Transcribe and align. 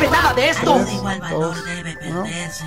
sabe 0.00 0.10
nada 0.10 0.34
de 0.34 0.48
esto. 0.48 0.64
Todo 0.64 0.90
igual 0.90 1.20
valor 1.20 1.54
debe 1.64 1.96
perderse. 1.96 2.64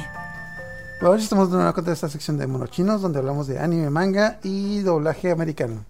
Bueno, 1.00 1.16
hoy 1.16 1.22
estamos 1.22 1.52
de 1.52 1.58
cuenta 1.58 1.82
de 1.82 1.94
esta 1.94 2.10
sección 2.10 2.38
de 2.38 2.48
monochinos 2.48 3.02
donde 3.02 3.20
hablamos 3.20 3.48
de 3.48 3.60
anime, 3.60 3.90
manga 3.90 4.40
y 4.44 4.80
doblaje 4.82 5.32
americano. 5.32 5.86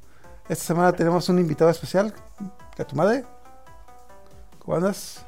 Esta 0.49 0.63
semana 0.65 0.91
tenemos 0.93 1.29
un 1.29 1.39
invitado 1.39 1.69
especial, 1.69 2.13
Katumade. 2.75 3.25
¿Cómo 4.59 4.77
andas? 4.77 5.23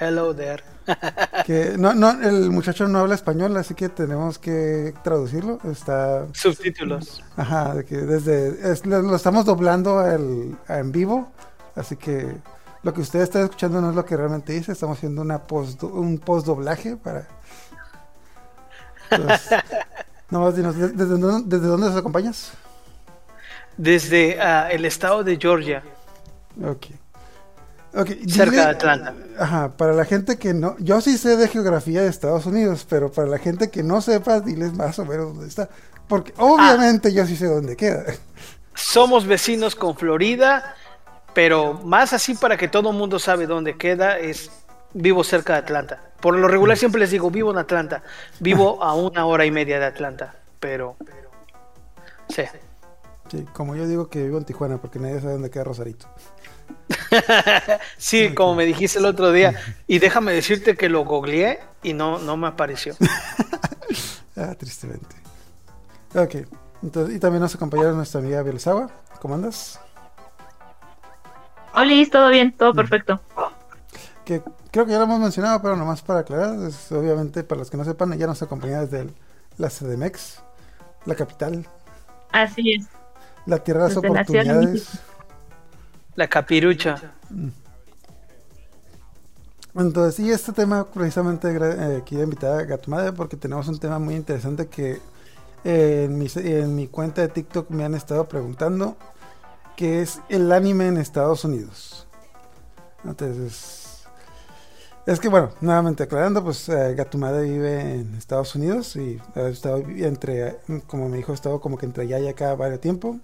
Hello 0.00 0.34
there. 0.34 0.62
Que 1.44 1.76
no, 1.78 1.92
no, 1.94 2.10
el 2.22 2.50
muchacho 2.50 2.86
no 2.88 2.98
habla 3.00 3.14
español, 3.14 3.56
así 3.56 3.74
que 3.74 3.88
tenemos 3.88 4.38
que 4.38 4.94
traducirlo. 5.02 5.58
Está, 5.64 6.26
Subtítulos. 6.32 7.22
ajá, 7.36 7.74
de 7.74 7.84
que 7.84 7.96
desde 7.96 8.70
es- 8.72 8.84
lo 8.86 9.00
lo 9.02 9.16
estamos 9.16 9.44
doblando 9.44 9.98
al- 9.98 10.56
en 10.68 10.92
vivo, 10.92 11.30
así 11.76 11.96
que 11.96 12.36
lo 12.82 12.94
que 12.94 13.00
ustedes 13.00 13.24
están 13.24 13.42
escuchando 13.44 13.80
no 13.80 13.90
es 13.90 13.96
lo 13.96 14.04
que 14.04 14.16
realmente 14.16 14.52
dice. 14.52 14.72
Estamos 14.72 14.98
haciendo 14.98 15.22
una 15.22 15.38
post, 15.46 15.82
un 15.82 16.18
post 16.18 16.46
doblaje 16.46 16.96
para. 16.96 17.26
Entonces, 19.10 19.58
nomás 20.30 20.56
dinos, 20.56 20.76
¿desde, 20.76 20.94
desde 20.94 21.18
dónde- 21.18 21.56
desde 21.56 21.66
dónde 21.68 21.86
nos 21.88 21.96
acompañas? 21.96 22.50
Desde 23.76 24.40
ah, 24.40 24.68
el 24.70 24.84
estado 24.84 25.22
de 25.24 25.36
Georgia, 25.36 25.82
Ok. 26.64 26.86
Ok, 27.94 28.08
cerca 28.28 28.50
dile- 28.50 28.64
de 28.64 28.70
Atlanta. 28.70 29.14
Ajá, 29.38 29.76
para 29.76 29.92
la 29.94 30.04
gente 30.04 30.36
que 30.36 30.52
no, 30.52 30.76
yo 30.78 31.00
sí 31.00 31.16
sé 31.16 31.36
de 31.36 31.48
geografía 31.48 32.02
de 32.02 32.08
Estados 32.08 32.44
Unidos, 32.46 32.84
pero 32.88 33.10
para 33.10 33.28
la 33.28 33.38
gente 33.38 33.70
que 33.70 33.82
no 33.82 34.00
sepa, 34.02 34.40
diles 34.40 34.74
más 34.74 34.98
o 34.98 35.04
menos 35.06 35.28
dónde 35.34 35.46
está. 35.48 35.68
Porque 36.06 36.34
obviamente 36.36 37.12
yo 37.14 37.24
sí 37.26 37.34
sé 37.36 37.46
dónde 37.46 37.76
queda. 37.76 38.04
Somos 38.74 39.26
vecinos 39.26 39.74
con 39.74 39.96
Florida, 39.96 40.74
pero 41.38 41.74
más 41.84 42.12
así 42.12 42.34
para 42.34 42.56
que 42.56 42.66
todo 42.66 42.90
el 42.90 42.96
mundo 42.96 43.20
sabe 43.20 43.46
dónde 43.46 43.76
queda 43.76 44.18
es 44.18 44.50
vivo 44.92 45.22
cerca 45.22 45.52
de 45.52 45.60
Atlanta. 45.60 46.02
Por 46.20 46.36
lo 46.36 46.48
regular 46.48 46.76
siempre 46.76 47.00
les 47.00 47.12
digo 47.12 47.30
vivo 47.30 47.52
en 47.52 47.58
Atlanta, 47.58 48.02
vivo 48.40 48.82
a 48.82 48.96
una 48.96 49.24
hora 49.24 49.46
y 49.46 49.52
media 49.52 49.78
de 49.78 49.86
Atlanta, 49.86 50.34
pero 50.58 50.96
sí. 52.28 52.42
Sí, 53.30 53.46
como 53.52 53.76
yo 53.76 53.86
digo 53.86 54.10
que 54.10 54.24
vivo 54.24 54.38
en 54.38 54.46
Tijuana, 54.46 54.78
porque 54.78 54.98
nadie 54.98 55.20
sabe 55.20 55.34
dónde 55.34 55.48
queda 55.48 55.62
Rosarito. 55.62 56.08
Sí, 57.98 58.34
como 58.34 58.56
me 58.56 58.64
dijiste 58.64 58.98
el 58.98 59.04
otro 59.04 59.30
día, 59.30 59.54
y 59.86 60.00
déjame 60.00 60.32
decirte 60.32 60.76
que 60.76 60.88
lo 60.88 61.04
googleé 61.04 61.60
y 61.84 61.92
no, 61.92 62.18
no 62.18 62.36
me 62.36 62.48
apareció. 62.48 62.96
Ah, 64.36 64.54
tristemente. 64.56 65.16
Ok, 66.14 66.46
entonces, 66.80 67.16
y 67.16 67.18
también 67.18 67.42
nos 67.42 67.54
acompañaron 67.56 67.96
nuestra 67.96 68.20
amiga 68.20 68.40
Bielsawa. 68.42 68.88
¿Cómo 69.20 69.34
andas? 69.34 69.80
Hola, 71.78 71.92
todo 72.10 72.28
bien, 72.30 72.52
todo 72.52 72.74
perfecto. 72.74 73.20
Que 74.24 74.42
creo 74.70 74.84
que 74.84 74.92
ya 74.92 74.98
lo 74.98 75.04
hemos 75.04 75.20
mencionado, 75.20 75.62
pero 75.62 75.76
nomás 75.76 76.02
para 76.02 76.20
aclarar, 76.20 76.58
es, 76.66 76.90
obviamente 76.92 77.44
para 77.44 77.60
los 77.60 77.70
que 77.70 77.76
no 77.76 77.84
sepan, 77.84 78.12
ella 78.12 78.26
nos 78.26 78.42
acompaña 78.42 78.80
desde 78.80 79.00
el- 79.00 79.14
la 79.58 79.70
CDMX, 79.70 80.40
la 81.06 81.14
capital, 81.14 81.66
Así 82.32 82.74
es. 82.74 82.86
la 83.46 83.58
tierra 83.58 83.84
de 83.84 83.94
las 83.94 84.02
Desde 84.02 84.08
oportunidades. 84.08 84.88
La 86.16 86.28
capirucha. 86.28 87.14
Entonces, 89.74 90.18
y 90.18 90.30
este 90.32 90.52
tema 90.52 90.84
precisamente 90.84 91.48
eh, 91.56 92.02
quería 92.04 92.24
invitar 92.24 92.58
a 92.58 92.64
Gatumade 92.64 93.12
porque 93.12 93.36
tenemos 93.36 93.68
un 93.68 93.78
tema 93.78 93.98
muy 94.00 94.16
interesante 94.16 94.66
que 94.66 95.00
eh, 95.64 96.06
en, 96.06 96.18
mi, 96.18 96.26
en 96.34 96.74
mi 96.74 96.88
cuenta 96.88 97.22
de 97.22 97.28
TikTok 97.28 97.70
me 97.70 97.84
han 97.84 97.94
estado 97.94 98.28
preguntando, 98.28 98.96
que 99.78 100.02
es 100.02 100.20
el 100.28 100.50
anime 100.50 100.88
en 100.88 100.96
Estados 100.96 101.44
Unidos. 101.44 102.08
Entonces, 103.04 104.02
es 105.06 105.20
que 105.20 105.28
bueno, 105.28 105.50
nuevamente 105.60 106.02
aclarando, 106.02 106.42
pues 106.42 106.68
eh, 106.68 106.96
vive 107.44 107.94
en 107.94 108.12
Estados 108.16 108.56
Unidos 108.56 108.96
y 108.96 109.20
ha 109.36 109.42
estado 109.42 109.78
entre, 109.78 110.58
como 110.88 111.08
me 111.08 111.18
dijo, 111.18 111.30
ha 111.30 111.36
estado 111.36 111.60
como 111.60 111.78
que 111.78 111.86
entre 111.86 112.02
allá 112.02 112.18
y 112.18 112.26
acá 112.26 112.56
varios 112.56 112.80
tiempo. 112.80 113.20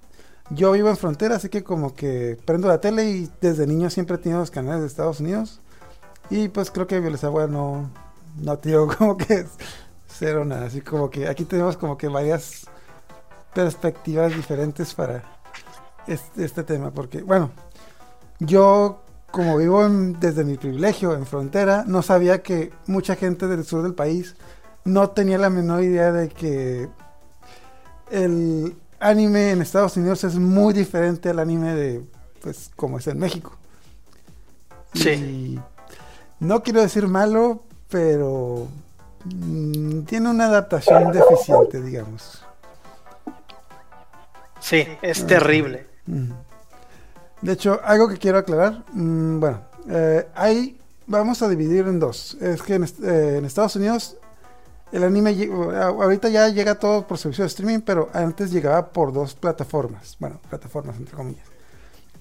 Yo 0.51 0.71
vivo 0.71 0.91
en 0.91 0.97
frontera, 0.97 1.35
así 1.35 1.49
que 1.49 1.65
como 1.65 1.93
que 1.93 2.39
prendo 2.45 2.69
la 2.69 2.81
tele 2.81 3.11
y 3.11 3.31
desde 3.41 3.67
niño 3.67 3.91
siempre 3.91 4.15
he 4.15 4.19
tenido 4.21 4.39
los 4.39 4.53
canales 4.53 4.83
de 4.83 4.87
Estados 4.87 5.19
Unidos. 5.19 5.61
Y 6.31 6.51
pues 6.51 6.71
creo 6.71 6.87
que 6.87 7.01
Violesagua 7.01 7.49
no, 7.49 7.91
no 8.37 8.57
digo 8.59 8.87
como 8.97 9.17
que 9.17 9.45
cero 10.07 10.45
nada. 10.45 10.67
Así 10.67 10.83
como 10.83 11.11
que 11.11 11.27
aquí 11.27 11.45
tenemos 11.45 11.77
como 11.77 11.99
que 11.99 12.07
varias 12.07 12.69
perspectivas 13.53 14.37
diferentes 14.37 14.95
para 14.95 15.35
este, 16.07 16.45
este 16.45 16.63
tema. 16.65 16.91
Porque 16.91 17.23
bueno, 17.23 17.51
yo 18.41 19.01
como 19.31 19.57
vivo 19.57 19.85
en- 19.85 20.19
desde 20.21 20.45
mi 20.45 20.57
privilegio 20.57 21.15
en 21.15 21.27
frontera, 21.27 21.85
no 21.87 22.03
sabía 22.03 22.43
que 22.43 22.73
mucha 22.87 23.17
gente 23.17 23.47
del 23.49 23.65
sur 23.65 23.83
del 23.83 23.95
país 23.95 24.37
no 24.85 25.11
tenía 25.11 25.39
la 25.39 25.51
menor 25.51 25.83
idea 25.83 26.13
de 26.13 26.29
que 26.29 26.89
el 28.11 28.77
anime 29.01 29.51
en 29.51 29.63
Estados 29.63 29.97
Unidos 29.97 30.25
es 30.25 30.37
muy 30.37 30.73
diferente 30.75 31.31
al 31.31 31.39
anime 31.39 31.75
de 31.75 32.05
pues 32.43 32.71
como 32.77 32.99
es 32.99 33.07
en 33.07 33.19
México. 33.19 33.57
Sí. 34.93 35.09
Y 35.11 35.61
no 36.41 36.63
quiero 36.63 36.83
decir 36.83 37.09
malo, 37.09 37.63
pero 37.89 38.69
mm, 39.25 40.03
tiene 40.03 40.29
una 40.31 40.47
adaptación 40.47 41.11
deficiente, 41.11 41.81
digamos. 41.83 42.45
Sí, 44.61 44.87
es 45.03 45.27
terrible. 45.27 45.87
Mm. 46.07 46.31
De 47.43 47.53
hecho, 47.53 47.81
algo 47.85 48.09
que 48.09 48.17
quiero 48.17 48.39
aclarar, 48.39 48.85
mm, 48.93 49.41
bueno, 49.41 49.61
eh, 49.89 50.27
hay, 50.35 50.81
vamos 51.07 51.43
a 51.43 51.49
dividir 51.49 51.87
en 51.87 51.99
dos. 51.99 52.37
Es 52.41 52.63
que 52.63 52.75
en, 52.75 52.85
eh, 52.85 53.43
Estados 53.45 53.77
Unidos 53.77 54.17
el 54.93 55.03
anime 55.03 55.37
ahorita 55.77 56.29
ya 56.29 56.49
llega 56.49 56.77
todo 56.77 57.05
por 57.05 57.19
servicio 57.19 57.43
de 57.43 57.49
streaming, 57.49 57.81
pero 57.81 58.11
antes 58.13 58.53
llegaba 58.53 58.93
por 58.93 59.13
dos 59.13 59.35
plataformas, 59.35 60.17
bueno, 60.21 60.39
plataformas 60.49 60.97
entre 60.99 61.17
comillas. 61.17 61.45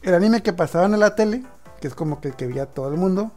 El 0.02 0.16
anime 0.16 0.42
que 0.42 0.54
pasaban 0.54 0.94
en 0.96 1.00
la 1.00 1.14
tele, 1.14 1.44
que 1.80 1.88
es 1.88 1.94
como 1.94 2.20
que 2.20 2.32
que 2.32 2.48
veía 2.48 2.66
todo 2.66 2.90
el 2.90 2.98
mundo, 2.98 3.32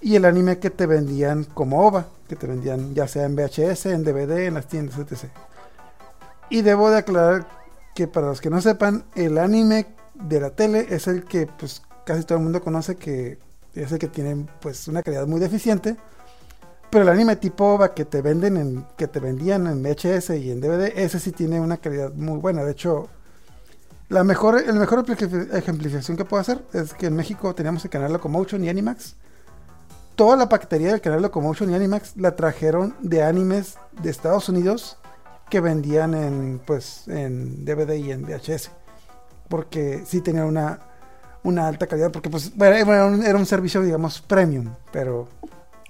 y 0.00 0.16
el 0.16 0.24
anime 0.24 0.58
que 0.58 0.70
te 0.70 0.86
vendían 0.86 1.44
como 1.44 1.86
OVA, 1.86 2.06
que 2.28 2.34
te 2.34 2.46
vendían 2.46 2.94
ya 2.94 3.06
sea 3.06 3.26
en 3.26 3.36
VHS, 3.36 3.86
en 3.86 4.04
DVD, 4.04 4.46
en 4.46 4.54
las 4.54 4.66
tiendas, 4.66 4.98
etc. 4.98 5.30
Y 6.48 6.62
debo 6.62 6.90
de 6.90 6.96
aclarar 6.96 7.46
que 7.94 8.08
para 8.08 8.26
los 8.28 8.40
que 8.40 8.50
no 8.50 8.60
sepan, 8.60 9.04
el 9.14 9.38
anime 9.38 9.86
de 10.14 10.40
la 10.40 10.50
tele 10.50 10.86
es 10.90 11.06
el 11.06 11.24
que 11.24 11.46
pues 11.46 11.82
casi 12.04 12.24
todo 12.24 12.38
el 12.38 12.44
mundo 12.44 12.62
conoce 12.62 12.96
que 12.96 13.38
es 13.74 13.92
el 13.92 13.98
que 13.98 14.08
tiene 14.08 14.46
pues 14.60 14.88
una 14.88 15.02
calidad 15.02 15.26
muy 15.26 15.40
deficiente. 15.40 15.96
Pero 16.90 17.04
el 17.04 17.08
anime 17.08 17.36
tipo 17.36 17.78
que 17.94 18.04
te 18.04 18.20
venden 18.20 18.56
en, 18.58 18.86
que 18.98 19.08
te 19.08 19.18
vendían 19.18 19.66
en 19.66 19.82
VHS 19.82 20.30
y 20.30 20.50
en 20.50 20.60
DVD, 20.60 20.92
ese 20.94 21.18
sí 21.20 21.32
tiene 21.32 21.58
una 21.58 21.78
calidad 21.78 22.12
muy 22.12 22.38
buena. 22.38 22.64
De 22.64 22.72
hecho, 22.72 23.08
la 24.10 24.24
mejor, 24.24 24.60
el 24.60 24.74
mejor 24.74 25.02
ejempli- 25.06 25.54
ejemplificación 25.56 26.18
que 26.18 26.26
puedo 26.26 26.42
hacer 26.42 26.62
es 26.74 26.92
que 26.92 27.06
en 27.06 27.16
México 27.16 27.54
teníamos 27.54 27.82
el 27.84 27.90
canal 27.90 28.12
Locomotion 28.12 28.62
y 28.62 28.68
Animax. 28.68 29.16
Toda 30.16 30.36
la 30.36 30.50
paquetería 30.50 30.90
del 30.90 31.00
canal 31.00 31.22
Locomotion 31.22 31.70
y 31.70 31.74
Animax 31.74 32.18
la 32.18 32.36
trajeron 32.36 32.94
de 33.00 33.22
animes 33.22 33.78
de 34.02 34.10
Estados 34.10 34.50
Unidos 34.50 34.98
que 35.52 35.60
vendían 35.60 36.14
en 36.14 36.62
pues 36.64 37.06
en 37.08 37.66
DVD 37.66 37.92
y 37.96 38.10
en 38.10 38.22
VHS 38.22 38.70
porque 39.50 40.02
sí 40.06 40.22
tenían 40.22 40.46
una 40.46 40.80
una 41.42 41.68
alta 41.68 41.86
calidad 41.86 42.10
porque 42.10 42.30
pues 42.30 42.56
bueno, 42.56 42.74
era, 42.74 43.04
un, 43.04 43.22
era 43.22 43.36
un 43.36 43.44
servicio 43.44 43.82
digamos 43.82 44.22
premium 44.22 44.72
pero 44.90 45.28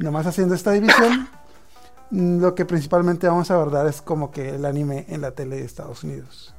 nomás 0.00 0.26
haciendo 0.26 0.56
esta 0.56 0.72
división 0.72 1.28
lo 2.10 2.56
que 2.56 2.64
principalmente 2.64 3.28
vamos 3.28 3.52
a 3.52 3.54
abordar 3.54 3.86
es 3.86 4.02
como 4.02 4.32
que 4.32 4.48
el 4.48 4.64
anime 4.64 5.06
en 5.08 5.20
la 5.20 5.30
tele 5.30 5.54
de 5.54 5.64
Estados 5.64 6.02
Unidos. 6.02 6.52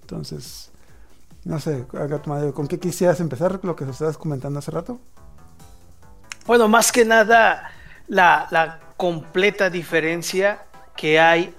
Entonces 0.00 0.70
no 1.44 1.60
sé 1.60 1.84
Gato 1.92 2.30
Madero, 2.30 2.54
con 2.54 2.66
qué 2.66 2.78
quisieras 2.78 3.20
empezar 3.20 3.60
lo 3.62 3.76
que 3.76 3.84
estabas 3.84 4.16
comentando 4.16 4.58
hace 4.58 4.70
rato 4.70 5.00
Bueno, 6.46 6.66
más 6.66 6.92
que 6.92 7.04
nada, 7.04 7.72
la, 8.08 8.48
la 8.50 8.80
completa 8.96 9.68
diferencia 9.68 10.64
que 10.96 11.20
hay 11.20 11.54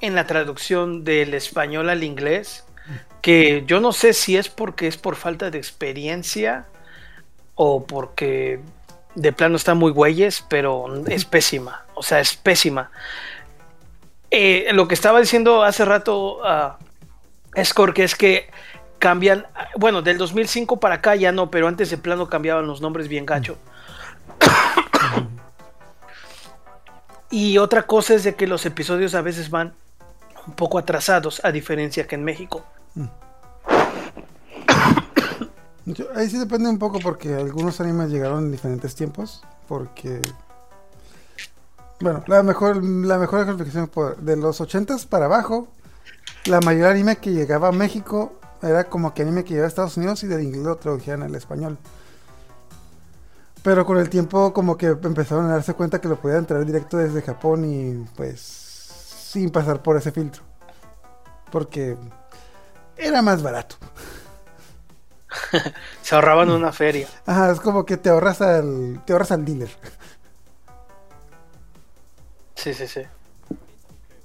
en 0.00 0.14
la 0.14 0.26
traducción 0.26 1.04
del 1.04 1.34
español 1.34 1.88
al 1.90 2.04
inglés, 2.04 2.64
que 3.22 3.64
yo 3.66 3.80
no 3.80 3.92
sé 3.92 4.12
si 4.12 4.36
es 4.36 4.48
porque 4.48 4.86
es 4.86 4.96
por 4.96 5.16
falta 5.16 5.50
de 5.50 5.58
experiencia 5.58 6.66
o 7.54 7.84
porque 7.84 8.60
de 9.14 9.32
plano 9.32 9.56
están 9.56 9.78
muy 9.78 9.90
güeyes, 9.90 10.44
pero 10.48 11.04
es 11.06 11.24
pésima, 11.24 11.84
o 11.94 12.02
sea, 12.02 12.20
es 12.20 12.36
pésima. 12.36 12.90
Eh, 14.30 14.68
lo 14.72 14.86
que 14.86 14.94
estaba 14.94 15.20
diciendo 15.20 15.62
hace 15.62 15.84
rato 15.84 16.38
uh, 16.38 16.72
Escor, 17.54 17.94
que 17.94 18.04
es 18.04 18.14
que 18.14 18.50
cambian, 18.98 19.46
bueno, 19.76 20.02
del 20.02 20.18
2005 20.18 20.78
para 20.78 20.96
acá 20.96 21.16
ya 21.16 21.32
no, 21.32 21.50
pero 21.50 21.68
antes 21.68 21.90
de 21.90 21.98
plano 21.98 22.28
cambiaban 22.28 22.66
los 22.66 22.80
nombres 22.80 23.08
bien 23.08 23.26
gacho. 23.26 23.56
Y 27.28 27.58
otra 27.58 27.82
cosa 27.82 28.14
es 28.14 28.22
de 28.22 28.36
que 28.36 28.46
los 28.46 28.64
episodios 28.66 29.16
a 29.16 29.20
veces 29.20 29.50
van 29.50 29.74
un 30.46 30.54
poco 30.54 30.78
atrasados, 30.78 31.40
a 31.44 31.50
diferencia 31.52 32.06
que 32.06 32.14
en 32.14 32.24
México. 32.24 32.64
Yo- 35.86 36.06
ahí 36.16 36.28
sí 36.28 36.38
depende 36.38 36.68
un 36.68 36.78
poco 36.78 36.98
porque 36.98 37.34
algunos 37.34 37.80
animes 37.80 38.10
llegaron 38.10 38.44
en 38.46 38.52
diferentes 38.52 38.94
tiempos, 38.94 39.42
porque 39.68 40.20
bueno, 42.00 42.24
la 42.26 42.42
mejor 42.42 42.82
la 42.84 43.18
mejor 43.18 43.46
por- 43.90 44.16
de 44.16 44.36
los 44.36 44.60
80s 44.60 45.06
para 45.06 45.26
abajo, 45.26 45.68
la 46.46 46.60
mayor 46.60 46.88
anime 46.88 47.16
que 47.16 47.32
llegaba 47.32 47.68
a 47.68 47.72
México 47.72 48.32
era 48.62 48.84
como 48.84 49.14
que 49.14 49.22
anime 49.22 49.44
que 49.44 49.50
llegaba 49.50 49.66
a 49.66 49.68
Estados 49.68 49.96
Unidos 49.96 50.22
y 50.24 50.26
del 50.26 50.42
inglés 50.42 50.64
lo 50.64 50.76
tradujían 50.76 51.22
al 51.22 51.34
español. 51.36 51.78
Pero 53.62 53.86
con 53.86 53.98
el 53.98 54.08
tiempo 54.10 54.52
como 54.52 54.76
que 54.76 54.86
empezaron 54.88 55.46
a 55.46 55.52
darse 55.54 55.74
cuenta 55.74 56.00
que 56.00 56.08
lo 56.08 56.16
podían 56.20 56.46
traer 56.46 56.66
directo 56.66 56.96
desde 56.98 57.22
Japón 57.22 57.64
y 57.64 58.04
pues 58.16 58.65
sin 59.26 59.50
pasar 59.50 59.82
por 59.82 59.96
ese 59.96 60.12
filtro. 60.12 60.42
Porque 61.50 61.96
era 62.96 63.22
más 63.22 63.42
barato. 63.42 63.76
Se 66.02 66.14
ahorraban 66.14 66.50
una 66.50 66.72
feria. 66.72 67.08
Ajá, 67.26 67.50
es 67.52 67.60
como 67.60 67.84
que 67.84 67.96
te 67.96 68.08
ahorras 68.10 68.40
al, 68.40 69.02
te 69.04 69.12
ahorras 69.12 69.32
al 69.32 69.44
dealer. 69.44 69.70
Sí, 72.54 72.74
sí, 72.74 72.86
sí. 72.88 73.02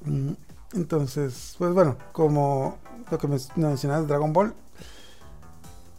Mm, 0.06 0.34
Entonces, 0.74 1.56
pues 1.58 1.74
bueno, 1.74 1.98
como 2.12 2.78
lo 3.10 3.18
que 3.18 3.28
me 3.28 3.38
mencionabas, 3.56 4.08
Dragon 4.08 4.34
Ball. 4.34 4.54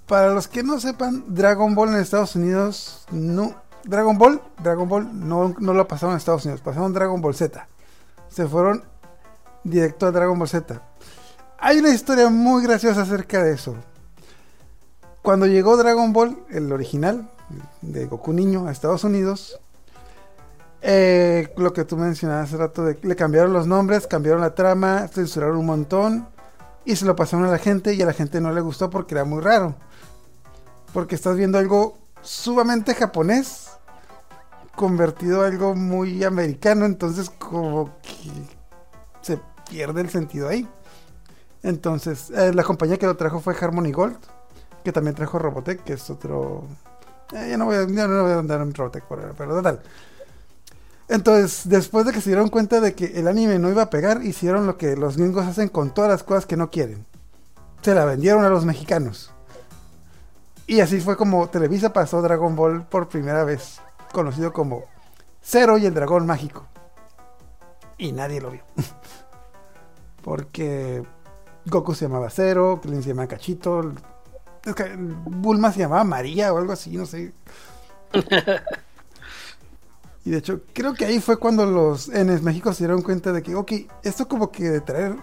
Para 0.07 0.31
los 0.35 0.49
que 0.49 0.63
no 0.63 0.79
sepan, 0.81 1.25
Dragon 1.29 1.75
Ball 1.75 1.91
en 1.91 1.97
Estados 1.97 2.37
Unidos, 2.37 3.07
no. 3.11 3.55
Dragon 3.85 4.17
Ball, 4.19 4.41
Dragon 4.63 4.89
Ball 4.89 5.09
no, 5.29 5.55
no 5.59 5.75
lo 5.75 5.89
pasaron 5.89 6.13
en 6.13 6.19
Estados 6.19 6.45
Unidos, 6.45 6.61
pasaron 6.61 6.93
Dragon 6.93 7.21
Ball 7.21 7.35
Z. 7.35 7.67
Se 8.29 8.47
fueron 8.47 8.85
directo 9.65 10.07
a 10.07 10.11
Dragon 10.11 10.39
Ball 10.39 10.49
Z. 10.49 10.83
Hay 11.59 11.79
una 11.79 11.91
historia 11.91 12.29
muy 12.29 12.63
graciosa 12.63 13.03
acerca 13.03 13.43
de 13.43 13.55
eso. 13.55 13.77
Cuando 15.23 15.47
llegó 15.47 15.77
Dragon 15.77 16.13
Ball, 16.13 16.45
el 16.51 16.73
original, 16.73 17.31
de 17.81 18.07
Goku 18.07 18.33
Niño, 18.33 18.67
a 18.67 18.73
Estados 18.73 19.05
Unidos, 19.05 19.61
eh, 20.81 21.53
lo 21.57 21.73
que 21.73 21.85
tú 21.85 21.97
mencionabas 21.97 22.49
hace 22.49 22.57
rato, 22.57 22.85
de, 22.85 22.99
le 23.03 23.15
cambiaron 23.15 23.53
los 23.53 23.69
nombres, 23.69 24.09
cambiaron 24.09 24.41
la 24.41 24.55
trama, 24.55 25.07
censuraron 25.07 25.59
un 25.59 25.67
montón 25.67 26.29
y 26.85 26.97
se 26.97 27.05
lo 27.05 27.15
pasaron 27.15 27.47
a 27.47 27.51
la 27.51 27.59
gente 27.59 27.95
y 27.95 28.03
a 28.03 28.07
la 28.07 28.13
gente 28.13 28.41
no 28.41 28.53
le 28.53 28.61
gustó 28.61 28.91
porque 28.91 29.15
era 29.15 29.25
muy 29.25 29.41
raro. 29.41 29.77
Porque 30.93 31.15
estás 31.15 31.37
viendo 31.37 31.59
algo 31.59 31.99
sumamente 32.21 32.95
japonés 32.95 33.71
convertido 34.75 35.43
a 35.43 35.47
algo 35.47 35.77
muy 35.77 36.25
americano, 36.25 36.85
entonces 36.85 37.31
como 37.31 37.91
que 38.03 38.62
pierde 39.71 40.01
el 40.01 40.11
sentido 40.11 40.49
ahí. 40.49 40.69
Entonces, 41.63 42.31
eh, 42.31 42.53
la 42.53 42.65
compañía 42.65 42.99
que 42.99 43.07
lo 43.07 43.17
trajo 43.17 43.41
fue 43.41 43.55
Harmony 43.55 43.93
Gold, 43.93 44.19
que 44.85 44.93
también 44.93 45.15
trajo 45.15 45.39
Robotech, 45.39 45.85
que 45.85 45.95
es 45.95 46.11
otro... 46.11 46.65
eh, 47.33 47.49
ya 47.51 47.57
no 47.57 47.67
voy 47.67 47.77
a, 47.77 47.87
ya 47.87 48.09
no 48.09 48.23
voy 48.23 48.33
a 48.33 48.39
andar 48.39 48.61
en 48.61 48.75
Robotech 48.75 49.05
ahora, 49.09 49.33
pero 49.37 49.55
total. 49.55 49.81
Entonces, 51.09 51.69
después 51.69 52.07
de 52.07 52.13
que 52.13 52.21
se 52.21 52.31
dieron 52.31 52.49
cuenta 52.49 52.81
de 52.81 52.95
que 52.95 53.19
el 53.19 53.29
anime 53.29 53.59
no 53.59 53.71
iba 53.71 53.83
a 53.83 53.91
pegar, 53.91 54.25
hicieron 54.25 54.67
lo 54.67 54.79
que 54.79 54.97
los 54.97 55.17
gringos 55.17 55.47
hacen 55.47 55.69
con 55.69 55.93
todas 55.93 56.11
las 56.11 56.23
cosas 56.23 56.47
que 56.47 56.57
no 56.57 56.71
quieren. 56.71 57.07
Se 57.83 57.95
la 57.95 58.05
vendieron 58.05 58.45
a 58.45 58.49
los 58.49 58.65
mexicanos. 58.65 59.33
Y 60.67 60.81
así 60.81 61.01
fue 61.01 61.17
como 61.17 61.49
Televisa 61.49 61.93
pasó 61.93 62.23
Dragon 62.23 62.57
Ball 62.57 62.87
por 62.87 63.09
primera 63.09 63.45
vez, 63.45 63.81
conocido 64.13 64.53
como 64.53 64.85
Zero 65.43 65.77
y 65.77 65.87
el 65.87 65.95
dragón 65.95 66.25
mágico. 66.25 66.67
Y 67.99 68.13
nadie 68.13 68.41
lo 68.41 68.51
vio. 68.51 68.63
Porque 70.23 71.03
Goku 71.67 71.95
se 71.95 72.07
llamaba 72.07 72.31
Zero, 72.31 72.81
Krillin 72.81 73.03
se 73.03 73.11
llamaba 73.11 73.29
Cachito, 73.29 73.93
es 74.65 74.75
que 74.75 74.95
Bulma 74.97 75.73
se 75.73 75.81
llamaba 75.81 76.05
María 76.05 76.53
o 76.53 76.59
algo 76.59 76.73
así, 76.73 76.97
no 76.97 77.07
sé. 77.07 77.33
Y 80.25 80.31
de 80.31 80.39
hecho, 80.39 80.61
creo 80.73 80.95
que 80.95 81.05
ahí 81.05 81.21
fue 81.21 81.37
cuando 81.37 81.67
los 81.67 82.09
en 82.09 82.45
México 82.45 82.73
se 82.73 82.85
dieron 82.85 83.03
cuenta 83.03 83.33
de 83.33 83.43
que, 83.43 83.57
ok, 83.57 83.73
esto 84.05 84.29
como 84.29 84.53
que 84.53 84.71
de 84.71 84.81
traer 84.81 85.17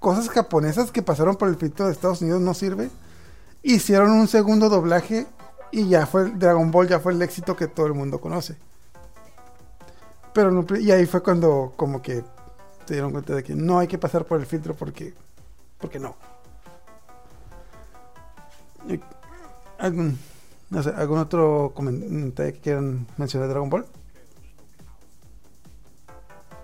cosas 0.00 0.28
japonesas 0.28 0.90
que 0.92 1.02
pasaron 1.02 1.36
por 1.36 1.48
el 1.48 1.56
filtro 1.56 1.86
de 1.86 1.92
Estados 1.92 2.20
Unidos 2.20 2.42
no 2.42 2.52
sirve. 2.52 2.90
Hicieron 3.62 4.10
un 4.10 4.28
segundo 4.28 4.68
doblaje 4.68 5.26
y 5.72 5.88
ya 5.88 6.04
fue 6.06 6.30
Dragon 6.32 6.70
Ball, 6.70 6.88
ya 6.88 7.00
fue 7.00 7.14
el 7.14 7.22
éxito 7.22 7.56
que 7.56 7.68
todo 7.68 7.86
el 7.86 7.94
mundo 7.94 8.20
conoce. 8.20 8.58
Pero 10.34 10.50
no- 10.50 10.66
y 10.76 10.90
ahí 10.90 11.06
fue 11.06 11.22
cuando 11.22 11.72
como 11.76 12.02
que 12.02 12.22
se 12.86 12.94
dieron 12.94 13.12
cuenta 13.12 13.34
de 13.34 13.42
que 13.42 13.54
no 13.54 13.78
hay 13.78 13.88
que 13.88 13.98
pasar 13.98 14.24
por 14.24 14.40
el 14.40 14.46
filtro 14.46 14.74
porque 14.74 15.14
porque 15.78 15.98
no. 15.98 16.16
¿Algún, 19.78 20.18
no 20.70 20.82
sé, 20.82 20.90
¿algún 20.90 21.18
otro 21.18 21.72
comentario 21.74 22.52
que 22.54 22.60
quieran 22.60 23.06
mencionar 23.16 23.48
de 23.48 23.54
Dragon 23.54 23.70
Ball? 23.70 23.86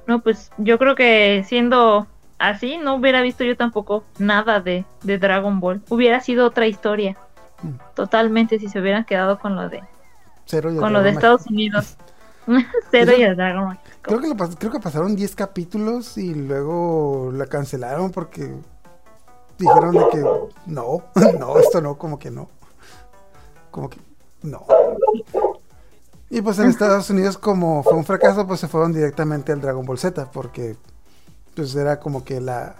No, 0.06 0.20
pues 0.20 0.50
yo 0.58 0.78
creo 0.78 0.94
que 0.94 1.44
siendo 1.46 2.06
así, 2.38 2.78
no 2.78 2.94
hubiera 2.94 3.22
visto 3.22 3.44
yo 3.44 3.56
tampoco 3.56 4.04
nada 4.18 4.60
de, 4.60 4.84
de 5.02 5.18
Dragon 5.18 5.60
Ball. 5.60 5.82
Hubiera 5.88 6.20
sido 6.20 6.46
otra 6.46 6.66
historia. 6.66 7.16
Mm. 7.62 7.74
Totalmente, 7.94 8.58
si 8.58 8.68
se 8.68 8.80
hubieran 8.80 9.04
quedado 9.04 9.38
con 9.38 9.54
lo 9.54 9.68
de, 9.68 9.82
Cero 10.46 10.74
con 10.78 10.92
lo 10.92 11.02
de 11.02 11.10
Estados. 11.10 11.46
Unidos. 11.46 11.96
Cero 12.90 13.12
y 13.16 13.22
el 13.22 13.36
Dragon 13.36 13.64
Ball. 13.66 13.80
Creo 14.02 14.20
que, 14.20 14.28
lo 14.28 14.36
creo 14.36 14.72
que 14.72 14.80
pasaron 14.80 15.16
10 15.16 15.34
capítulos 15.34 16.16
y 16.18 16.34
luego 16.34 17.30
la 17.32 17.46
cancelaron 17.46 18.10
porque 18.10 18.52
dijeron 19.58 19.92
de 19.92 20.08
que 20.10 20.24
no, 20.66 21.04
no, 21.38 21.58
esto 21.58 21.80
no, 21.80 21.96
como 21.98 22.18
que 22.18 22.30
no. 22.30 22.48
Como 23.70 23.88
que 23.88 23.98
no. 24.42 24.64
Y 26.28 26.40
pues 26.42 26.58
en 26.58 26.68
Estados 26.68 27.10
Unidos 27.10 27.36
como 27.38 27.82
fue 27.82 27.94
un 27.94 28.04
fracaso, 28.04 28.46
pues 28.46 28.60
se 28.60 28.68
fueron 28.68 28.92
directamente 28.92 29.52
al 29.52 29.60
Dragon 29.60 29.84
Ball 29.84 29.98
Z 29.98 30.30
porque 30.30 30.76
pues 31.54 31.74
era 31.74 31.98
como 32.00 32.24
que 32.24 32.40
la 32.40 32.76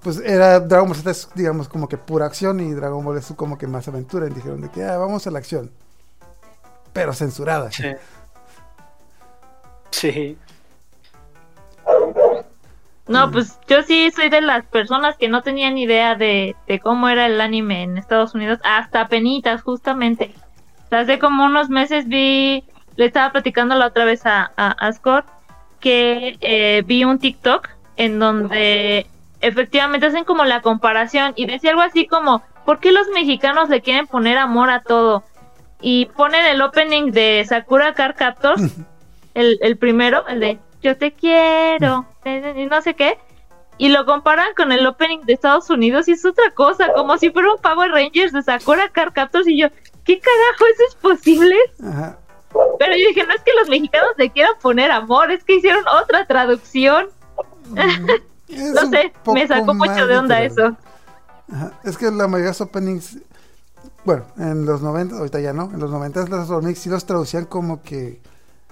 pues 0.00 0.18
era 0.18 0.60
Dragon 0.60 0.88
Ball 0.88 0.96
Z 0.96 1.10
es 1.10 1.28
digamos 1.34 1.68
como 1.68 1.88
que 1.88 1.98
pura 1.98 2.26
acción 2.26 2.60
y 2.60 2.72
Dragon 2.72 3.04
Ball 3.04 3.18
es 3.18 3.32
como 3.36 3.58
que 3.58 3.66
más 3.66 3.86
aventura 3.88 4.26
y 4.26 4.30
dijeron 4.30 4.60
de 4.60 4.70
que 4.70 4.82
ah, 4.82 4.96
vamos 4.96 5.26
a 5.26 5.30
la 5.30 5.38
acción. 5.38 5.70
Pero 6.92 7.12
censurada. 7.12 7.70
Sí. 7.70 7.84
Sí. 9.90 10.36
No, 13.06 13.30
pues 13.30 13.58
yo 13.66 13.82
sí 13.82 14.10
soy 14.10 14.28
de 14.28 14.42
las 14.42 14.66
personas 14.66 15.16
que 15.16 15.28
no 15.28 15.42
tenían 15.42 15.78
idea 15.78 16.14
de, 16.14 16.54
de 16.66 16.78
cómo 16.78 17.08
era 17.08 17.24
el 17.24 17.40
anime 17.40 17.82
en 17.82 17.96
Estados 17.96 18.34
Unidos, 18.34 18.58
hasta 18.64 19.08
penitas, 19.08 19.62
justamente. 19.62 20.34
O 20.84 20.88
sea, 20.90 21.00
hace 21.00 21.18
como 21.18 21.44
unos 21.46 21.70
meses 21.70 22.06
vi, 22.06 22.64
le 22.96 23.06
estaba 23.06 23.32
platicando 23.32 23.74
la 23.76 23.86
otra 23.86 24.04
vez 24.04 24.26
a, 24.26 24.52
a, 24.56 24.72
a 24.72 24.92
Scott, 24.92 25.24
que 25.80 26.36
eh, 26.40 26.82
vi 26.86 27.04
un 27.04 27.18
TikTok 27.18 27.68
en 27.96 28.18
donde 28.18 29.06
efectivamente 29.40 30.06
hacen 30.06 30.24
como 30.24 30.44
la 30.44 30.60
comparación 30.60 31.32
y 31.36 31.46
decía 31.46 31.70
algo 31.70 31.82
así 31.82 32.06
como, 32.06 32.42
¿por 32.64 32.78
qué 32.78 32.92
los 32.92 33.08
mexicanos 33.14 33.68
le 33.68 33.80
quieren 33.80 34.06
poner 34.06 34.36
amor 34.38 34.70
a 34.70 34.82
todo? 34.82 35.24
Y 35.80 36.06
ponen 36.16 36.44
el 36.44 36.60
opening 36.60 37.12
de 37.12 37.44
Sakura 37.48 37.94
Car 37.94 38.14
Captors, 38.14 38.62
el, 39.38 39.58
el 39.62 39.76
primero, 39.78 40.26
el 40.26 40.40
de 40.40 40.58
Yo 40.82 40.96
te 40.96 41.12
quiero, 41.12 42.06
y 42.24 42.66
no 42.66 42.82
sé 42.82 42.94
qué, 42.94 43.18
y 43.78 43.88
lo 43.88 44.04
comparan 44.04 44.48
con 44.56 44.72
el 44.72 44.84
opening 44.86 45.20
de 45.20 45.34
Estados 45.34 45.70
Unidos 45.70 46.08
y 46.08 46.12
es 46.12 46.24
otra 46.24 46.50
cosa, 46.54 46.92
como 46.94 47.16
si 47.18 47.30
fuera 47.30 47.54
un 47.54 47.60
Power 47.60 47.90
Rangers 47.92 48.32
de 48.32 48.42
Sakura 48.42 48.88
Car 48.88 49.12
Captors 49.12 49.46
y 49.46 49.60
yo, 49.60 49.68
¿qué 50.04 50.18
carajo 50.20 50.64
eso 50.72 50.82
es 50.88 50.94
posible? 50.96 51.56
Ajá. 51.84 52.18
Pero 52.78 52.92
yo 52.92 53.08
dije, 53.08 53.24
no 53.26 53.34
es 53.34 53.42
que 53.42 53.52
los 53.60 53.68
mexicanos 53.68 54.10
le 54.16 54.30
quieran 54.30 54.54
poner 54.60 54.90
amor, 54.90 55.30
es 55.30 55.44
que 55.44 55.56
hicieron 55.56 55.84
otra 56.02 56.26
traducción. 56.26 57.08
Es 58.48 58.72
No 58.72 58.88
sé, 58.88 59.12
me 59.34 59.46
sacó 59.46 59.74
mucho 59.74 60.06
de 60.06 60.16
onda 60.16 60.40
literal. 60.40 60.46
eso. 60.46 60.76
Ajá, 61.52 61.72
Es 61.84 61.98
que 61.98 62.06
la 62.10 62.26
mayoría 62.26 62.44
de 62.46 62.50
los 62.50 62.60
openings, 62.62 63.18
bueno, 64.04 64.24
en 64.38 64.64
los 64.64 64.80
90, 64.80 65.16
ahorita 65.18 65.38
ya 65.40 65.52
no, 65.52 65.64
en 65.64 65.78
los 65.78 65.90
90 65.90 66.26
los 66.28 66.50
openings 66.50 66.78
sí 66.78 66.88
los 66.88 67.04
traducían 67.04 67.44
como 67.44 67.82
que 67.82 68.22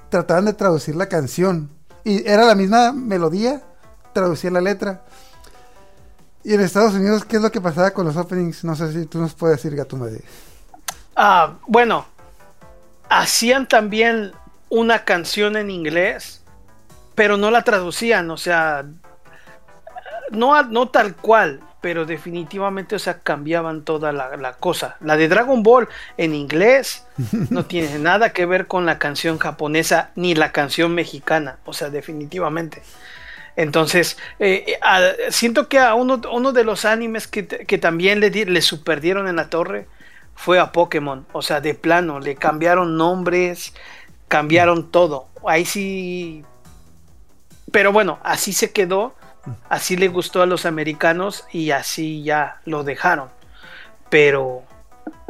trataban 0.08 0.44
de 0.44 0.52
traducir 0.52 0.96
la 0.96 1.08
canción. 1.08 1.70
Y 2.04 2.28
era 2.28 2.44
la 2.44 2.54
misma 2.54 2.92
melodía, 2.92 3.62
traducía 4.12 4.50
la 4.50 4.60
letra. 4.60 5.02
Y 6.44 6.54
en 6.54 6.60
Estados 6.60 6.94
Unidos, 6.94 7.24
¿qué 7.24 7.36
es 7.36 7.42
lo 7.42 7.50
que 7.50 7.60
pasaba 7.60 7.90
con 7.90 8.06
los 8.06 8.16
openings? 8.16 8.62
No 8.62 8.76
sé 8.76 8.92
si 8.92 9.06
tú 9.06 9.18
nos 9.18 9.34
puedes 9.34 9.56
decir, 9.56 9.76
Gato 9.76 9.96
Madre. 9.96 10.22
Ah, 11.16 11.54
bueno, 11.66 12.06
hacían 13.08 13.66
también 13.66 14.32
una 14.68 15.04
canción 15.04 15.56
en 15.56 15.70
inglés, 15.70 16.42
pero 17.14 17.36
no 17.36 17.50
la 17.50 17.62
traducían, 17.62 18.30
o 18.30 18.36
sea, 18.36 18.84
no, 20.30 20.62
no 20.64 20.88
tal 20.88 21.16
cual, 21.16 21.60
pero 21.86 22.04
definitivamente, 22.04 22.96
o 22.96 22.98
sea, 22.98 23.20
cambiaban 23.20 23.84
toda 23.84 24.10
la, 24.10 24.36
la 24.36 24.54
cosa. 24.54 24.96
La 24.98 25.16
de 25.16 25.28
Dragon 25.28 25.62
Ball 25.62 25.88
en 26.16 26.34
inglés 26.34 27.06
no 27.50 27.64
tiene 27.64 28.00
nada 28.00 28.32
que 28.32 28.44
ver 28.44 28.66
con 28.66 28.86
la 28.86 28.98
canción 28.98 29.38
japonesa 29.38 30.10
ni 30.16 30.34
la 30.34 30.50
canción 30.50 30.92
mexicana, 30.96 31.58
o 31.64 31.72
sea, 31.72 31.88
definitivamente. 31.90 32.82
Entonces, 33.54 34.18
eh, 34.40 34.64
eh, 34.66 34.78
a- 34.82 35.30
siento 35.30 35.68
que 35.68 35.78
a 35.78 35.94
uno, 35.94 36.20
uno 36.32 36.50
de 36.50 36.64
los 36.64 36.84
animes 36.84 37.28
que, 37.28 37.46
que 37.46 37.78
también 37.78 38.18
le, 38.18 38.30
di- 38.30 38.46
le 38.46 38.62
superdieron 38.62 39.28
en 39.28 39.36
la 39.36 39.48
torre 39.48 39.86
fue 40.34 40.58
a 40.58 40.72
Pokémon. 40.72 41.24
O 41.30 41.40
sea, 41.42 41.60
de 41.60 41.74
plano, 41.74 42.18
le 42.18 42.34
cambiaron 42.34 42.96
nombres, 42.96 43.74
cambiaron 44.26 44.90
todo. 44.90 45.28
Ahí 45.46 45.64
sí. 45.64 46.44
Pero 47.70 47.92
bueno, 47.92 48.18
así 48.24 48.52
se 48.52 48.72
quedó, 48.72 49.14
así 49.68 49.96
le 49.96 50.08
gustó 50.08 50.42
a 50.42 50.46
los 50.46 50.66
americanos 50.66 51.44
y 51.52 51.70
así 51.70 52.22
ya 52.22 52.60
lo 52.64 52.84
dejaron. 52.84 53.28
Pero 54.10 54.62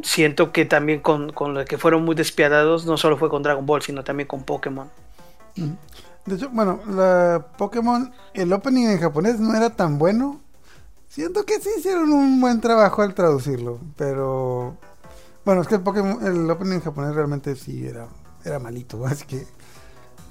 siento 0.03 0.53
que 0.53 0.65
también 0.65 1.01
con, 1.01 1.33
con 1.33 1.55
lo 1.55 1.65
que 1.65 1.79
fueron 1.79 2.05
muy 2.05 2.15
despiadados, 2.15 2.87
no 2.87 2.97
solo 2.97 3.17
fue 3.17 3.29
con 3.29 3.43
Dragon 3.43 3.67
Ball, 3.67 3.83
sino 3.83 4.05
también 4.05 4.27
con 4.27 4.43
Pokémon. 4.43 4.89
De 6.27 6.35
hecho, 6.35 6.51
bueno, 6.51 6.81
la 6.89 7.47
Pokémon, 7.57 8.13
el 8.35 8.53
opening 8.53 8.89
en 8.89 9.01
japonés 9.01 9.41
no 9.41 9.55
era 9.55 9.71
tan 9.71 9.99
bueno. 9.99 10.41
Siento 11.09 11.47
que 11.47 11.61
sí 11.61 11.71
hicieron 11.79 12.13
un 12.13 12.41
buen 12.41 12.61
trabajo 12.61 13.03
al 13.03 13.15
traducirlo, 13.15 13.79
pero 13.97 14.77
bueno, 15.45 15.63
es 15.63 15.69
que 15.69 15.77
el 15.77 15.81
Pokémon, 15.81 16.51
opening 16.51 16.73
en 16.75 16.81
japonés 16.81 17.15
realmente 17.15 17.55
sí 17.57 17.87
era, 17.87 18.09
era 18.45 18.59
malito, 18.59 19.07
así 19.07 19.25
que, 19.25 19.47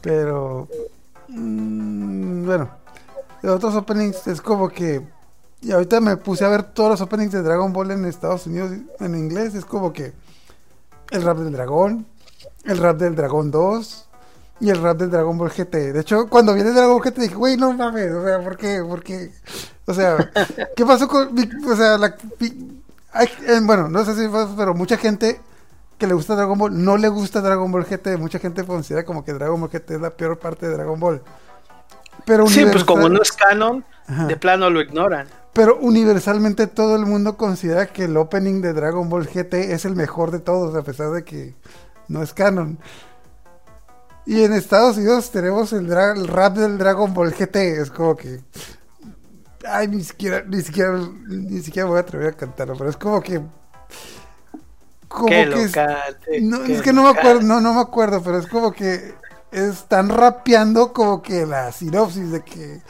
pero 0.01 0.68
mm, 1.30 2.46
bueno, 2.46 2.70
de 3.46 3.52
otros 3.52 3.75
openings 3.75 4.28
es 4.28 4.42
como 4.42 4.70
que 4.70 5.02
y 5.62 5.72
ahorita 5.72 6.02
me 6.02 6.18
puse 6.18 6.46
a 6.46 6.50
ver 6.50 6.64
todos 6.64 6.92
los 6.92 7.02
openings 7.02 7.32
de 7.32 7.42
Dragon 7.42 7.74
Ball 7.74 7.92
en 7.92 8.06
Estados 8.06 8.46
Unidos 8.48 8.72
en 9.00 9.16
inglés, 9.16 9.56
es 9.56 9.66
como 9.66 9.94
que 9.94 10.14
el 11.12 11.24
rap 11.24 11.38
del 11.38 11.54
dragón, 11.54 12.06
el 12.66 12.78
rap 12.78 12.98
del 12.98 13.16
dragón 13.16 13.52
2, 13.52 14.10
y 14.60 14.70
el 14.70 14.82
rap 14.82 14.98
del 14.98 15.10
Dragon 15.10 15.38
Ball 15.38 15.50
GT. 15.50 15.94
De 15.94 16.02
hecho, 16.02 16.28
cuando 16.30 16.54
viene 16.54 16.72
Dragon 16.72 16.92
Ball 16.92 17.04
GT 17.04 17.20
dije, 17.20 17.36
güey, 17.36 17.58
no 17.58 17.74
mames, 17.74 18.12
o 18.12 18.24
sea, 18.24 18.44
¿por 18.44 18.58
qué? 18.58 18.84
¿Por 18.88 19.04
qué? 19.04 19.32
O 19.86 19.94
sea, 19.94 20.32
¿qué 20.75 20.86
pasó 20.86 21.08
con 21.08 21.38
eh, 21.38 21.50
bueno, 23.64 23.90
no 23.90 24.06
sé 24.06 24.14
si 24.14 24.28
fue, 24.28 24.46
pero 24.56 24.74
mucha 24.74 24.98
gente 24.98 25.40
que 25.98 26.06
le 26.06 26.14
gusta 26.14 26.36
Dragon 26.36 26.58
Ball 26.58 26.84
no 26.84 26.98
le 26.98 27.08
gusta 27.08 27.42
Dragon 27.42 27.72
Ball 27.72 27.86
GT, 27.86 28.18
mucha 28.18 28.40
gente 28.40 28.66
considera 28.66 29.06
como 29.06 29.24
que 29.24 29.34
Dragon 29.34 29.60
Ball 29.60 29.70
GT 29.70 29.96
es 29.96 30.02
la 30.02 30.12
peor 30.12 30.38
parte 30.38 30.68
de 30.68 30.74
Dragon 30.74 31.00
Ball. 31.00 31.22
Pero 32.25 32.48
sí, 32.48 32.65
pues 32.72 32.84
como 32.84 33.08
no 33.08 33.22
es 33.22 33.32
canon, 33.32 33.86
de 34.27 34.36
plano 34.36 34.70
lo 34.70 34.82
ignoran. 34.82 35.27
Pero 35.53 35.77
universalmente 35.77 36.67
todo 36.67 36.96
el 36.96 37.05
mundo 37.05 37.38
considera 37.38 37.88
que 37.88 38.05
el 38.05 38.17
opening 38.17 38.62
de 38.62 38.74
Dragon 38.74 39.08
Ball 39.08 39.27
GT 39.27 39.53
es 39.72 39.86
el 39.86 39.96
mejor 39.96 40.32
de 40.32 40.39
todos, 40.39 40.75
a 40.75 40.84
pesar 40.84 41.12
de 41.12 41.24
que 41.24 41.55
no 42.08 42.22
es 42.22 42.34
canon. 42.34 42.77
Y 44.25 44.44
en 44.44 44.53
Estados 44.53 44.98
Unidos 44.98 45.32
tenemos 45.32 45.72
el, 45.72 45.88
rap 45.88 46.55
del 46.58 46.77
Dragon 46.77 47.13
Ball 47.13 47.32
GT. 47.32 47.55
Es 47.55 47.91
como 47.91 48.15
que. 48.15 48.41
Ay, 49.67 49.88
ni 49.88 50.03
siquiera, 50.03 50.44
ni 50.46 50.62
siquiera, 50.62 51.00
ni 51.27 51.62
siquiera 51.62 51.88
voy 51.88 51.98
a 51.98 52.01
atrever 52.01 52.34
a 52.34 52.34
cantarlo, 52.34 52.75
pero 52.75 52.89
es 52.89 52.98
como 52.98 53.22
que. 53.22 53.41
Como 55.08 55.27
que 55.27 55.44
es, 55.44 55.74
no, 56.41 56.63
es 56.63 56.82
que 56.82 56.91
no 56.91 57.03
me 57.03 57.17
acuerdo, 57.17 57.41
no, 57.41 57.62
no 57.62 57.74
me 57.74 57.79
acuerdo, 57.79 58.22
pero 58.22 58.39
es 58.39 58.48
como 58.48 58.74
que 58.74 59.13
están 59.52 60.10
rapeando 60.10 60.94
como 60.94 61.22
que 61.22 61.46
la 61.46 61.72
sinopsis 61.72 62.32
de 62.32 62.44
que, 62.44 62.82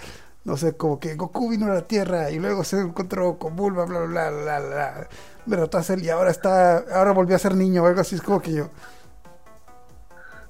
no 0.44 0.58
sé, 0.58 0.76
como 0.76 1.00
que 1.00 1.16
Goku 1.16 1.50
vino 1.50 1.68
a 1.68 1.76
la 1.76 1.88
Tierra 1.88 2.32
y 2.32 2.40
luego 2.40 2.64
se 2.64 2.80
encontró 2.80 3.38
con 3.38 3.56
Bulma, 3.56 3.86
bla, 3.86 4.00
bla, 4.02 4.30
bla, 4.30 4.60
bla, 4.60 5.08
bla. 5.48 5.98
Y 6.02 6.10
ahora 6.10 6.32
está, 6.32 6.78
ahora 6.78 7.12
volvió 7.12 7.36
a 7.36 7.40
ser 7.40 7.56
niño 7.56 7.84
o 7.84 7.86
algo 7.86 8.02
así, 8.02 8.16
es 8.16 8.22
como 8.22 8.42
que 8.42 8.54
yo. 8.54 8.70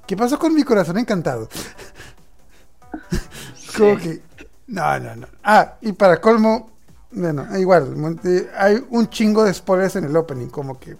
¿Qué 0.07 0.15
pasó 0.15 0.37
con 0.37 0.53
mi 0.53 0.63
corazón 0.63 0.97
encantado? 0.97 1.49
Como 3.77 3.97
que. 3.97 4.21
No, 4.67 4.99
no, 4.99 5.15
no. 5.15 5.27
Ah, 5.43 5.75
y 5.81 5.93
para 5.93 6.21
colmo, 6.21 6.71
bueno, 7.11 7.45
igual, 7.57 8.19
hay 8.57 8.85
un 8.89 9.09
chingo 9.09 9.43
de 9.43 9.53
spoilers 9.53 9.95
en 9.95 10.05
el 10.05 10.15
opening, 10.15 10.47
como 10.47 10.79
que 10.79 10.97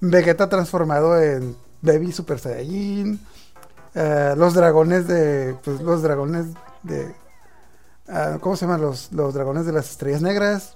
Vegeta 0.00 0.48
transformado 0.48 1.20
en 1.20 1.56
Baby 1.82 2.12
Super 2.12 2.38
Saiyajin, 2.38 3.20
eh, 4.00 4.34
los 4.36 4.54
dragones 4.54 5.08
de, 5.08 5.56
pues 5.64 5.80
los 5.80 6.02
dragones 6.02 6.46
de, 6.84 7.12
uh, 8.06 8.38
¿cómo 8.38 8.54
se 8.54 8.64
llaman? 8.64 8.80
Los, 8.80 9.10
los 9.10 9.34
dragones 9.34 9.66
de 9.66 9.72
las 9.72 9.90
estrellas 9.90 10.22
negras. 10.22 10.74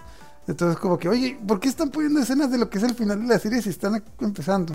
Entonces 0.49 0.77
como 0.77 0.99
que, 0.99 1.09
oye, 1.09 1.39
¿por 1.47 1.61
qué 1.61 1.69
están 1.69 1.91
poniendo 1.91 2.19
escenas 2.19 2.51
de 2.51 2.59
lo 2.59 2.69
que 2.69 2.79
es 2.79 2.85
el 2.85 2.97
final 2.97 3.21
de 3.21 3.29
la 3.29 3.39
serie 3.39 3.63
si 3.63 3.69
están 3.69 4.03
empezando? 4.21 4.75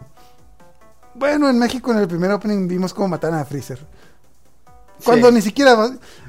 Bueno, 1.13 1.49
en 1.49 1.59
México 1.59 1.91
en 1.91 1.97
el 1.97 2.07
primer 2.07 2.31
opening 2.31 2.69
vimos 2.69 2.93
cómo 2.93 3.09
mataron 3.09 3.37
a 3.37 3.43
Freezer. 3.43 3.85
Cuando 5.03 5.29
ni 5.29 5.41
siquiera 5.41 5.75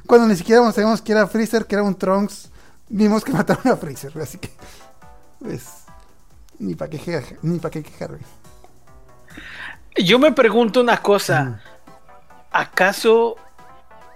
cuando 0.04 0.26
ni 0.26 0.34
siquiera 0.34 0.72
sabíamos 0.72 1.00
que 1.00 1.12
era 1.12 1.24
Freezer, 1.28 1.66
que 1.66 1.76
era 1.76 1.84
un 1.84 1.94
Trunks, 1.94 2.50
vimos 2.88 3.22
que 3.22 3.32
mataron 3.40 3.68
a 3.68 3.76
Freezer, 3.76 4.12
así 4.20 4.38
que 4.38 4.50
pues 5.38 5.84
ni 6.58 6.74
para 6.74 6.90
qué 6.90 7.38
ni 7.42 7.60
para 7.60 7.70
qué 7.70 7.84
quejarme. 7.84 8.18
Yo 9.96 10.18
me 10.18 10.32
pregunto 10.32 10.80
una 10.80 11.00
cosa, 11.00 11.60
¿acaso 12.50 13.36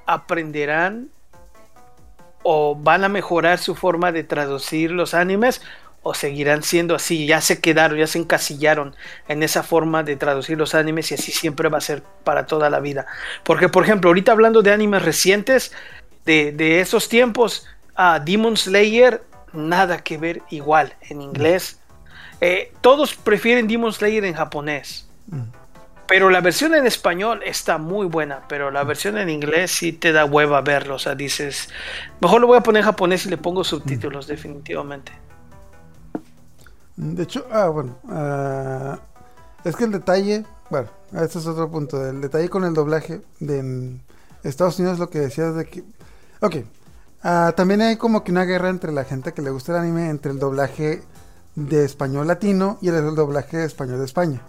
aprenderán 0.06 1.08
o 2.42 2.74
van 2.74 3.04
a 3.04 3.08
mejorar 3.08 3.58
su 3.58 3.74
forma 3.74 4.12
de 4.12 4.24
traducir 4.24 4.90
los 4.90 5.14
animes 5.14 5.62
o 6.02 6.14
seguirán 6.14 6.62
siendo 6.62 6.96
así, 6.96 7.26
ya 7.26 7.40
se 7.40 7.60
quedaron, 7.60 7.96
ya 7.96 8.08
se 8.08 8.18
encasillaron 8.18 8.96
en 9.28 9.42
esa 9.42 9.62
forma 9.62 10.02
de 10.02 10.16
traducir 10.16 10.58
los 10.58 10.74
animes 10.74 11.12
y 11.12 11.14
así 11.14 11.30
siempre 11.30 11.68
va 11.68 11.78
a 11.78 11.82
ser 11.82 12.02
para 12.24 12.46
toda 12.46 12.70
la 12.70 12.80
vida. 12.80 13.06
Porque, 13.44 13.68
por 13.68 13.84
ejemplo, 13.84 14.10
ahorita 14.10 14.32
hablando 14.32 14.62
de 14.62 14.72
animes 14.72 15.02
recientes, 15.02 15.72
de, 16.24 16.80
esos 16.80 17.08
tiempos, 17.08 17.66
a 17.94 18.18
Demon 18.18 18.56
Slayer, 18.56 19.22
nada 19.52 19.98
que 19.98 20.18
ver 20.18 20.42
igual 20.50 20.94
en 21.08 21.22
inglés. 21.22 21.78
Eh, 22.40 22.72
todos 22.80 23.14
prefieren 23.14 23.68
Demon 23.68 23.92
Slayer 23.92 24.24
en 24.24 24.34
japonés. 24.34 25.08
Mm. 25.26 25.61
Pero 26.06 26.30
la 26.30 26.40
versión 26.40 26.74
en 26.74 26.86
español 26.86 27.40
está 27.44 27.78
muy 27.78 28.06
buena, 28.06 28.42
pero 28.48 28.70
la 28.70 28.84
versión 28.84 29.16
en 29.18 29.30
inglés 29.30 29.70
sí 29.70 29.92
te 29.92 30.12
da 30.12 30.24
hueva 30.24 30.60
verlo. 30.60 30.96
O 30.96 30.98
sea, 30.98 31.14
dices, 31.14 31.68
mejor 32.20 32.40
lo 32.40 32.46
voy 32.46 32.58
a 32.58 32.62
poner 32.62 32.80
en 32.80 32.86
japonés 32.86 33.26
y 33.26 33.30
le 33.30 33.38
pongo 33.38 33.64
subtítulos, 33.64 34.26
definitivamente. 34.26 35.12
De 36.96 37.22
hecho, 37.22 37.46
ah, 37.50 37.68
bueno, 37.68 37.98
ah, 38.08 38.98
es 39.64 39.76
que 39.76 39.84
el 39.84 39.92
detalle, 39.92 40.44
bueno, 40.70 40.88
este 41.12 41.38
es 41.38 41.46
otro 41.46 41.70
punto, 41.70 42.04
el 42.06 42.20
detalle 42.20 42.48
con 42.48 42.64
el 42.64 42.74
doblaje 42.74 43.22
de 43.40 43.96
Estados 44.42 44.78
Unidos, 44.78 44.98
lo 44.98 45.08
que 45.08 45.20
decías 45.20 45.54
de 45.54 45.64
que, 45.64 45.82
ok, 46.40 46.56
ah, 47.22 47.54
también 47.56 47.80
hay 47.80 47.96
como 47.96 48.22
que 48.24 48.32
una 48.32 48.44
guerra 48.44 48.68
entre 48.68 48.92
la 48.92 49.04
gente 49.04 49.32
que 49.32 49.42
le 49.42 49.50
gusta 49.50 49.72
el 49.72 49.78
anime, 49.78 50.10
entre 50.10 50.32
el 50.32 50.38
doblaje 50.38 51.02
de 51.54 51.84
español 51.84 52.26
latino 52.26 52.78
y 52.80 52.88
el 52.88 53.14
doblaje 53.14 53.58
de 53.58 53.66
español 53.66 53.98
de 53.98 54.04
España. 54.04 54.42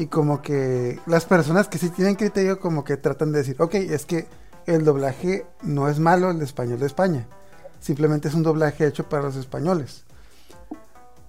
Y 0.00 0.06
como 0.06 0.40
que 0.40 0.98
las 1.04 1.26
personas 1.26 1.68
que 1.68 1.76
sí 1.76 1.90
tienen 1.90 2.14
criterio 2.14 2.58
como 2.58 2.84
que 2.84 2.96
tratan 2.96 3.32
de 3.32 3.40
decir, 3.40 3.56
ok, 3.58 3.74
es 3.74 4.06
que 4.06 4.26
el 4.64 4.82
doblaje 4.82 5.44
no 5.60 5.90
es 5.90 5.98
malo 5.98 6.30
el 6.30 6.40
español 6.40 6.80
de 6.80 6.86
España. 6.86 7.28
Simplemente 7.80 8.28
es 8.28 8.34
un 8.34 8.42
doblaje 8.42 8.86
hecho 8.86 9.06
para 9.10 9.24
los 9.24 9.36
españoles. 9.36 10.04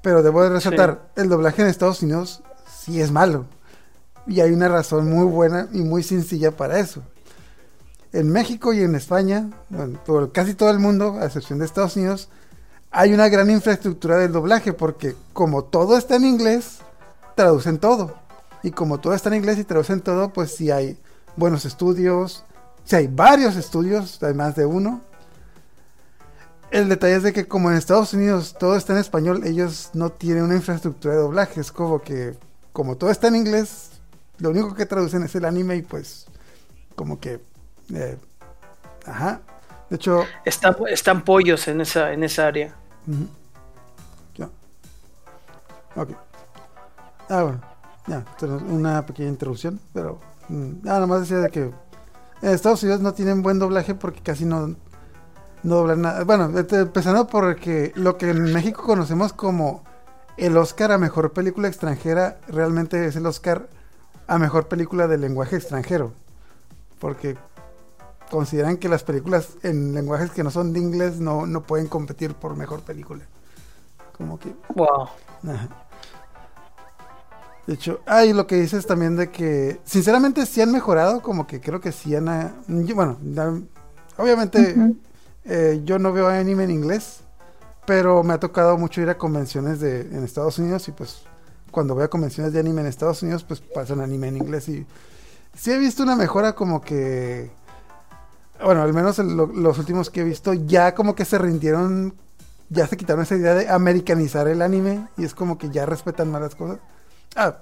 Pero 0.01 0.23
debo 0.23 0.41
de 0.41 0.51
resaltar, 0.51 1.11
el 1.17 1.27
doblaje 1.27 1.63
en 1.63 1.67
Estados 1.67 2.01
Unidos 2.01 2.43
sí 2.65 3.01
es 3.01 3.11
malo. 3.11 3.43
Y 4.25 4.39
hay 4.39 4.51
una 4.51 4.69
razón 4.69 5.09
muy 5.09 5.25
buena 5.25 5.67
y 5.73 5.81
muy 5.81 6.01
sencilla 6.01 6.51
para 6.51 6.79
eso. 6.79 7.03
En 8.13 8.29
México 8.29 8.71
y 8.71 8.79
en 8.79 8.95
España, 8.95 9.49
bueno, 9.67 9.99
por 10.05 10.31
casi 10.31 10.53
todo 10.53 10.69
el 10.69 10.79
mundo, 10.79 11.17
a 11.19 11.25
excepción 11.25 11.59
de 11.59 11.65
Estados 11.65 11.97
Unidos, 11.97 12.29
hay 12.89 13.13
una 13.13 13.27
gran 13.27 13.49
infraestructura 13.49 14.15
del 14.15 14.31
doblaje 14.31 14.71
porque 14.71 15.17
como 15.33 15.65
todo 15.65 15.97
está 15.97 16.15
en 16.15 16.23
inglés, 16.23 16.77
traducen 17.35 17.77
todo. 17.77 18.20
Y 18.63 18.71
como 18.71 18.99
todo 18.99 19.13
está 19.13 19.29
en 19.29 19.35
inglés 19.35 19.57
y 19.57 19.63
traducen 19.63 20.01
todo, 20.01 20.31
pues 20.31 20.55
si 20.55 20.71
hay 20.71 20.97
buenos 21.35 21.65
estudios, 21.65 22.45
si 22.83 22.95
hay 22.95 23.07
varios 23.07 23.55
estudios, 23.55 24.21
hay 24.23 24.33
más 24.33 24.55
de 24.55 24.65
uno, 24.65 25.01
el 26.71 26.87
detalle 26.87 27.15
es 27.15 27.23
de 27.23 27.33
que 27.33 27.47
como 27.47 27.69
en 27.69 27.77
Estados 27.77 28.13
Unidos 28.13 28.55
todo 28.57 28.77
está 28.77 28.93
en 28.93 28.99
español, 28.99 29.45
ellos 29.45 29.89
no 29.93 30.09
tienen 30.09 30.43
una 30.43 30.55
infraestructura 30.55 31.13
de 31.13 31.19
doblaje. 31.19 31.59
Es 31.59 31.71
como 31.71 32.01
que, 32.01 32.37
como 32.71 32.95
todo 32.95 33.11
está 33.11 33.27
en 33.27 33.35
inglés, 33.35 33.91
lo 34.37 34.51
único 34.51 34.73
que 34.73 34.85
traducen 34.85 35.23
es 35.23 35.35
el 35.35 35.45
anime 35.45 35.75
y 35.75 35.81
pues, 35.81 36.27
como 36.95 37.19
que, 37.19 37.41
eh, 37.93 38.17
ajá. 39.05 39.41
De 39.89 39.97
hecho... 39.97 40.23
Están, 40.45 40.77
están 40.87 41.25
pollos 41.25 41.67
en 41.67 41.81
esa, 41.81 42.13
en 42.13 42.23
esa 42.23 42.47
área. 42.47 42.73
Ya. 44.35 44.49
Ok. 45.97 46.11
Ah, 47.27 47.43
bueno. 47.43 47.70
Ya, 48.07 48.25
una 48.69 49.05
pequeña 49.05 49.29
introducción, 49.29 49.79
pero 49.93 50.19
mm, 50.49 50.83
nada 50.83 51.05
más 51.05 51.21
decía 51.21 51.37
de 51.37 51.49
que 51.49 51.71
en 52.41 52.49
Estados 52.49 52.81
Unidos 52.83 53.01
no 53.01 53.13
tienen 53.13 53.43
buen 53.43 53.59
doblaje 53.59 53.93
porque 53.93 54.21
casi 54.21 54.45
no 54.45 54.75
no 55.63 55.75
doblan 55.75 56.01
nada. 56.01 56.23
Bueno, 56.23 56.51
empezando 56.57 57.27
porque 57.27 57.91
lo 57.95 58.17
que 58.17 58.29
en 58.29 58.51
México 58.53 58.83
conocemos 58.83 59.33
como 59.33 59.83
el 60.37 60.57
Oscar 60.57 60.91
a 60.91 60.97
mejor 60.97 61.33
película 61.33 61.67
extranjera 61.67 62.39
realmente 62.47 63.05
es 63.05 63.15
el 63.15 63.25
Oscar 63.25 63.69
a 64.27 64.37
mejor 64.37 64.67
película 64.67 65.07
de 65.07 65.17
lenguaje 65.17 65.55
extranjero. 65.55 66.13
Porque 66.99 67.37
consideran 68.29 68.77
que 68.77 68.89
las 68.89 69.03
películas 69.03 69.49
en 69.63 69.93
lenguajes 69.93 70.31
que 70.31 70.43
no 70.43 70.51
son 70.51 70.73
de 70.73 70.79
inglés 70.79 71.19
no, 71.19 71.45
no 71.45 71.61
pueden 71.63 71.87
competir 71.87 72.33
por 72.33 72.55
mejor 72.55 72.81
película. 72.81 73.25
Como 74.17 74.39
que. 74.39 74.55
Wow. 74.73 75.09
De 77.67 77.75
hecho, 77.75 78.01
hay 78.05 78.33
lo 78.33 78.47
que 78.47 78.55
dices 78.55 78.85
también 78.87 79.15
de 79.15 79.29
que, 79.31 79.79
sinceramente, 79.85 80.45
sí 80.45 80.61
han 80.61 80.71
mejorado, 80.71 81.21
como 81.21 81.47
que 81.47 81.61
creo 81.61 81.79
que 81.79 81.91
sí 81.91 82.15
han... 82.15 82.27
ah, 82.29 82.53
Bueno, 82.67 83.17
obviamente 84.17 84.83
eh, 85.45 85.81
yo 85.85 85.99
no 85.99 86.11
veo 86.13 86.27
anime 86.27 86.63
en 86.65 86.71
inglés, 86.71 87.21
pero 87.85 88.23
me 88.23 88.33
ha 88.33 88.39
tocado 88.39 88.77
mucho 88.77 89.01
ir 89.01 89.09
a 89.09 89.17
convenciones 89.17 89.79
de, 89.79 90.01
en 90.01 90.23
Estados 90.23 90.59
Unidos 90.59 90.87
y 90.87 90.91
pues 90.91 91.23
cuando 91.71 91.95
voy 91.95 92.03
a 92.03 92.09
convenciones 92.09 92.53
de 92.53 92.59
anime 92.59 92.81
en 92.81 92.87
Estados 92.87 93.23
Unidos, 93.23 93.43
pues 93.43 93.61
pasan 93.61 94.01
anime 94.01 94.27
en 94.29 94.37
inglés 94.37 94.67
y 94.69 94.85
sí 95.55 95.71
he 95.71 95.77
visto 95.79 96.03
una 96.03 96.15
mejora 96.15 96.53
como 96.55 96.81
que... 96.81 97.51
Bueno, 98.63 98.83
al 98.83 98.93
menos 98.93 99.17
en 99.19 99.35
lo- 99.35 99.47
los 99.47 99.79
últimos 99.79 100.09
que 100.09 100.21
he 100.21 100.23
visto 100.23 100.53
ya 100.53 100.93
como 100.93 101.15
que 101.15 101.25
se 101.25 101.37
rindieron, 101.39 102.13
ya 102.69 102.85
se 102.87 102.95
quitaron 102.97 103.23
esa 103.23 103.35
idea 103.35 103.55
de 103.55 103.69
americanizar 103.69 104.47
el 104.47 104.61
anime 104.61 105.07
y 105.17 105.25
es 105.25 105.33
como 105.33 105.57
que 105.57 105.69
ya 105.71 105.85
respetan 105.85 106.29
más 106.31 106.41
las 106.41 106.55
cosas. 106.55 106.79
Ah, 107.35 107.57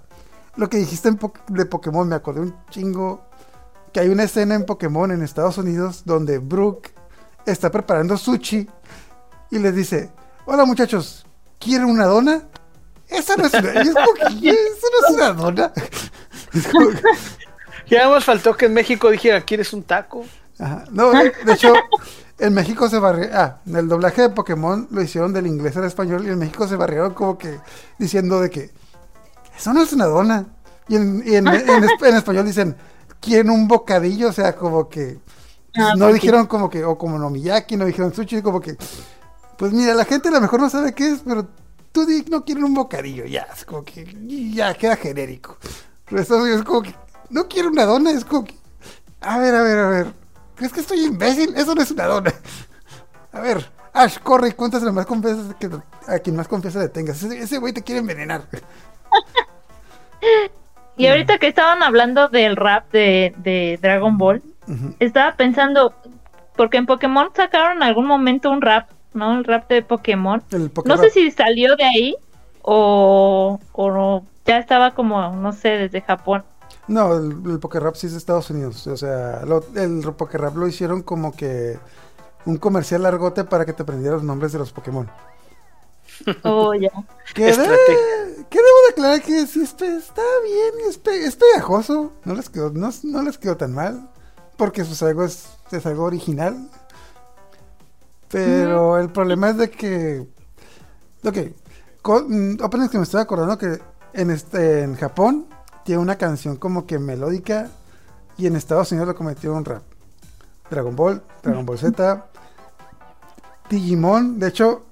lo 0.55 0.69
que 0.69 0.77
dijiste 0.77 1.07
en 1.09 1.17
Po- 1.17 1.33
de 1.47 1.65
Pokémon, 1.65 2.07
me 2.07 2.15
acordé 2.15 2.41
un 2.41 2.55
chingo 2.69 3.25
que 3.93 3.99
hay 4.01 4.09
una 4.09 4.23
escena 4.23 4.55
en 4.55 4.65
Pokémon 4.65 5.11
en 5.11 5.23
Estados 5.23 5.57
Unidos 5.57 6.03
donde 6.05 6.37
Brooke 6.39 6.93
está 7.45 7.71
preparando 7.71 8.17
sushi 8.17 8.67
y 9.51 9.59
les 9.59 9.73
dice, 9.75 10.11
hola 10.45 10.65
muchachos, 10.65 11.25
¿quieren 11.59 11.87
una 11.87 12.05
dona? 12.05 12.43
Esa 13.07 13.35
no 13.35 13.45
es 13.47 13.53
una, 13.55 13.73
y 13.83 13.87
es 13.87 13.93
como 13.95 14.13
que, 14.13 14.39
"¿Qué? 14.41 14.49
Eso 14.51 14.87
no 15.01 15.07
es 15.07 15.13
una 15.15 15.33
dona. 15.33 15.71
Ya 17.89 18.07
más 18.07 18.23
faltó 18.23 18.55
que 18.55 18.67
en 18.67 18.73
México 18.73 19.09
dijera, 19.09 19.41
¿quieres 19.41 19.73
un 19.73 19.81
taco? 19.83 20.23
Ajá. 20.59 20.83
No, 20.91 21.09
de, 21.11 21.31
de 21.43 21.53
hecho, 21.53 21.73
en 22.37 22.53
México 22.53 22.87
se 22.87 22.99
barrió. 22.99 23.29
Ah, 23.33 23.61
en 23.65 23.77
el 23.77 23.87
doblaje 23.87 24.21
de 24.21 24.29
Pokémon 24.29 24.87
lo 24.91 25.01
hicieron 25.01 25.33
del 25.33 25.47
inglés 25.47 25.75
al 25.75 25.85
español 25.85 26.23
y 26.27 26.29
en 26.29 26.37
México 26.37 26.67
se 26.67 26.75
barrieron 26.75 27.15
como 27.15 27.37
que 27.39 27.59
diciendo 27.97 28.39
de 28.41 28.51
que 28.51 28.69
eso 29.59 29.73
no 29.73 29.83
es 29.83 29.93
una 29.93 30.05
dona. 30.05 30.45
Y 30.87 30.95
en, 30.95 31.21
y 31.25 31.35
en- 31.35 31.47
en 31.47 31.83
esp- 31.83 32.07
en 32.07 32.15
español 32.15 32.45
dicen, 32.45 32.75
quieren 33.19 33.49
un 33.51 33.67
bocadillo, 33.67 34.29
o 34.29 34.33
sea, 34.33 34.55
como 34.55 34.89
que 34.89 35.19
Ah, 35.75 35.93
no 35.97 36.07
ok. 36.07 36.13
dijeron 36.13 36.47
como 36.47 36.69
que, 36.69 36.83
o 36.83 36.97
como 36.97 37.19
nomiyaki, 37.19 37.77
no 37.77 37.85
dijeron 37.85 38.13
sushi, 38.13 38.41
como 38.41 38.59
que, 38.59 38.75
pues 39.57 39.71
mira, 39.73 39.93
la 39.93 40.05
gente 40.05 40.29
a 40.29 40.31
lo 40.31 40.41
mejor 40.41 40.59
no 40.61 40.69
sabe 40.69 40.93
qué 40.95 41.09
es, 41.09 41.19
pero 41.25 41.47
tú 41.91 42.05
di, 42.05 42.25
no 42.29 42.43
quieren 42.43 42.63
un 42.63 42.73
bocadillo, 42.73 43.25
ya, 43.25 43.47
es 43.55 43.65
como 43.65 43.83
que, 43.83 44.05
ya, 44.53 44.73
queda 44.73 44.95
genérico. 44.95 45.57
Pero 46.05 46.21
esto 46.21 46.45
es 46.47 46.63
como 46.63 46.81
que, 46.81 46.95
no 47.29 47.47
quiero 47.47 47.69
una 47.69 47.85
dona, 47.85 48.11
es 48.11 48.25
como 48.25 48.45
que, 48.45 48.57
a 49.21 49.37
ver, 49.37 49.53
a 49.53 49.61
ver, 49.61 49.77
a 49.79 49.89
ver, 49.89 50.13
¿crees 50.55 50.73
que 50.73 50.79
estoy 50.79 51.03
imbécil? 51.05 51.53
Eso 51.55 51.75
no 51.75 51.81
es 51.83 51.91
una 51.91 52.05
dona. 52.05 52.33
A 53.31 53.41
ver, 53.41 53.71
Ash, 53.93 54.17
corre 54.23 54.49
y 54.49 54.51
cuéntaselo 54.53 54.91
más 54.91 55.05
confianza 55.05 55.53
que 55.59 55.69
a 56.07 56.17
quien 56.19 56.35
más 56.35 56.47
confianza 56.47 56.79
le 56.79 56.89
tengas. 56.89 57.21
Ese 57.21 57.37
ese 57.37 57.57
güey 57.59 57.73
te 57.73 57.83
quiere 57.83 57.99
envenenar. 57.99 58.47
Y 60.97 61.07
ahorita 61.07 61.37
que 61.37 61.47
estaban 61.47 61.81
hablando 61.81 62.27
del 62.27 62.55
rap 62.57 62.91
de, 62.91 63.33
de 63.37 63.79
Dragon 63.81 64.17
Ball, 64.17 64.41
estaba 64.99 65.35
pensando, 65.35 65.93
porque 66.55 66.77
en 66.77 66.85
Pokémon 66.85 67.29
sacaron 67.33 67.77
en 67.77 67.83
algún 67.83 68.05
momento 68.05 68.51
un 68.51 68.61
rap, 68.61 68.89
¿no? 69.13 69.37
El 69.37 69.43
rap 69.45 69.69
de 69.69 69.81
Pokémon. 69.81 70.43
No 70.85 70.97
sé 70.97 71.09
si 71.09 71.31
salió 71.31 71.75
de 71.75 71.83
ahí 71.85 72.15
o, 72.61 73.59
o 73.71 74.23
ya 74.45 74.57
estaba 74.57 74.93
como, 74.93 75.35
no 75.35 75.53
sé, 75.53 75.69
desde 75.69 76.01
Japón. 76.01 76.43
No, 76.87 77.15
el, 77.15 77.37
el 77.51 77.59
Pokérap 77.59 77.95
sí 77.95 78.07
es 78.07 78.13
de 78.13 78.17
Estados 78.17 78.49
Unidos. 78.49 78.85
O 78.87 78.97
sea, 78.97 79.43
lo- 79.45 79.63
el 79.75 80.01
Pokérap 80.17 80.55
lo 80.55 80.67
hicieron 80.67 81.01
como 81.03 81.31
que 81.35 81.77
un 82.45 82.57
comercial 82.57 83.03
largote 83.03 83.43
para 83.43 83.65
que 83.65 83.73
te 83.73 83.83
aprendieras 83.83 84.17
los 84.17 84.23
nombres 84.25 84.51
de 84.51 84.59
los 84.59 84.71
Pokémon. 84.71 85.09
Oh, 86.43 86.73
ya. 86.73 86.89
Que, 87.33 87.43
de- 87.45 87.49
Estrategia. 87.51 88.45
que 88.49 88.57
debo 88.57 88.77
declarar 88.89 89.21
que 89.21 89.47
sí 89.47 89.61
está 89.61 89.85
bien, 89.85 90.73
es, 90.89 90.97
pe- 90.97 91.25
es 91.25 91.35
pegajoso. 91.35 92.13
No 92.25 92.33
les 92.35 92.49
quedó, 92.49 92.71
no, 92.71 92.89
no 93.03 93.21
les 93.23 93.37
quedó 93.37 93.55
tan 93.57 93.73
mal. 93.73 94.09
Porque 94.57 94.83
pues 94.83 95.01
algo 95.03 95.23
es, 95.23 95.47
es 95.71 95.85
algo 95.85 96.03
original. 96.03 96.69
Pero 98.29 98.97
el 98.99 99.09
problema 99.11 99.49
es 99.49 99.57
de 99.57 99.69
que. 99.71 100.27
Ok. 101.23 101.37
con- 102.01 102.53
mm, 102.53 102.57
openings 102.63 102.91
que 102.91 102.97
me 102.97 103.03
estoy 103.03 103.21
acordando 103.21 103.57
que 103.57 103.79
en 104.13 104.29
este 104.31 104.81
en 104.83 104.95
Japón 104.95 105.47
tiene 105.83 106.01
una 106.01 106.17
canción 106.17 106.57
como 106.57 106.85
que 106.85 106.99
melódica. 106.99 107.69
Y 108.37 108.47
en 108.47 108.55
Estados 108.55 108.91
Unidos 108.91 109.07
lo 109.09 109.15
cometió 109.15 109.53
un 109.53 109.65
rap. 109.65 109.83
Dragon 110.69 110.95
Ball, 110.95 111.21
Dragon 111.43 111.65
Ball 111.65 111.77
Z, 111.79 112.25
Digimon. 113.69 114.39
De 114.39 114.47
hecho, 114.47 114.83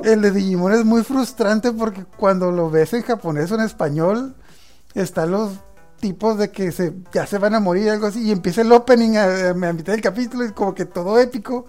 el 0.00 0.22
de 0.22 0.30
Digimon 0.30 0.72
es 0.72 0.84
muy 0.84 1.02
frustrante 1.02 1.72
porque 1.72 2.04
cuando 2.04 2.50
lo 2.52 2.70
ves 2.70 2.92
en 2.92 3.02
japonés 3.02 3.50
o 3.50 3.56
en 3.56 3.62
español, 3.62 4.34
están 4.94 5.30
los 5.30 5.52
tipos 6.00 6.38
de 6.38 6.50
que 6.50 6.70
se, 6.72 6.94
ya 7.12 7.26
se 7.26 7.38
van 7.38 7.54
a 7.54 7.60
morir, 7.60 7.90
algo 7.90 8.06
así, 8.06 8.22
y 8.22 8.30
empieza 8.30 8.62
el 8.62 8.72
opening 8.72 9.16
a, 9.16 9.50
a 9.50 9.54
mitad 9.72 9.92
del 9.92 10.00
capítulo 10.00 10.44
y 10.44 10.52
como 10.52 10.74
que 10.74 10.84
todo 10.84 11.18
épico. 11.18 11.66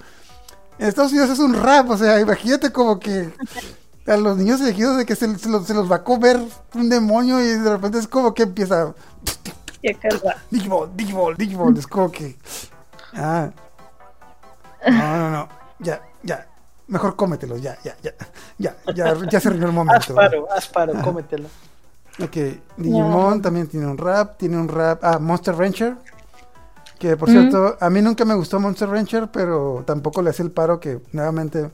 En 0.78 0.88
Estados 0.88 1.12
Unidos 1.12 1.32
es 1.32 1.40
un 1.40 1.54
rap, 1.54 1.90
o 1.90 1.98
sea, 1.98 2.20
imagínate 2.20 2.72
como 2.72 3.00
que 3.00 3.34
a 4.08 4.18
los 4.18 4.38
niños 4.38 4.62
elegidos 4.62 4.98
de 4.98 5.06
que 5.06 5.16
se, 5.16 5.38
se 5.38 5.50
los, 5.50 5.66
se 5.68 5.74
los 5.74 5.92
va 5.92 5.98
a 5.98 6.04
comer 6.04 6.40
un 6.74 6.90
demonio 6.90 7.42
y 7.42 7.48
de 7.48 7.70
repente 7.70 8.00
es 8.00 8.08
como 8.08 8.34
que 8.34 8.44
empieza. 8.44 8.94
Digimon, 10.52 10.96
Digimon, 10.96 11.36
Digimon, 11.36 11.78
es 11.78 11.88
como 11.88 12.12
que... 12.12 12.38
Ah. 13.14 13.50
No, 14.88 15.18
no, 15.18 15.30
no, 15.32 15.50
ya, 15.80 16.02
ya. 16.24 16.48
Mejor 16.90 17.16
cómetelos, 17.16 17.62
ya, 17.62 17.78
ya, 17.84 17.96
ya. 18.04 18.14
Ya, 18.58 18.76
ya, 18.94 19.16
ya 19.30 19.40
se 19.40 19.48
arruinó 19.48 19.68
el 19.68 19.74
momento. 19.74 20.00
Asparo, 20.00 20.52
asparo, 20.52 20.94
Ajá. 20.94 21.04
cómetelo. 21.04 21.48
Ok, 22.22 22.36
Digimon 22.78 23.42
también 23.42 23.68
tiene 23.68 23.88
un 23.88 23.98
rap, 23.98 24.38
tiene 24.38 24.58
un 24.58 24.68
rap. 24.68 25.00
Ah, 25.04 25.20
Monster 25.20 25.56
Rancher. 25.56 25.96
Que 26.98 27.16
por 27.16 27.30
cierto, 27.30 27.78
a 27.80 27.90
mí 27.90 28.02
nunca 28.02 28.26
me 28.26 28.34
gustó 28.34 28.60
Monster 28.60 28.90
Rancher, 28.90 29.30
pero 29.32 29.84
tampoco 29.88 30.22
le 30.22 30.32
hace 30.32 30.44
el 30.44 30.52
paro 30.52 30.82
que 30.82 31.00
nuevamente 31.14 31.70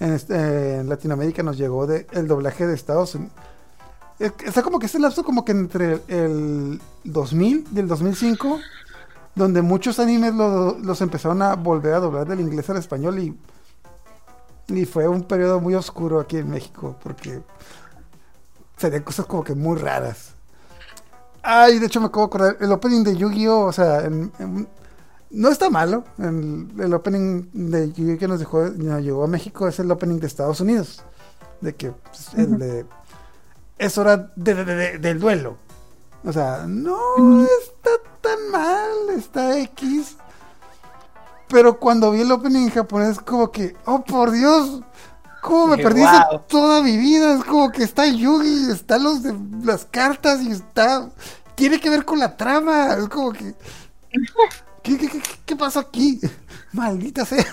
en, 0.00 0.12
este- 0.12 0.80
en 0.80 0.88
Latinoamérica 0.90 1.42
nos 1.42 1.56
llegó 1.56 1.86
de, 1.86 2.06
el 2.12 2.28
doblaje 2.28 2.66
de 2.66 2.74
Estados 2.74 3.14
Unidos. 3.14 3.32
Está 4.18 4.62
como 4.62 4.78
que 4.78 4.84
ese 4.84 4.98
lapso 4.98 5.24
como 5.24 5.46
que 5.46 5.52
entre 5.52 6.02
el 6.08 6.78
2000 7.04 7.68
y 7.74 7.78
el 7.78 7.88
2005, 7.88 8.58
donde 9.34 9.62
muchos 9.62 9.98
animes 9.98 10.34
lo- 10.34 10.76
los 10.78 11.00
empezaron 11.00 11.40
a 11.40 11.54
volver 11.54 11.94
a 11.94 12.00
doblar 12.00 12.26
del 12.28 12.40
inglés 12.40 12.68
al 12.68 12.76
español 12.76 13.18
y, 13.18 13.34
y 14.70 14.86
fue 14.86 15.06
un 15.08 15.22
periodo 15.24 15.60
muy 15.60 15.74
oscuro 15.74 16.20
aquí 16.20 16.36
en 16.38 16.48
México, 16.50 16.96
porque 17.02 17.42
serían 18.76 19.02
cosas 19.02 19.26
como 19.26 19.44
que 19.44 19.54
muy 19.54 19.78
raras. 19.78 20.34
Ay, 21.42 21.78
de 21.78 21.86
hecho 21.86 22.00
me 22.00 22.06
acabo 22.06 22.22
de 22.22 22.26
acordar, 22.26 22.56
el 22.60 22.72
opening 22.72 23.02
de 23.04 23.16
Yu-Gi-Oh! 23.16 23.64
O 23.66 23.72
sea, 23.72 24.04
en- 24.04 24.30
en- 24.38 24.68
no 25.30 25.48
está 25.48 25.70
malo. 25.70 26.04
El, 26.18 26.68
el 26.78 26.92
opening 26.94 27.44
de 27.52 27.92
Yu-Gi-Oh! 27.92 28.18
que 28.18 28.28
nos, 28.28 28.38
dejó, 28.38 28.64
nos 28.64 29.02
llegó 29.02 29.24
a 29.24 29.26
México 29.26 29.66
es 29.68 29.78
el 29.78 29.90
opening 29.90 30.18
de 30.18 30.26
Estados 30.26 30.60
Unidos. 30.60 31.02
De 31.60 31.74
que 31.74 31.92
pues, 31.92 32.34
el 32.34 32.58
de- 32.58 32.86
es 33.78 33.96
hora 33.98 34.32
de- 34.36 34.54
de- 34.54 34.64
de- 34.64 34.98
del 34.98 35.18
duelo. 35.20 35.56
O 36.24 36.32
sea, 36.32 36.66
no 36.68 37.42
está 37.62 37.90
tan 38.20 38.50
mal, 38.50 38.90
está 39.16 39.58
X. 39.60 40.16
Pero 41.50 41.78
cuando 41.78 42.12
vi 42.12 42.20
el 42.20 42.30
opening 42.32 42.64
en 42.64 42.70
japonés, 42.70 43.18
como 43.18 43.50
que, 43.50 43.74
oh 43.84 44.02
por 44.04 44.30
Dios, 44.30 44.80
¿cómo 45.42 45.66
me 45.68 45.78
perdí 45.78 46.02
toda 46.48 46.82
mi 46.82 46.96
vida? 46.96 47.34
Es 47.34 47.44
como 47.44 47.70
que 47.72 47.82
está 47.82 48.06
Yugi, 48.06 48.70
están 48.70 49.02
los 49.02 49.22
de 49.22 49.34
las 49.64 49.84
cartas 49.84 50.40
y 50.42 50.52
está. 50.52 51.10
Tiene 51.56 51.80
que 51.80 51.90
ver 51.90 52.04
con 52.04 52.18
la 52.18 52.36
trama. 52.36 52.94
Es 52.94 53.08
como 53.08 53.32
que. 53.32 53.54
¿Qué, 54.82 54.96
qué, 54.96 55.08
qué, 55.08 55.20
qué 55.44 55.56
pasó 55.56 55.80
aquí? 55.80 56.20
Maldita 56.72 57.24
sea. 57.24 57.44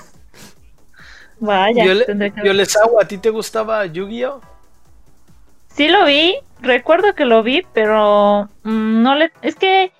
Vaya, 1.39 2.05
tendré 2.05 2.33
que- 2.33 2.41
Violesawa, 2.41 3.03
¿a 3.03 3.07
ti 3.07 3.17
te 3.17 3.29
gustaba 3.29 3.85
Yu-Gi-Oh? 3.85 4.41
Sí 5.75 5.87
lo 5.87 6.05
vi, 6.05 6.35
recuerdo 6.61 7.13
que 7.13 7.25
lo 7.25 7.43
vi, 7.43 7.63
pero 7.73 8.49
mm, 8.63 9.01
no 9.03 9.13
le... 9.13 9.31
Es 9.43 9.55
que 9.55 9.91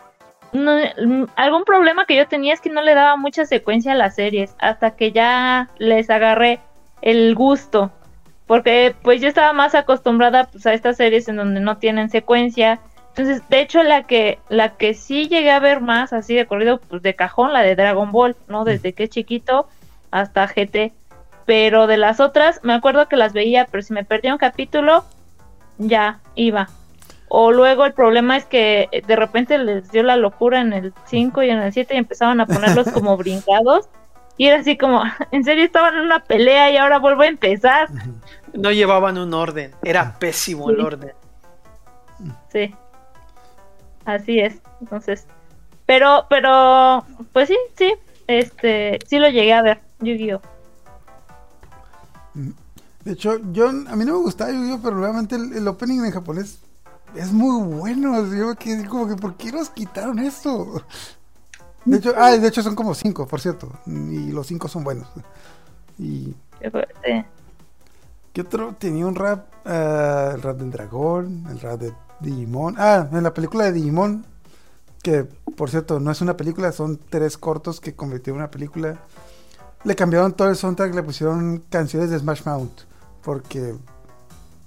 no- 0.58 0.78
mm, 1.06 1.28
algún 1.36 1.64
problema 1.64 2.06
que 2.06 2.16
yo 2.16 2.28
tenía 2.28 2.54
es 2.54 2.62
que 2.62 2.70
no 2.70 2.82
le 2.82 2.94
daba 2.94 3.16
mucha 3.16 3.46
secuencia 3.46 3.94
a 3.94 3.96
las 3.96 4.16
series, 4.16 4.56
hasta 4.60 4.92
que 4.92 5.12
ya 5.12 5.70
les 5.78 6.10
agarré 6.10 6.60
el 7.02 7.36
gusto. 7.36 7.92
Porque 8.46 8.96
pues 9.02 9.22
yo 9.22 9.28
estaba 9.28 9.54
más 9.54 9.76
acostumbrada 9.76 10.46
pues, 10.46 10.66
a 10.66 10.74
estas 10.74 10.98
series 10.98 11.28
en 11.28 11.36
donde 11.36 11.60
no 11.60 11.78
tienen 11.78 12.10
secuencia. 12.10 12.80
Entonces, 13.10 13.42
de 13.50 13.62
hecho, 13.62 13.84
la 13.84 14.04
que, 14.04 14.40
la 14.48 14.78
que 14.78 14.94
sí 14.94 15.28
llegué 15.28 15.52
a 15.52 15.60
ver 15.60 15.82
más 15.82 16.14
así 16.14 16.36
de 16.36 16.46
corrido, 16.46 16.80
pues 16.80 17.02
de 17.02 17.16
cajón, 17.16 17.52
la 17.52 17.62
de 17.62 17.76
Dragon 17.76 18.12
Ball, 18.12 18.36
¿no? 18.48 18.64
Desde 18.64 18.94
que 18.94 19.06
es 19.06 19.10
chiquito 19.10 19.68
hasta 20.12 20.48
GT. 20.48 20.94
Pero 21.46 21.88
de 21.88 21.98
las 21.98 22.20
otras, 22.20 22.60
me 22.64 22.74
acuerdo 22.74 23.08
que 23.08 23.16
las 23.16 23.34
veía, 23.34 23.66
pero 23.66 23.82
si 23.82 23.94
me 23.94 24.04
perdía 24.04 24.34
un 24.34 24.38
capítulo, 24.38 25.04
ya 25.78 26.20
iba. 26.36 26.70
O 27.30 27.52
luego 27.52 27.86
el 27.86 27.94
problema 27.94 28.38
es 28.38 28.46
que 28.46 28.88
eh, 28.92 29.02
de 29.06 29.16
repente 29.16 29.58
les 29.58 29.92
dio 29.92 30.04
la 30.04 30.16
locura 30.16 30.62
en 30.62 30.72
el 30.72 30.94
5 31.08 31.44
y 31.44 31.50
en 31.50 31.60
el 31.60 31.74
7 31.74 31.94
y 31.94 31.98
empezaban 31.98 32.40
a 32.40 32.46
ponerlos 32.46 32.90
como 32.90 33.18
brincados. 33.18 33.90
Y 34.38 34.48
era 34.48 34.60
así 34.60 34.78
como, 34.78 35.04
en 35.32 35.44
serio 35.44 35.64
estaban 35.66 35.96
en 35.96 36.02
una 36.02 36.24
pelea 36.24 36.72
y 36.72 36.78
ahora 36.78 37.00
vuelvo 37.00 37.24
a 37.24 37.28
empezar. 37.28 37.90
No 38.54 38.72
llevaban 38.72 39.18
un 39.18 39.34
orden, 39.34 39.74
era 39.84 40.18
pésimo 40.20 40.70
el 40.70 40.80
orden. 40.80 41.12
Sí. 42.52 42.74
Así 44.06 44.40
es. 44.40 44.62
Entonces, 44.80 45.28
pero, 45.86 46.26
pero, 46.30 47.06
pues 47.34 47.50
sí, 47.50 47.58
sí, 47.76 47.94
este, 48.28 49.00
sí 49.06 49.20
lo 49.20 49.30
llegué 49.30 49.54
a 49.54 49.62
ver, 49.62 49.82
Yu-Gi-Oh. 50.00 50.42
De 53.04 53.14
hecho, 53.14 53.40
yo, 53.52 53.70
a 53.70 53.96
mí 53.96 54.06
no 54.06 54.14
me 54.14 54.20
gustaba 54.20 54.52
Yu-Gi-Oh, 54.52 54.80
pero 54.82 55.00
realmente 55.00 55.36
el, 55.36 55.54
el 55.54 55.68
opening 55.68 56.06
en 56.06 56.12
japonés 56.12 56.62
es 57.16 57.32
muy 57.32 57.64
bueno. 57.64 58.26
Yo 58.34 58.56
quedé 58.56 58.86
como 58.88 59.08
que, 59.08 59.16
¿por 59.16 59.36
qué 59.36 59.52
nos 59.52 59.70
quitaron 59.70 60.20
esto? 60.20 60.84
De 61.86 61.98
hecho, 61.98 62.14
ah, 62.18 62.32
de 62.32 62.48
hecho 62.48 62.62
son 62.62 62.76
como 62.76 62.94
cinco, 62.94 63.26
por 63.28 63.40
cierto. 63.40 63.72
Y 63.86 64.32
los 64.32 64.48
cinco 64.48 64.68
son 64.68 64.84
buenos. 64.84 65.08
Y 65.98 66.36
Qué 66.60 66.72
fuerte. 66.72 67.26
¿Qué 68.34 68.42
otro? 68.42 68.76
Tenía 68.78 69.08
un 69.08 69.16
rap, 69.16 69.48
ah, 69.66 70.32
el 70.36 70.42
rap 70.42 70.58
del 70.58 70.72
dragón, 70.72 71.46
el 71.50 71.60
rap 71.60 71.80
de 71.80 71.94
Digimon. 72.20 72.76
Ah, 72.78 73.08
en 73.12 73.24
la 73.24 73.34
película 73.34 73.66
de 73.66 73.72
Digimon, 73.72 74.26
que 75.02 75.24
por 75.56 75.70
cierto 75.70 76.00
no 76.00 76.12
es 76.12 76.22
una 76.22 76.38
película, 76.38 76.72
son 76.72 77.00
tres 77.10 77.38
cortos 77.38 77.80
que 77.80 77.96
convirtió 77.96 78.34
en 78.34 78.38
una 78.38 78.52
película. 78.52 79.00
Le 79.84 79.96
cambiaron 79.96 80.34
todo 80.34 80.50
el 80.50 80.56
soundtrack, 80.56 80.94
le 80.94 81.04
pusieron 81.04 81.64
canciones 81.70 82.10
de 82.10 82.20
Smash 82.20 82.44
Mouth. 82.46 82.82
Porque, 83.24 83.76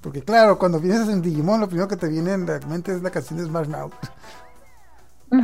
porque 0.01 0.23
claro, 0.23 0.59
cuando 0.59 0.81
piensas 0.81 1.09
en 1.09 1.23
Digimon, 1.23 1.61
lo 1.61 1.67
primero 1.69 1.89
que 1.89 1.97
te 1.97 2.09
viene 2.09 2.33
en 2.33 2.47
la 2.47 2.59
mente 2.67 2.93
es 2.93 3.03
la 3.03 3.11
canción 3.11 3.39
de 3.39 3.45
Smash 3.47 3.69
Mouth. 3.69 3.93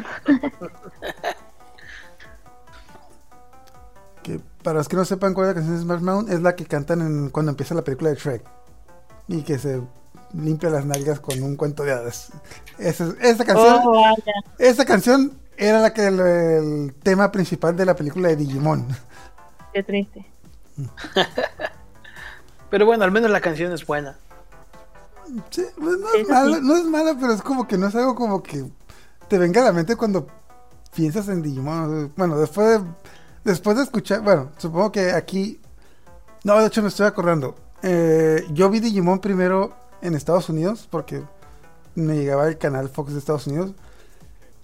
que 4.22 4.40
para 4.62 4.78
los 4.78 4.88
que 4.88 4.96
no 4.96 5.04
sepan 5.04 5.34
cuál 5.34 5.48
es 5.48 5.54
la 5.54 5.60
canción 5.60 5.76
de 5.76 5.82
Smash 5.82 6.00
Mouth, 6.00 6.30
es 6.30 6.40
la 6.42 6.56
que 6.56 6.64
cantan 6.66 7.00
en- 7.00 7.30
cuando 7.30 7.50
empieza 7.50 7.74
la 7.74 7.82
película 7.82 8.10
de 8.10 8.16
Shrek. 8.16 8.42
Y 9.28 9.42
que 9.42 9.58
se 9.58 9.80
limpia 10.32 10.70
las 10.70 10.84
nalgas 10.84 11.20
con 11.20 11.40
un 11.42 11.56
cuento 11.56 11.84
de 11.84 11.92
hadas. 11.92 12.32
Esa, 12.78 13.12
esa 13.20 13.44
canción, 13.44 13.80
Oh, 13.84 13.92
vaya. 13.92 14.32
esa 14.58 14.84
canción 14.84 15.38
era 15.56 15.80
la 15.80 15.92
que 15.92 16.06
el, 16.06 16.20
el 16.20 16.94
tema 17.02 17.30
principal 17.32 17.76
de 17.76 17.86
la 17.86 17.94
película 17.96 18.28
de 18.28 18.36
Digimon. 18.36 18.86
Qué 19.72 19.82
triste. 19.82 20.26
Pero 22.70 22.84
bueno, 22.86 23.04
al 23.04 23.12
menos 23.12 23.30
la 23.30 23.40
canción 23.40 23.72
es 23.72 23.86
buena. 23.86 24.16
Sí, 25.50 25.64
pues 25.78 25.98
no, 25.98 26.14
es 26.14 26.28
mala, 26.28 26.60
no 26.60 26.76
es 26.76 26.84
mala, 26.84 27.16
pero 27.18 27.32
es 27.32 27.42
como 27.42 27.66
que 27.66 27.76
no 27.76 27.88
es 27.88 27.94
algo 27.94 28.14
como 28.14 28.42
que 28.42 28.64
te 29.28 29.38
venga 29.38 29.60
a 29.62 29.64
la 29.64 29.72
mente 29.72 29.96
cuando 29.96 30.26
piensas 30.94 31.28
en 31.28 31.42
Digimon. 31.42 32.12
Bueno, 32.16 32.38
después 32.38 32.80
de, 32.80 32.88
después 33.44 33.76
de 33.76 33.82
escuchar, 33.82 34.22
bueno, 34.22 34.50
supongo 34.56 34.92
que 34.92 35.12
aquí... 35.12 35.60
No, 36.44 36.58
de 36.60 36.66
hecho 36.66 36.82
me 36.82 36.88
estoy 36.88 37.06
acordando. 37.06 37.56
Eh, 37.82 38.46
yo 38.52 38.70
vi 38.70 38.80
Digimon 38.80 39.18
primero 39.18 39.74
en 40.00 40.14
Estados 40.14 40.48
Unidos 40.48 40.86
porque 40.90 41.22
me 41.96 42.14
llegaba 42.14 42.46
el 42.46 42.58
canal 42.58 42.88
Fox 42.88 43.12
de 43.12 43.18
Estados 43.18 43.46
Unidos. 43.46 43.74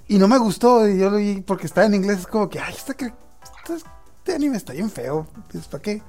Y 0.08 0.18
no 0.18 0.28
me 0.28 0.38
gustó, 0.38 0.88
y 0.88 0.98
yo 0.98 1.10
lo 1.10 1.16
vi 1.16 1.40
porque 1.40 1.66
estaba 1.66 1.86
en 1.86 1.94
inglés, 1.94 2.20
es 2.20 2.26
como 2.26 2.48
que, 2.48 2.60
ay, 2.60 2.74
esta, 2.76 2.92
este 2.92 4.34
anime 4.34 4.56
está 4.56 4.72
bien 4.72 4.90
feo, 4.90 5.26
¿para 5.70 5.82
qué? 5.82 6.02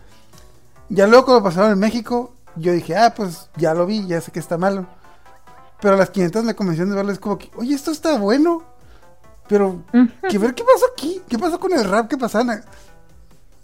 Ya 0.89 1.07
luego 1.07 1.25
cuando 1.25 1.43
pasaron 1.43 1.71
en 1.71 1.79
México, 1.79 2.33
yo 2.55 2.73
dije, 2.73 2.95
ah, 2.95 3.13
pues 3.15 3.49
ya 3.57 3.73
lo 3.73 3.85
vi, 3.85 4.05
ya 4.07 4.21
sé 4.21 4.31
que 4.31 4.39
está 4.39 4.57
malo. 4.57 4.85
Pero 5.81 5.95
a 5.95 5.97
las 5.97 6.09
500 6.11 6.43
me 6.43 6.55
convenció 6.55 6.85
de 6.85 6.95
verlo, 6.95 7.11
es 7.11 7.19
como 7.19 7.37
que, 7.37 7.51
oye, 7.55 7.75
esto 7.75 7.91
está 7.91 8.17
bueno. 8.17 8.63
Pero, 9.47 9.83
que 10.29 10.37
ver 10.37 10.53
qué 10.53 10.63
pasó 10.63 10.85
aquí, 10.93 11.21
qué 11.27 11.37
pasó 11.37 11.59
con 11.59 11.73
el 11.73 11.83
rap 11.83 12.07
que 12.07 12.17
pasaban. 12.17 12.63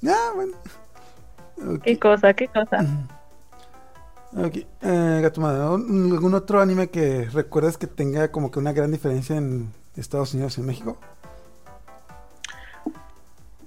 Ah, 0.05 0.31
bueno. 0.35 0.53
Qué 1.83 1.97
cosa, 1.97 2.33
qué 2.33 2.47
cosa. 2.47 2.85
ok. 4.35 4.55
Eh. 4.81 5.31
¿algún 5.35 6.33
otro 6.33 6.61
anime 6.61 6.89
que 6.89 7.29
recuerdes 7.31 7.77
que 7.77 7.87
tenga 7.87 8.31
como 8.31 8.51
que 8.51 8.59
una 8.59 8.73
gran 8.73 8.91
diferencia 8.91 9.35
en 9.35 9.71
Estados 9.95 10.33
Unidos 10.33 10.57
y 10.57 10.61
en 10.61 10.67
México? 10.67 10.97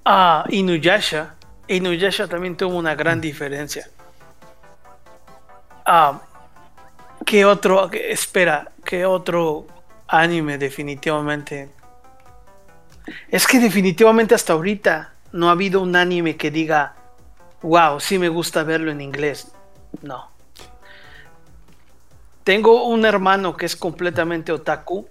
Ah, 0.05 0.45
Inuyasha. 0.49 1.37
Inuyasha 1.69 2.29
también 2.29 2.57
tuvo 2.57 2.77
una 2.77 2.95
gran 2.95 3.21
diferencia. 3.21 3.89
Ah, 5.85 6.21
¿qué 7.25 7.45
otro? 7.45 7.91
espera, 7.93 8.73
¿qué 8.85 9.05
otro 9.05 9.67
anime 10.07 10.59
definitivamente? 10.59 11.71
Es 13.29 13.47
que 13.47 13.59
definitivamente 13.59 14.35
hasta 14.35 14.53
ahorita 14.53 15.13
no 15.33 15.49
ha 15.49 15.53
habido 15.53 15.81
un 15.81 15.97
anime 15.97 16.37
que 16.37 16.51
diga, 16.51 16.95
wow, 17.63 17.99
sí 17.99 18.19
me 18.19 18.29
gusta 18.29 18.63
verlo 18.63 18.91
en 18.91 19.01
inglés. 19.01 19.53
No. 20.03 20.31
Tengo 22.45 22.87
un 22.87 23.05
hermano 23.05 23.57
que 23.57 23.67
es 23.67 23.77
completamente 23.77 24.53
otaku 24.53 25.07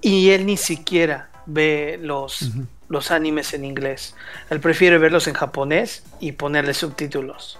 y 0.00 0.30
él 0.30 0.46
ni 0.46 0.56
siquiera 0.56 1.30
ve 1.46 1.98
los, 2.00 2.50
los 2.88 3.10
animes 3.10 3.52
en 3.54 3.64
inglés. 3.64 4.14
Él 4.50 4.60
prefiere 4.60 4.98
verlos 4.98 5.26
en 5.28 5.34
japonés 5.34 6.02
y 6.20 6.32
ponerle 6.32 6.74
subtítulos. 6.74 7.58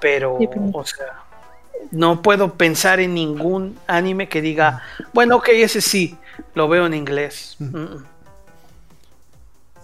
Pero- 0.00 0.38
o 0.72 0.84
sea, 0.84 1.24
no 1.90 2.22
puedo 2.22 2.54
pensar 2.54 3.00
en 3.00 3.14
ningún 3.14 3.78
anime 3.86 4.28
que 4.28 4.40
diga, 4.40 4.82
bueno, 5.12 5.36
ok, 5.36 5.48
ese 5.52 5.80
sí, 5.80 6.16
lo 6.54 6.68
veo 6.68 6.86
en 6.86 6.94
inglés. 6.94 7.56
Mm, 7.58 7.64
mm. 7.76 8.04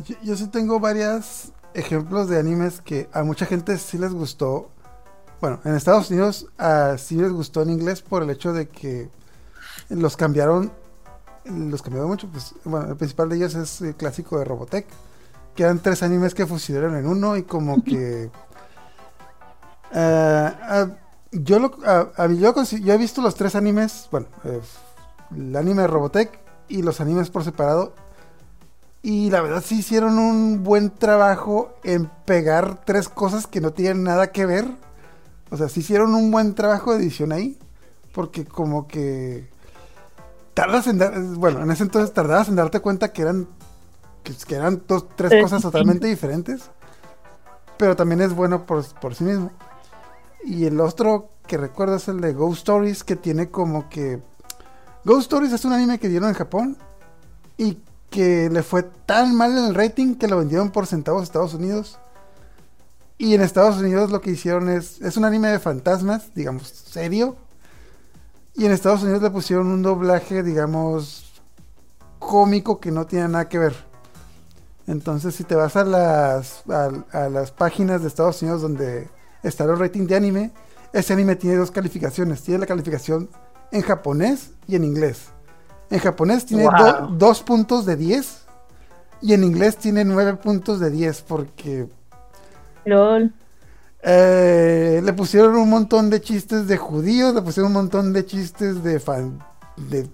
Yo, 0.04 0.16
yo 0.22 0.36
sí 0.36 0.46
tengo 0.48 0.78
varios 0.78 1.52
ejemplos 1.74 2.28
de 2.28 2.38
animes 2.38 2.80
que 2.80 3.08
a 3.12 3.22
mucha 3.22 3.46
gente 3.46 3.76
sí 3.78 3.98
les 3.98 4.12
gustó. 4.12 4.68
Bueno, 5.40 5.60
en 5.64 5.74
Estados 5.74 6.10
Unidos 6.10 6.46
ah, 6.58 6.96
sí 6.98 7.16
les 7.16 7.32
gustó 7.32 7.62
en 7.62 7.70
inglés 7.70 8.02
por 8.02 8.22
el 8.22 8.30
hecho 8.30 8.52
de 8.52 8.68
que 8.68 9.08
los 9.88 10.16
cambiaron, 10.16 10.72
los 11.44 11.82
cambiaron 11.82 12.10
mucho. 12.10 12.28
Pues, 12.28 12.54
bueno, 12.64 12.90
el 12.90 12.96
principal 12.96 13.28
de 13.28 13.36
ellos 13.36 13.54
es 13.54 13.80
el 13.80 13.94
clásico 13.94 14.38
de 14.38 14.44
Robotech, 14.44 14.86
que 15.54 15.62
eran 15.62 15.78
tres 15.80 16.02
animes 16.02 16.34
que 16.34 16.46
fusionaron 16.46 16.96
en 16.96 17.06
uno 17.06 17.36
y 17.36 17.42
como 17.42 17.82
que... 17.82 18.30
ah, 19.96 20.54
ah, 20.62 20.86
yo, 21.32 21.58
lo, 21.58 21.76
ah, 21.84 22.28
yo, 22.28 22.54
he 22.92 22.98
visto 22.98 23.20
los 23.22 23.34
tres 23.34 23.54
animes, 23.56 24.08
bueno, 24.10 24.28
eh, 24.44 24.60
el 25.36 25.56
anime 25.56 25.82
de 25.82 25.88
Robotech 25.88 26.38
y 26.68 26.82
los 26.82 27.00
animes 27.00 27.30
por 27.30 27.42
separado 27.42 27.92
y 29.06 29.30
la 29.30 29.40
verdad 29.40 29.62
sí 29.64 29.78
hicieron 29.78 30.18
un 30.18 30.64
buen 30.64 30.90
trabajo 30.90 31.76
en 31.84 32.10
pegar 32.24 32.84
tres 32.84 33.08
cosas 33.08 33.46
que 33.46 33.60
no 33.60 33.72
tienen 33.72 34.02
nada 34.02 34.32
que 34.32 34.46
ver. 34.46 34.66
O 35.48 35.56
sea, 35.56 35.68
sí 35.68 35.78
hicieron 35.78 36.12
un 36.12 36.32
buen 36.32 36.56
trabajo 36.56 36.92
de 36.92 37.04
edición 37.04 37.30
ahí. 37.30 37.56
Porque 38.12 38.44
como 38.44 38.88
que... 38.88 39.48
Tardas 40.54 40.88
en 40.88 40.98
dar... 40.98 41.20
Bueno, 41.20 41.62
en 41.62 41.70
ese 41.70 41.84
entonces 41.84 42.12
tardabas 42.12 42.48
en 42.48 42.56
darte 42.56 42.80
cuenta 42.80 43.12
que 43.12 43.22
eran... 43.22 43.46
Que, 44.24 44.34
que 44.44 44.56
eran 44.56 44.82
dos, 44.88 45.06
tres 45.14 45.30
Tres 45.30 45.42
cosas 45.44 45.62
totalmente 45.62 46.08
diferentes. 46.08 46.68
Pero 47.78 47.94
también 47.94 48.22
es 48.22 48.34
bueno 48.34 48.66
por, 48.66 48.84
por 48.94 49.14
sí 49.14 49.22
mismo. 49.22 49.52
Y 50.44 50.64
el 50.64 50.80
otro 50.80 51.30
que 51.46 51.56
recuerdo 51.56 51.96
es 51.96 52.08
el 52.08 52.20
de 52.20 52.32
Ghost 52.32 52.58
Stories, 52.58 53.04
que 53.04 53.16
tiene 53.16 53.48
como 53.48 53.88
que... 53.88 54.22
Ghost 55.04 55.22
Stories 55.22 55.52
es 55.52 55.64
un 55.64 55.72
anime 55.72 55.98
que 55.98 56.08
dieron 56.08 56.28
en 56.28 56.34
Japón 56.34 56.76
y 57.56 57.78
que 58.10 58.48
le 58.50 58.62
fue 58.62 58.82
tan 58.82 59.34
mal 59.36 59.52
en 59.56 59.66
el 59.66 59.74
rating 59.74 60.14
que 60.14 60.28
lo 60.28 60.38
vendieron 60.38 60.70
por 60.70 60.86
centavos 60.86 61.20
a 61.20 61.24
Estados 61.24 61.54
Unidos. 61.54 61.98
Y 63.18 63.34
en 63.34 63.40
Estados 63.40 63.78
Unidos 63.78 64.10
lo 64.10 64.20
que 64.20 64.30
hicieron 64.30 64.68
es, 64.68 65.00
es 65.00 65.16
un 65.16 65.24
anime 65.24 65.48
de 65.48 65.58
fantasmas, 65.58 66.34
digamos, 66.34 66.68
serio. 66.68 67.36
Y 68.54 68.66
en 68.66 68.72
Estados 68.72 69.02
Unidos 69.02 69.22
le 69.22 69.30
pusieron 69.30 69.68
un 69.68 69.82
doblaje, 69.82 70.42
digamos, 70.42 71.42
cómico 72.18 72.80
que 72.80 72.90
no 72.90 73.06
tiene 73.06 73.28
nada 73.28 73.48
que 73.48 73.58
ver. 73.58 73.74
Entonces, 74.86 75.34
si 75.34 75.44
te 75.44 75.54
vas 75.54 75.76
a 75.76 75.84
las, 75.84 76.62
a, 76.68 76.90
a 77.12 77.28
las 77.28 77.50
páginas 77.50 78.02
de 78.02 78.08
Estados 78.08 78.40
Unidos 78.42 78.62
donde 78.62 79.08
está 79.42 79.64
el 79.64 79.78
rating 79.78 80.06
de 80.06 80.16
anime, 80.16 80.52
ese 80.92 81.12
anime 81.12 81.36
tiene 81.36 81.56
dos 81.56 81.70
calificaciones. 81.70 82.42
Tiene 82.42 82.60
la 82.60 82.66
calificación 82.66 83.28
en 83.72 83.82
japonés 83.82 84.50
y 84.66 84.76
en 84.76 84.84
inglés. 84.84 85.26
En 85.90 85.98
japonés 86.00 86.46
tiene 86.46 86.64
Wow. 86.64 86.72
do- 86.78 87.06
dos 87.18 87.42
puntos 87.42 87.86
de 87.86 87.96
10 87.96 88.42
y 89.20 89.32
en 89.34 89.44
inglés 89.44 89.76
tiene 89.76 90.04
nueve 90.04 90.34
puntos 90.34 90.80
de 90.80 90.90
10 90.90 91.22
porque 91.22 91.88
LOL. 92.84 93.32
eh, 94.02 95.00
le 95.02 95.12
pusieron 95.12 95.56
un 95.56 95.68
montón 95.70 96.10
de 96.10 96.20
chistes 96.20 96.66
de 96.68 96.76
judíos, 96.76 97.34
le 97.34 97.42
pusieron 97.42 97.68
un 97.68 97.74
montón 97.82 98.12
de 98.12 98.24
chistes 98.24 98.82
de 98.82 99.00
fan, 99.00 99.38
de 99.76 100.08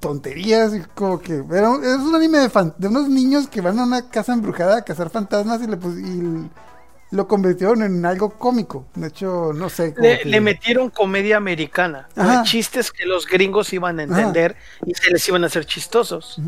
tonterías 0.00 0.74
y 0.74 0.80
como 0.94 1.18
que 1.18 1.44
era 1.52 1.70
un- 1.70 1.84
es 1.84 1.98
un 1.98 2.14
anime 2.14 2.38
de, 2.38 2.48
fan- 2.50 2.74
de 2.78 2.88
unos 2.88 3.08
niños 3.08 3.48
que 3.48 3.60
van 3.60 3.78
a 3.78 3.84
una 3.84 4.08
casa 4.10 4.32
embrujada 4.32 4.78
a 4.78 4.82
cazar 4.82 5.10
fantasmas 5.10 5.60
y 5.62 5.66
le 5.66 5.76
pus- 5.76 5.98
y 5.98 6.50
lo 7.10 7.26
convirtieron 7.26 7.82
en 7.82 8.04
algo 8.04 8.30
cómico. 8.38 8.86
De 8.94 9.08
hecho, 9.08 9.52
no 9.54 9.68
sé. 9.68 9.94
Le, 9.98 10.18
que- 10.20 10.28
le 10.28 10.40
metieron 10.40 10.90
comedia 10.90 11.36
americana, 11.38 12.08
¿no? 12.16 12.42
Chistes 12.44 12.90
que 12.92 13.06
los 13.06 13.26
gringos 13.26 13.72
iban 13.72 13.98
a 14.00 14.02
Ajá. 14.04 14.12
entender 14.12 14.56
y 14.84 14.94
se 14.94 15.10
les 15.10 15.26
iban 15.28 15.42
a 15.44 15.46
hacer 15.46 15.64
chistosos. 15.64 16.40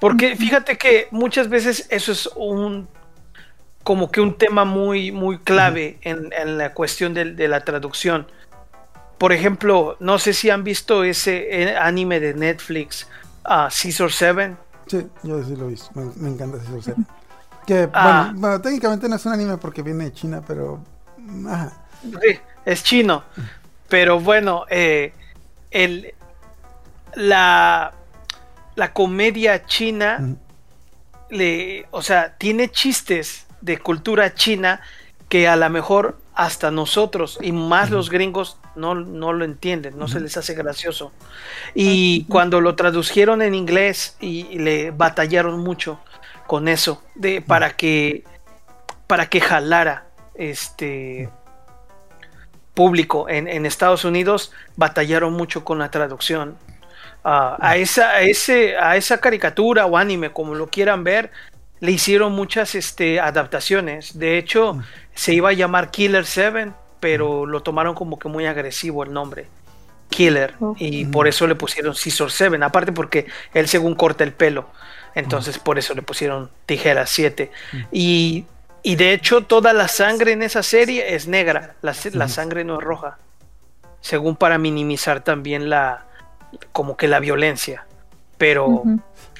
Porque 0.00 0.34
fíjate 0.36 0.76
que 0.78 1.08
muchas 1.10 1.48
veces 1.48 1.86
eso 1.90 2.12
es 2.12 2.28
un 2.34 2.88
como 3.84 4.10
que 4.10 4.20
un 4.20 4.36
tema 4.38 4.64
muy 4.64 5.12
muy 5.12 5.38
clave 5.38 5.98
en, 6.02 6.32
en 6.32 6.56
la 6.58 6.72
cuestión 6.72 7.14
de, 7.14 7.48
la 7.48 7.60
traducción. 7.64 8.26
por 9.18 9.32
ejemplo, 9.32 9.96
no 10.00 10.18
sé 10.18 10.32
si 10.32 10.50
han 10.50 10.64
visto 10.64 11.04
ese 11.04 11.62
eh, 11.62 11.76
anime 11.76 12.18
de 12.20 12.32
Netflix, 12.34 13.06
uh, 13.44 13.68
Caesar 13.70 14.10
7. 14.10 14.56
Sí, 14.86 15.06
yo 15.22 15.42
sí 15.44 15.54
lo 15.56 15.66
he 15.66 15.70
visto. 15.70 15.90
Me, 15.94 16.10
me 16.16 16.28
encanta 16.30 16.58
Caesar 16.58 16.80
7. 16.82 17.02
Que, 17.66 17.88
Ah. 17.92 18.24
bueno, 18.32 18.40
bueno, 18.40 18.60
técnicamente 18.60 19.08
no 19.08 19.16
es 19.16 19.26
un 19.26 19.32
anime 19.32 19.56
porque 19.56 19.82
viene 19.82 20.04
de 20.04 20.12
China, 20.12 20.42
pero. 20.46 20.82
Ajá. 21.48 21.72
Sí, 22.02 22.38
es 22.64 22.82
chino. 22.82 23.24
Pero 23.88 24.18
bueno, 24.20 24.64
eh, 24.70 25.12
el, 25.70 26.14
la, 27.14 27.92
la 28.74 28.92
comedia 28.92 29.64
china, 29.66 30.34
le, 31.30 31.86
o 31.90 32.02
sea, 32.02 32.34
tiene 32.36 32.70
chistes 32.70 33.46
de 33.60 33.78
cultura 33.78 34.34
china 34.34 34.80
que 35.28 35.46
a 35.48 35.56
lo 35.56 35.68
mejor 35.70 36.18
hasta 36.34 36.70
nosotros 36.70 37.38
y 37.42 37.52
más 37.52 37.90
los 37.90 38.10
gringos 38.10 38.56
no, 38.74 38.94
no 38.94 39.32
lo 39.34 39.44
entienden, 39.44 39.98
no 39.98 40.08
se 40.08 40.20
les 40.20 40.36
hace 40.36 40.54
gracioso. 40.54 41.12
Y 41.74 42.24
cuando 42.24 42.60
lo 42.60 42.74
tradujeron 42.74 43.42
en 43.42 43.54
inglés 43.54 44.16
y, 44.20 44.46
y 44.50 44.58
le 44.58 44.90
batallaron 44.90 45.60
mucho 45.60 46.00
con 46.52 46.68
eso, 46.68 47.02
de, 47.14 47.40
para 47.40 47.78
que 47.78 48.24
para 49.06 49.24
que 49.30 49.40
jalara 49.40 50.08
este 50.34 51.30
público 52.74 53.26
en, 53.26 53.48
en 53.48 53.64
Estados 53.64 54.04
Unidos 54.04 54.52
batallaron 54.76 55.32
mucho 55.32 55.64
con 55.64 55.78
la 55.78 55.90
traducción. 55.90 56.58
Ah, 57.24 57.56
a 57.58 57.78
esa 57.78 58.10
a 58.10 58.20
ese 58.20 58.76
a 58.76 58.98
esa 58.98 59.18
caricatura 59.18 59.86
o 59.86 59.96
anime 59.96 60.30
como 60.30 60.54
lo 60.54 60.66
quieran 60.66 61.04
ver 61.04 61.30
le 61.80 61.92
hicieron 61.92 62.32
muchas 62.32 62.74
este 62.74 63.18
adaptaciones. 63.18 64.18
De 64.18 64.36
hecho 64.36 64.78
se 65.14 65.32
iba 65.32 65.48
a 65.48 65.54
llamar 65.54 65.90
Killer 65.90 66.26
7 66.26 66.72
pero 67.00 67.46
lo 67.46 67.62
tomaron 67.62 67.94
como 67.94 68.18
que 68.18 68.28
muy 68.28 68.44
agresivo 68.44 69.04
el 69.04 69.12
nombre 69.14 69.46
Killer 70.10 70.52
y 70.76 71.06
por 71.06 71.28
eso 71.28 71.46
le 71.46 71.54
pusieron 71.54 71.94
Scissor 71.94 72.30
7 72.30 72.58
aparte 72.62 72.92
porque 72.92 73.24
él 73.54 73.68
según 73.68 73.94
corta 73.94 74.22
el 74.22 74.34
pelo 74.34 74.68
entonces 75.14 75.58
por 75.58 75.78
eso 75.78 75.94
le 75.94 76.02
pusieron 76.02 76.50
Tijera 76.66 77.06
7 77.06 77.50
y 77.90 78.46
y 78.82 78.96
de 78.96 79.12
hecho 79.12 79.42
toda 79.42 79.72
la 79.72 79.86
sangre 79.88 80.32
en 80.32 80.42
esa 80.42 80.62
serie 80.62 81.14
es 81.14 81.28
negra, 81.28 81.76
la, 81.82 81.94
la 82.12 82.28
sangre 82.28 82.64
no 82.64 82.78
es 82.78 82.84
roja. 82.84 83.18
Según 84.00 84.34
para 84.34 84.58
minimizar 84.58 85.22
también 85.22 85.70
la 85.70 86.06
como 86.72 86.96
que 86.96 87.06
la 87.06 87.20
violencia. 87.20 87.86
Pero 88.38 88.82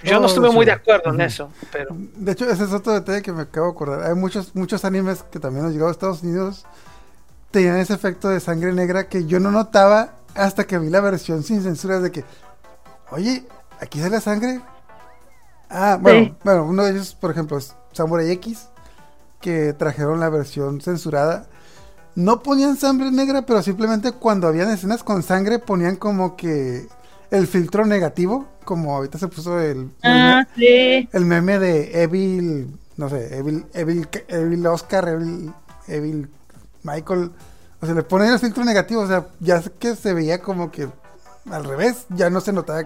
yo 0.05 0.21
no 0.21 0.27
Oh, 0.27 0.29
estuve 0.29 0.51
muy 0.51 0.65
de 0.65 0.73
acuerdo 0.73 1.13
en 1.13 1.21
eso, 1.23 1.51
pero 1.73 1.89
De 1.91 2.33
hecho, 2.33 2.49
ese 2.49 2.65
es 2.65 2.73
otro 2.73 2.93
detalle 2.93 3.21
que 3.21 3.33
me 3.33 3.43
acabo 3.43 3.67
de 3.67 3.73
acordar. 3.73 4.03
Hay 4.09 4.15
muchos, 4.15 4.55
muchos 4.55 4.85
animes 4.85 5.25
que 5.25 5.41
también 5.41 5.67
han 5.67 5.73
llegado 5.73 5.89
a 5.89 5.93
Estados 5.93 6.23
Unidos. 6.23 6.65
Tenían 7.51 7.79
ese 7.79 7.95
efecto 7.95 8.29
de 8.29 8.39
sangre 8.39 8.73
negra 8.73 9.09
que 9.09 9.27
yo 9.27 9.41
no 9.41 9.51
notaba 9.51 10.15
hasta 10.35 10.65
que 10.65 10.79
vi 10.79 10.89
la 10.89 11.01
versión 11.01 11.43
sin 11.43 11.63
censura 11.63 11.99
de 11.99 12.13
que, 12.13 12.25
oye, 13.11 13.45
aquí 13.81 14.01
sale 14.01 14.21
sangre. 14.21 14.61
Ah, 15.73 15.99
bueno, 16.01 16.27
Sí. 16.27 16.35
bueno, 16.45 16.65
uno 16.65 16.85
de 16.85 16.91
ellos, 16.93 17.15
por 17.19 17.31
ejemplo, 17.31 17.57
es 17.59 17.75
Samurai 17.93 18.31
X, 18.33 18.69
que 19.41 19.73
trajeron 19.73 20.21
la 20.21 20.29
versión 20.29 20.81
censurada. 20.81 21.47
No 22.15 22.43
ponían 22.43 22.77
sangre 22.77 23.11
negra, 23.11 23.43
pero 23.43 23.63
simplemente 23.63 24.13
cuando 24.13 24.47
habían 24.47 24.71
escenas 24.71 25.03
con 25.03 25.23
sangre 25.23 25.59
ponían 25.59 25.97
como 25.97 26.37
que 26.37 26.87
el 27.31 27.47
filtro 27.47 27.87
negativo, 27.87 28.47
como 28.65 28.95
ahorita 28.95 29.19
se 29.19 29.29
puso 29.29 29.59
el, 29.59 29.91
Ah, 30.03 30.47
sí. 30.55 31.09
el 31.11 31.25
meme 31.25 31.59
de 31.59 32.03
Evil, 32.03 32.77
no 32.99 33.09
sé, 33.09 33.39
Evil, 33.39 33.65
Evil, 33.73 34.07
Evil 34.29 34.67
Oscar, 34.67 35.09
Evil, 35.09 35.53
Evil 35.89 36.31
Michael. 36.83 37.31
O 37.81 37.87
sea, 37.87 37.95
le 37.95 38.03
ponen 38.03 38.31
el 38.33 38.39
filtro 38.39 38.63
negativo, 38.65 39.01
o 39.01 39.09
sea, 39.09 39.27
ya 39.41 39.61
que 39.79 39.97
se 39.97 40.13
veía 40.13 40.41
como 40.43 40.71
que 40.71 40.89
al 41.51 41.65
revés, 41.65 42.05
ya 42.11 42.29
no 42.31 42.41
se 42.43 42.53
notaba. 42.53 42.85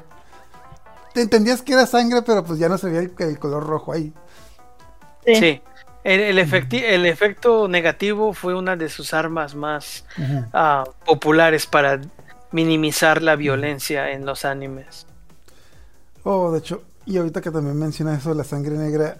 Te 1.16 1.22
entendías 1.22 1.62
que 1.62 1.72
era 1.72 1.86
sangre, 1.86 2.20
pero 2.20 2.44
pues 2.44 2.58
ya 2.58 2.68
no 2.68 2.76
se 2.76 2.90
veía 2.90 3.00
el, 3.00 3.14
el 3.16 3.38
color 3.38 3.66
rojo 3.66 3.90
ahí. 3.90 4.12
Sí. 5.24 5.34
sí. 5.36 5.62
El, 6.04 6.20
el, 6.20 6.38
efecti- 6.38 6.82
el 6.84 7.06
efecto 7.06 7.68
negativo 7.68 8.34
fue 8.34 8.54
una 8.54 8.76
de 8.76 8.90
sus 8.90 9.14
armas 9.14 9.54
más 9.54 10.04
ah, 10.52 10.84
populares 11.06 11.66
para 11.66 12.02
minimizar 12.52 13.22
la 13.22 13.34
violencia 13.34 14.10
en 14.12 14.26
los 14.26 14.44
animes. 14.44 15.06
Oh, 16.22 16.52
de 16.52 16.58
hecho, 16.58 16.82
y 17.06 17.16
ahorita 17.16 17.40
que 17.40 17.50
también 17.50 17.78
menciona 17.78 18.14
eso 18.14 18.28
de 18.28 18.34
la 18.34 18.44
sangre 18.44 18.76
negra, 18.76 19.16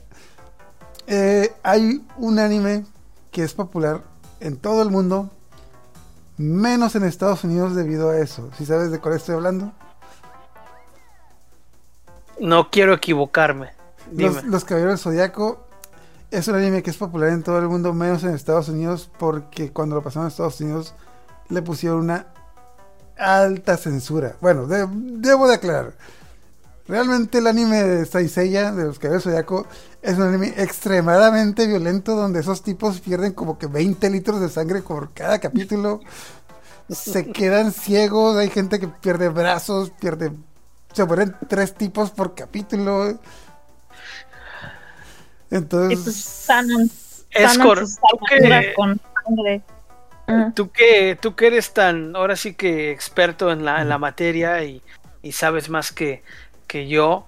eh, 1.07 1.51
hay 1.63 2.05
un 2.19 2.39
anime 2.39 2.85
que 3.31 3.43
es 3.43 3.55
popular 3.55 4.03
en 4.41 4.59
todo 4.59 4.83
el 4.83 4.91
mundo, 4.91 5.31
menos 6.37 6.95
en 6.95 7.05
Estados 7.05 7.43
Unidos 7.43 7.75
debido 7.75 8.11
a 8.11 8.19
eso. 8.19 8.51
¿Si 8.59 8.67
sabes 8.67 8.91
de 8.91 8.99
cuál 8.99 9.15
estoy 9.15 9.37
hablando? 9.37 9.73
No 12.41 12.71
quiero 12.71 12.93
equivocarme. 12.95 13.71
Dime. 14.11 14.31
Los, 14.31 14.45
los 14.45 14.65
Caballeros 14.65 14.95
del 14.95 15.13
Zodiaco 15.13 15.67
es 16.31 16.47
un 16.49 16.55
anime 16.57 16.83
que 16.83 16.91
es 16.91 16.97
popular 16.97 17.31
en 17.31 17.43
todo 17.43 17.59
el 17.59 17.69
mundo, 17.69 17.93
menos 17.93 18.23
en 18.25 18.35
Estados 18.35 18.69
Unidos, 18.69 19.11
porque 19.19 19.73
cuando 19.73 19.95
lo 19.97 20.03
pasaron 20.03 20.27
a 20.27 20.29
Estados 20.29 20.61
Unidos 20.61 20.95
le 21.49 21.63
pusieron 21.63 22.01
una 22.01 22.27
alta 23.17 23.77
censura. 23.77 24.37
Bueno, 24.41 24.67
de- 24.67 24.87
debo 24.91 25.49
de 25.49 25.55
aclarar. 25.55 25.95
Realmente 26.89 27.39
el 27.39 27.49
anime 27.49 27.83
de 27.83 28.07
Saint 28.07 28.31
Seiya, 28.31 28.71
de 28.71 28.85
los 28.85 28.99
Caballeros 29.01 29.25
del 29.25 29.33
Zodiaco, 29.33 29.67
es 30.03 30.17
un 30.19 30.23
anime 30.23 30.55
extremadamente 30.57 31.67
violento 31.67 32.15
donde 32.15 32.41
esos 32.41 32.63
tipos 32.63 33.01
pierden 33.01 33.33
como 33.33 33.59
que 33.59 33.67
20 33.67 34.09
litros 34.11 34.41
de 34.41 34.49
sangre 34.49 34.83
por 34.83 35.13
cada 35.13 35.41
capítulo. 35.41 36.01
Se 36.89 37.27
quedan 37.33 37.73
ciegos, 37.73 38.37
hay 38.37 38.51
gente 38.51 38.79
que 38.79 38.87
pierde 38.89 39.29
brazos, 39.31 39.91
pierde... 39.99 40.31
Se 40.97 41.05
mueren 41.05 41.37
tres 41.47 41.75
tipos 41.75 42.11
por 42.11 42.35
capítulo. 42.35 43.21
Entonces... 45.51 46.01
pues 46.03 46.17
sanan, 46.17 46.91
Es 47.31 47.53
sanan 47.53 47.75
que- 48.31 48.73
con 48.75 48.99
sangre. 49.27 49.63
Ah, 50.27 50.53
Tú 50.55 50.71
que, 50.71 51.19
tú 51.21 51.35
que 51.37 51.49
eres 51.49 51.75
tan, 51.75 52.17
ahora 52.17 52.35
sí 52.35 52.55
que 52.55 52.91
experto 52.93 53.53
en 53.53 53.67
la, 53.67 53.83
en 53.83 53.91
la 53.91 53.99
materia 53.99 54.65
y, 54.65 54.81
y 55.21 55.33
sabes 55.33 55.69
más 55.69 55.93
que, 55.93 56.23
que 56.67 56.89
yo, 56.89 57.27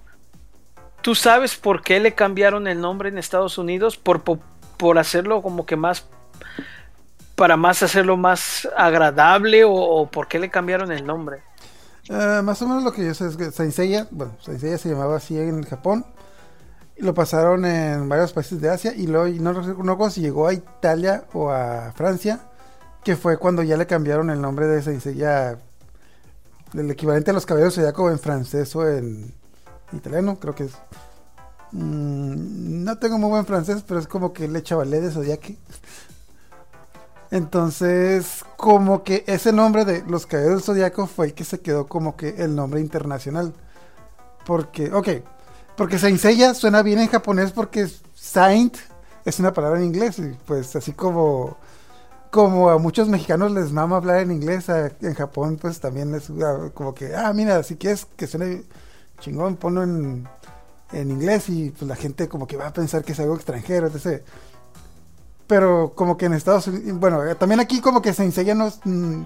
¿tú 1.03 1.13
sabes 1.13 1.55
por 1.55 1.83
qué 1.83 1.99
le 1.99 2.15
cambiaron 2.15 2.65
el 2.67 2.81
nombre 2.81 3.09
en 3.09 3.19
Estados 3.19 3.59
Unidos? 3.59 3.97
¿Por, 3.97 4.23
por, 4.23 4.39
por 4.77 4.97
hacerlo 4.97 5.43
como 5.43 5.67
que 5.67 5.75
más, 5.75 6.07
para 7.35 7.55
más 7.55 7.83
hacerlo 7.83 8.17
más 8.17 8.67
agradable 8.75 9.63
o, 9.63 9.73
o 9.73 10.09
por 10.09 10.27
qué 10.27 10.39
le 10.39 10.49
cambiaron 10.49 10.91
el 10.91 11.05
nombre? 11.05 11.43
Eh, 12.09 12.41
más 12.43 12.59
o 12.61 12.67
menos 12.67 12.83
lo 12.83 12.91
que 12.91 13.05
yo 13.05 13.13
sé 13.13 13.27
es 13.27 13.37
que 13.37 13.51
Saint 13.51 13.71
Seiya, 13.71 14.07
bueno, 14.09 14.33
Saint 14.41 14.59
Seiya 14.59 14.79
se 14.79 14.89
llamaba 14.89 15.17
así 15.17 15.37
en 15.37 15.63
Japón. 15.63 16.05
Y 16.97 17.03
lo 17.03 17.13
pasaron 17.13 17.63
en 17.65 18.09
varios 18.09 18.33
países 18.33 18.59
de 18.59 18.69
Asia 18.69 18.93
y 18.93 19.07
luego 19.07 19.27
no 19.41 19.53
recuerdo 19.53 20.09
si 20.09 20.21
llegó 20.21 20.47
a 20.47 20.53
Italia 20.53 21.23
o 21.33 21.49
a 21.49 21.93
Francia, 21.95 22.41
que 23.03 23.15
fue 23.15 23.37
cuando 23.37 23.63
ya 23.63 23.77
le 23.77 23.87
cambiaron 23.87 24.29
el 24.29 24.41
nombre 24.41 24.67
de 24.67 24.81
Saint 24.81 25.01
Seiya, 25.01 25.57
el 26.73 26.91
equivalente 26.91 27.31
a 27.31 27.33
los 27.33 27.45
caballeros 27.45 27.75
zodiaco 27.75 28.11
en 28.11 28.19
francés 28.19 28.75
o 28.75 28.85
en 28.87 29.33
italiano, 29.93 30.39
creo 30.39 30.55
que 30.55 30.65
es. 30.65 30.73
Mm, 31.71 32.83
no 32.83 32.97
tengo 32.97 33.17
muy 33.17 33.29
buen 33.29 33.45
francés, 33.45 33.83
pero 33.87 33.99
es 33.99 34.07
como 34.07 34.33
que 34.33 34.47
le 34.47 34.63
chavalé 34.63 34.99
de 34.99 35.11
zodiaque. 35.11 35.57
Entonces, 37.31 38.43
como 38.57 39.03
que 39.03 39.23
ese 39.27 39.51
nombre 39.51 39.85
de 39.85 40.03
los 40.07 40.25
Caballeros 40.25 40.57
del 40.57 40.65
Zodíaco 40.65 41.07
fue 41.07 41.27
el 41.27 41.33
que 41.33 41.43
se 41.43 41.59
quedó 41.59 41.87
como 41.87 42.15
que 42.15 42.29
el 42.37 42.55
nombre 42.55 42.81
internacional. 42.81 43.53
Porque, 44.45 44.91
ok, 44.91 45.09
porque 45.77 45.99
Seiya 45.99 46.53
suena 46.53 46.81
bien 46.81 46.99
en 46.99 47.07
japonés 47.07 47.51
porque 47.51 47.87
Saint 48.15 48.75
es 49.25 49.39
una 49.39 49.53
palabra 49.53 49.79
en 49.79 49.85
inglés. 49.85 50.17
Y 50.19 50.35
pues 50.45 50.75
así 50.75 50.93
como, 50.93 51.57
como 52.31 52.69
a 52.69 52.77
muchos 52.79 53.07
mexicanos 53.07 53.51
les 53.51 53.71
mama 53.71 53.97
hablar 53.97 54.21
en 54.21 54.31
inglés, 54.31 54.65
en 54.69 55.13
Japón 55.13 55.57
pues 55.61 55.79
también 55.79 56.13
es 56.15 56.29
ah, 56.43 56.69
como 56.73 56.93
que, 56.95 57.15
ah, 57.15 57.31
mira, 57.33 57.61
si 57.63 57.75
quieres 57.75 58.07
que 58.17 58.27
suene 58.27 58.63
chingón, 59.19 59.55
ponlo 59.55 59.83
en, 59.83 60.27
en 60.91 61.11
inglés 61.11 61.49
y 61.49 61.69
pues 61.69 61.87
la 61.87 61.95
gente 61.95 62.27
como 62.27 62.47
que 62.47 62.57
va 62.57 62.67
a 62.67 62.73
pensar 62.73 63.03
que 63.03 63.11
es 63.11 63.19
algo 63.19 63.35
extranjero, 63.35 63.87
etc. 63.87 64.23
Pero 65.49 65.93
como 65.95 66.15
que 66.15 66.27
en 66.27 66.33
Estados 66.33 66.67
Unidos, 66.67 66.99
bueno, 66.99 67.25
eh, 67.25 67.33
también 67.33 67.59
aquí 67.59 67.81
como 67.81 68.03
que 68.03 68.13
Saint 68.13 68.31
Seiya 68.31 68.53
no 68.53 68.71
mm, 68.83 69.23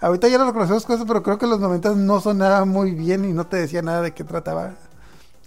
ahorita 0.00 0.26
ya 0.26 0.38
lo 0.38 0.46
reconocemos 0.46 0.84
cosas, 0.84 1.06
pero 1.06 1.22
creo 1.22 1.38
que 1.38 1.46
los 1.46 1.60
90 1.60 1.94
no 1.94 2.20
sonaba 2.20 2.64
muy 2.64 2.90
bien 2.90 3.24
y 3.24 3.32
no 3.32 3.46
te 3.46 3.58
decía 3.58 3.80
nada 3.80 4.02
de 4.02 4.12
qué 4.12 4.24
trataba. 4.24 4.74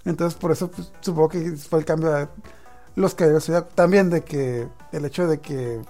Entonces 0.06 0.40
por 0.40 0.54
eso 0.54 0.72
pues, 0.72 0.90
supongo 1.02 1.28
que 1.28 1.52
fue 1.58 1.80
el 1.80 1.86
cambio 1.86 2.16
a 2.16 2.30
los 2.96 3.14
caballeros. 3.14 3.52
También 3.76 4.10
de 4.10 4.24
que 4.24 4.70
el 4.94 5.04
hecho 5.04 5.28
de 5.28 5.42
que 5.42 5.82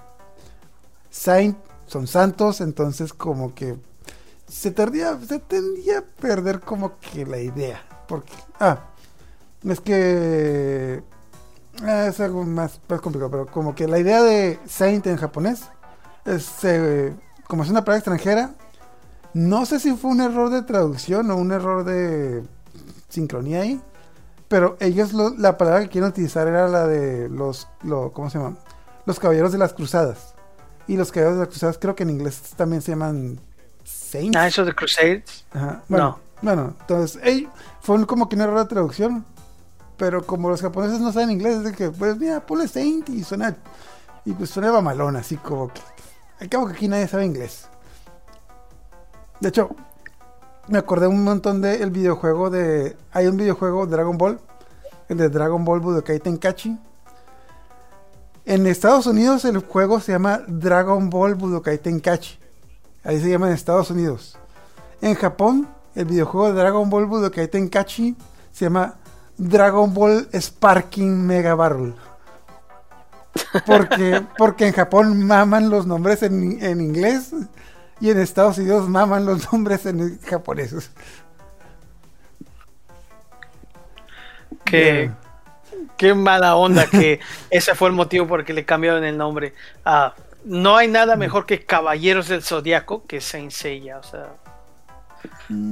Saint 1.08 1.56
son 1.86 2.08
santos, 2.08 2.60
entonces 2.60 3.12
como 3.12 3.54
que 3.54 3.76
se 4.48 4.72
tendía, 4.72 5.16
se 5.20 5.38
tendía 5.38 5.98
a 6.00 6.02
perder 6.02 6.58
como 6.58 6.98
que 6.98 7.26
la 7.26 7.38
idea. 7.38 7.80
Porque, 8.08 8.32
ah, 8.58 8.86
es 9.62 9.78
que 9.78 11.00
es 11.86 12.20
algo 12.20 12.44
más, 12.44 12.80
más 12.88 13.00
complicado, 13.00 13.30
pero 13.30 13.46
como 13.46 13.74
que 13.74 13.86
la 13.88 13.98
idea 13.98 14.22
de 14.22 14.58
Saint 14.66 15.06
en 15.06 15.16
japonés 15.16 15.62
es, 16.24 16.48
eh, 16.64 17.14
como 17.48 17.62
es 17.62 17.70
una 17.70 17.84
palabra 17.84 17.98
extranjera, 17.98 18.54
No 19.32 19.64
sé 19.64 19.78
si 19.78 19.94
fue 19.94 20.10
un 20.10 20.20
error 20.20 20.50
de 20.50 20.62
traducción 20.62 21.30
o 21.30 21.36
un 21.36 21.52
error 21.52 21.84
de 21.84 22.42
sincronía 23.08 23.60
ahí. 23.60 23.80
Pero 24.48 24.76
ellos, 24.80 25.12
lo- 25.12 25.36
la 25.38 25.56
palabra 25.56 25.82
que 25.82 25.88
quieren 25.88 26.10
utilizar 26.10 26.48
era 26.48 26.66
la 26.66 26.84
de 26.88 27.28
los, 27.28 27.68
lo- 27.84 28.12
¿cómo 28.12 28.28
se 28.28 28.38
llaman? 28.38 28.58
Los 29.06 29.20
caballeros 29.20 29.52
de 29.52 29.58
las 29.58 29.72
cruzadas. 29.72 30.34
Y 30.88 30.96
los 30.96 31.12
caballeros 31.12 31.36
de 31.36 31.40
las 31.44 31.48
cruzadas 31.50 31.78
creo 31.78 31.94
que 31.94 32.02
en 32.02 32.10
inglés 32.10 32.40
también 32.56 32.82
se 32.82 32.90
llaman 32.90 33.38
Saints. 33.84 34.36
Ah, 34.36 34.48
eso 34.48 34.64
de 34.64 34.74
Crusades. 34.74 35.44
Ajá. 35.52 35.84
Bueno, 35.88 36.18
bueno, 36.42 36.74
entonces, 36.80 37.20
ey, 37.22 37.48
fue 37.82 37.94
un- 37.94 38.06
como 38.06 38.28
que 38.28 38.34
un 38.34 38.42
error 38.42 38.58
de 38.58 38.64
traducción. 38.66 39.24
Pero 40.00 40.24
como 40.24 40.48
los 40.48 40.62
japoneses 40.62 40.98
no 40.98 41.12
saben 41.12 41.30
inglés, 41.30 41.56
es 41.58 41.64
de 41.64 41.72
que, 41.72 41.90
pues 41.90 42.16
mira, 42.16 42.40
ponle 42.40 42.66
Saint 42.66 43.06
y 43.10 43.22
suena. 43.22 43.54
Y 44.24 44.32
pues 44.32 44.48
suena 44.48 44.72
mamalón, 44.72 45.14
así 45.16 45.36
como 45.36 45.68
que. 45.68 45.82
Al 46.40 46.48
que 46.48 46.56
aquí 46.56 46.88
nadie 46.88 47.06
sabe 47.06 47.26
inglés. 47.26 47.68
De 49.40 49.50
hecho, 49.50 49.68
me 50.68 50.78
acordé 50.78 51.06
un 51.06 51.22
montón 51.22 51.60
del 51.60 51.90
videojuego 51.90 52.48
de. 52.48 52.96
Hay 53.12 53.26
un 53.26 53.36
videojuego 53.36 53.86
Dragon 53.86 54.16
Ball, 54.16 54.40
el 55.10 55.18
de 55.18 55.28
Dragon 55.28 55.66
Ball 55.66 55.80
Budokai 55.80 56.18
Tenkaichi. 56.18 56.78
En 58.46 58.66
Estados 58.66 59.06
Unidos 59.06 59.44
el 59.44 59.58
juego 59.58 60.00
se 60.00 60.12
llama 60.12 60.40
Dragon 60.48 61.10
Ball 61.10 61.34
Budokai 61.34 61.76
Tenkaichi. 61.76 62.38
Ahí 63.04 63.20
se 63.20 63.28
llama 63.28 63.48
en 63.48 63.52
Estados 63.52 63.90
Unidos. 63.90 64.38
En 65.02 65.14
Japón, 65.14 65.68
el 65.94 66.06
videojuego 66.06 66.48
de 66.48 66.54
Dragon 66.54 66.88
Ball 66.88 67.04
Budokai 67.04 67.48
Tenkaichi 67.48 68.16
se 68.50 68.64
llama 68.64 68.96
Dragon 69.40 69.94
Ball 69.94 70.28
Sparking 70.34 71.26
Mega 71.26 71.54
Barrel. 71.54 71.94
Porque, 73.64 74.22
porque 74.38 74.66
en 74.66 74.74
Japón 74.74 75.26
maman 75.26 75.70
los 75.70 75.86
nombres 75.86 76.22
en, 76.22 76.62
en 76.62 76.80
inglés 76.82 77.32
y 78.00 78.10
en 78.10 78.20
Estados 78.20 78.58
Unidos 78.58 78.86
maman 78.86 79.24
los 79.24 79.50
nombres 79.50 79.86
en 79.86 80.20
japoneses. 80.20 80.90
Qué, 84.64 85.10
qué 85.96 86.12
mala 86.12 86.56
onda 86.56 86.86
que 86.86 87.20
ese 87.50 87.74
fue 87.74 87.88
el 87.88 87.94
motivo 87.94 88.26
por 88.26 88.40
el 88.40 88.46
que 88.46 88.52
le 88.52 88.66
cambiaron 88.66 89.04
el 89.04 89.16
nombre. 89.16 89.54
Ah, 89.86 90.14
no 90.44 90.76
hay 90.76 90.88
nada 90.88 91.16
mejor 91.16 91.46
que 91.46 91.64
Caballeros 91.64 92.28
del 92.28 92.42
Zodiaco 92.42 93.06
que 93.06 93.22
Saint 93.22 93.52
Seiya, 93.52 93.98
o 93.98 94.02
sea. 94.02 94.34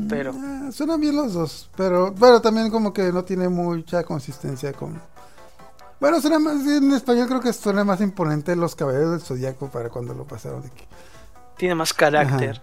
Pero 0.08 0.32
Ah, 0.34 0.70
suenan 0.72 1.00
bien 1.00 1.16
los 1.16 1.32
dos, 1.32 1.70
pero 1.76 2.12
bueno, 2.12 2.40
también 2.40 2.70
como 2.70 2.92
que 2.92 3.12
no 3.12 3.24
tiene 3.24 3.48
mucha 3.48 4.04
consistencia 4.04 4.72
con... 4.72 5.00
Bueno, 6.00 6.20
suena 6.20 6.38
más, 6.38 6.64
en 6.66 6.92
español 6.92 7.26
creo 7.28 7.40
que 7.40 7.52
suena 7.52 7.84
más 7.84 8.00
imponente 8.00 8.54
los 8.54 8.74
caballeros 8.76 9.10
del 9.12 9.20
zodiaco 9.20 9.68
para 9.68 9.88
cuando 9.88 10.14
lo 10.14 10.24
pasaron 10.26 10.64
aquí. 10.64 10.84
tiene 11.56 11.74
más 11.74 11.92
carácter. 11.92 12.60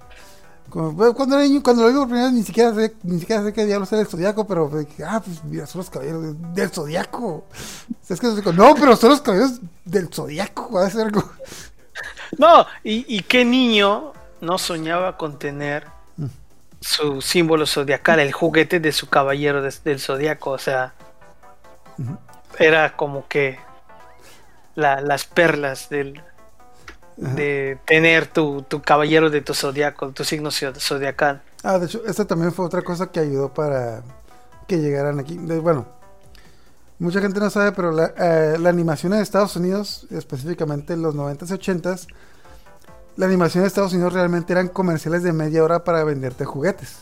Como, 0.69 1.13
cuando 1.13 1.35
era 1.35 1.45
niño, 1.45 1.61
cuando 1.61 1.83
lo 1.83 1.89
digo 1.89 2.01
por 2.01 2.09
primera 2.09 2.27
vez, 2.27 2.33
ni 2.33 2.43
siquiera 2.43 2.73
sé, 2.73 2.95
ni 3.03 3.19
siquiera 3.19 3.43
sé 3.43 3.53
qué 3.53 3.65
diablos 3.65 3.91
era 3.91 4.01
el 4.01 4.07
zodiaco, 4.07 4.47
pero 4.47 4.71
ah, 5.05 5.21
pues 5.23 5.43
mira, 5.43 5.67
son 5.67 5.79
los 5.79 5.89
caballeros 5.89 6.23
del, 6.23 6.53
del 6.53 6.69
zodiaco. 6.69 7.45
Es 8.07 8.19
que 8.19 8.27
no, 8.53 8.75
pero 8.75 8.95
son 8.95 9.09
los 9.11 9.21
caballeros 9.21 9.59
del 9.83 10.07
zodiaco, 10.13 10.71
va 10.71 10.85
a 10.85 10.89
ser 10.89 11.07
algo. 11.07 11.23
No, 12.37 12.65
y, 12.83 13.05
y 13.15 13.21
qué 13.21 13.45
niño 13.45 14.11
no 14.41 14.57
soñaba 14.57 15.15
con 15.15 15.39
tener 15.39 15.85
Mm. 15.85 15.94
Su 16.85 17.19
símbolo 17.21 17.65
zodiacal, 17.65 18.19
el 18.19 18.31
juguete 18.31 18.79
de 18.79 18.91
su 18.91 19.09
caballero 19.09 19.63
del 19.63 19.99
zodiaco, 19.99 20.51
o 20.51 20.57
sea, 20.59 20.93
era 22.59 22.95
como 22.95 23.27
que 23.27 23.57
la- 24.75 25.01
las 25.01 25.25
perlas 25.25 25.89
del, 25.89 26.21
de 27.17 27.79
tener 27.85 28.27
tu, 28.27 28.61
tu 28.63 28.81
caballero 28.81 29.29
de 29.29 29.41
tu 29.41 29.53
zodiaco, 29.53 30.09
tu 30.11 30.23
signo 30.23 30.49
zo- 30.51 30.77
zodiacal. 30.79 31.41
Ah, 31.63 31.79
de 31.79 31.85
hecho, 31.87 32.01
esta 32.05 32.25
también 32.25 32.51
fue 32.53 32.65
otra 32.65 32.81
cosa 32.83 33.07
que 33.11 33.19
ayudó 33.19 33.53
para 33.53 34.03
que 34.67 34.77
llegaran 34.77 35.19
aquí. 35.19 35.37
De- 35.37 35.59
bueno, 35.59 35.87
mucha 36.99 37.19
gente 37.21 37.39
no 37.39 37.49
sabe, 37.49 37.71
pero 37.71 37.91
la, 37.91 38.13
eh, 38.17 38.57
la 38.59 38.69
animación 38.69 39.13
en 39.13 39.21
Estados 39.21 39.55
Unidos, 39.55 40.05
específicamente 40.11 40.93
en 40.93 41.01
los 41.01 41.15
90s 41.15 41.49
y 41.49 41.53
80s, 41.53 42.07
la 43.17 43.25
animación 43.25 43.63
de 43.63 43.67
Estados 43.67 43.93
Unidos 43.93 44.13
realmente 44.13 44.53
eran 44.53 44.67
comerciales 44.67 45.23
de 45.23 45.33
media 45.33 45.63
hora 45.63 45.83
para 45.83 46.03
venderte 46.03 46.45
juguetes. 46.45 46.97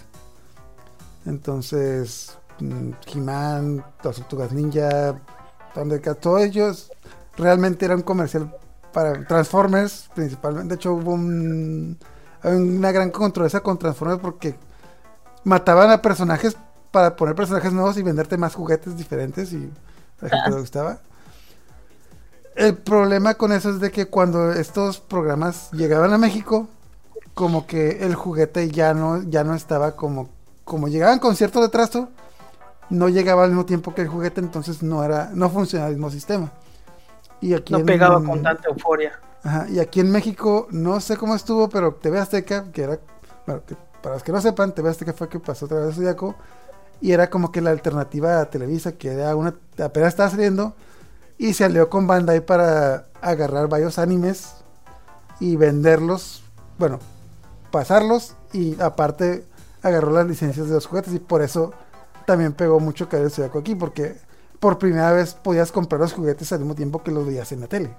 Entonces, 1.25 2.37
mm, 2.59 2.91
He-Man, 3.07 3.83
las 4.03 4.15
Tortugas 4.17 4.51
Ninja, 4.51 5.19
Thundercats, 5.73 6.21
todos 6.21 6.41
ellos 6.41 6.91
realmente 7.37 7.85
eran 7.85 8.01
comercial 8.01 8.55
para 8.91 9.25
Transformers, 9.25 10.09
principalmente. 10.13 10.69
De 10.69 10.75
hecho, 10.75 10.93
hubo 10.93 11.13
un, 11.13 11.97
una 12.43 12.91
gran 12.91 13.09
controversia 13.09 13.61
con 13.61 13.79
Transformers 13.79 14.21
porque 14.21 14.55
mataban 15.43 15.89
a 15.89 16.01
personajes 16.01 16.55
para 16.91 17.15
poner 17.15 17.33
personajes 17.33 17.73
nuevos 17.73 17.97
y 17.97 18.03
venderte 18.03 18.37
más 18.37 18.53
juguetes 18.53 18.95
diferentes 18.95 19.51
y 19.51 19.71
a 20.21 20.25
la 20.25 20.29
gente 20.29 20.49
le 20.51 20.59
gustaba. 20.59 20.99
El 22.55 22.77
problema 22.77 23.33
con 23.35 23.51
eso 23.51 23.69
es 23.71 23.79
de 23.79 23.91
que 23.91 24.07
cuando 24.07 24.51
estos 24.51 24.99
programas 24.99 25.71
llegaban 25.71 26.13
a 26.13 26.17
México, 26.17 26.67
como 27.33 27.67
que 27.67 28.05
el 28.05 28.15
juguete 28.15 28.69
ya 28.71 28.93
no, 28.93 29.23
ya 29.23 29.43
no 29.43 29.55
estaba 29.55 29.95
como, 29.95 30.29
como 30.65 30.87
llegaban 30.87 31.19
con 31.19 31.35
cierto 31.35 31.61
retraso, 31.61 32.09
no 32.89 33.09
llegaba 33.09 33.43
al 33.45 33.49
mismo 33.51 33.65
tiempo 33.65 33.93
que 33.95 34.03
el 34.03 34.09
juguete, 34.09 34.41
entonces 34.41 34.83
no 34.83 35.03
era, 35.03 35.31
no 35.33 35.49
funcionaba 35.49 35.89
el 35.89 35.95
mismo 35.97 36.11
sistema. 36.11 36.53
Y 37.41 37.53
aquí 37.53 37.73
No 37.73 37.79
en- 37.79 37.85
pegaba 37.85 38.23
con 38.23 38.41
tanta 38.41 38.69
euforia. 38.69 39.19
Ajá, 39.43 39.67
y 39.69 39.79
aquí 39.79 39.99
en 39.99 40.11
México, 40.11 40.67
no 40.71 40.99
sé 41.01 41.17
cómo 41.17 41.35
estuvo, 41.35 41.69
pero 41.69 41.95
TV 41.95 42.19
Azteca, 42.19 42.71
que 42.71 42.83
era, 42.83 42.99
bueno, 43.45 43.61
que 43.65 43.75
para 44.01 44.15
los 44.15 44.23
que 44.23 44.31
no 44.31 44.39
sepan, 44.41 44.73
TV 44.73 44.89
Azteca 44.89 45.13
fue 45.13 45.27
que 45.29 45.39
pasó 45.39 45.65
otra 45.65 45.79
vez 45.79 45.95
Zodíaco, 45.95 46.35
y 47.01 47.11
era 47.11 47.29
como 47.29 47.51
que 47.51 47.61
la 47.61 47.71
alternativa 47.71 48.39
a 48.41 48.49
Televisa, 48.49 48.93
que 48.93 49.09
era 49.13 49.35
una, 49.35 49.55
apenas 49.83 50.09
estaba 50.09 50.29
saliendo, 50.29 50.75
y 51.37 51.53
se 51.53 51.65
alió 51.65 51.89
con 51.89 52.07
Bandai 52.07 52.45
para 52.45 53.07
agarrar 53.21 53.67
varios 53.69 53.99
animes 53.99 54.55
y 55.39 55.55
venderlos, 55.55 56.43
bueno, 56.77 56.99
pasarlos, 57.71 58.35
y 58.53 58.79
aparte 58.81 59.45
agarró 59.81 60.11
las 60.11 60.27
licencias 60.27 60.67
de 60.67 60.75
los 60.75 60.85
juguetes, 60.87 61.13
y 61.13 61.19
por 61.19 61.41
eso 61.41 61.73
también 62.25 62.53
pegó 62.53 62.79
mucho 62.79 63.09
Cabello 63.09 63.29
Zodíaco 63.29 63.59
aquí, 63.59 63.75
porque 63.75 64.15
por 64.59 64.77
primera 64.79 65.11
vez 65.11 65.33
podías 65.35 65.71
comprar 65.71 66.01
los 66.01 66.13
juguetes 66.13 66.51
al 66.53 66.59
mismo 66.59 66.75
tiempo 66.75 67.03
que 67.03 67.11
los 67.11 67.25
veías 67.25 67.51
en 67.51 67.61
la 67.61 67.67
tele. 67.67 67.97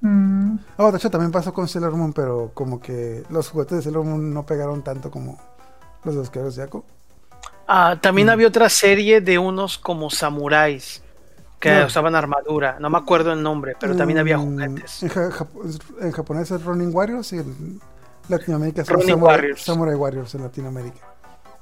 Mm, 0.00 0.56
Oh, 0.76 0.90
de 0.90 0.98
hecho 0.98 1.10
también 1.10 1.30
pasó 1.32 1.52
con 1.54 1.68
Sailor 1.68 1.92
Moon, 1.96 2.12
pero 2.12 2.50
como 2.54 2.80
que 2.80 3.24
los 3.30 3.48
juguetes 3.50 3.78
de 3.78 3.82
Sailor 3.84 4.04
Moon 4.04 4.32
no 4.34 4.44
pegaron 4.46 4.82
tanto 4.82 5.10
como 5.10 5.38
los 6.04 6.14
de 6.14 6.20
los 6.20 6.30
Caballeros 6.30 6.56
de 6.56 6.62
Zodiaco. 6.62 6.84
Ah, 7.66 7.96
también 8.00 8.28
Mm. 8.28 8.30
había 8.30 8.48
otra 8.48 8.68
serie 8.68 9.20
de 9.20 9.38
unos 9.38 9.78
como 9.78 10.10
samuráis 10.10 11.02
que 11.62 11.70
No. 11.70 11.86
usaban 11.86 12.14
armadura. 12.16 12.76
No 12.80 12.90
me 12.90 12.98
acuerdo 12.98 13.32
el 13.32 13.40
nombre, 13.42 13.76
pero 13.78 13.94
también 13.96 14.18
había 14.18 14.36
Mm, 14.36 14.40
juguetes. 14.42 15.02
En, 15.04 15.08
ja- 15.08 15.46
en 16.00 16.10
japonés 16.12 16.50
es 16.50 16.64
Running 16.64 16.90
Warriors 16.92 17.32
y 17.32 17.38
en 17.38 17.80
Latinoamérica 18.28 18.84
son 18.84 18.94
Running 18.96 19.08
Samurai 19.10 19.34
Warriors. 19.36 19.62
Samurai 19.62 19.94
Warriors 19.94 20.34
en 20.34 20.42
Latinoamérica. 20.42 20.98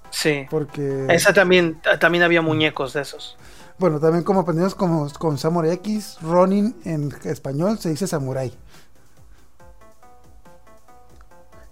Sí. 0.09 0.47
Porque, 0.51 1.07
Esa 1.11 1.33
también, 1.35 1.81
también 2.01 2.25
había 2.25 2.41
muñecos 2.41 2.95
de 2.95 3.03
esos. 3.03 3.37
bueno, 3.79 4.01
también 4.01 4.25
como 4.25 4.41
aprendimos 4.41 4.75
como, 4.75 5.09
con 5.19 5.37
Samurai 5.37 5.73
X, 5.73 6.17
Ronin 6.23 6.75
en 6.85 7.13
español 7.25 7.79
se 7.79 7.91
dice 7.91 8.07
Samurai. 8.07 8.53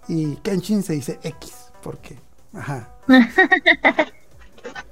Y 0.07 0.35
Kenshin 0.37 0.83
se 0.83 0.93
dice 0.93 1.19
X, 1.23 1.71
porque, 1.83 2.17
ajá. 2.53 2.89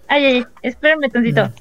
Ay, 0.10 0.26
ay, 0.26 0.45
espérame 0.63 1.09
tantito. 1.11 1.51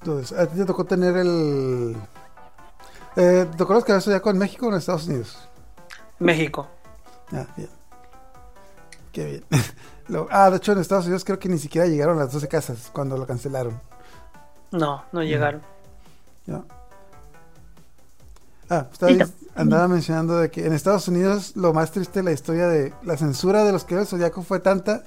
Entonces, 0.00 0.38
a 0.38 0.46
ti 0.46 0.56
te 0.56 0.64
tocó 0.64 0.84
tener 0.84 1.16
el. 1.16 1.96
Eh, 3.16 3.46
¿Te 3.56 3.62
acuerdas 3.62 3.84
que 3.84 3.96
eso 3.96 4.10
ya 4.10 4.20
con 4.20 4.38
México 4.38 4.66
o 4.66 4.70
en 4.70 4.76
Estados 4.76 5.06
Unidos? 5.08 5.48
México. 6.20 6.68
Ah, 7.32 7.46
bien. 7.56 7.68
Qué 9.12 9.24
bien. 9.24 9.44
Lo- 10.08 10.28
ah, 10.30 10.50
de 10.50 10.56
hecho, 10.58 10.72
en 10.72 10.78
Estados 10.78 11.04
Unidos 11.06 11.24
creo 11.24 11.38
que 11.38 11.48
ni 11.48 11.58
siquiera 11.58 11.86
llegaron 11.86 12.18
las 12.18 12.32
12 12.32 12.48
casas 12.48 12.90
cuando 12.92 13.16
lo 13.18 13.26
cancelaron. 13.26 13.80
No, 14.70 15.04
no 15.12 15.22
llegaron. 15.22 15.62
¿ya? 16.46 16.62
Ah, 18.70 18.86
estaba 18.92 19.12
Listo. 19.12 19.34
andaba 19.54 19.88
mencionando 19.88 20.36
de 20.38 20.50
que 20.50 20.66
en 20.66 20.72
Estados 20.74 21.08
Unidos 21.08 21.56
lo 21.56 21.72
más 21.72 21.90
triste 21.90 22.20
de 22.20 22.22
la 22.24 22.32
historia 22.32 22.68
de 22.68 22.92
la 23.02 23.16
censura 23.16 23.64
de 23.64 23.72
los 23.72 23.84
que 23.84 24.04
Zodíaco 24.04 24.42
fue 24.42 24.60
tanta 24.60 25.04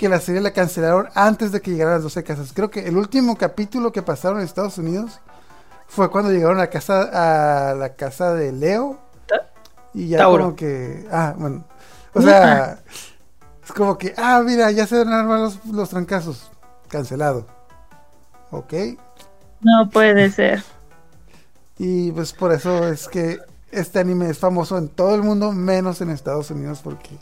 que 0.00 0.08
la 0.08 0.18
serie 0.18 0.40
la 0.40 0.52
cancelaron 0.54 1.10
antes 1.14 1.52
de 1.52 1.60
que 1.60 1.72
llegaran 1.72 1.92
las 1.96 2.02
12 2.04 2.24
casas. 2.24 2.52
Creo 2.54 2.70
que 2.70 2.88
el 2.88 2.96
último 2.96 3.36
capítulo 3.36 3.92
que 3.92 4.00
pasaron 4.00 4.38
en 4.38 4.46
Estados 4.46 4.78
Unidos 4.78 5.20
fue 5.88 6.10
cuando 6.10 6.32
llegaron 6.32 6.56
a 6.56 6.60
la 6.60 6.70
casa 6.70 7.70
a 7.70 7.74
la 7.74 7.90
casa 7.96 8.32
de 8.32 8.50
Leo 8.50 8.98
Ta- 9.26 9.50
y 9.92 10.08
ya 10.08 10.16
Tauro. 10.16 10.44
como 10.44 10.56
que 10.56 11.06
ah, 11.12 11.34
bueno, 11.36 11.64
o 12.14 12.22
sea, 12.22 12.78
es 13.62 13.72
como 13.72 13.98
que 13.98 14.14
ah, 14.16 14.40
mira, 14.42 14.70
ya 14.70 14.86
se 14.86 14.96
van 15.04 15.12
a 15.12 15.20
armar 15.20 15.38
los, 15.40 15.62
los 15.66 15.90
trancazos. 15.90 16.50
Cancelado. 16.88 17.46
Ok. 18.50 18.72
No 19.60 19.90
puede 19.90 20.30
ser. 20.30 20.64
Y 21.76 22.10
pues 22.12 22.32
por 22.32 22.52
eso 22.52 22.88
es 22.88 23.06
que 23.06 23.38
este 23.70 23.98
anime 23.98 24.30
es 24.30 24.38
famoso 24.38 24.78
en 24.78 24.88
todo 24.88 25.14
el 25.14 25.22
mundo, 25.22 25.52
menos 25.52 26.00
en 26.00 26.08
Estados 26.08 26.50
Unidos, 26.50 26.80
porque 26.82 27.18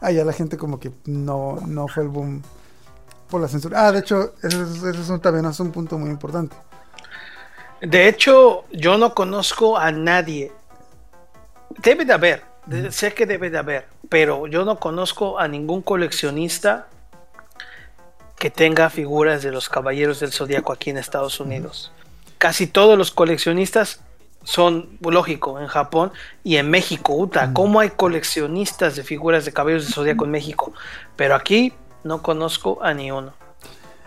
allá 0.00 0.24
la 0.24 0.32
gente 0.32 0.56
como 0.56 0.78
que 0.80 0.90
no, 1.06 1.58
no 1.66 1.88
fue 1.88 2.02
el 2.04 2.08
boom 2.08 2.42
por 3.28 3.40
la 3.40 3.48
censura. 3.48 3.86
Ah, 3.86 3.92
de 3.92 4.00
hecho, 4.00 4.34
eso, 4.42 4.62
es- 4.62 4.82
eso 4.82 5.00
es 5.02 5.08
un- 5.08 5.20
también 5.20 5.44
es 5.46 5.60
un 5.60 5.70
punto 5.70 5.98
muy 5.98 6.10
importante. 6.10 6.56
De 7.80 8.08
hecho, 8.08 8.64
yo 8.72 8.98
no 8.98 9.14
conozco 9.14 9.78
a 9.78 9.90
nadie. 9.90 10.52
Debe 11.78 12.04
de 12.04 12.12
haber, 12.12 12.42
sé 12.90 13.14
que 13.14 13.24
debe 13.26 13.48
de 13.50 13.58
haber, 13.58 13.86
pero 14.08 14.46
yo 14.46 14.64
no 14.64 14.78
conozco 14.78 15.38
a 15.38 15.48
ningún 15.48 15.80
coleccionista 15.82 16.88
que 18.38 18.50
tenga 18.50 18.90
figuras 18.90 19.42
de 19.42 19.50
los 19.52 19.68
Caballeros 19.68 20.20
del 20.20 20.32
Zodíaco 20.32 20.72
aquí 20.72 20.90
en 20.90 20.98
Estados 20.98 21.40
Unidos. 21.40 21.92
Casi 22.38 22.66
todos 22.66 22.96
los 22.98 23.10
coleccionistas 23.12 24.00
son, 24.42 24.98
lógico, 25.00 25.60
en 25.60 25.66
Japón 25.66 26.12
y 26.42 26.56
en 26.56 26.70
México. 26.70 27.14
Uta, 27.14 27.52
¿cómo 27.52 27.80
hay 27.80 27.90
coleccionistas 27.90 28.96
de 28.96 29.02
figuras 29.02 29.44
de 29.44 29.52
Caballeros 29.52 29.84
del 29.84 29.94
Zodíaco 29.94 30.24
en 30.24 30.30
México? 30.30 30.72
Pero 31.16 31.34
aquí 31.34 31.74
no 32.04 32.22
conozco 32.22 32.82
a 32.82 32.94
ni 32.94 33.10
uno. 33.10 33.32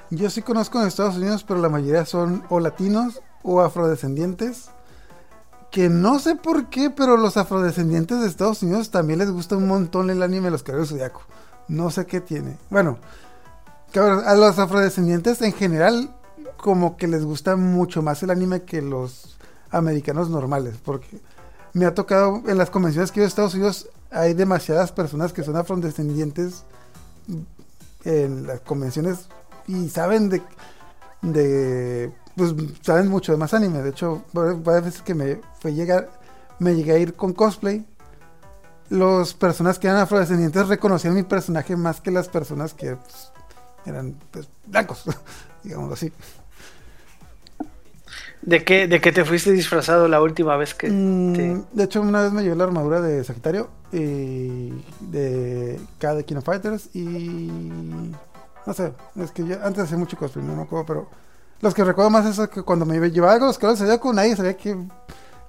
Yo 0.10 0.30
sí 0.30 0.42
conozco 0.42 0.80
en 0.82 0.88
Estados 0.88 1.16
Unidos, 1.16 1.44
pero 1.44 1.60
la 1.60 1.70
mayoría 1.70 2.06
son 2.06 2.44
o 2.50 2.60
latinos 2.60 3.22
o 3.42 3.62
afrodescendientes. 3.62 4.70
Que 5.72 5.90
no 5.90 6.20
sé 6.20 6.36
por 6.36 6.70
qué, 6.70 6.92
pero 6.92 7.18
los 7.18 7.36
afrodescendientes 7.36 8.22
de 8.22 8.28
Estados 8.28 8.62
Unidos 8.62 8.92
también 8.92 9.20
les 9.20 9.32
gusta 9.32 9.58
un 9.58 9.68
montón 9.68 10.12
el 10.12 10.22
anime 10.22 10.46
de 10.46 10.52
los 10.52 10.64
Caballeros 10.64 10.90
Zodiaco. 10.90 11.24
No 11.68 11.90
sé 11.90 12.06
qué 12.06 12.22
tiene. 12.22 12.58
Bueno, 12.70 13.00
a 13.96 14.36
los 14.36 14.60
afrodescendientes 14.60 15.42
en 15.42 15.54
general, 15.54 16.16
como 16.58 16.96
que 16.98 17.08
les 17.08 17.26
gusta 17.26 17.56
mucho 17.56 18.02
más 18.02 18.22
el 18.22 18.30
anime 18.30 18.64
que 18.64 18.82
los 18.82 19.33
americanos 19.74 20.30
normales. 20.30 20.76
Porque 20.84 21.20
me 21.74 21.86
ha 21.86 21.94
tocado 21.94 22.42
en 22.48 22.58
las 22.58 22.70
convenciones 22.70 23.12
que 23.12 23.20
he 23.20 23.22
ido 23.22 23.26
a 23.26 23.30
Estados 23.30 23.56
Unidos, 23.56 23.90
hay 24.12 24.34
demasiadas 24.34 24.92
personas 24.92 25.34
que 25.34 25.44
son 25.44 25.58
afrodescendientes 25.58 26.64
en 28.06 28.48
las 28.48 28.60
convenciones 28.62 29.28
y 29.68 29.90
saben 29.90 30.30
de, 30.30 30.42
de 31.22 32.12
pues 32.36 32.54
saben 32.82 33.08
mucho 33.08 33.32
de 33.32 33.38
más 33.38 33.54
anime. 33.54 33.82
De 33.82 33.90
hecho, 33.90 34.24
va- 34.38 34.54
varias 34.54 34.86
veces 34.86 35.02
que 35.02 35.16
me 35.16 35.42
fue 35.60 35.74
llegar, 35.74 36.10
me 36.60 36.76
llegué 36.76 36.94
a 36.94 36.98
ir 37.00 37.16
con 37.16 37.34
cosplay. 37.34 37.86
Los 38.90 39.34
personas 39.34 39.80
que 39.80 39.88
eran 39.88 40.00
afrodescendientes 40.02 40.68
reconocían 40.68 41.16
mi 41.16 41.24
personaje 41.24 41.76
más 41.76 42.02
que 42.02 42.12
las 42.12 42.28
personas 42.30 42.74
que 42.74 42.96
pues, 42.98 43.32
eran 43.86 44.16
pues, 44.32 44.50
blancos, 44.68 45.04
digámoslo 45.64 45.94
así. 45.96 46.12
¿De 48.46 48.64
qué, 48.66 48.88
¿De 48.88 49.00
qué 49.00 49.12
te 49.14 49.24
fuiste 49.24 49.52
disfrazado 49.52 50.08
la 50.10 50.22
última 50.22 50.58
vez 50.58 50.74
que 50.74 50.90
Mm, 50.90 51.34
te- 51.34 51.62
De 51.72 51.84
hecho, 51.86 52.02
una 52.02 52.22
vez 52.24 52.32
me 52.34 52.44
llevé 52.44 52.56
la 52.56 52.66
armadura 52.66 53.00
de 53.02 53.24
Sagitario 53.24 53.70
y 53.92 54.70
de 55.00 55.80
K 55.98 56.14
de 56.16 56.26
King 56.26 56.36
of 56.38 56.44
Fighters 56.46 56.90
y 56.94 57.50
no 58.66 58.74
sé, 58.74 58.94
es 59.16 59.32
que 59.32 59.46
yo 59.48 59.56
antes 59.64 59.84
hacía 59.86 59.98
mucho 59.98 60.18
cosplay, 60.18 60.44
no 60.46 60.56
me 60.56 60.64
acuerdo, 60.64 60.86
pero 60.86 61.10
los 61.62 61.74
que 61.74 61.84
recuerdo 61.84 62.10
más 62.10 62.26
es 62.38 62.48
que 62.50 62.64
cuando 62.64 62.86
me 62.86 63.00
llevaba 63.12 63.34
algo 63.34 63.46
los 63.48 63.58
colores 63.60 63.80
de 63.80 64.00
con 64.00 64.16
nadie 64.18 64.36
sabía 64.36 64.58
que, 64.58 64.78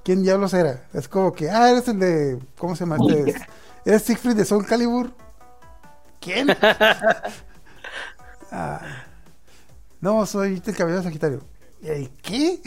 quién 0.04 0.22
diablos 0.22 0.54
era. 0.54 0.84
Es 0.92 1.08
como 1.08 1.32
que, 1.32 1.50
ah, 1.50 1.70
eres 1.70 1.88
el 1.88 1.98
de, 1.98 2.38
¿cómo 2.58 2.76
se 2.76 2.84
llama? 2.86 2.96
Este? 3.08 3.34
¿Eres 3.84 4.02
Siegfried 4.02 4.36
de 4.36 4.44
Soul 4.44 4.66
Calibur? 4.66 5.10
¿Quién? 6.20 6.48
Ah, 8.56 8.80
no, 10.00 10.24
soy 10.26 10.62
el 10.64 10.76
cabello 10.76 10.98
de 10.98 11.02
Sagitario. 11.02 11.40
¿El 11.84 12.10
qué? 12.22 12.60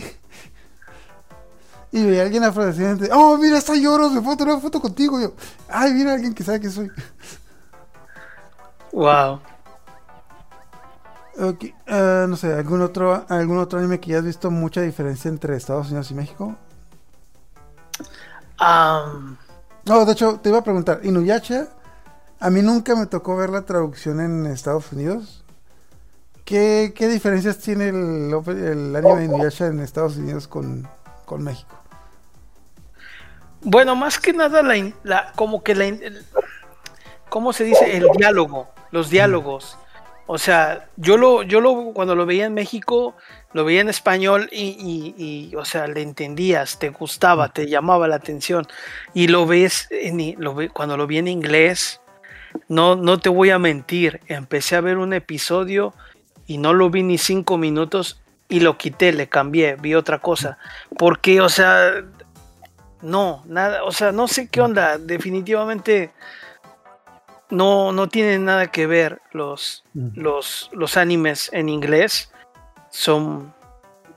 Y 1.91 2.05
veía 2.05 2.21
a 2.21 2.25
alguien 2.25 2.43
afrodescendiente. 2.43 3.09
Oh, 3.13 3.37
mira, 3.37 3.57
está 3.57 3.75
lloros, 3.75 4.11
me 4.11 4.21
puedo 4.21 4.37
tomar 4.37 4.53
una 4.55 4.61
foto 4.61 4.79
contigo. 4.81 5.19
Yo, 5.19 5.33
ay, 5.69 5.93
mira, 5.93 6.13
alguien 6.13 6.33
que 6.33 6.43
sabe 6.43 6.59
que 6.59 6.69
soy. 6.69 6.91
Wow. 8.91 9.41
Ok, 11.39 11.63
eh, 11.85 12.25
no 12.27 12.35
sé, 12.35 12.51
¿algún 12.53 12.81
otro, 12.81 13.25
¿algún 13.29 13.59
otro 13.59 13.79
anime 13.79 13.99
que 13.99 14.11
ya 14.11 14.19
has 14.19 14.25
visto 14.25 14.49
mucha 14.51 14.81
diferencia 14.81 15.29
entre 15.29 15.55
Estados 15.55 15.87
Unidos 15.87 16.09
y 16.11 16.15
México? 16.15 16.55
Am, 18.59 19.37
No, 19.85 20.05
de 20.05 20.11
hecho, 20.13 20.39
te 20.41 20.49
iba 20.49 20.59
a 20.59 20.63
preguntar, 20.63 20.99
Inuyasha, 21.03 21.69
a 22.39 22.49
mí 22.49 22.61
nunca 22.61 22.95
me 22.95 23.05
tocó 23.07 23.35
ver 23.37 23.49
la 23.49 23.63
traducción 23.65 24.19
en 24.19 24.45
Estados 24.47 24.91
Unidos. 24.91 25.45
¿Qué, 26.47 26.93
qué 26.95 27.09
diferencias 27.09 27.57
tiene 27.57 27.89
el, 27.89 28.31
el 28.33 28.95
anime 28.95 29.15
de 29.19 29.25
Inuyasha 29.25 29.67
en 29.67 29.81
Estados 29.81 30.15
Unidos 30.15 30.47
con, 30.47 30.87
con 31.25 31.43
México? 31.43 31.75
bueno, 33.63 33.97
más 33.97 34.17
que 34.17 34.31
nada 34.31 34.63
la, 34.63 34.75
la- 35.03 35.33
como 35.35 35.61
que 35.61 35.75
la 35.75 35.93
¿cómo 37.27 37.51
se 37.51 37.65
dice? 37.65 37.97
El 37.97 38.07
diálogo, 38.15 38.69
los 38.91 39.09
diálogos. 39.09 39.77
O 40.25 40.37
sea, 40.37 40.87
yo 40.95 41.17
lo, 41.17 41.43
yo 41.43 41.59
lo, 41.59 41.91
cuando 41.93 42.15
lo 42.15 42.25
veía 42.25 42.45
en 42.45 42.53
México, 42.53 43.15
lo 43.51 43.65
veía 43.65 43.81
en 43.81 43.89
español 43.89 44.47
y, 44.53 45.13
y- 45.17 45.53
o 45.57 45.65
sea, 45.65 45.85
le 45.87 46.01
entendías, 46.01 46.79
te 46.79 46.91
gustaba, 46.91 47.49
te 47.51 47.67
llamaba 47.67 48.07
la 48.07 48.15
atención. 48.15 48.65
Y 49.13 49.27
lo 49.27 49.45
ves, 49.45 49.89
cuando 50.73 50.95
lo 50.95 51.07
vi 51.07 51.17
en 51.17 51.27
inglés, 51.27 51.99
no, 52.69 52.95
no 52.95 53.19
te 53.19 53.27
voy 53.27 53.49
a 53.49 53.59
mentir, 53.59 54.21
empecé 54.27 54.77
a 54.77 54.81
ver 54.81 54.97
un 54.97 55.11
episodio 55.11 55.93
y 56.47 56.57
no 56.57 56.73
lo 56.73 56.89
vi 56.89 57.03
ni 57.03 57.17
cinco 57.17 57.57
minutos 57.57 58.19
y 58.49 58.61
lo 58.61 58.77
quité, 58.77 59.11
le 59.11 59.27
cambié, 59.27 59.75
vi 59.75 59.93
otra 59.93 60.19
cosa. 60.19 60.57
Porque, 60.97 61.41
o 61.41 61.49
sea, 61.49 62.03
no, 63.01 63.43
nada, 63.45 63.83
o 63.83 63.91
sea, 63.91 64.11
no 64.11 64.27
sé 64.27 64.47
qué 64.47 64.61
onda, 64.61 64.97
definitivamente 64.97 66.11
no, 67.49 67.91
no 67.91 68.07
tienen 68.09 68.45
nada 68.45 68.67
que 68.67 68.87
ver 68.87 69.21
los, 69.31 69.83
los, 69.93 70.69
los 70.73 70.97
animes 70.97 71.49
en 71.53 71.69
inglés. 71.69 72.31
Son, 72.89 73.53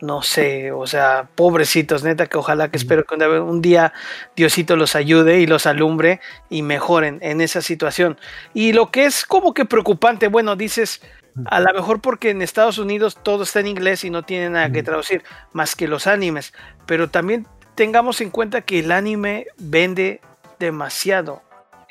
no 0.00 0.22
sé, 0.22 0.72
o 0.72 0.86
sea, 0.86 1.28
pobrecitos, 1.34 2.04
neta, 2.04 2.26
que 2.26 2.38
ojalá 2.38 2.70
que 2.70 2.76
espero 2.78 3.04
que 3.04 3.14
un 3.14 3.18
día- 3.20 3.42
un 3.42 3.60
día 3.60 3.92
Diosito 4.36 4.76
los 4.76 4.94
ayude 4.94 5.40
y 5.40 5.46
los 5.46 5.66
alumbre 5.66 6.20
y 6.48 6.62
mejoren 6.62 7.18
en 7.20 7.40
esa 7.40 7.60
situación. 7.60 8.16
Y 8.54 8.72
lo 8.72 8.90
que 8.90 9.04
es 9.04 9.24
como 9.24 9.52
que 9.52 9.64
preocupante, 9.64 10.28
bueno, 10.28 10.56
dices, 10.56 11.02
a 11.46 11.60
lo 11.60 11.72
mejor 11.74 12.00
porque 12.00 12.30
en 12.30 12.42
Estados 12.42 12.78
Unidos 12.78 13.18
todo 13.22 13.42
está 13.44 13.60
en 13.60 13.66
inglés 13.68 14.04
y 14.04 14.10
no 14.10 14.22
tiene 14.24 14.50
nada 14.50 14.70
que 14.72 14.82
traducir, 14.82 15.22
más 15.52 15.74
que 15.76 15.88
los 15.88 16.06
animes, 16.06 16.52
pero 16.86 17.08
también 17.10 17.46
tengamos 17.74 18.20
en 18.20 18.30
cuenta 18.30 18.62
que 18.62 18.80
el 18.80 18.92
anime 18.92 19.46
vende 19.58 20.20
demasiado 20.58 21.42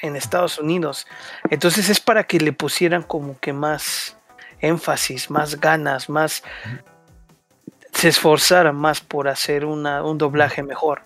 en 0.02 0.16
Estados 0.16 0.60
Unidos. 0.60 1.08
Entonces 1.50 1.90
es 1.90 2.00
para 2.00 2.24
que 2.26 2.40
le 2.40 2.54
pusieran 2.54 3.04
como 3.04 3.40
que 3.40 3.54
más 3.54 4.18
énfasis, 4.62 5.30
más 5.30 5.60
ganas, 5.60 6.10
más 6.10 6.44
se 7.94 8.08
esforzaran 8.10 8.76
más 8.76 9.02
por 9.02 9.28
hacer 9.28 9.66
una- 9.66 10.04
un 10.04 10.18
doblaje 10.18 10.64
mejor. 10.64 11.04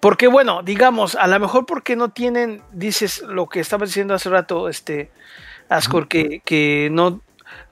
Porque 0.00 0.26
bueno, 0.28 0.62
digamos, 0.62 1.14
a 1.16 1.26
lo 1.26 1.38
mejor 1.38 1.66
porque 1.66 1.96
no 1.96 2.08
tienen, 2.10 2.62
dices 2.72 3.20
lo 3.22 3.46
que 3.48 3.60
estabas 3.60 3.90
diciendo 3.90 4.14
hace 4.14 4.30
rato, 4.30 4.68
este, 4.68 5.10
Ascor, 5.68 6.08
que, 6.08 6.40
que 6.44 6.88
no, 6.92 7.20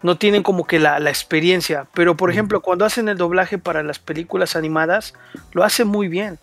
no 0.03 0.17
tienen 0.19 0.43
como 0.43 0.67
que 0.67 0.79
la, 0.79 0.99
la 0.99 1.11
experiencia. 1.11 1.87
Pero 1.95 2.17
por 2.17 2.31
ejemplo, 2.31 2.61
cuando 2.61 2.85
hacen 2.85 3.09
el 3.09 3.17
doblaje 3.19 3.59
para 3.59 3.83
las 3.83 3.99
películas 3.99 4.57
animadas, 4.57 5.15
lo 5.53 5.63
hacen 5.65 5.89
muy 5.89 6.09
bien. 6.09 6.39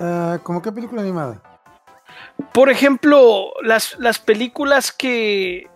Ah, 0.00 0.38
¿Cómo 0.42 0.62
qué 0.62 0.70
película 0.72 1.02
animada? 1.02 1.42
Por 2.52 2.70
ejemplo, 2.70 3.52
las, 3.62 3.98
las 3.98 4.18
películas 4.20 4.92
que, 4.92 5.68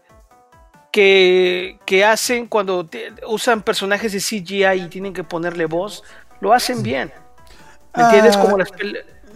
que, 0.93 1.79
que 1.85 2.05
hacen 2.05 2.47
cuando 2.47 2.87
te- 2.87 3.13
usan 3.27 3.63
personajes 3.63 4.13
de 4.13 4.21
CGI 4.21 4.83
y 4.85 4.89
tienen 4.89 5.13
que 5.13 5.25
ponerle 5.25 5.67
voz, 5.67 6.05
lo 6.41 6.53
hacen 6.53 6.83
bien. 6.83 7.13
¿Me 7.95 8.03
entiendes? 8.05 8.37
Ah, 8.37 8.41
Como 8.41 8.59
las 8.59 8.69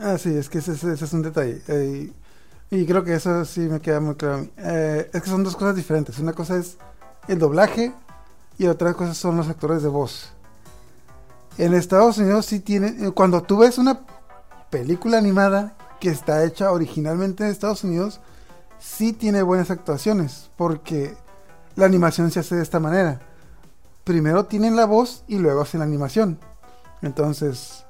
Ah, 0.01 0.18
sí, 0.18 0.37
es 0.37 0.49
que 0.49 0.59
ese, 0.59 0.72
ese- 0.72 0.93
ese 0.93 1.05
es 1.05 1.12
un 1.12 1.22
detalle. 1.22 1.61
eh, 1.68 2.11
y 2.71 2.85
creo 2.85 3.05
que 3.05 3.14
eso 3.14 3.45
sí 3.45 3.61
me 3.61 3.81
queda 3.81 4.01
muy 4.01 4.17
claro 4.17 4.35
a 4.35 4.39
mí. 4.39 4.51
Eh, 4.57 5.11
es 5.12 5.23
que 5.23 5.31
son 5.31 5.45
dos 5.45 5.57
cosas 5.57 5.77
diferentes. 5.77 6.19
Una 6.19 6.33
cosa 6.33 6.57
es 6.57 6.77
el 7.29 7.39
doblaje 7.39 7.95
y 8.59 8.67
otra 8.67 8.95
cosa 8.95 9.14
son 9.14 9.37
los 9.37 9.49
actores 9.49 9.83
de 9.83 9.89
voz. 9.89 10.33
En 11.59 11.73
Estados 11.75 12.19
Unidos 12.19 12.47
sí 12.47 12.61
tienen... 12.61 13.05
eh, 13.05 13.11
Cuando 13.12 13.43
tú 13.43 13.59
ves 13.59 13.79
una 13.79 14.01
película 14.69 15.17
animada 15.17 15.75
que 16.01 16.11
está 16.11 16.45
hecha 16.45 16.71
originalmente 16.73 17.45
en 17.45 17.51
Estados 17.51 17.85
Unidos, 17.85 18.21
sí 18.79 19.12
tiene 19.14 19.43
buenas 19.43 19.71
actuaciones. 19.71 20.51
Porque 20.57 21.17
la 21.77 21.87
animación 21.87 22.31
se 22.31 22.41
hace 22.41 22.57
de 22.57 22.62
esta 22.62 22.81
manera. 22.81 23.21
Primero 24.05 24.45
tienen 24.45 24.77
la 24.77 24.85
voz 24.87 25.25
y 25.29 25.39
luego 25.39 25.62
hacen 25.62 25.81
la 25.81 25.87
animación. 25.87 26.39
Entonces, 27.01 27.86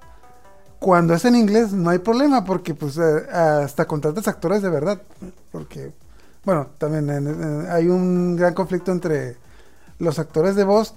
cuando 0.78 1.14
es 1.14 1.24
en 1.24 1.36
inglés 1.36 1.72
no 1.72 1.90
hay 1.90 1.98
problema 1.98 2.44
porque 2.44 2.74
pues 2.74 2.98
eh, 2.98 3.26
hasta 3.32 3.86
contratas 3.86 4.28
actores 4.28 4.62
de 4.62 4.70
verdad. 4.70 5.00
Porque, 5.50 5.92
bueno, 6.44 6.68
también 6.78 7.08
en- 7.10 7.66
hay 7.70 7.88
un 7.88 8.36
gran 8.36 8.54
conflicto 8.54 8.92
entre 8.92 9.36
los 9.98 10.18
actores 10.18 10.54
de 10.56 10.64
voz 10.64 10.94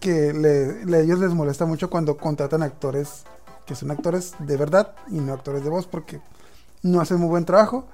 que 0.00 0.32
le, 0.32 0.84
le- 0.84 1.00
ellos 1.02 1.18
les 1.20 1.32
molesta 1.32 1.64
mucho 1.66 1.88
cuando 1.90 2.16
contratan 2.16 2.62
actores 2.62 3.24
que 3.66 3.76
son 3.76 3.92
actores 3.92 4.34
de 4.40 4.56
verdad 4.56 4.92
y 5.08 5.20
no 5.20 5.32
actores 5.32 5.62
de 5.62 5.70
voz 5.70 5.86
porque 5.86 6.20
no 6.82 7.00
hacen 7.00 7.18
muy 7.20 7.28
buen 7.28 7.44
trabajo 7.44 7.86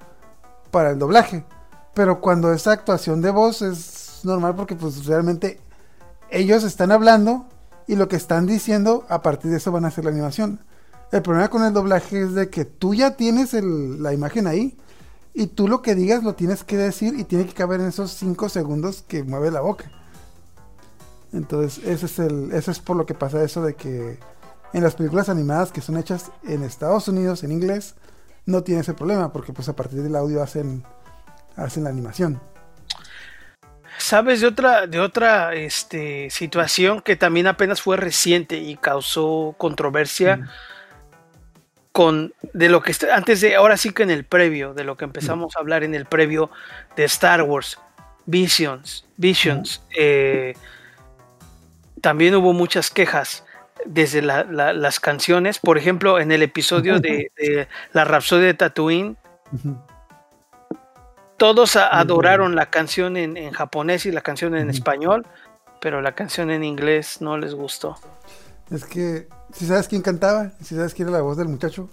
para 0.71 0.91
el 0.91 0.99
doblaje. 0.99 1.45
Pero 1.93 2.21
cuando 2.23 2.53
es 2.53 2.67
actuación 2.67 3.21
de 3.21 3.31
voz 3.31 3.61
es 3.61 4.21
normal 4.25 4.55
porque 4.57 4.75
pues 4.77 5.05
realmente 5.05 5.61
ellos 6.31 6.65
están 6.65 6.91
hablando 6.91 7.47
y 7.87 7.97
lo 7.97 8.09
que 8.09 8.17
están 8.17 8.47
diciendo 8.47 9.05
a 9.11 9.21
partir 9.23 9.51
de 9.51 9.59
eso 9.59 9.73
van 9.73 9.85
a 9.85 9.89
hacer 9.89 10.05
la 10.05 10.11
animación. 10.11 10.61
El 11.11 11.23
problema 11.23 11.49
con 11.49 11.65
el 11.65 11.73
doblaje 11.73 12.23
es 12.23 12.35
de 12.35 12.51
que 12.51 12.65
tú 12.65 12.95
ya 12.95 13.17
tienes 13.17 13.55
el- 13.55 14.03
la 14.03 14.13
imagen 14.13 14.47
ahí 14.47 14.77
y 15.35 15.47
tú 15.47 15.67
lo 15.69 15.81
que 15.81 15.95
digas 15.95 16.23
lo 16.23 16.35
tienes 16.35 16.65
que 16.65 16.77
decir 16.77 17.15
y 17.19 17.25
tiene 17.25 17.47
que 17.47 17.55
caber 17.55 17.81
en 17.81 17.87
esos 17.87 18.11
5 18.13 18.49
segundos 18.49 19.03
que 19.07 19.23
mueve 19.23 19.51
la 19.51 19.61
boca. 19.61 19.91
Entonces, 21.33 21.83
ese 21.85 22.07
es 22.07 22.19
el 22.19 22.53
ese 22.53 22.71
es 22.71 22.79
por 22.81 22.97
lo 22.97 23.07
que 23.07 23.15
pasa 23.15 23.43
eso 23.43 23.63
de 23.63 23.75
que 23.75 24.19
en 24.73 24.83
las 24.83 24.95
películas 24.95 25.29
animadas 25.29 25.73
que 25.73 25.81
son 25.81 25.97
hechas 25.97 26.31
en 26.45 26.63
Estados 26.63 27.09
Unidos 27.09 27.43
en 27.43 27.53
inglés 27.53 27.95
no 28.45 28.63
tiene 28.63 28.81
ese 28.83 28.95
problema 28.95 29.33
porque 29.33 29.53
pues 29.53 29.69
a 29.69 29.77
partir 29.77 30.03
del 30.03 30.17
audio 30.17 30.43
hacen 30.43 30.85
hacen 31.57 31.85
la 31.85 31.91
animación. 31.91 32.41
¿Sabes 33.99 34.41
de 34.41 34.47
otra, 34.47 34.87
de 34.87 35.01
otra 35.01 35.55
este, 35.55 36.31
situación 36.31 37.01
que 37.01 37.17
también 37.17 37.47
apenas 37.49 37.83
fue 37.83 37.97
reciente 37.97 38.57
y 38.59 38.77
causó 38.77 39.55
controversia? 39.59 40.49
Con 41.99 42.33
de 42.53 42.69
lo 42.69 42.81
que 42.81 42.95
antes 43.13 43.41
de, 43.41 43.57
ahora 43.57 43.77
sí 43.77 43.91
que 43.93 44.05
en 44.05 44.11
el 44.11 44.23
previo, 44.25 44.73
de 44.73 44.85
lo 44.85 44.97
que 44.97 45.05
empezamos 45.05 45.57
a 45.57 45.59
hablar 45.59 45.83
en 45.83 45.97
el 45.97 46.05
previo 46.07 46.49
de 46.95 47.03
Star 47.05 47.43
Wars, 47.43 47.77
Visions, 48.25 49.05
Visions, 49.17 49.83
eh, 49.97 50.55
también 52.01 52.37
hubo 52.37 52.53
muchas 52.53 52.91
quejas 52.91 53.45
desde 53.85 54.23
la- 54.23 54.45
la- 54.45 54.73
las 54.73 55.01
canciones, 55.01 55.59
por 55.59 55.77
ejemplo, 55.77 56.21
en 56.21 56.31
el 56.31 56.43
episodio 56.43 57.01
de, 57.01 57.33
de 57.37 57.67
la 57.93 58.05
Rapsodia 58.05 58.47
de 58.47 58.55
Tatooine, 58.55 59.17
todos 61.37 61.75
adoraron 61.75 62.55
la 62.55 62.67
canción 62.71 63.17
en, 63.17 63.37
en 63.37 63.51
japonés 63.51 64.07
y 64.07 64.13
la 64.13 64.21
canción 64.21 64.55
en 64.57 64.71
español, 64.71 65.27
pero 65.81 66.01
la 66.01 66.13
canción 66.13 66.53
en 66.53 66.63
inglés 66.63 67.21
no 67.21 67.39
les 67.39 67.55
gustó. 67.55 67.97
Es 68.71 68.85
que, 68.85 69.27
si 69.59 69.67
sabes 69.67 69.89
quién 69.89 70.03
cantaba, 70.03 70.53
si 70.63 70.77
sabes 70.77 70.95
quién 70.95 71.09
era 71.09 71.19
la 71.19 71.25
voz 71.25 71.37
del 71.37 71.49
muchacho. 71.49 71.89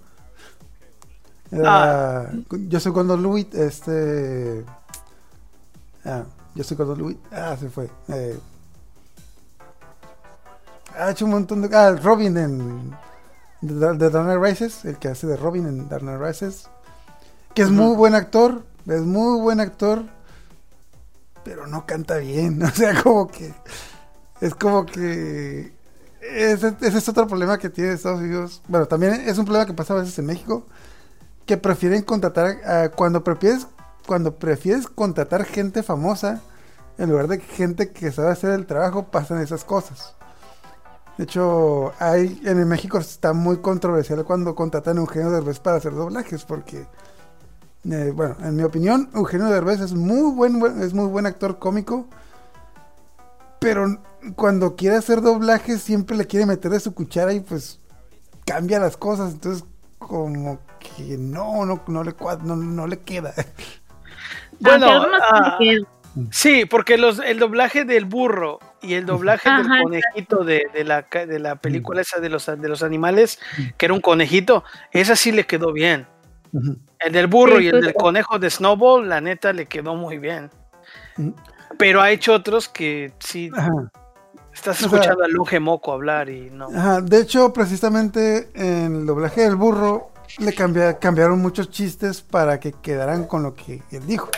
Era, 1.50 2.30
Yo 2.68 2.78
soy 2.78 2.92
Gordon 2.92 3.22
Lewitt, 3.22 3.54
este... 3.54 4.64
Ah, 6.04 6.22
yo 6.54 6.62
soy 6.62 6.76
Gordon 6.76 6.98
Lewitt. 6.98 7.18
Ah, 7.32 7.56
se 7.58 7.68
fue. 7.68 7.90
Eh, 8.08 8.38
ha 10.96 11.10
hecho 11.10 11.24
un 11.24 11.32
montón 11.32 11.62
de... 11.62 11.76
Ah, 11.76 11.90
Robin 11.90 12.36
en... 12.36 12.96
De, 13.62 13.94
de 13.94 14.10
Dark 14.10 14.40
Rises, 14.40 14.84
el 14.84 14.98
que 14.98 15.08
hace 15.08 15.26
de 15.26 15.36
Robin 15.36 15.66
en 15.66 15.88
Dark 15.88 16.04
Rises. 16.20 16.68
Que 17.52 17.62
es 17.62 17.70
muy 17.70 17.96
buen 17.96 18.14
actor, 18.14 18.64
es 18.86 19.02
muy 19.02 19.40
buen 19.40 19.58
actor, 19.58 20.04
pero 21.42 21.66
no 21.66 21.84
canta 21.84 22.18
bien. 22.18 22.62
O 22.62 22.70
sea, 22.70 23.02
como 23.02 23.26
que... 23.26 23.52
Es 24.40 24.54
como 24.54 24.86
que 24.86 25.75
ese, 26.32 26.74
es 26.80 27.08
otro 27.08 27.26
problema 27.26 27.58
que 27.58 27.70
tiene 27.70 27.92
Estados 27.92 28.20
Unidos. 28.20 28.62
Bueno, 28.68 28.86
también 28.86 29.14
es 29.26 29.38
un 29.38 29.44
problema 29.44 29.66
que 29.66 29.74
pasa 29.74 29.94
a 29.94 29.98
veces 29.98 30.18
en 30.18 30.26
México, 30.26 30.66
que 31.44 31.56
prefieren 31.56 32.02
contratar, 32.02 32.90
cuando 32.96 33.22
prefieres, 33.22 33.66
cuando 34.06 34.36
prefieres 34.36 34.86
contratar 34.88 35.44
gente 35.44 35.82
famosa, 35.82 36.40
en 36.98 37.10
lugar 37.10 37.28
de 37.28 37.40
gente 37.40 37.90
que 37.92 38.10
sabe 38.10 38.30
hacer 38.30 38.50
el 38.50 38.66
trabajo, 38.66 39.04
pasan 39.08 39.40
esas 39.40 39.64
cosas. 39.64 40.14
De 41.18 41.24
hecho, 41.24 41.92
hay, 41.98 42.40
en 42.44 42.66
México 42.68 42.98
está 42.98 43.32
muy 43.32 43.58
controversial 43.58 44.24
cuando 44.24 44.54
contratan 44.54 44.98
a 44.98 45.00
Eugenio 45.00 45.30
Derbez 45.30 45.60
para 45.60 45.76
hacer 45.76 45.94
doblajes, 45.94 46.44
porque, 46.44 46.86
eh, 47.90 48.12
bueno, 48.14 48.36
en 48.42 48.56
mi 48.56 48.62
opinión, 48.64 49.08
Eugenio 49.14 49.46
Derbez 49.46 49.80
es 49.80 49.94
muy 49.94 50.30
buen, 50.34 50.58
buen- 50.58 50.82
es 50.82 50.92
muy 50.92 51.06
buen 51.06 51.26
actor 51.26 51.58
cómico, 51.58 52.06
pero 53.60 53.98
cuando 54.34 54.76
quiere 54.76 54.96
hacer 54.96 55.20
doblajes 55.20 55.80
siempre 55.82 56.16
le 56.16 56.26
quiere 56.26 56.46
meter 56.46 56.70
de 56.70 56.80
su 56.80 56.94
cuchara 56.94 57.32
y 57.32 57.40
pues 57.40 57.80
cambia 58.44 58.78
las 58.80 58.96
cosas, 58.96 59.32
entonces 59.32 59.64
como 59.98 60.58
que 60.78 61.16
no, 61.18 61.64
no, 61.66 61.82
no 61.86 62.04
le 62.04 62.12
cuad- 62.12 62.40
no, 62.42 62.56
no 62.56 62.86
le 62.86 62.98
queda. 63.00 63.32
Bueno, 64.58 64.86
ah, 65.22 65.56
sí 65.58 65.68
que- 65.68 66.26
sí, 66.30 66.64
porque 66.64 66.96
los, 66.96 67.18
el 67.18 67.38
doblaje 67.38 67.84
del 67.84 68.06
burro 68.06 68.58
y 68.80 68.94
el 68.94 69.04
doblaje 69.04 69.50
del 69.50 69.82
conejito 69.82 70.44
de, 70.44 70.62
de 70.72 70.82
la, 70.84 71.02
de 71.02 71.38
la 71.38 71.56
película 71.56 72.00
esa 72.00 72.20
de 72.20 72.30
los, 72.30 72.46
de 72.46 72.68
los 72.68 72.82
animales, 72.82 73.38
que 73.76 73.84
era 73.84 73.92
un 73.94 74.00
conejito, 74.00 74.64
esa 74.92 75.14
sí 75.14 75.30
le 75.30 75.44
quedó 75.44 75.72
bien. 75.74 76.06
El 77.00 77.12
del 77.12 77.26
burro 77.26 77.60
y 77.60 77.68
el 77.68 77.82
del 77.82 77.92
conejo 77.92 78.38
de 78.38 78.48
Snowball, 78.48 79.06
la 79.10 79.20
neta, 79.20 79.52
le 79.52 79.66
quedó 79.66 79.94
muy 79.94 80.16
bien. 80.16 80.50
Mm. 81.18 81.32
Pero 81.76 82.00
ha 82.00 82.10
hecho 82.10 82.32
otros 82.32 82.70
que 82.70 83.12
sí, 83.18 83.50
Ajá. 83.54 83.70
Estás 84.70 84.82
O 84.86 84.88
sea- 84.88 84.98
escuchando 84.98 85.24
a 85.24 85.28
Longe 85.28 85.60
Moco 85.60 85.92
hablar 85.92 86.28
y 86.28 86.50
no. 86.50 86.68
Ajá, 86.68 87.00
de 87.00 87.20
hecho, 87.20 87.52
precisamente 87.52 88.50
en 88.54 88.96
el 88.96 89.06
doblaje 89.06 89.42
del 89.42 89.56
burro 89.56 90.10
le 90.38 90.52
cambia- 90.54 90.98
cambiaron 90.98 91.40
muchos 91.40 91.70
chistes 91.70 92.20
para 92.22 92.58
que 92.60 92.72
quedaran 92.72 93.24
con 93.24 93.42
lo 93.42 93.54
que 93.54 93.82
él 93.90 94.06
dijo. 94.06 94.28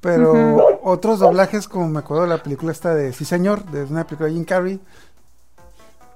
Pero 0.00 0.78
otros 0.84 1.18
doblajes, 1.18 1.66
como 1.66 1.88
me 1.88 1.98
acuerdo 1.98 2.22
de 2.22 2.28
la 2.28 2.42
película 2.42 2.70
esta 2.70 2.94
de 2.94 3.12
Sí 3.12 3.24
Señor, 3.24 3.64
de 3.64 3.82
una 3.84 4.06
película 4.06 4.28
de 4.28 4.34
Jim 4.34 4.44
Carrey, 4.44 4.80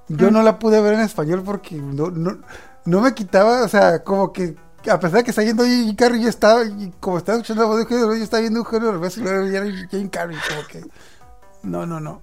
yo 0.07 0.31
no 0.31 0.41
la 0.41 0.57
pude 0.59 0.81
ver 0.81 0.93
en 0.93 1.01
español 1.01 1.41
porque 1.43 1.75
no, 1.75 2.09
no, 2.09 2.37
no 2.85 3.01
me 3.01 3.13
quitaba, 3.13 3.63
o 3.63 3.67
sea, 3.67 4.03
como 4.03 4.31
que 4.31 4.55
a 4.89 4.99
pesar 4.99 5.17
de 5.19 5.23
que 5.25 5.31
está 5.31 5.43
yendo 5.43 5.65
Jim 5.65 5.95
Carrey, 5.95 6.21
yo 6.23 6.29
estaba, 6.29 6.63
y 6.63 6.93
como 7.01 7.17
estaba 7.17 7.37
escuchando 7.37 7.63
la 7.63 7.67
voz 7.67 7.77
de 7.77 7.83
Eugenio 7.83 8.15
yo 8.15 8.23
estaba 8.23 8.41
viendo 8.41 8.59
Eugenio 8.59 8.91
Derbez 8.91 9.17
y 9.17 9.21
luego 9.21 9.45
era 9.47 9.65
Jim 9.91 10.07
Carrey, 10.09 10.37
como 10.49 10.67
que... 10.67 10.85
No, 11.63 11.85
no, 11.85 11.99
no. 11.99 12.21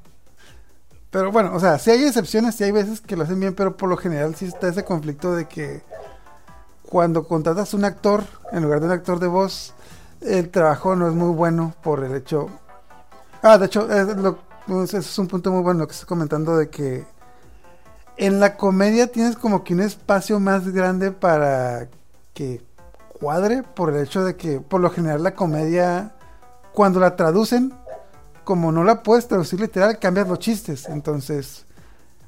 Pero 1.10 1.32
bueno, 1.32 1.54
o 1.54 1.60
sea, 1.60 1.78
sí 1.78 1.90
hay 1.90 2.04
excepciones, 2.04 2.54
sí 2.54 2.64
hay 2.64 2.70
veces 2.70 3.00
que 3.00 3.16
lo 3.16 3.24
hacen 3.24 3.40
bien, 3.40 3.54
pero 3.54 3.76
por 3.76 3.88
lo 3.88 3.96
general 3.96 4.34
sí 4.36 4.44
está 4.44 4.68
ese 4.68 4.84
conflicto 4.84 5.34
de 5.34 5.46
que 5.46 5.82
cuando 6.88 7.26
contratas 7.26 7.74
un 7.74 7.84
actor 7.84 8.22
en 8.52 8.62
lugar 8.62 8.80
de 8.80 8.86
un 8.86 8.92
actor 8.92 9.18
de 9.18 9.26
voz, 9.26 9.74
el 10.20 10.50
trabajo 10.50 10.94
no 10.94 11.08
es 11.08 11.14
muy 11.14 11.30
bueno 11.34 11.74
por 11.82 12.04
el 12.04 12.14
hecho... 12.14 12.48
Ah, 13.42 13.58
de 13.58 13.66
hecho, 13.66 13.88
es, 13.90 14.94
es 14.94 15.18
un 15.18 15.26
punto 15.26 15.50
muy 15.50 15.62
bueno 15.62 15.80
lo 15.80 15.86
que 15.86 15.92
estás 15.92 16.06
comentando 16.06 16.56
de 16.56 16.68
que 16.68 17.06
en 18.16 18.38
la 18.38 18.56
comedia 18.56 19.10
tienes 19.10 19.34
como 19.36 19.64
que 19.64 19.74
un 19.74 19.80
espacio 19.80 20.38
más 20.38 20.68
grande 20.68 21.10
para 21.10 21.88
que 22.34 22.62
cuadre 23.18 23.62
por 23.62 23.90
el 23.90 24.02
hecho 24.04 24.24
de 24.24 24.36
que 24.36 24.60
por 24.60 24.80
lo 24.80 24.90
general 24.90 25.22
la 25.22 25.34
comedia 25.34 26.12
cuando 26.72 27.00
la 27.00 27.16
traducen 27.16 27.72
como 28.50 28.72
no 28.72 28.82
la 28.82 29.04
puedes 29.04 29.28
traducir 29.28 29.60
literal, 29.60 30.00
cambias 30.00 30.26
los 30.26 30.40
chistes. 30.40 30.88
Entonces, 30.88 31.66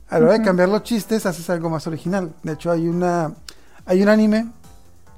a 0.09 0.21
la 0.21 0.27
hora 0.27 0.39
de 0.39 0.45
cambiar 0.45 0.69
los 0.69 0.85
chistes, 0.85 1.27
haces 1.27 1.51
algo 1.51 1.69
más 1.69 1.89
original. 1.89 2.33
De 2.45 2.53
hecho, 2.53 2.71
hay 2.71 2.87
una 2.87 3.33
hay 3.87 4.05
un 4.05 4.09
anime 4.09 4.47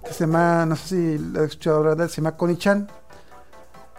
que 0.03 0.15
se 0.15 0.21
llama, 0.21 0.65
no 0.65 0.77
sé 0.77 0.89
si 0.89 1.19
lo 1.19 1.43
he 1.43 1.45
escuchado 1.45 1.91
hablar 1.91 2.09
se 2.09 2.23
llama 2.23 2.39
Koni-chan, 2.39 2.89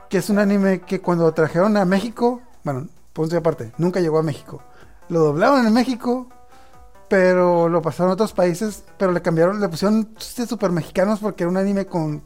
que 0.10 0.18
es 0.18 0.32
un 0.32 0.39
anime 0.39 0.82
que 0.82 0.99
cuando 0.99 1.26
lo 1.26 1.32
trajeron 1.32 1.78
a 1.78 1.86
México, 1.86 2.41
bueno, 2.64 2.88
punto 3.14 3.36
y 3.36 3.38
aparte, 3.38 3.72
nunca 3.78 3.99
llegó 3.99 4.18
a 4.18 4.24
México. 4.24 4.64
Lo 5.10 5.20
doblaron 5.20 5.68
en 5.68 5.74
México, 5.74 6.28
pero 7.08 7.70
lo 7.70 7.84
pasaron 7.84 8.10
a 8.10 8.14
otros 8.16 8.34
países, 8.34 8.84
pero 8.97 9.12
le 9.12 9.22
cambiaron, 9.22 9.60
le 9.60 9.70
pusieron 9.70 10.16
chistes 10.16 10.49
super 10.49 10.72
mexicanos 10.72 11.20
porque 11.20 11.43
era 11.43 11.51
un 11.51 11.58
anime 11.58 11.86
con 11.86 12.24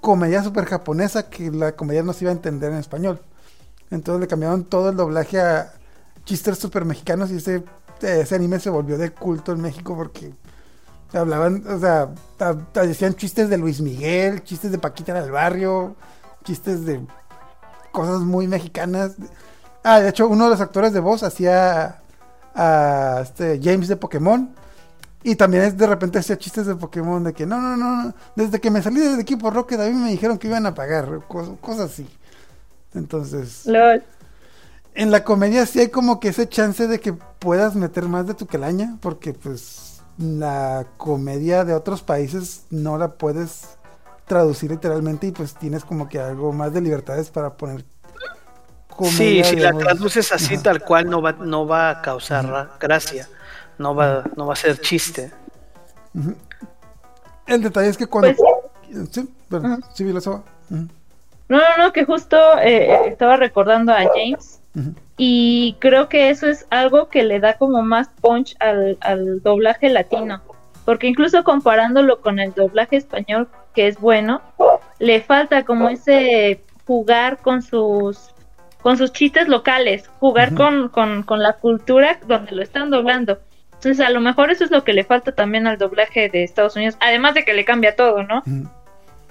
comedia 0.00 0.44
super 0.44 0.64
japonesa 0.64 1.28
que 1.28 1.50
la 1.50 1.72
comedia 1.72 2.04
no 2.04 2.12
se 2.12 2.22
iba 2.22 2.30
a 2.30 2.36
entender 2.36 2.70
en 2.70 2.78
español. 2.78 3.20
Entonces 3.90 4.20
le 4.20 4.26
cambiaron 4.26 4.64
todo 4.64 4.90
el 4.90 4.96
doblaje 4.96 5.40
a 5.40 5.72
chistes 6.24 6.58
super 6.58 6.84
mexicanos 6.84 7.30
y 7.30 7.36
ese, 7.36 7.64
ese 8.00 8.34
anime 8.34 8.58
se 8.60 8.70
volvió 8.70 8.98
de 8.98 9.10
culto 9.10 9.52
en 9.52 9.60
México 9.60 9.94
porque 9.96 10.34
hablaban, 11.12 11.62
o 11.66 11.78
sea, 11.78 12.10
decían 12.74 13.14
chistes 13.14 13.48
de 13.48 13.58
Luis 13.58 13.80
Miguel, 13.80 14.42
chistes 14.44 14.70
de 14.72 14.78
Paquita 14.78 15.14
del 15.14 15.30
Barrio, 15.30 15.96
chistes 16.44 16.84
de 16.84 17.00
cosas 17.92 18.20
muy 18.20 18.48
mexicanas. 18.48 19.12
Ah, 19.84 20.00
de 20.00 20.08
hecho, 20.10 20.26
uno 20.28 20.44
de 20.44 20.50
los 20.50 20.60
actores 20.60 20.92
de 20.92 21.00
voz 21.00 21.22
hacía 21.22 22.02
a 22.54 23.20
este 23.22 23.60
James 23.62 23.88
de 23.88 23.96
Pokémon. 23.96 24.54
Y 25.22 25.34
también 25.36 25.64
es 25.64 25.76
de 25.76 25.86
repente 25.86 26.18
hacía 26.20 26.38
chistes 26.38 26.66
de 26.66 26.76
Pokémon 26.76 27.22
de 27.24 27.32
que 27.32 27.46
no, 27.46 27.60
no, 27.60 27.76
no, 27.76 28.04
no, 28.04 28.14
desde 28.36 28.60
que 28.60 28.70
me 28.70 28.80
salí 28.82 29.00
del 29.00 29.18
equipo 29.18 29.50
Rocket 29.50 29.80
a 29.80 29.86
mí 29.86 29.92
me 29.92 30.10
dijeron 30.10 30.38
que 30.38 30.46
iban 30.48 30.66
a 30.66 30.74
pagar, 30.74 31.08
cos- 31.28 31.58
cosas 31.60 31.90
así. 31.92 32.08
Entonces, 32.96 33.66
LOL. 33.66 34.02
en 34.94 35.10
la 35.10 35.22
comedia 35.24 35.64
sí 35.66 35.80
hay 35.80 35.88
como 35.90 36.18
que 36.20 36.28
ese 36.28 36.48
chance 36.48 36.86
de 36.88 36.98
que 37.00 37.12
puedas 37.12 37.74
meter 37.76 38.04
más 38.08 38.26
de 38.26 38.34
tu 38.34 38.46
calaña, 38.46 38.96
porque 39.00 39.32
pues 39.34 40.00
la 40.18 40.86
comedia 40.96 41.64
de 41.64 41.74
otros 41.74 42.02
países 42.02 42.64
no 42.70 42.96
la 42.98 43.12
puedes 43.12 43.76
traducir 44.26 44.70
literalmente 44.70 45.26
y 45.28 45.32
pues 45.32 45.54
tienes 45.54 45.84
como 45.84 46.08
que 46.08 46.18
algo 46.18 46.52
más 46.52 46.72
de 46.72 46.80
libertades 46.80 47.30
para 47.30 47.54
poner 47.54 47.84
comedia. 48.88 49.44
Sí, 49.44 49.50
si 49.50 49.56
la 49.56 49.72
traduces 49.76 50.32
así 50.32 50.54
Ajá. 50.54 50.62
tal 50.62 50.82
cual 50.84 51.08
no 51.10 51.20
va, 51.22 51.32
no 51.32 51.66
va 51.66 51.90
a 51.90 52.02
causar 52.02 52.46
ra- 52.48 52.70
gracia, 52.80 53.28
no 53.78 53.94
va, 53.94 54.24
no 54.36 54.46
va 54.46 54.54
a 54.54 54.56
ser 54.56 54.80
chiste. 54.80 55.30
El 57.46 57.62
detalle 57.62 57.88
es 57.90 57.96
que 57.96 58.06
cuando. 58.06 58.34
Pues 58.34 59.08
Sí, 59.10 59.28
bueno, 59.50 59.78
sí, 59.94 60.04
vi 60.04 60.12
la 60.12 60.20
soba. 60.20 60.42
No, 61.48 61.58
no, 61.58 61.84
no, 61.84 61.92
que 61.92 62.04
justo 62.04 62.36
eh, 62.58 63.08
estaba 63.08 63.36
recordando 63.36 63.92
a 63.92 64.02
James 64.14 64.60
y 65.16 65.76
creo 65.78 66.08
que 66.08 66.28
eso 66.28 66.48
es 66.48 66.66
algo 66.70 67.08
que 67.08 67.24
le 67.24 67.40
da 67.40 67.54
como 67.54 67.82
más 67.82 68.10
punch 68.20 68.56
al, 68.60 68.98
al 69.00 69.42
doblaje 69.42 69.88
latino, 69.88 70.42
porque 70.84 71.06
incluso 71.06 71.44
comparándolo 71.44 72.20
con 72.20 72.38
el 72.38 72.52
doblaje 72.52 72.96
español, 72.96 73.48
que 73.74 73.86
es 73.86 73.98
bueno, 73.98 74.42
le 74.98 75.20
falta 75.20 75.64
como 75.64 75.88
ese 75.88 76.60
jugar 76.86 77.38
con 77.38 77.62
sus 77.62 78.30
con 78.82 78.96
sus 78.96 79.12
chistes 79.12 79.48
locales, 79.48 80.08
jugar 80.20 80.54
con, 80.54 80.90
con, 80.90 81.24
con 81.24 81.42
la 81.42 81.54
cultura 81.54 82.20
donde 82.28 82.52
lo 82.52 82.62
están 82.62 82.88
doblando. 82.88 83.40
Entonces, 83.72 83.98
a 83.98 84.10
lo 84.10 84.20
mejor 84.20 84.52
eso 84.52 84.62
es 84.62 84.70
lo 84.70 84.84
que 84.84 84.92
le 84.92 85.02
falta 85.02 85.32
también 85.32 85.66
al 85.66 85.76
doblaje 85.76 86.28
de 86.28 86.44
Estados 86.44 86.76
Unidos, 86.76 86.96
además 87.00 87.34
de 87.34 87.44
que 87.44 87.52
le 87.52 87.64
cambia 87.64 87.96
todo, 87.96 88.22
¿no? 88.22 88.44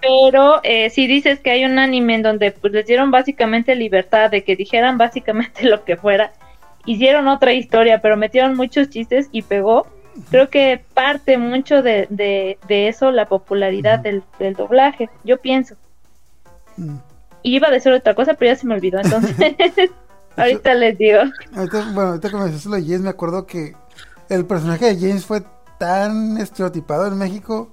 Pero 0.08 0.60
eh, 0.62 0.92
si 0.92 1.08
dices 1.08 1.40
que 1.40 1.50
hay 1.50 1.66
un 1.66 1.80
anime 1.80 2.16
en 2.16 2.22
donde 2.22 2.52
pues 2.52 2.72
les 2.72 2.86
dieron 2.86 3.10
básicamente 3.10 3.76
libertad 3.76 4.30
de 4.30 4.44
que 4.44 4.56
dijeran 4.56 4.98
básicamente 5.00 5.64
lo 5.64 5.84
que 5.84 5.98
fuera, 5.98 6.32
hicieron 6.86 7.28
otra 7.28 7.54
historia, 7.54 8.02
pero 8.02 8.16
metieron 8.16 8.56
muchos 8.56 8.90
chistes 8.90 9.30
y 9.32 9.42
pegó, 9.42 9.88
creo 10.30 10.50
que 10.50 10.84
parte 10.94 11.40
mucho 11.40 11.82
de, 11.82 12.06
de, 12.12 12.60
de 12.68 12.88
eso 12.88 13.10
la 13.12 13.28
popularidad 13.28 14.00
del, 14.00 14.22
del 14.38 14.54
doblaje, 14.54 15.10
yo 15.24 15.42
pienso. 15.42 15.76
Mm. 16.78 16.98
Y 17.42 17.56
iba 17.56 17.70
a 17.70 17.72
decir 17.72 17.92
otra 17.92 18.14
cosa, 18.14 18.36
pero 18.36 18.52
ya 18.52 18.60
se 18.60 18.68
me 18.68 18.76
olvidó, 18.76 19.00
entonces 19.00 19.36
ahorita 20.38 20.76
les 20.76 20.98
digo. 21.00 21.22
Ahorita, 21.56 21.92
bueno, 21.94 22.10
ahorita 22.10 22.30
que 22.30 22.36
me 22.36 22.44
decías 22.44 22.66
lo 22.68 22.76
de 22.76 22.84
James, 22.84 23.02
me 23.02 23.10
acuerdo 23.10 23.48
que 23.48 23.74
el 24.30 24.46
personaje 24.46 24.86
de 24.86 25.00
James 25.00 25.26
fue 25.26 25.42
tan 25.80 26.38
estereotipado 26.38 27.08
en 27.08 27.18
México 27.18 27.72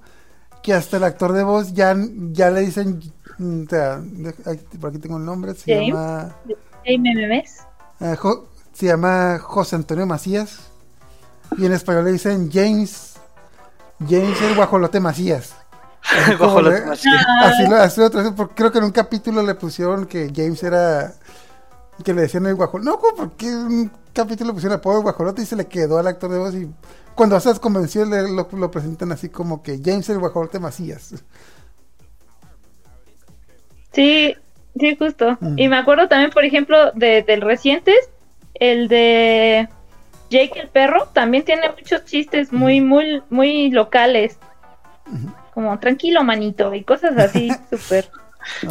que 0.63 0.73
hasta 0.73 0.97
el 0.97 1.03
actor 1.03 1.33
de 1.33 1.43
voz 1.43 1.73
ya, 1.73 1.95
ya 2.31 2.49
le 2.49 2.61
dicen. 2.61 2.99
mm, 3.37 3.63
O 3.65 3.69
sea, 3.69 3.97
de- 3.97 4.29
aquí- 4.45 4.77
por 4.79 4.89
aquí 4.89 4.99
tengo 4.99 5.17
el 5.17 5.25
nombre, 5.25 5.53
se 5.53 5.73
James. 5.73 5.89
llama. 5.93 6.35
Jo- 8.17 8.47
se 8.73 8.87
llama 8.87 9.39
José 9.39 9.75
Antonio 9.75 10.05
Macías. 10.05 10.59
Y 11.57 11.65
en 11.65 11.73
español 11.73 12.05
le 12.05 12.13
dicen 12.13 12.49
James. 12.51 13.13
James 13.99 14.41
el 14.41 14.55
guajolote 14.55 14.99
Macías. 14.99 15.53
Así 16.03 16.35
Guajolote 16.35 16.85
Macías. 16.85 17.25
Así 17.43 17.67
lo, 17.67 17.75
así 17.77 18.01
lo 18.01 18.47
creo 18.49 18.71
que 18.71 18.77
en 18.79 18.83
un 18.85 18.91
capítulo 18.91 19.41
le 19.43 19.55
pusieron 19.55 20.05
que 20.05 20.31
James 20.35 20.61
era. 20.63 21.13
Que 22.03 22.13
le 22.13 22.21
decían 22.23 22.45
el 22.45 22.55
guajolote. 22.55 22.89
No, 22.89 22.99
porque 23.15 23.45
un 23.47 23.91
capítulo 24.13 24.49
le 24.49 24.53
pusieron 24.53 24.73
el 24.73 24.79
apodo 24.79 24.97
de 24.97 25.03
guajolote 25.03 25.41
y 25.41 25.45
se 25.45 25.55
le 25.55 25.67
quedó 25.67 25.97
al 25.99 26.07
actor 26.07 26.31
de 26.31 26.37
voz. 26.39 26.55
Y 26.55 26.67
cuando 27.15 27.39
se 27.39 27.59
convenció, 27.59 28.05
le- 28.05 28.31
lo, 28.31 28.47
lo 28.51 28.71
presentan 28.71 29.11
así 29.11 29.29
como 29.29 29.61
que 29.61 29.79
James 29.83 30.09
el 30.09 30.19
guajolote 30.19 30.59
Macías. 30.59 31.13
Sí, 33.91 34.35
sí, 34.79 34.95
justo. 34.97 35.37
Mm. 35.39 35.59
Y 35.59 35.67
me 35.67 35.77
acuerdo 35.77 36.07
también, 36.07 36.31
por 36.31 36.45
ejemplo, 36.45 36.91
de, 36.93 37.21
del 37.23 37.41
recientes, 37.41 37.95
el 38.55 38.87
de 38.87 39.69
Jake 40.29 40.59
el 40.59 40.69
perro, 40.69 41.07
también 41.13 41.45
tiene 41.45 41.69
muchos 41.69 42.05
chistes 42.05 42.51
muy, 42.51 42.81
muy, 42.81 43.21
muy 43.29 43.69
locales. 43.69 44.37
Como 45.53 45.77
tranquilo, 45.79 46.23
manito, 46.23 46.73
y 46.73 46.83
cosas 46.83 47.15
así, 47.17 47.51
súper. 47.69 48.09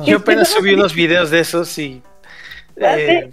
Yo 0.05 0.19
apenas 0.19 0.49
subí 0.49 0.75
unos 0.75 0.95
videos 0.95 1.31
de 1.31 1.41
esos 1.41 1.79
y 1.79 2.03
¿Ah, 2.05 2.12
eh, 2.83 3.31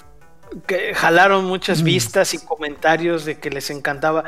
que 0.68 0.94
jalaron 0.96 1.46
muchas 1.46 1.82
Mm. 1.82 1.86
vistas 1.86 2.34
y 2.34 2.40
comentarios 2.40 3.26
de 3.26 3.38
que 3.40 3.50
les 3.50 3.70
encantaba. 3.70 4.24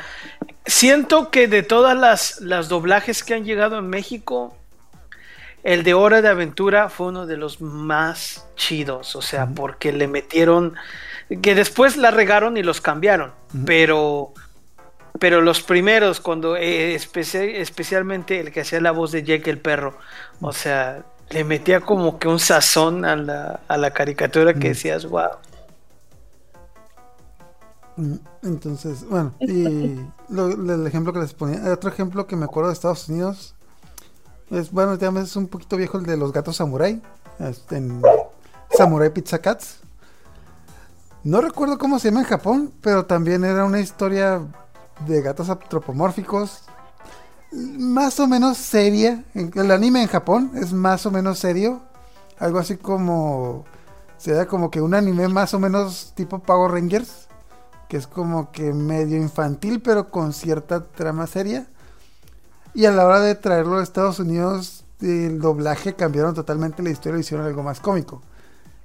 Siento 0.65 1.31
que 1.31 1.47
de 1.47 1.63
todas 1.63 1.97
las, 1.97 2.39
las 2.41 2.69
doblajes 2.69 3.23
que 3.23 3.33
han 3.33 3.43
llegado 3.45 3.77
en 3.79 3.87
México, 3.89 4.55
el 5.63 5.83
de 5.83 5.93
Hora 5.93 6.21
de 6.21 6.27
Aventura 6.29 6.89
fue 6.89 7.07
uno 7.07 7.25
de 7.25 7.37
los 7.37 7.61
más 7.61 8.47
chidos, 8.55 9.15
o 9.15 9.21
sea, 9.21 9.47
porque 9.47 9.91
le 9.91 10.07
metieron, 10.07 10.75
que 11.41 11.55
después 11.55 11.97
la 11.97 12.11
regaron 12.11 12.57
y 12.57 12.63
los 12.63 12.81
cambiaron, 12.81 13.31
pero, 13.65 14.33
pero 15.19 15.41
los 15.41 15.61
primeros, 15.61 16.19
cuando 16.19 16.55
eh, 16.55 16.95
especi- 16.95 17.55
especialmente 17.57 18.39
el 18.39 18.51
que 18.51 18.61
hacía 18.61 18.81
la 18.81 18.91
voz 18.91 19.11
de 19.11 19.21
Jake 19.23 19.49
el 19.51 19.59
perro, 19.59 19.97
o 20.39 20.51
sea, 20.51 21.03
le 21.31 21.43
metía 21.43 21.81
como 21.81 22.19
que 22.19 22.27
un 22.27 22.39
sazón 22.39 23.05
a 23.05 23.15
la, 23.15 23.59
a 23.67 23.77
la 23.77 23.91
caricatura 23.91 24.53
que 24.53 24.59
Mm. 24.69 24.71
decías, 24.73 25.05
wow. 25.05 25.29
Mm, 27.97 28.15
Entonces, 28.43 29.05
bueno, 29.07 29.33
y 29.39 29.99
lo- 30.29 30.47
el 30.51 30.87
ejemplo 30.87 31.13
que 31.13 31.19
les 31.19 31.33
ponía, 31.33 31.71
otro 31.71 31.89
ejemplo 31.89 32.25
que 32.27 32.35
me 32.35 32.45
acuerdo 32.45 32.69
de 32.69 32.73
Estados 32.73 33.07
Unidos, 33.09 33.55
es, 34.49 34.71
bueno, 34.71 34.95
ya 34.95 35.09
es 35.21 35.35
un 35.35 35.47
poquito 35.47 35.77
viejo 35.77 35.97
el 35.97 36.05
de 36.05 36.17
los 36.17 36.33
gatos 36.33 36.57
samurai, 36.57 37.01
este, 37.39 37.77
en 37.77 38.01
Samurai 38.75 39.09
Pizza 39.13 39.39
Cats. 39.39 39.77
No 41.23 41.39
recuerdo 41.39 41.77
cómo 41.77 41.99
se 41.99 42.09
llama 42.09 42.21
en 42.21 42.25
Japón, 42.27 42.73
pero 42.81 43.05
también 43.05 43.43
era 43.45 43.63
una 43.63 43.79
historia 43.79 44.41
de 45.05 45.21
gatos 45.21 45.49
antropomórficos, 45.49 46.63
más 47.51 48.19
o 48.19 48.27
menos 48.27 48.57
seria. 48.57 49.23
El 49.33 49.71
anime 49.71 50.01
en 50.01 50.07
Japón 50.07 50.51
es 50.55 50.73
más 50.73 51.05
o 51.05 51.11
menos 51.11 51.39
serio, 51.39 51.81
algo 52.39 52.59
así 52.59 52.77
como, 52.77 53.65
sería 54.17 54.47
como 54.47 54.71
que 54.71 54.81
un 54.81 54.93
anime 54.93 55.27
más 55.27 55.53
o 55.53 55.59
menos 55.59 56.13
tipo 56.15 56.39
Power 56.39 56.71
Rangers 56.71 57.27
que 57.91 57.97
es 57.97 58.07
como 58.07 58.53
que 58.53 58.71
medio 58.71 59.17
infantil, 59.17 59.81
pero 59.81 60.09
con 60.09 60.31
cierta 60.31 60.85
trama 60.85 61.27
seria. 61.27 61.67
Y 62.73 62.85
a 62.85 62.91
la 62.91 63.05
hora 63.05 63.19
de 63.19 63.35
traerlo 63.35 63.79
a 63.79 63.83
Estados 63.83 64.17
Unidos, 64.19 64.85
el 65.01 65.41
doblaje 65.41 65.93
cambiaron 65.93 66.33
totalmente 66.33 66.81
la 66.81 66.89
historia 66.89 67.17
y 67.17 67.19
hicieron 67.19 67.45
algo 67.45 67.63
más 67.63 67.81
cómico. 67.81 68.21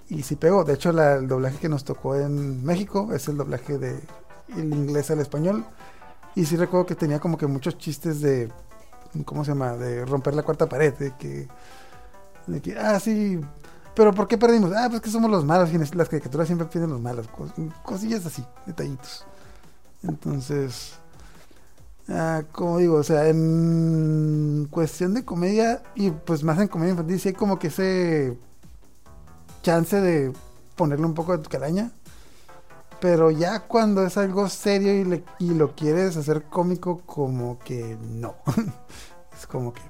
Y 0.08 0.24
sí 0.24 0.34
pegó. 0.34 0.64
De 0.64 0.74
hecho, 0.74 0.90
el 0.90 1.28
doblaje 1.28 1.58
que 1.58 1.68
nos 1.68 1.84
tocó 1.84 2.16
en 2.16 2.64
México 2.64 3.10
es 3.12 3.28
el 3.28 3.36
doblaje 3.36 3.78
de 3.78 4.00
el 4.56 4.74
inglés 4.74 5.08
al 5.12 5.20
español. 5.20 5.64
Y 6.37 6.47
sí 6.47 6.57
recuerdo 6.57 6.87
que 6.87 6.95
tenía 6.95 7.18
como 7.20 7.39
que 7.39 7.49
muchos 7.49 7.78
chistes 7.78 8.20
de, 8.20 8.53
¿cómo 9.24 9.45
se 9.45 9.53
llama? 9.53 9.76
De 9.76 10.05
romper 10.05 10.34
la 10.34 10.45
cuarta 10.45 10.68
pared, 10.68 10.95
de 10.95 11.16
que, 11.16 11.49
de 12.47 12.62
que 12.62 12.78
ah, 12.78 13.01
sí, 13.01 13.41
pero 13.95 14.12
¿por 14.12 14.28
qué 14.28 14.39
perdimos? 14.39 14.72
Ah, 14.76 14.89
pues 14.91 15.03
que 15.03 15.11
somos 15.11 15.30
los 15.30 15.45
malos. 15.45 15.70
las 15.95 16.09
caricaturas 16.09 16.47
siempre 16.47 16.68
piden 16.68 16.91
los 16.91 17.01
malos. 17.01 17.28
cos- 17.30 17.53
cosillas 17.82 18.26
así, 18.26 18.45
detallitos. 18.66 19.26
Entonces, 20.03 20.95
ah, 22.09 22.43
como 22.53 22.78
digo, 22.78 22.97
o 22.97 23.03
sea, 23.03 23.28
en 23.28 24.68
cuestión 24.70 25.14
de 25.14 25.24
comedia, 25.24 25.82
y 25.95 26.11
pues 26.11 26.43
más 26.45 26.59
en 26.61 26.68
comedia 26.68 26.93
infantil, 26.93 27.20
sí 27.20 27.28
hay 27.28 27.34
como 27.34 27.59
que 27.59 27.68
ese 27.68 28.39
chance 29.62 30.01
de 30.01 30.32
ponerle 30.76 31.07
un 31.07 31.14
poco 31.14 31.37
de 31.37 31.43
tu 31.43 31.51
calaña. 31.51 31.91
Pero 33.01 33.30
ya 33.30 33.61
cuando 33.61 34.05
es 34.05 34.16
algo 34.16 34.49
serio 34.49 34.94
y, 34.94 35.05
le- 35.05 35.24
y 35.38 35.51
lo 35.55 35.74
quieres 35.74 36.16
hacer 36.16 36.44
cómico, 36.44 37.03
como 37.07 37.59
que 37.59 37.97
no. 38.01 38.36
es 39.38 39.47
como 39.47 39.72
que, 39.72 39.82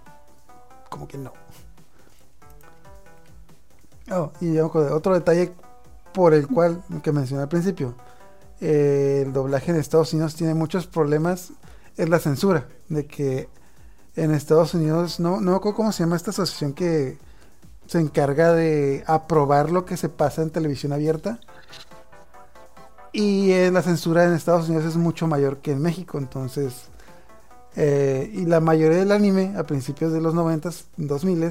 como 0.91 1.07
que 1.09 1.19
no. 1.19 1.33
Oh, 4.11 4.31
y 4.41 4.59
otro 4.59 5.15
detalle 5.15 5.53
por 6.13 6.33
el 6.33 6.47
cual, 6.47 6.83
que 7.03 7.13
mencioné 7.13 7.43
al 7.43 7.49
principio, 7.49 7.95
eh, 8.61 9.23
el 9.27 9.33
doblaje 9.33 9.73
en 9.73 9.79
Estados 9.79 10.13
Unidos 10.13 10.35
tiene 10.37 10.55
muchos 10.55 10.87
problemas, 10.87 11.53
es 11.97 12.09
la 12.09 12.19
censura, 12.21 12.69
de 12.89 13.07
que 13.07 13.49
en 14.17 14.33
Estados 14.33 14.75
Unidos, 14.75 15.21
no, 15.21 15.41
no 15.41 15.61
cómo 15.61 15.93
se 15.93 16.05
llama 16.05 16.17
esta 16.17 16.31
asociación 16.31 16.73
que 16.75 17.19
se 17.87 18.01
encarga 18.01 18.53
de 18.53 19.05
aprobar 19.07 19.71
lo 19.71 19.85
que 19.85 19.97
se 19.97 20.09
pasa 20.09 20.43
en 20.43 20.51
televisión 20.51 20.93
abierta. 20.93 21.41
Y 23.19 23.51
eh, 23.53 23.71
la 23.71 23.81
censura 23.81 24.25
en 24.25 24.35
Estados 24.35 24.69
Unidos 24.69 24.85
es 24.85 24.97
mucho 24.99 25.27
mayor 25.27 25.57
que 25.63 25.73
en 25.73 25.81
México, 25.81 26.19
entonces... 26.19 26.91
eh, 27.75 28.31
y 28.31 28.45
la 28.45 28.61
mayoría 28.61 28.99
del 28.99 29.11
anime 29.11 29.55
a 29.57 29.65
principios 29.65 30.13
de 30.13 30.21
los 30.21 30.35
90s, 30.35 30.85
2000 30.99 31.51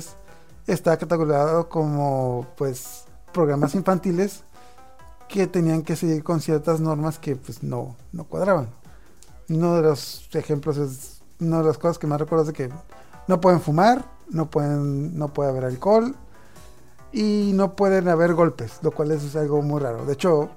está 0.68 0.96
catalogado 0.98 1.68
como 1.68 2.46
pues 2.56 3.06
programas 3.34 3.74
infantiles 3.74 4.44
que 5.28 5.48
tenían 5.48 5.82
que 5.82 5.96
seguir 5.96 6.24
con 6.24 6.40
ciertas 6.40 6.82
normas 6.82 7.18
que 7.18 7.36
pues 7.36 7.64
no, 7.64 7.96
no 8.12 8.26
cuadraban. 8.26 8.70
Uno 9.50 9.76
de 9.76 9.82
los 9.82 10.30
ejemplos 10.36 10.78
es, 10.78 11.24
una 11.40 11.62
de 11.62 11.64
las 11.64 11.80
cosas 11.80 11.98
que 11.98 12.06
más 12.06 12.22
recuerdo 12.22 12.46
es 12.46 12.54
que 12.54 12.70
no 13.28 13.42
pueden 13.42 13.60
fumar, 13.60 14.06
no 14.30 14.52
pueden, 14.52 15.18
no 15.18 15.34
puede 15.34 15.50
haber 15.50 15.66
alcohol 15.66 16.16
y 17.12 17.54
no 17.56 17.76
pueden 17.76 18.08
haber 18.08 18.36
golpes, 18.36 18.78
lo 18.84 18.92
cual 18.92 19.10
es 19.10 19.36
algo 19.36 19.64
muy 19.64 19.82
raro. 19.82 20.06
De 20.06 20.14
hecho, 20.14 20.52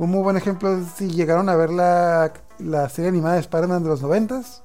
un 0.00 0.10
muy 0.10 0.22
buen 0.22 0.38
ejemplo 0.38 0.78
es 0.78 0.86
si 0.96 1.10
llegaron 1.10 1.50
a 1.50 1.56
ver 1.56 1.68
la, 1.68 2.32
la 2.58 2.88
serie 2.88 3.10
animada 3.10 3.34
de 3.34 3.42
Spider-Man 3.42 3.82
de 3.82 3.88
los 3.90 4.00
noventas. 4.00 4.62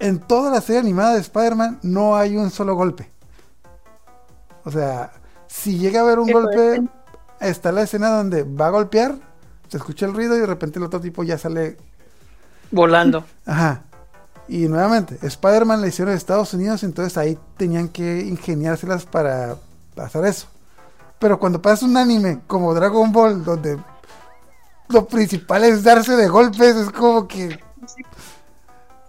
En 0.00 0.18
toda 0.18 0.50
la 0.50 0.60
serie 0.60 0.80
animada 0.80 1.14
de 1.14 1.20
Spider-Man 1.20 1.78
no 1.82 2.16
hay 2.16 2.36
un 2.36 2.50
solo 2.50 2.74
golpe. 2.74 3.08
O 4.64 4.72
sea, 4.72 5.12
si 5.46 5.78
llega 5.78 6.00
a 6.00 6.02
haber 6.02 6.18
un 6.18 6.32
golpe, 6.32 6.82
está 7.38 7.70
la 7.70 7.82
escena 7.82 8.08
donde 8.08 8.42
va 8.42 8.66
a 8.66 8.70
golpear, 8.70 9.14
se 9.68 9.76
escucha 9.76 10.06
el 10.06 10.14
ruido 10.14 10.36
y 10.36 10.40
de 10.40 10.46
repente 10.46 10.80
el 10.80 10.84
otro 10.84 11.00
tipo 11.00 11.22
ya 11.22 11.38
sale. 11.38 11.76
Volando. 12.72 13.24
Ajá. 13.46 13.84
Y 14.48 14.66
nuevamente, 14.66 15.16
Spider-Man 15.22 15.80
la 15.80 15.86
hicieron 15.86 16.10
en 16.10 16.18
Estados 16.18 16.54
Unidos, 16.54 16.82
entonces 16.82 17.16
ahí 17.16 17.38
tenían 17.56 17.88
que 17.88 18.22
ingeniárselas 18.22 19.06
para 19.06 19.58
hacer 19.96 20.24
eso. 20.24 20.48
Pero 21.20 21.38
cuando 21.38 21.62
pasa 21.62 21.86
un 21.86 21.96
anime 21.96 22.40
como 22.48 22.74
Dragon 22.74 23.12
Ball, 23.12 23.44
donde 23.44 23.78
lo 24.90 25.06
principal 25.06 25.64
es 25.64 25.82
darse 25.82 26.16
de 26.16 26.28
golpes, 26.28 26.76
es 26.76 26.90
como 26.90 27.26
que. 27.26 27.58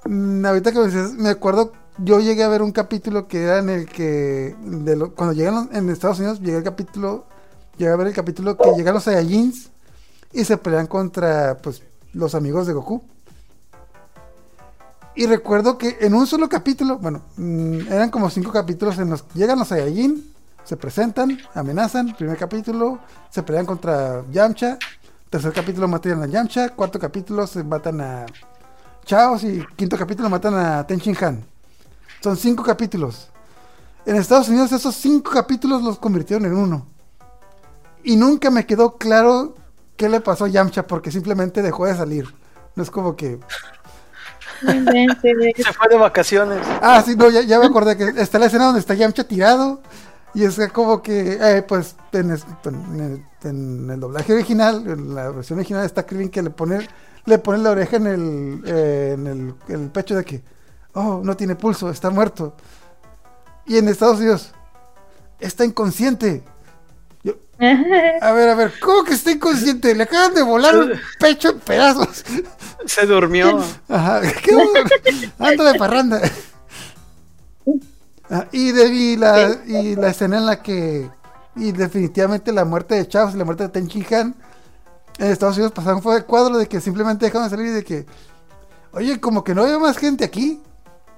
Mm, 0.06 0.46
ahorita 0.46 0.72
que 0.72 0.80
me 0.80 1.08
me 1.24 1.30
acuerdo, 1.30 1.74
yo 1.98 2.20
llegué 2.20 2.44
a 2.44 2.48
ver 2.48 2.62
un 2.62 2.72
capítulo 2.72 3.28
que 3.28 3.44
era 3.44 3.60
en 3.60 3.70
el 3.70 3.86
que. 3.88 4.56
Cuando 5.16 5.34
llegan 5.34 5.70
en 5.74 5.90
Estados 5.90 6.20
Unidos, 6.20 6.40
llegué 6.40 6.58
al 6.58 6.64
capítulo. 6.64 7.26
Llegué 7.78 7.92
a 7.92 7.96
ver 7.96 8.08
el 8.08 8.14
capítulo 8.14 8.58
que 8.58 8.72
llegan 8.76 8.94
los 8.94 9.04
Saiyajins 9.04 9.70
y 10.34 10.44
se 10.46 10.58
pelean 10.58 10.88
contra 10.88 11.58
pues 11.58 11.82
los 12.14 12.36
amigos 12.36 12.68
de 12.68 12.74
Goku. 12.74 13.02
Y 15.16 15.26
recuerdo 15.26 15.78
que 15.78 15.98
en 16.02 16.14
un 16.14 16.28
solo 16.28 16.48
capítulo, 16.48 16.98
bueno, 17.00 17.22
mm, 17.38 17.88
eran 17.92 18.10
como 18.10 18.30
cinco 18.30 18.52
capítulos 18.52 18.98
en 19.00 19.10
los 19.10 19.24
que 19.24 19.40
llegan 19.40 19.60
los 19.60 19.70
Saiyajin, 19.70 20.32
se 20.64 20.78
presentan, 20.78 21.38
amenazan, 21.54 22.16
primer 22.16 22.38
capítulo, 22.38 23.00
se 23.30 23.44
pelean 23.44 23.66
contra 23.66 24.24
Yamcha, 24.32 24.78
tercer 25.32 25.54
capítulo 25.54 25.88
matan 25.88 26.22
a 26.22 26.28
Yamcha, 26.28 26.70
cuarto 26.72 27.00
capítulo 27.00 27.48
se 27.48 27.64
matan 27.64 28.02
a 28.02 28.26
Chaos 29.06 29.46
y 29.46 29.66
quinto 29.78 29.98
capítulo 29.98 30.30
matan 30.30 30.54
a 30.56 30.86
Ten 30.86 31.00
Shin 31.00 31.16
Han. 31.22 31.46
Son 32.22 32.36
cinco 32.36 32.64
capítulos. 32.64 33.30
En 34.06 34.18
Estados 34.18 34.50
Unidos 34.50 34.74
esos 34.74 34.94
cinco 34.94 35.32
capítulos 35.32 35.82
los 35.84 35.98
convirtieron 36.00 36.46
en 36.46 36.54
uno. 36.54 36.86
Y 38.04 38.18
nunca 38.18 38.52
me 38.52 38.66
quedó 38.66 38.98
claro 38.98 39.56
qué 39.96 40.10
le 40.10 40.20
pasó 40.20 40.46
a 40.46 40.50
Yamcha 40.50 40.86
porque 40.86 41.12
simplemente 41.12 41.62
dejó 41.62 41.86
de 41.86 41.96
salir. 41.96 42.36
No 42.76 42.84
es 42.84 42.92
como 42.92 43.16
que... 43.16 43.40
Se 44.60 45.74
fue 45.74 45.88
de 45.90 45.98
vacaciones. 45.98 46.60
Ah, 46.82 47.02
sí, 47.06 47.16
no, 47.16 47.30
ya, 47.30 47.42
ya 47.42 47.58
me 47.58 47.68
acordé 47.68 47.96
que 47.96 48.22
está 48.22 48.38
la 48.38 48.48
escena 48.48 48.66
donde 48.66 48.82
está 48.82 48.96
Yamcha 48.96 49.24
tirado. 49.24 49.82
Y 50.34 50.44
es 50.46 50.60
como 50.72 51.02
que, 51.02 51.38
eh, 51.42 51.62
pues, 51.64 51.96
en, 52.14 52.32
es- 52.32 52.46
en 52.64 53.00
el, 53.02 53.50
en 53.50 53.90
el 53.90 54.00
doblaje 54.00 54.34
original, 54.34 54.84
en 54.88 55.14
la 55.14 55.30
versión 55.32 55.60
original 55.60 55.86
está 55.86 56.06
Krillin 56.06 56.30
que 56.30 56.42
le 56.42 56.50
pone, 56.52 56.88
le 57.26 57.38
pone 57.38 57.60
la 57.60 57.72
oreja 57.72 57.98
en 57.98 58.08
el, 58.08 58.62
eh, 58.66 59.12
en 59.18 59.56
el, 59.68 59.90
pecho 59.90 60.16
de 60.16 60.24
que, 60.24 60.42
oh, 60.94 61.22
no 61.24 61.36
tiene 61.36 61.56
pulso, 61.56 61.90
está 61.90 62.10
muerto. 62.10 62.56
Y 63.66 63.78
en 63.78 63.90
Estados 63.90 64.20
Unidos, 64.20 64.52
está 65.40 65.66
inconsciente. 65.66 66.44
Yo, 67.24 67.34
a 68.22 68.32
ver, 68.32 68.50
a 68.50 68.56
ver, 68.56 68.74
¿cómo 68.80 69.04
que 69.04 69.14
está 69.14 69.32
inconsciente? 69.32 69.94
Le 69.96 70.04
acaban 70.04 70.34
de 70.34 70.44
volar 70.44 70.76
el 70.76 71.00
pecho 71.20 71.50
en 71.50 71.60
pedazos. 71.60 72.24
Se 72.86 73.06
durmió. 73.06 73.60
Ajá, 73.90 74.22
¿qué? 74.22 74.56
Ando 75.40 75.64
de 75.66 75.76
parranda. 75.76 76.22
Ah, 78.32 78.48
y, 78.52 78.72
de, 78.72 78.86
y, 78.88 79.18
la, 79.18 79.58
y 79.68 79.96
la 79.96 80.10
escena 80.10 80.38
en 80.38 80.46
la 80.46 80.64
que. 80.64 81.10
Y 81.56 81.74
definitivamente 81.74 82.54
la 82.54 82.64
muerte 82.64 82.96
de 82.96 83.08
Chaos 83.08 83.36
y 83.36 83.38
la 83.38 83.44
muerte 83.44 83.64
de 83.64 83.70
Ten 83.70 83.88
Shin 83.88 84.06
Han 84.16 84.36
en 85.20 85.28
Estados 85.28 85.58
Unidos 85.58 85.74
pasaron 85.74 86.02
fue 86.02 86.16
de 86.16 86.24
cuadro 86.24 86.58
de 86.58 86.68
que 86.68 86.80
simplemente 86.80 87.26
dejaron 87.26 87.48
de 87.48 87.50
salir 87.50 87.68
y 87.68 87.76
de 87.76 87.84
que. 87.84 88.06
Oye, 88.94 89.20
como 89.20 89.44
que 89.44 89.54
no 89.54 89.64
veo 89.64 89.80
más 89.80 89.98
gente 89.98 90.24
aquí. 90.24 90.62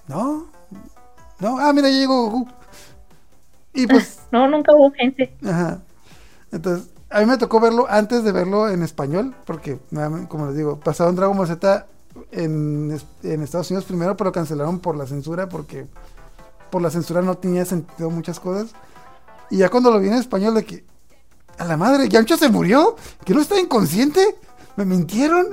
No. 0.07 0.47
No, 1.39 1.59
ah, 1.59 1.72
mira, 1.72 1.88
ya 1.89 1.97
llegó 1.97 2.30
Goku. 2.30 2.47
Y 3.74 3.86
pues. 3.86 4.22
No, 4.32 4.47
nunca 4.47 4.74
hubo 4.74 4.91
gente. 4.91 5.36
Ajá. 5.45 5.82
Entonces, 6.51 6.89
a 7.09 7.20
mí 7.20 7.28
me 7.28 7.38
tocó 7.38 7.59
verlo 7.59 7.86
antes 7.88 8.24
de 8.24 8.32
verlo 8.32 8.70
en 8.70 8.82
español, 8.82 9.36
porque, 9.45 9.80
como 10.28 10.47
les 10.47 10.55
digo, 10.55 10.80
pasaron 10.80 11.16
Dragon 11.16 11.38
Ball 11.38 11.47
Z 11.47 11.86
en, 12.32 12.99
en 13.24 13.41
Estados 13.43 13.70
Unidos 13.70 13.86
primero, 13.86 14.18
pero 14.18 14.32
cancelaron 14.32 14.80
por 14.80 14.95
la 14.95 15.05
censura, 15.05 15.47
porque 15.47 15.88
por 16.74 16.82
la 16.82 16.89
censura 16.89 17.21
no 17.21 17.36
tenía 17.36 17.65
sentido 17.65 18.09
muchas 18.09 18.39
cosas. 18.39 18.74
Y 19.51 19.57
ya 19.57 19.69
cuando 19.69 19.91
lo 19.91 19.99
vi 19.99 20.07
en 20.07 20.15
español, 20.15 20.55
de 20.55 20.65
que, 20.65 20.84
a 21.59 21.65
la 21.65 21.78
madre, 21.78 22.09
Yamcha 22.09 22.36
se 22.36 22.49
murió, 22.49 22.95
que 23.24 23.36
no 23.36 23.41
está 23.41 23.59
inconsciente, 23.59 24.36
me 24.76 24.84
mintieron. 24.84 25.45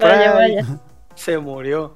Vaya. 0.00 0.80
Se 1.14 1.36
murió. 1.36 1.94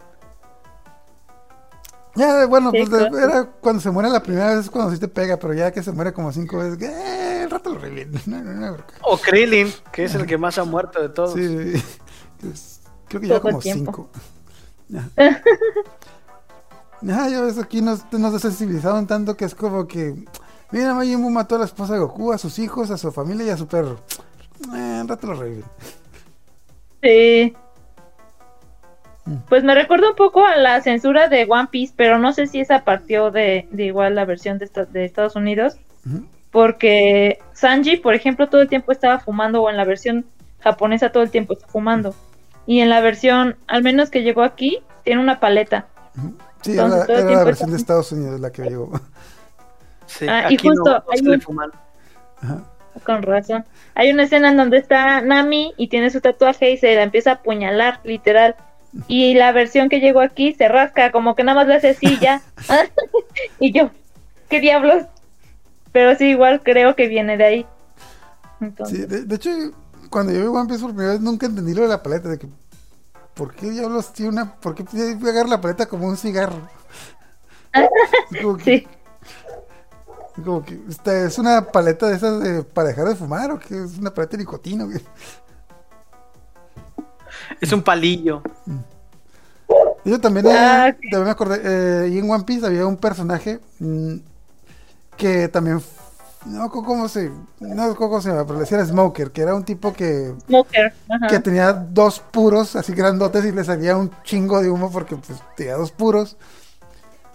Ya, 2.14 2.44
bueno, 2.44 2.70
Sí, 2.70 2.84
pues 2.84 2.90
claro. 2.90 3.18
era 3.18 3.44
cuando 3.46 3.80
se 3.80 3.90
muere 3.90 4.10
la 4.10 4.22
primera 4.22 4.50
vez 4.50 4.66
es 4.66 4.70
cuando 4.70 4.92
sí 4.92 4.98
te 4.98 5.08
pega, 5.08 5.38
pero 5.38 5.54
ya 5.54 5.72
que 5.72 5.82
se 5.82 5.92
muere 5.92 6.12
como 6.12 6.32
cinco 6.32 6.58
veces, 6.58 6.82
eh, 6.82 7.44
el 7.44 7.50
rato 7.50 7.72
lo 7.72 7.78
reviven. 7.78 8.12
No, 8.26 8.42
no, 8.42 8.52
no, 8.52 8.72
bronca. 8.74 8.94
O 9.00 9.16
Krillin, 9.16 9.72
que 9.90 10.04
es 10.04 10.14
el 10.14 10.26
que 10.26 10.36
más 10.36 10.58
ha 10.58 10.64
muerto 10.64 11.00
de 11.00 11.08
todos. 11.08 11.32
Sí, 11.32 11.82
creo 13.08 13.20
que 13.22 13.26
ya 13.26 13.40
como 13.40 13.58
tiempo. 13.58 14.10
cinco. 14.12 14.28
Ya. 17.02 17.28
Ya, 17.28 17.40
ves, 17.42 17.58
aquí 17.58 17.80
nos, 17.80 18.10
nos 18.12 18.32
desensibilizaron 18.32 19.06
tanto 19.06 19.36
que 19.36 19.44
es 19.44 19.54
como 19.54 19.86
que. 19.86 20.14
Mira, 20.70 20.92
Majin 20.94 21.22
Buu 21.22 21.30
mató 21.30 21.56
a 21.56 21.60
la 21.60 21.64
esposa 21.64 21.94
de 21.94 22.00
Goku, 22.00 22.32
a 22.32 22.38
sus 22.38 22.58
hijos, 22.58 22.90
a 22.90 22.98
su 22.98 23.10
familia 23.12 23.46
y 23.46 23.50
a 23.50 23.56
su 23.56 23.66
perro. 23.66 24.00
Eh, 24.74 24.98
un 25.00 25.08
rato 25.08 25.28
lo 25.28 25.34
reviven. 25.34 25.64
Sí. 27.02 27.54
Mm. 29.24 29.34
Pues 29.48 29.62
me 29.64 29.74
recuerda 29.74 30.10
un 30.10 30.16
poco 30.16 30.44
a 30.44 30.56
la 30.56 30.80
censura 30.82 31.28
de 31.28 31.46
One 31.48 31.68
Piece, 31.70 31.94
pero 31.96 32.18
no 32.18 32.32
sé 32.32 32.46
si 32.46 32.60
esa 32.60 32.84
partió 32.84 33.30
de, 33.30 33.68
de 33.70 33.84
igual 33.84 34.14
la 34.14 34.24
versión 34.24 34.58
de, 34.58 34.64
esta- 34.66 34.84
de 34.84 35.04
Estados 35.04 35.36
Unidos, 35.36 35.76
porque 36.50 37.38
Sanji, 37.52 37.98
por 37.98 38.14
ejemplo, 38.14 38.48
todo 38.48 38.60
el 38.62 38.68
tiempo 38.68 38.90
estaba 38.92 39.20
fumando, 39.20 39.62
o 39.62 39.70
en 39.70 39.76
la 39.76 39.84
versión 39.84 40.26
japonesa 40.60 41.12
todo 41.12 41.22
el 41.22 41.30
tiempo 41.30 41.52
está 41.52 41.66
fumando, 41.68 42.14
y 42.66 42.80
en 42.80 42.88
la 42.90 43.00
versión, 43.00 43.56
al 43.68 43.82
menos 43.82 44.10
que 44.10 44.22
llegó 44.22 44.42
aquí, 44.42 44.78
tiene 45.04 45.20
una 45.22 45.40
paleta. 45.40 45.86
Sí, 46.62 46.72
Entonces, 46.72 47.08
era, 47.08 47.18
era 47.20 47.30
la 47.30 47.44
versión 47.44 47.68
está- 47.68 47.70
de 47.70 47.76
Estados 47.76 48.12
Unidos 48.12 48.40
la 48.40 48.50
que 48.50 48.62
llegó. 48.62 48.90
Sí, 50.06 50.26
Ah, 50.28 50.42
y 50.50 50.54
aquí 50.54 50.68
justo 50.68 50.82
no 50.90 51.04
hay 51.10 51.18
se 51.18 51.24
le 51.24 51.34
un- 51.34 51.40
fuman. 51.40 51.70
Ajá. 52.42 52.62
Con 53.04 53.22
razón. 53.22 53.64
Hay 53.94 54.10
una 54.10 54.24
escena 54.24 54.48
en 54.50 54.56
donde 54.56 54.78
está 54.78 55.20
Nami 55.20 55.72
y 55.76 55.88
tiene 55.88 56.10
su 56.10 56.20
tatuaje 56.20 56.70
y 56.72 56.76
se 56.78 56.94
la 56.96 57.02
empieza 57.04 57.30
a 57.30 57.34
apuñalar, 57.34 58.00
literal. 58.04 58.56
Y 59.06 59.34
la 59.34 59.52
versión 59.52 59.88
que 59.88 60.00
llegó 60.00 60.20
aquí 60.20 60.52
se 60.54 60.66
rasca, 60.66 61.12
como 61.12 61.34
que 61.36 61.44
nada 61.44 61.56
más 61.60 61.68
le 61.68 61.74
hace 61.76 61.90
así 61.90 62.06
y 62.14 62.18
ya. 62.18 62.42
y 63.60 63.72
yo, 63.72 63.90
¿qué 64.48 64.60
diablos? 64.60 65.04
Pero 65.92 66.14
sí, 66.16 66.30
igual 66.30 66.60
creo 66.64 66.96
que 66.96 67.06
viene 67.08 67.36
de 67.36 67.44
ahí. 67.44 67.66
Entonces, 68.60 68.98
Sí, 68.98 69.06
de, 69.06 69.24
de 69.24 69.34
hecho, 69.36 69.50
cuando 70.10 70.32
yo 70.32 70.40
vi 70.40 70.46
One 70.46 70.66
Piece 70.68 70.80
por 70.82 70.90
primera 70.90 71.12
vez 71.12 71.20
nunca 71.20 71.46
entendí 71.46 71.74
lo 71.74 71.82
de 71.82 71.88
la 71.88 72.02
paleta. 72.02 72.28
De 72.28 72.38
que, 72.38 72.48
¿Por 73.38 73.54
qué 73.54 73.70
diablos 73.70 74.12
tiene 74.12 74.32
una.? 74.32 74.56
¿Por 74.56 74.74
qué 74.74 74.84
puede 74.84 75.16
pegar 75.16 75.48
la 75.48 75.60
paleta 75.60 75.86
como 75.86 76.06
un 76.08 76.16
cigarro? 76.18 76.60
Como 78.42 78.56
que- 78.58 78.64
sí. 78.64 78.88
Como 80.44 80.64
que 80.64 80.80
esta 80.88 81.24
es 81.26 81.38
una 81.38 81.62
paleta 81.66 82.06
de 82.08 82.16
esas 82.16 82.40
de- 82.40 82.62
para 82.62 82.88
dejar 82.88 83.06
de 83.08 83.16
fumar 83.16 83.50
o 83.52 83.58
que 83.58 83.74
es 83.84 83.98
una 83.98 84.12
paleta 84.12 84.32
de 84.36 84.38
nicotina. 84.44 84.86
Es 87.60 87.72
un 87.72 87.82
palillo. 87.82 88.42
Yo 90.04 90.20
también, 90.20 90.46
eh, 90.46 90.50
Ah, 90.54 90.92
también 91.10 91.24
me 91.24 91.30
acordé, 91.30 91.60
eh, 91.62 92.08
y 92.08 92.18
en 92.18 92.30
One 92.30 92.44
Piece 92.44 92.64
había 92.64 92.86
un 92.86 92.96
personaje 92.96 93.60
mm, 93.80 94.14
que 95.16 95.48
también, 95.48 95.82
no 96.46 96.70
cómo 96.70 97.08
se, 97.08 97.30
no 97.60 97.94
cómo 97.96 98.20
se 98.20 98.32
le 98.32 98.44
decían 98.54 98.86
Smoker, 98.86 99.30
que 99.32 99.42
era 99.42 99.54
un 99.54 99.64
tipo 99.64 99.92
que, 99.92 100.34
Smoker. 100.46 100.92
Ajá. 101.08 101.26
que 101.28 101.40
tenía 101.40 101.72
dos 101.72 102.20
puros 102.20 102.76
así 102.76 102.92
grandotes 102.94 103.44
y 103.44 103.52
le 103.52 103.64
salía 103.64 103.96
un 103.96 104.10
chingo 104.22 104.60
de 104.62 104.70
humo 104.70 104.90
porque 104.90 105.16
pues, 105.16 105.40
tenía 105.56 105.76
dos 105.76 105.90
puros. 105.92 106.36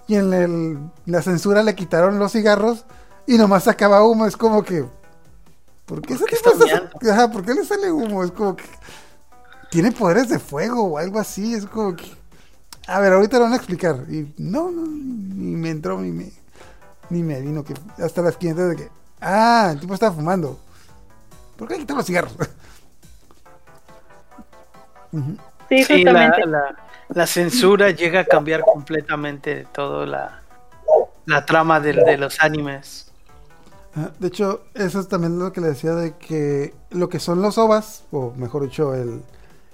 Y 0.07 0.15
en 0.15 0.33
el- 0.33 0.79
la 1.05 1.21
censura 1.21 1.63
le 1.63 1.75
quitaron 1.75 2.19
los 2.19 2.31
cigarros 2.33 2.85
y 3.25 3.37
nomás 3.37 3.63
sacaba 3.65 4.03
humo. 4.05 4.25
Es 4.25 4.35
como 4.37 4.63
que. 4.63 4.85
¿Por 5.85 6.01
qué 6.01 6.13
ese 6.13 6.25
qué 6.25 6.35
tipo 6.35 6.51
está 6.51 7.13
Ajá, 7.13 7.31
¿por 7.31 7.45
qué 7.45 7.53
le 7.53 7.63
sale 7.65 7.91
humo? 7.91 8.23
Es 8.23 8.31
como 8.31 8.55
que. 8.55 8.65
Tiene 9.69 9.91
poderes 9.91 10.29
de 10.29 10.39
fuego 10.39 10.83
o 10.83 10.97
algo 10.97 11.19
así. 11.19 11.53
Es 11.53 11.65
como 11.65 11.95
que. 11.95 12.05
A 12.87 12.99
ver, 12.99 13.13
ahorita 13.13 13.37
lo 13.37 13.43
van 13.45 13.53
a 13.53 13.57
explicar. 13.57 14.05
Y 14.09 14.33
no, 14.37 14.71
no, 14.71 14.81
ni 14.85 15.55
me 15.55 15.69
entró 15.69 15.97
me. 16.11 16.31
Ni 17.09 17.23
me 17.23 17.39
vino 17.41 17.63
que. 17.63 17.73
Hasta 18.01 18.21
las 18.21 18.37
500 18.37 18.69
de 18.69 18.75
que. 18.75 18.89
Ah, 19.21 19.69
el 19.73 19.79
tipo 19.79 19.93
estaba 19.93 20.13
fumando. 20.15 20.59
¿Por 21.57 21.67
qué 21.67 21.77
quitar 21.77 21.97
los 21.97 22.05
cigarros? 22.05 22.35
Sí, 25.69 25.83
Sí, 25.83 26.03
la, 26.03 26.13
la- 26.45 26.75
la 27.09 27.27
censura 27.27 27.91
llega 27.91 28.21
a 28.21 28.25
cambiar 28.25 28.61
completamente 28.61 29.67
toda 29.71 30.05
la, 30.05 30.41
la 31.25 31.45
trama 31.45 31.79
de, 31.79 32.17
los 32.17 32.39
animes. 32.41 33.11
Ajá, 33.95 34.11
De 34.19 34.27
hecho, 34.27 34.63
eso 34.73 34.99
es 34.99 35.07
también 35.07 35.37
lo 35.37 35.51
que 35.53 35.61
le 35.61 35.67
decía 35.67 35.93
de 35.93 36.15
que 36.17 36.73
lo 36.89 37.09
que 37.09 37.19
son 37.19 37.41
los 37.41 37.57
ovas, 37.57 38.03
o 38.11 38.33
mejor 38.35 38.63
dicho, 38.63 38.95
el, 38.95 39.21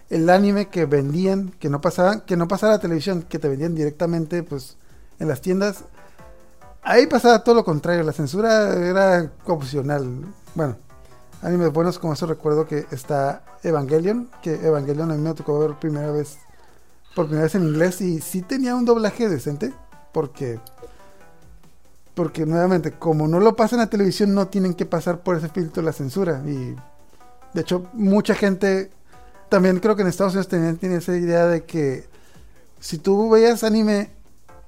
el 0.10 0.30
anime 0.30 0.68
que 0.68 0.86
vendían, 0.86 1.52
que 1.60 1.70
no 1.70 1.80
pasaban, 1.82 2.22
que 2.22 2.36
no 2.36 2.48
pasaba 2.48 2.74
a 2.74 2.76
la 2.78 2.82
televisión, 2.82 3.22
que 3.24 3.40
te 3.40 3.48
vendían 3.48 3.76
directamente 3.76 4.44
pues 4.44 4.78
en 5.20 5.28
las 5.30 5.42
tiendas, 5.42 5.86
ahí 6.84 7.08
pasaba 7.08 7.44
todo 7.44 7.56
lo 7.56 7.64
contrario, 7.64 8.04
la 8.04 8.14
censura 8.14 8.74
era 8.74 9.32
opcional. 9.46 10.26
Bueno, 10.56 10.78
animes 11.42 11.72
buenos 11.72 12.00
como 12.00 12.14
eso 12.14 12.26
recuerdo 12.26 12.68
que 12.68 12.86
está 12.92 13.44
Evangelion, 13.64 14.30
que 14.42 14.56
Evangelion 14.56 15.12
a 15.12 15.16
mí 15.16 15.22
me 15.22 15.34
tocó 15.34 15.60
ver 15.60 15.76
primera 15.80 16.12
vez, 16.12 16.38
por 17.16 17.26
primera 17.26 17.44
vez 17.44 17.56
en 17.56 17.64
inglés 17.64 18.02
y 18.02 18.22
sí 18.22 18.42
tenía 18.42 18.76
un 18.76 18.86
doblaje 18.86 19.30
decente, 19.30 19.74
porque 20.12 20.60
porque 22.20 22.46
nuevamente, 22.46 22.92
como 22.92 23.30
no 23.30 23.40
lo 23.40 23.56
pasan 23.56 23.80
a 23.80 23.90
televisión, 23.90 24.34
no 24.36 24.50
tienen 24.50 24.74
que 24.74 24.86
pasar 24.86 25.22
por 25.22 25.38
ese 25.38 25.48
filtro 25.48 25.82
la 25.82 25.94
censura. 25.94 26.42
Y 26.46 26.76
de 27.54 27.62
hecho, 27.62 27.88
mucha 27.94 28.36
gente, 28.36 28.92
también 29.48 29.80
creo 29.80 29.96
que 29.96 30.02
en 30.02 30.10
Estados 30.10 30.34
Unidos 30.34 30.50
tenían, 30.50 30.76
tiene 30.76 30.96
esa 30.96 31.16
idea 31.16 31.46
de 31.46 31.64
que 31.64 32.10
si 32.82 32.98
tú 32.98 33.30
veías 33.30 33.64
anime, 33.64 34.12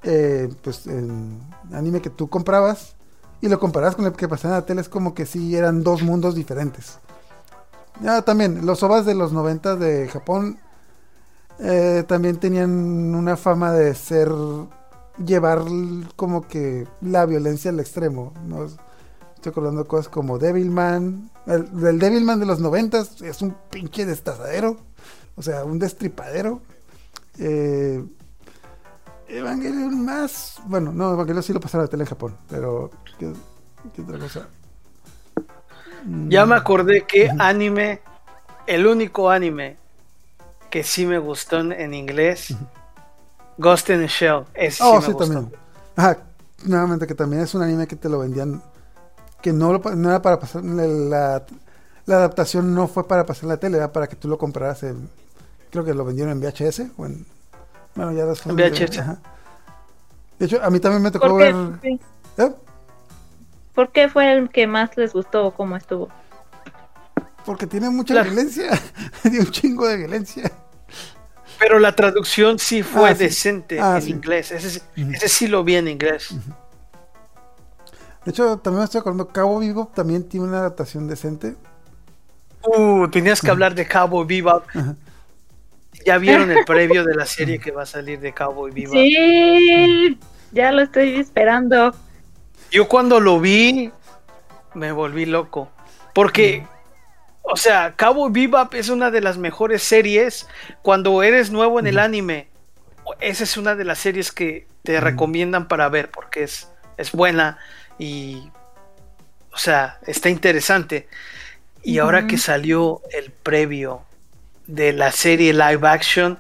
eh, 0.03 0.49
pues 0.63 0.87
en 0.87 1.39
anime 1.71 2.01
que 2.01 2.09
tú 2.09 2.29
comprabas 2.29 2.95
y 3.41 3.47
lo 3.47 3.59
comparabas 3.59 3.95
con 3.95 4.05
el 4.05 4.13
que 4.13 4.27
pasaba 4.27 4.55
en 4.55 4.61
la 4.61 4.65
tele, 4.65 4.81
es 4.81 4.89
como 4.89 5.13
que 5.13 5.25
sí 5.25 5.55
eran 5.55 5.83
dos 5.83 6.03
mundos 6.03 6.35
diferentes. 6.35 6.99
Ya 8.01 8.21
también, 8.21 8.65
los 8.65 8.83
ovas 8.83 9.05
de 9.05 9.15
los 9.15 9.31
90 9.31 9.75
de 9.75 10.07
Japón 10.07 10.57
eh, 11.59 12.03
también 12.07 12.37
tenían 12.37 12.71
una 13.15 13.37
fama 13.37 13.71
de 13.71 13.93
ser 13.95 14.31
llevar 15.23 15.63
como 16.15 16.47
que 16.47 16.87
la 17.01 17.25
violencia 17.25 17.71
al 17.71 17.79
extremo. 17.79 18.33
¿no? 18.47 18.65
Estoy 19.35 19.51
acordando 19.51 19.87
cosas 19.87 20.09
como 20.09 20.39
Devilman. 20.39 21.29
El, 21.45 21.67
el 21.85 21.99
Devilman 21.99 22.39
de 22.39 22.45
los 22.45 22.59
noventas 22.59 23.21
es 23.21 23.41
un 23.41 23.55
pinche 23.69 24.05
destazadero. 24.05 24.77
O 25.35 25.41
sea, 25.41 25.63
un 25.63 25.79
destripadero. 25.79 26.61
Eh, 27.37 28.03
Evangelion 29.37 30.05
más. 30.05 30.59
Bueno, 30.65 30.91
no, 30.93 31.13
Evangelion 31.13 31.43
sí 31.43 31.53
lo 31.53 31.59
pasaron 31.59 31.83
a 31.83 31.85
la 31.85 31.89
tele 31.91 32.03
en 32.03 32.09
Japón. 32.09 32.37
Pero, 32.49 32.91
¿qué, 33.17 33.33
qué 33.93 34.01
otra 34.01 34.19
cosa? 34.19 34.49
Ya 36.29 36.45
me 36.45 36.55
acordé 36.55 37.05
que 37.05 37.31
anime, 37.37 38.01
el 38.65 38.87
único 38.87 39.29
anime 39.29 39.77
que 40.69 40.83
sí 40.83 41.05
me 41.05 41.19
gustó 41.19 41.59
en, 41.59 41.93
inglés, 41.93 42.59
Ghost 43.57 43.89
in 43.89 43.99
the 43.99 44.07
Shell. 44.07 44.45
Ese 44.53 44.83
Oh, 44.83 45.01
sí 45.01 45.01
sí, 45.01 45.09
me 45.09 45.13
gustó. 45.13 45.41
también. 45.41 45.53
Ajá, 45.95 46.17
nuevamente 46.63 47.07
que 47.07 47.15
también 47.15 47.43
es 47.43 47.53
un 47.53 47.61
anime 47.63 47.87
que 47.87 47.95
te 47.95 48.09
lo 48.09 48.19
vendían. 48.19 48.63
Que 49.41 49.53
no, 49.53 49.73
lo 49.73 49.79
no 49.95 50.09
era 50.09 50.21
para 50.21 50.39
pasar. 50.39 50.63
La, 50.63 51.45
la 52.05 52.15
adaptación 52.15 52.73
no 52.75 52.87
fue 52.87 53.07
para 53.07 53.25
pasar 53.25 53.43
en 53.45 53.49
la 53.49 53.57
tele, 53.59 53.77
era 53.77 53.91
para 53.91 54.07
que 54.07 54.15
tú 54.15 54.27
lo 54.27 54.37
compraras 54.37 54.83
en. 54.83 55.09
Creo 55.71 55.83
que 55.85 55.93
lo 55.93 56.05
vendieron 56.05 56.31
en 56.33 56.41
VHS 56.41 56.83
o 56.97 57.05
en. 57.05 57.25
Bueno, 57.95 58.11
ya 58.13 58.25
después. 58.25 58.55
VHS. 58.55 58.99
ajá. 58.99 59.17
De 60.39 60.45
hecho, 60.45 60.63
a 60.63 60.69
mí 60.69 60.79
también 60.79 61.03
me 61.03 61.11
tocó 61.11 61.27
¿Por 61.27 61.39
ver. 61.41 61.55
qué? 61.81 61.99
¿eh? 62.37 62.55
¿Por 63.75 63.91
qué 63.91 64.09
fue 64.09 64.33
el 64.33 64.49
que 64.49 64.67
más 64.67 64.95
les 64.97 65.13
gustó 65.13 65.45
o 65.47 65.53
cómo 65.53 65.75
estuvo? 65.75 66.09
Porque 67.45 67.67
tiene 67.67 67.89
mucha 67.89 68.21
violencia. 68.23 68.69
tiene 69.21 69.39
un 69.39 69.51
chingo 69.51 69.87
de 69.87 69.97
violencia. 69.97 70.51
Pero 71.59 71.77
la 71.79 71.95
traducción 71.95 72.57
sí 72.59 72.81
fue 72.81 73.09
Ah, 73.11 73.15
sí. 73.15 73.23
decente 73.25 73.79
Ah, 73.79 73.95
en 73.97 74.01
sí. 74.01 74.09
inglés. 74.11 74.51
Ese, 74.51 74.69
sí- 74.69 74.81
Ujú. 75.01 75.11
ese 75.13 75.27
sí 75.29 75.47
lo 75.47 75.63
vi 75.63 75.75
en 75.75 75.87
inglés. 75.87 76.33
De 78.25 78.31
hecho, 78.31 78.57
también 78.59 78.79
me 78.79 78.85
estoy 78.85 78.99
acordando. 78.99 79.27
Cabo 79.27 79.59
Vivo 79.59 79.91
también 79.93 80.27
tiene 80.27 80.47
una 80.47 80.59
adaptación 80.59 81.07
decente. 81.07 81.55
Uh, 82.63 83.07
tenías 83.09 83.41
que 83.41 83.49
hablar 83.49 83.73
de 83.75 83.87
Cowboy 83.87 84.25
Bebop. 84.25 84.63
Ya 86.05 86.17
vieron 86.17 86.51
el 86.51 86.63
previo 86.65 87.03
de 87.03 87.15
la 87.15 87.25
serie 87.25 87.59
que 87.59 87.71
va 87.71 87.83
a 87.83 87.85
salir 87.85 88.19
de 88.19 88.33
Cowboy 88.33 88.71
Bebop. 88.71 88.93
Sí, 88.93 90.17
ya 90.51 90.71
lo 90.71 90.81
estoy 90.81 91.15
esperando. 91.15 91.95
Yo 92.71 92.87
cuando 92.87 93.19
lo 93.19 93.39
vi 93.39 93.91
me 94.73 94.91
volví 94.91 95.25
loco. 95.25 95.69
Porque, 96.13 96.65
o 97.41 97.55
sea, 97.55 97.95
Cowboy 97.97 98.31
Bebop 98.31 98.73
es 98.73 98.89
una 98.89 99.11
de 99.11 99.21
las 99.21 99.37
mejores 99.37 99.83
series 99.83 100.47
cuando 100.81 101.23
eres 101.23 101.51
nuevo 101.51 101.79
en 101.79 101.87
el 101.87 101.99
anime. 101.99 102.47
Esa 103.19 103.43
es 103.43 103.57
una 103.57 103.75
de 103.75 103.85
las 103.85 103.99
series 103.99 104.31
que 104.31 104.67
te 104.83 104.99
recomiendan 104.99 105.67
para 105.67 105.89
ver 105.89 106.09
porque 106.09 106.43
es, 106.43 106.69
es 106.97 107.11
buena 107.11 107.57
y, 107.97 108.49
o 109.51 109.57
sea, 109.57 109.99
está 110.05 110.29
interesante. 110.29 111.07
Y 111.83 111.97
ahora 111.97 112.27
que 112.27 112.37
salió 112.37 113.01
el 113.11 113.31
previo 113.31 114.03
de 114.67 114.93
la 114.93 115.11
serie 115.11 115.53
live 115.53 115.87
action, 115.87 116.37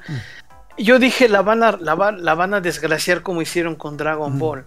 yo 0.77 0.99
dije, 0.99 1.27
la 1.29 1.41
van 1.41 1.63
a, 1.63 1.73
la 1.73 1.95
van, 1.95 2.23
la 2.23 2.33
van 2.35 2.53
a 2.53 2.61
desgraciar 2.61 3.21
como 3.21 3.41
hicieron 3.41 3.75
con 3.75 3.97
Dragon 3.97 4.31
Ujú. 4.31 4.39
Ball. 4.39 4.65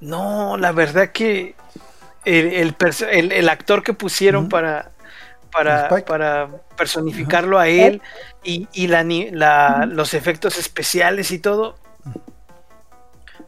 No, 0.00 0.56
la 0.56 0.72
verdad 0.72 1.10
que 1.10 1.54
el, 2.24 2.72
el 3.32 3.48
actor 3.48 3.82
que 3.82 3.92
pusieron 3.92 4.44
Ujú. 4.44 4.50
para, 4.50 4.90
para, 5.52 5.88
para 6.06 6.48
personificarlo 6.76 7.58
a 7.58 7.68
él 7.68 8.00
y, 8.42 8.68
y 8.72 8.86
la, 8.88 9.02
la- 9.04 9.86
los 9.86 10.14
efectos 10.14 10.58
especiales 10.58 11.30
y 11.30 11.38
todo, 11.38 11.76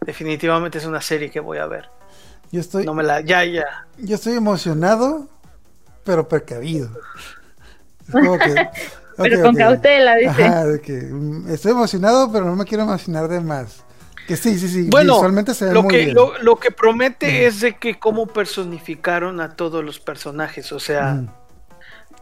definitivamente 0.04 0.78
es 0.78 0.84
una 0.84 1.00
serie 1.00 1.30
que 1.30 1.40
voy 1.40 1.58
a 1.58 1.66
ver. 1.66 1.88
Yo 2.52 2.60
estoy, 2.60 2.84
No 2.84 2.94
me 2.94 3.02
la, 3.02 3.20
ya, 3.20 3.44
ya. 3.44 3.86
yo 3.98 4.14
estoy 4.14 4.34
emocionado, 4.34 5.28
pero 6.04 6.28
precavido. 6.28 6.90
Es 8.08 8.12
como 8.12 8.38
que. 8.38 8.54
Pero 9.16 9.40
con 9.40 9.50
ok. 9.54 9.58
cautela, 9.58 10.14
dice. 10.16 10.44
Ajá, 10.44 10.66
de 10.66 10.80
que 10.80 10.92
mm, 10.92 11.48
estoy 11.50 11.72
emocionado, 11.72 12.30
pero 12.30 12.44
no 12.44 12.54
me 12.54 12.66
quiero 12.66 12.82
emocionar 12.82 13.28
de 13.28 13.40
más. 13.40 13.82
Que 14.28 14.36
sí, 14.36 14.58
sí, 14.58 14.68
sí. 14.68 14.88
Bueno, 14.90 15.14
visualmente 15.14 15.54
se 15.54 15.64
ve 15.66 15.72
lo 15.72 15.84
muy 15.84 15.90
que, 15.94 15.98
bien. 16.04 16.14
lo, 16.14 16.36
lo 16.42 16.56
que 16.56 16.70
promete 16.70 17.46
es 17.46 17.60
de 17.60 17.76
que 17.76 17.98
cómo 17.98 18.26
personificaron 18.26 19.40
a 19.40 19.56
todos 19.56 19.82
los 19.82 20.00
personajes, 20.00 20.70
o 20.72 20.78
sea, 20.80 21.22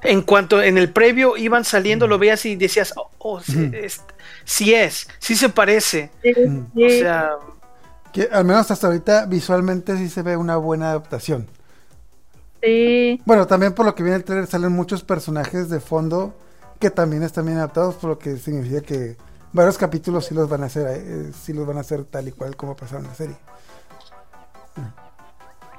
en 0.03 0.23
cuanto 0.23 0.63
en 0.63 0.79
el 0.79 0.93
previo 0.93 1.37
iban 1.37 1.65
saliendo, 1.65 2.07
lo 2.07 2.19
veías 2.19 2.45
y 2.47 2.55
decías, 2.57 2.93
oh, 2.97 3.11
oh, 3.19 3.41
sí, 3.41 3.71
es, 3.73 4.03
sí 4.45 4.73
es, 4.75 5.09
sí 5.19 5.35
se 5.35 5.49
parece, 5.49 6.11
Sí, 6.23 6.33
Mm. 6.47 6.67
sí. 6.77 6.85
o 6.85 6.91
sea, 6.91 7.31
Que 8.13 8.29
al 8.31 8.45
menos 8.45 8.71
hasta 8.71 8.87
ahorita 8.87 9.27
visualmente 9.27 9.97
sí 9.97 10.09
se 10.09 10.23
ve 10.23 10.37
una 10.37 10.57
buena 10.59 10.91
adaptación. 10.91 11.49
Sí. 12.65 13.21
Bueno, 13.25 13.47
también 13.47 13.75
por 13.75 13.85
lo 13.87 13.95
que 13.95 14.03
viene 14.03 14.17
el 14.17 14.25
trailer 14.25 14.47
salen 14.47 14.73
muchos 14.73 15.03
personajes 15.05 15.69
de 15.69 15.81
fondo 15.81 16.35
que 16.81 16.91
también 16.91 17.23
están 17.23 17.47
bien 17.47 17.59
adaptados, 17.59 17.95
por 17.97 18.11
lo 18.11 18.19
que 18.19 18.37
significa 18.37 18.81
que 18.81 19.17
varios 19.53 19.79
capítulos 19.79 20.27
sí 20.27 20.35
los 20.35 20.49
van 20.49 20.63
a 20.63 20.67
hacer, 20.67 20.87
eh, 20.89 21.33
sí 21.33 21.53
los 21.53 21.67
van 21.67 21.77
a 21.77 21.81
hacer 21.81 22.05
tal 22.05 22.29
y 22.29 22.33
cual 22.33 22.57
como 22.57 22.75
pasaron 22.77 23.05
en 23.05 23.11
la 23.11 23.15
serie. 23.15 23.37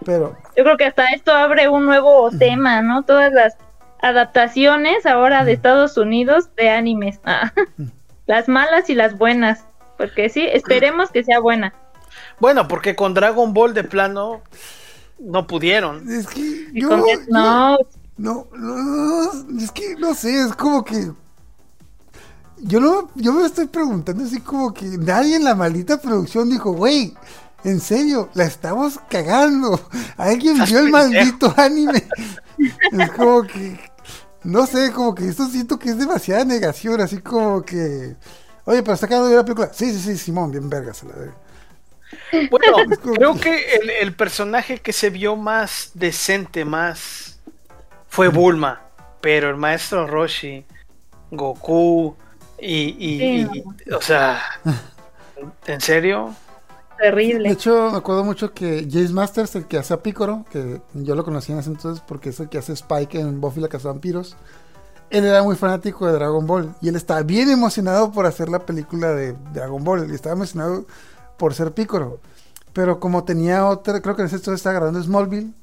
Pero 0.05 0.37
Yo 0.55 0.63
creo 0.63 0.77
que 0.77 0.85
hasta 0.85 1.05
esto 1.13 1.31
abre 1.31 1.67
un 1.69 1.85
nuevo 1.85 2.29
tema, 2.31 2.81
¿no? 2.81 3.03
Todas 3.03 3.33
las 3.33 3.55
adaptaciones 4.01 5.05
ahora 5.05 5.45
de 5.45 5.53
Estados 5.53 5.97
Unidos 5.97 6.49
de 6.55 6.69
animes. 6.69 7.19
Ah, 7.25 7.51
Las 8.27 8.47
malas 8.47 8.89
y 8.89 8.95
las 8.95 9.17
buenas. 9.17 9.65
Porque 9.97 10.29
sí, 10.29 10.47
esperemos 10.51 11.11
que 11.11 11.23
sea 11.23 11.39
buena. 11.39 11.73
bueno, 12.39 12.67
porque 12.67 12.95
con 12.95 13.13
Dragon 13.13 13.53
Ball 13.53 13.73
de 13.73 13.83
plano 13.83 14.41
no 15.19 15.47
pudieron. 15.47 16.09
es 16.11 16.27
que 16.27 16.67
yo, 16.73 16.89
con- 16.89 16.99
yo- 16.99 17.05
no, 17.29 17.77
No, 18.17 18.47
no, 18.53 19.31
no, 19.43 19.59
es 19.61 19.71
que 19.71 19.95
no 19.95 20.13
sé, 20.13 20.41
es 20.41 20.53
como 20.55 20.83
que. 20.85 21.11
Yo 22.57 22.79
no, 22.79 23.09
yo 23.15 23.33
me 23.33 23.45
estoy 23.45 23.67
preguntando 23.67 24.23
así 24.23 24.39
como 24.39 24.73
que 24.73 24.85
nadie 24.85 25.35
en 25.35 25.43
la 25.43 25.55
maldita 25.55 25.99
producción 25.99 26.49
dijo, 26.49 26.71
güey, 26.71 27.13
en 27.65 27.81
serio, 27.81 28.29
la 28.33 28.45
estamos 28.45 28.99
cagando. 29.09 29.79
Alguien 30.17 30.63
vio 30.65 30.79
el 30.79 30.89
maldito 30.91 31.53
anime. 31.57 32.07
es 32.57 33.11
como 33.11 33.43
que, 33.43 33.77
no 34.45 34.65
sé, 34.65 34.91
como 34.93 35.13
que 35.13 35.27
esto 35.27 35.47
siento 35.49 35.77
que 35.77 35.89
es 35.89 35.97
demasiada 35.97 36.45
negación, 36.45 37.01
así 37.01 37.17
como 37.17 37.61
que, 37.61 38.15
oye, 38.63 38.81
pero 38.81 38.93
está 38.93 39.07
cagando 39.07 39.27
bien 39.27 39.39
la 39.39 39.45
película. 39.45 39.71
Sí, 39.73 39.91
sí, 39.93 39.99
sí, 39.99 40.17
Simón, 40.17 40.49
bien 40.51 40.69
vergas. 40.69 41.03
a 41.03 41.07
la 41.07 41.13
verga. 41.15 41.35
Bueno, 42.49 42.77
creo 43.15 43.35
que- 43.35 43.75
el, 43.75 43.89
el 43.89 44.15
personaje 44.15 44.79
que 44.79 44.93
se 44.93 45.09
vio 45.09 45.35
más 45.35 45.91
decente, 45.93 46.65
más 46.65 47.39
fue 48.07 48.27
Bulma, 48.29 48.81
pero 49.21 49.49
el 49.49 49.55
maestro 49.57 50.07
Roshi, 50.07 50.65
Goku 51.31 52.15
y, 52.59 52.95
y- 52.97 53.45
Sí, 53.47 53.63
y- 53.85 53.91
o 53.91 54.01
sea, 54.01 54.41
¿en 55.67 55.81
serio? 55.81 56.33
De 56.97 57.03
terrible. 57.11 57.49
hecho, 57.49 57.89
me 57.91 57.97
acuerdo 57.97 58.23
mucho 58.23 58.53
que 58.53 58.87
Jace 58.89 59.09
Masters, 59.11 59.55
el 59.55 59.67
que 59.67 59.77
hace 59.77 59.93
a 59.93 60.01
Picoro, 60.01 60.45
que 60.49 60.81
yo 60.93 61.13
lo 61.15 61.25
conocí 61.25 61.51
en 61.51 61.59
ese 61.59 61.69
entonces 61.69 62.01
porque 62.07 62.29
es 62.29 62.39
el 62.39 62.47
que 62.47 62.57
hace 62.57 62.71
Spike 62.71 63.19
en 63.19 63.41
Buffy 63.41 63.59
la 63.59 63.67
Vampiros. 63.67 64.37
Él 65.09 65.25
era 65.25 65.43
muy 65.43 65.57
fanático 65.57 66.07
de 66.07 66.13
Dragon 66.13 66.47
Ball 66.47 66.73
y 66.81 66.87
él 66.87 66.95
estaba 66.95 67.21
bien 67.21 67.49
emocionado 67.49 68.11
por 68.13 68.25
hacer 68.25 68.47
la 68.47 68.59
película 68.65 69.09
de 69.11 69.33
Dragon 69.53 69.83
Ball 69.83 70.09
y 70.09 70.15
estaba 70.15 70.35
emocionado 70.35 70.85
por 71.37 71.53
ser 71.53 71.73
Picoro. 71.73 72.19
Pero 72.73 72.99
como 72.99 73.23
tenía 73.23 73.65
otra, 73.67 74.01
creo 74.01 74.15
que 74.15 74.21
en 74.23 74.27
ese 74.27 74.35
entonces 74.37 74.59
estaba 74.59 74.75
grabando 74.75 75.01
Smallville, 75.01 75.53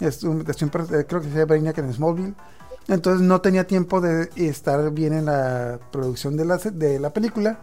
es 0.00 0.22
un- 0.22 0.44
es 0.48 0.62
un 0.62 0.68
per- 0.68 0.82
eh, 0.94 1.06
creo 1.08 1.20
que 1.20 1.28
se 1.28 1.34
llama 1.34 1.44
Brainiac 1.46 1.78
en 1.78 1.92
Smallville, 1.92 2.34
entonces 2.88 3.22
no 3.26 3.40
tenía 3.40 3.66
tiempo 3.66 4.00
de 4.00 4.30
estar 4.36 4.90
bien 4.92 5.12
en 5.14 5.26
la 5.26 5.78
producción 5.90 6.36
de 6.36 6.44
la, 6.44 6.56
de 6.58 6.98
la 7.00 7.10
película. 7.12 7.58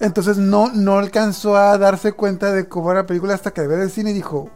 Entonces 0.00 0.36
no, 0.36 0.70
no 0.72 0.98
alcanzó 0.98 1.56
a 1.56 1.78
darse 1.78 2.12
cuenta 2.12 2.52
de 2.52 2.68
cómo 2.68 2.90
era 2.90 3.02
la 3.02 3.06
película 3.06 3.34
hasta 3.34 3.52
que 3.52 3.66
ver 3.66 3.78
el 3.80 3.90
cine 3.90 4.10
y 4.10 4.14
dijo, 4.14 4.50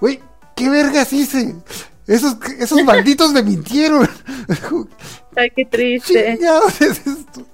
güey, 0.00 0.20
¿qué 0.56 0.68
vergas 0.70 1.12
hice? 1.12 1.54
Esos, 2.06 2.36
esos 2.58 2.82
malditos 2.84 3.32
me 3.32 3.42
mintieron. 3.42 4.08
Ay, 5.36 5.50
qué 5.54 5.64
triste. 5.66 6.34
Chingados 6.36 6.80
es 6.80 7.06
esto. 7.06 7.44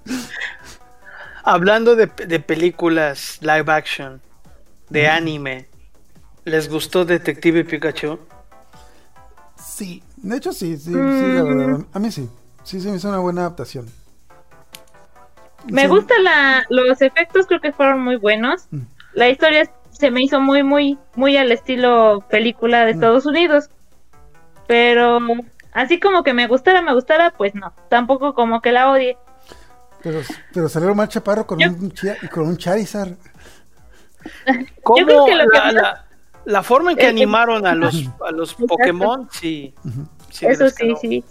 Hablando 1.45 1.95
de, 1.97 2.07
de 2.07 2.41
películas 2.41 3.39
live 3.43 3.71
action, 3.71 4.21
de 4.89 5.09
anime, 5.09 5.67
¿les 6.45 6.69
gustó 6.71 7.05
Detective 7.05 7.65
Pikachu? 7.65 8.19
Sí, 9.57 10.03
de 10.17 10.37
hecho 10.37 10.53
sí, 10.53 10.77
sí, 10.77 10.93
sí, 10.93 11.33
la 11.35 11.43
Mm. 11.43 11.49
verdad. 11.49 11.87
A 11.93 11.99
mí 11.99 12.11
sí. 12.11 12.29
Sí, 12.63 12.81
se 12.81 12.91
me 12.91 12.97
hizo 12.97 13.09
una 13.11 13.19
buena 13.19 13.43
adaptación. 13.43 13.91
Me 15.71 15.83
Sí. 15.83 15.89
gusta 15.89 16.15
la, 16.23 16.65
los 16.71 17.03
efectos, 17.03 17.47
creo 17.47 17.61
que 17.61 17.73
fueron 17.73 18.01
muy 18.03 18.17
buenos. 18.17 18.67
Mm. 18.71 18.81
La 19.13 19.29
historia 19.29 19.71
se 19.91 20.11
me 20.11 20.23
hizo 20.23 20.41
muy, 20.41 20.63
muy, 20.63 20.99
muy 21.15 21.37
al 21.37 21.53
estilo 21.53 22.25
película 22.31 22.81
de 22.87 22.93
Mm. 22.93 22.95
Estados 22.95 23.27
Unidos. 23.27 23.69
Pero 24.67 25.19
así 25.73 26.01
como 26.01 26.23
que 26.23 26.33
me 26.33 26.47
gustara, 26.47 26.81
me 26.81 26.95
gustara, 26.95 27.33
pues 27.37 27.55
no. 27.55 27.75
Tampoco 27.91 28.35
como 28.35 28.63
que 28.63 28.73
la 28.73 28.91
odie. 28.91 29.19
Pero, 30.05 30.21
pero 30.53 30.69
salió 30.69 30.93
Omar 30.93 31.09
Chaparro 31.09 31.45
con 31.47 31.59
Yo- 31.59 31.69
un, 31.71 31.93
con 32.31 32.47
un 32.47 32.57
Charizard. 32.57 33.15
¿Cómo 34.83 35.05
creo 35.07 35.25
que 35.27 35.35
lo 35.35 35.49
que 35.49 35.59
la, 35.59 35.73
la- 35.73 36.05
la 36.45 36.63
forma 36.63 36.91
en 36.93 36.97
que 36.99 37.05
Eh, 37.05 37.07
eh, 37.07 37.11
animaron 37.11 37.67
a 37.67 37.75
los, 37.75 37.95
a 38.27 38.31
los 38.31 38.51
Exacto. 38.53 38.67
Pokémon, 38.77 39.29
sí. 39.33 39.75
sí 40.31 40.47
Eso 40.47 40.69
sí, 40.71 40.95
sí. 41.01 41.25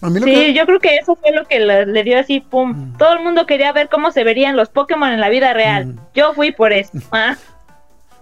A 0.00 0.10
mí 0.10 0.18
lo 0.18 0.26
Sí, 0.26 0.32
que... 0.34 0.54
yo 0.54 0.66
creo 0.66 0.80
que 0.80 0.96
eso 0.96 1.14
fue 1.14 1.30
lo 1.32 1.46
que 1.46 1.60
le, 1.60 1.86
le 1.86 2.02
dio 2.02 2.18
así, 2.18 2.40
pum. 2.40 2.70
Mm. 2.94 2.98
Todo 2.98 3.12
el 3.12 3.20
mundo 3.20 3.46
quería 3.46 3.72
ver 3.72 3.88
cómo 3.88 4.10
se 4.10 4.24
verían 4.24 4.56
los 4.56 4.68
Pokémon 4.68 5.10
en 5.12 5.20
la 5.20 5.28
vida 5.28 5.52
real. 5.54 5.86
Mm. 5.86 5.98
Yo 6.14 6.34
fui 6.34 6.50
por 6.52 6.72
eso. 6.72 6.90
Ah, 7.12 7.36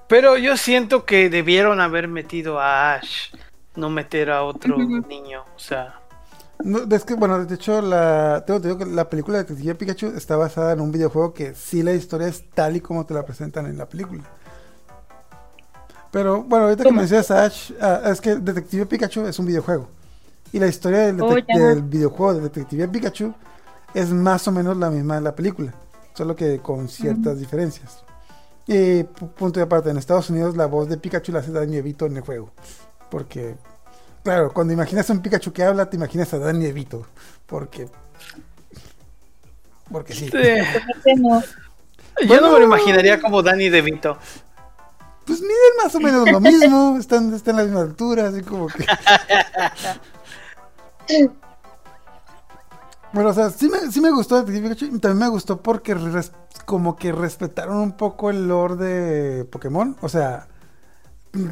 Pero 0.08 0.36
yo 0.36 0.56
siento 0.58 1.06
que 1.06 1.30
debieron 1.30 1.80
haber 1.80 2.06
metido 2.08 2.60
a 2.60 2.94
Ash, 2.96 3.30
no 3.76 3.88
meter 3.88 4.30
a 4.30 4.42
otro 4.42 4.76
niño. 4.76 5.44
O 5.56 5.58
sea, 5.58 5.99
No, 6.64 6.94
es 6.94 7.04
que, 7.04 7.14
bueno, 7.14 7.44
de 7.44 7.54
hecho, 7.54 7.80
la, 7.80 8.44
tengo, 8.46 8.60
te 8.60 8.68
digo 8.68 8.78
que 8.78 8.86
la 8.86 9.08
película 9.08 9.38
de 9.38 9.44
Detective 9.44 9.74
Pikachu 9.74 10.06
está 10.16 10.36
basada 10.36 10.72
en 10.72 10.80
un 10.80 10.92
videojuego 10.92 11.32
que 11.32 11.54
sí 11.54 11.82
la 11.82 11.92
historia 11.92 12.28
es 12.28 12.44
tal 12.50 12.76
y 12.76 12.80
como 12.80 13.06
te 13.06 13.14
la 13.14 13.24
presentan 13.24 13.66
en 13.66 13.78
la 13.78 13.88
película. 13.88 14.22
Pero, 16.10 16.42
bueno, 16.42 16.64
ahorita 16.64 16.82
que 16.84 16.88
¿Cómo? 16.88 17.00
mencionas 17.00 17.30
a 17.30 17.44
Ash, 17.44 17.72
ah, 17.80 18.00
es 18.06 18.20
que 18.20 18.34
Detective 18.36 18.86
Pikachu 18.86 19.26
es 19.26 19.38
un 19.38 19.46
videojuego. 19.46 19.88
Y 20.52 20.58
la 20.58 20.66
historia 20.66 21.00
del, 21.00 21.20
Oh, 21.22 21.34
del 21.34 21.82
videojuego 21.82 22.34
de 22.34 22.40
Detective 22.40 22.88
Pikachu 22.88 23.32
es 23.94 24.10
más 24.10 24.46
o 24.48 24.52
menos 24.52 24.76
la 24.76 24.90
misma 24.90 25.14
de 25.16 25.20
la 25.20 25.34
película, 25.36 25.72
solo 26.14 26.34
que 26.34 26.58
con 26.58 26.88
ciertas 26.88 27.38
diferencias. 27.38 28.02
Y 28.66 29.02
pu- 29.04 29.28
punto 29.30 29.60
de 29.60 29.64
aparte, 29.64 29.90
en 29.90 29.96
Estados 29.98 30.30
Unidos 30.30 30.56
la 30.56 30.66
voz 30.66 30.88
de 30.88 30.96
Pikachu 30.96 31.30
la 31.32 31.38
hace 31.40 31.52
Danny 31.52 31.76
DeVito 31.76 32.06
en 32.06 32.16
el 32.16 32.22
juego. 32.22 32.50
Porque, 33.08 33.56
claro, 34.22 34.52
cuando 34.52 34.72
imaginas 34.72 35.08
a 35.08 35.12
un 35.12 35.20
Pikachu 35.20 35.52
que 35.52 35.62
habla, 35.64 35.88
te 35.88 35.96
imaginas 35.96 36.32
a 36.34 36.38
Danny 36.38 36.64
DeVito. 36.66 37.06
Porque... 37.46 37.88
Porque 39.90 40.14
sí. 40.14 40.30
eh, 40.32 40.64
¿por 40.72 41.02
qué 41.02 41.14
no? 41.16 41.42
yo 42.26 42.40
no 42.40 42.52
me 42.52 42.58
lo 42.60 42.64
imaginaría 42.64 43.20
como 43.20 43.42
Danny 43.42 43.68
DeVito. 43.68 44.18
Pues 45.26 45.40
miden 45.40 45.76
más 45.82 45.94
o 45.94 46.00
menos 46.00 46.30
lo 46.30 46.40
mismo, 46.40 46.96
están, 46.98 47.32
están 47.34 47.56
a 47.56 47.58
la 47.58 47.64
misma 47.64 47.80
altura, 47.82 48.28
así 48.28 48.42
como 48.42 48.66
que... 48.68 48.84
Bueno, 53.12 53.30
o 53.30 53.34
sea, 53.34 53.50
sí 53.50 53.68
me, 53.68 53.90
sí 53.90 54.00
me 54.00 54.10
gustó 54.12 54.36
Detective 54.36 54.68
Pikachu 54.68 54.96
y 54.96 54.98
también 55.00 55.18
me 55.18 55.28
gustó 55.28 55.60
porque 55.60 55.94
res- 55.94 56.32
como 56.64 56.94
que 56.96 57.10
respetaron 57.10 57.78
un 57.78 57.92
poco 57.96 58.30
el 58.30 58.46
lore 58.46 58.76
de 58.76 59.44
Pokémon. 59.44 59.96
O 60.00 60.08
sea, 60.08 60.46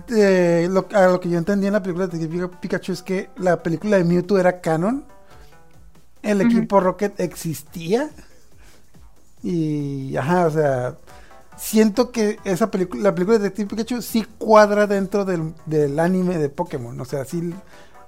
eh, 0.09 0.69
lo, 0.71 0.87
a 0.93 1.07
lo 1.07 1.21
que 1.21 1.29
yo 1.31 1.39
entendí 1.39 1.67
en 1.67 1.73
la 1.75 1.83
película 1.83 2.07
de 2.07 2.49
Pikachu 2.61 2.93
es 2.93 3.03
que 3.03 3.31
la 3.37 3.63
película 3.63 3.97
de 3.97 4.05
Mewtwo 4.05 4.39
era 4.39 4.61
canon, 4.61 5.05
el 6.23 6.41
equipo 6.41 6.81
Rocket 6.81 7.19
existía 7.21 8.11
y, 9.43 10.17
ajá, 10.17 10.47
o 10.47 10.51
sea, 10.51 10.97
siento 11.57 12.11
que 12.11 12.39
esa 12.45 12.71
película, 12.71 13.03
la 13.05 13.15
película 13.15 13.39
de 13.39 13.45
Detective 13.45 13.69
Pikachu 13.71 14.03
sí 14.03 14.27
cuadra 14.39 14.87
dentro 14.87 15.25
del, 15.25 15.55
del 15.67 15.99
anime 16.01 16.39
de 16.39 16.49
Pokémon. 16.49 16.99
O 17.01 17.05
sea, 17.05 17.25
sí, 17.25 17.55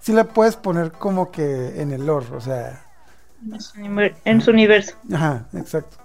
sí 0.00 0.12
la 0.12 0.24
puedes 0.24 0.56
poner 0.56 0.92
como 0.92 1.30
que 1.30 1.80
en 1.80 1.92
el 1.92 2.06
lore, 2.06 2.26
o 2.34 2.40
sea... 2.40 2.86
En 3.50 3.60
su 3.60 4.50
universo. 4.50 4.94
Ajá, 5.12 5.46
exacto. 5.54 5.96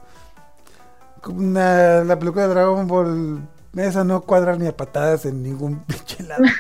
Una- 1.27 2.03
la 2.03 2.19
película 2.19 2.47
de 2.47 2.53
Dragon 2.53 2.87
Ball, 2.87 3.41
esa 3.83 4.03
no 4.03 4.21
cuadra 4.21 4.55
ni 4.55 4.67
a 4.67 4.75
patadas 4.75 5.25
en 5.25 5.43
ningún 5.43 5.79
pinche 5.85 6.23
lado. 6.23 6.43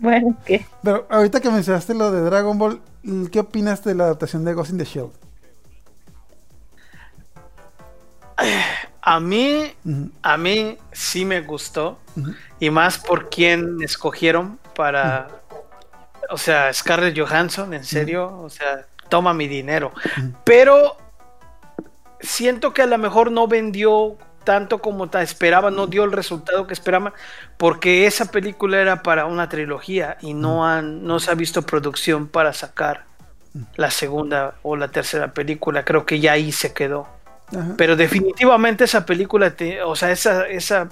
Bueno, 0.00 0.36
que 0.44 0.64
Pero 0.80 1.08
ahorita 1.10 1.40
que 1.40 1.50
mencionaste 1.50 1.92
lo 1.92 2.12
de 2.12 2.20
Dragon 2.20 2.56
Ball, 2.56 2.80
¿qué 3.32 3.40
opinas 3.40 3.82
de 3.82 3.96
la 3.96 4.04
adaptación 4.04 4.44
de 4.44 4.54
Ghost 4.54 4.70
in 4.70 4.78
the 4.78 4.84
Shell? 4.84 5.10
A 9.02 9.20
mí, 9.20 9.74
a 10.22 10.36
mí 10.36 10.78
sí 10.92 11.24
me 11.24 11.40
gustó. 11.40 11.98
Y 12.60 12.70
más 12.70 12.98
por 12.98 13.28
quién 13.28 13.78
escogieron 13.82 14.58
para. 14.76 15.28
O 16.30 16.38
sea, 16.38 16.72
Scarlett 16.72 17.18
Johansson, 17.18 17.74
en 17.74 17.84
serio. 17.84 18.38
O 18.38 18.50
sea, 18.50 18.86
toma 19.08 19.34
mi 19.34 19.48
dinero. 19.48 19.92
Pero 20.44 20.96
siento 22.20 22.72
que 22.72 22.82
a 22.82 22.86
lo 22.86 22.98
mejor 22.98 23.32
no 23.32 23.48
vendió 23.48 24.16
tanto 24.48 24.78
como 24.78 25.10
ta- 25.10 25.20
esperaba, 25.20 25.70
no 25.70 25.86
dio 25.86 26.04
el 26.04 26.12
resultado 26.12 26.66
que 26.66 26.72
esperaba, 26.72 27.12
porque 27.58 28.06
esa 28.06 28.30
película 28.30 28.80
era 28.80 29.02
para 29.02 29.26
una 29.26 29.46
trilogía 29.50 30.16
y 30.22 30.32
no, 30.32 30.66
han, 30.66 31.04
no 31.04 31.20
se 31.20 31.30
ha 31.30 31.34
visto 31.34 31.60
producción 31.60 32.28
para 32.28 32.54
sacar 32.54 33.04
la 33.76 33.90
segunda 33.90 34.54
o 34.62 34.74
la 34.74 34.88
tercera 34.88 35.34
película. 35.34 35.84
Creo 35.84 36.06
que 36.06 36.18
ya 36.18 36.32
ahí 36.32 36.50
se 36.50 36.72
quedó. 36.72 37.06
Ajá. 37.54 37.74
Pero 37.76 37.94
definitivamente 37.94 38.84
esa 38.84 39.04
película, 39.04 39.50
te- 39.50 39.82
o 39.82 39.94
sea, 39.94 40.10
esa, 40.12 40.48
esa, 40.48 40.88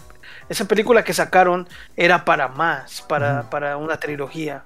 esa 0.50 0.64
película 0.66 1.02
que 1.02 1.14
sacaron 1.14 1.66
era 1.96 2.26
para 2.26 2.48
más, 2.48 3.00
para, 3.08 3.48
para 3.48 3.78
una 3.78 3.96
trilogía. 3.98 4.64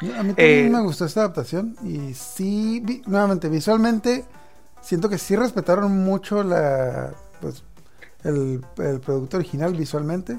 A 0.00 0.04
mí 0.22 0.34
también 0.34 0.34
Eh, 0.36 0.70
me 0.70 0.82
gustó 0.82 1.04
esta 1.04 1.20
adaptación 1.22 1.74
y 1.82 2.14
sí, 2.14 2.80
vi- 2.84 3.02
nuevamente, 3.06 3.48
visualmente, 3.48 4.24
siento 4.80 5.08
que 5.08 5.18
sí 5.18 5.34
respetaron 5.34 5.90
mucho 6.04 6.44
la, 6.44 7.10
pues, 7.40 7.62
el, 8.24 8.64
el 8.78 9.00
producto 9.00 9.36
original 9.38 9.74
visualmente. 9.74 10.38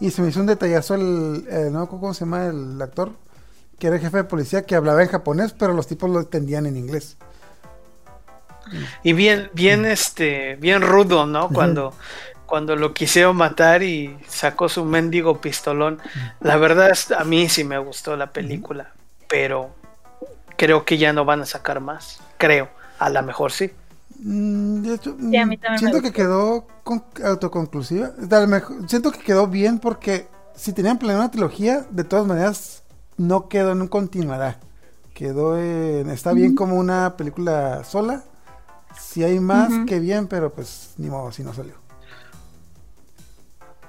Y 0.00 0.10
se 0.10 0.22
me 0.22 0.28
hizo 0.28 0.40
un 0.40 0.46
detallazo 0.46 0.94
el, 0.94 1.46
el- 1.50 1.72
no, 1.72 1.88
¿cómo 1.88 2.14
se 2.14 2.20
llama 2.20 2.46
el 2.46 2.80
actor? 2.80 3.12
Que 3.78 3.88
era 3.88 3.96
el 3.96 4.02
jefe 4.02 4.18
de 4.18 4.24
policía 4.24 4.64
que 4.64 4.74
hablaba 4.74 5.02
en 5.02 5.08
japonés, 5.08 5.52
pero 5.52 5.72
los 5.74 5.86
tipos 5.86 6.08
lo 6.10 6.20
entendían 6.20 6.66
en 6.66 6.76
inglés. 6.76 7.16
Y 9.02 9.12
bien, 9.14 9.50
bien, 9.52 9.84
este, 9.84 10.56
bien 10.56 10.82
rudo, 10.82 11.26
¿no? 11.26 11.48
Cuando, 11.48 11.92
cuando 12.46 12.76
lo 12.76 12.94
quisieron 12.94 13.36
matar 13.36 13.82
y 13.82 14.16
sacó 14.28 14.68
su 14.68 14.84
mendigo 14.84 15.40
pistolón. 15.40 16.00
La 16.40 16.56
verdad, 16.56 16.90
es- 16.90 17.10
a 17.10 17.24
mí 17.24 17.48
sí 17.48 17.64
me 17.64 17.78
gustó 17.78 18.16
la 18.16 18.32
película, 18.32 18.92
pero 19.28 19.70
creo 20.56 20.84
que 20.84 20.98
ya 20.98 21.12
no 21.12 21.24
van 21.24 21.40
a 21.42 21.46
sacar 21.46 21.80
más. 21.80 22.20
Creo, 22.38 22.68
a 22.98 23.08
lo 23.10 23.22
mejor 23.22 23.50
sí. 23.52 23.72
Mm, 24.22 24.82
de 24.82 24.94
hecho, 24.94 25.16
Sí, 25.18 25.36
a 25.36 25.46
mí 25.46 25.56
mm, 25.56 25.60
también 25.60 25.78
siento 25.78 26.02
que 26.02 26.12
quedó 26.12 26.66
con- 26.84 27.04
autoconclusiva. 27.24 28.12
Lo 28.18 28.46
mejor- 28.46 28.88
siento 28.88 29.10
que 29.12 29.20
quedó 29.20 29.46
bien 29.46 29.78
porque 29.78 30.28
si 30.54 30.72
tenían 30.72 30.98
planeado 30.98 31.22
una 31.22 31.30
trilogía, 31.30 31.86
de 31.90 32.04
todas 32.04 32.26
maneras 32.26 32.82
no 33.16 33.48
quedó 33.48 33.72
en 33.72 33.80
un 33.82 33.88
continuará. 33.88 34.58
Quedó 35.14 35.58
en, 35.58 36.10
está 36.10 36.32
bien 36.32 36.54
como 36.54 36.76
una 36.76 37.16
película 37.16 37.84
sola. 37.84 38.24
Si 38.98 39.22
hay 39.22 39.38
más, 39.40 39.70
que 39.86 40.00
bien, 40.00 40.26
pero 40.26 40.52
pues 40.52 40.94
ni 40.98 41.08
modo, 41.08 41.30
si 41.32 41.42
no 41.44 41.52
salió. 41.54 41.74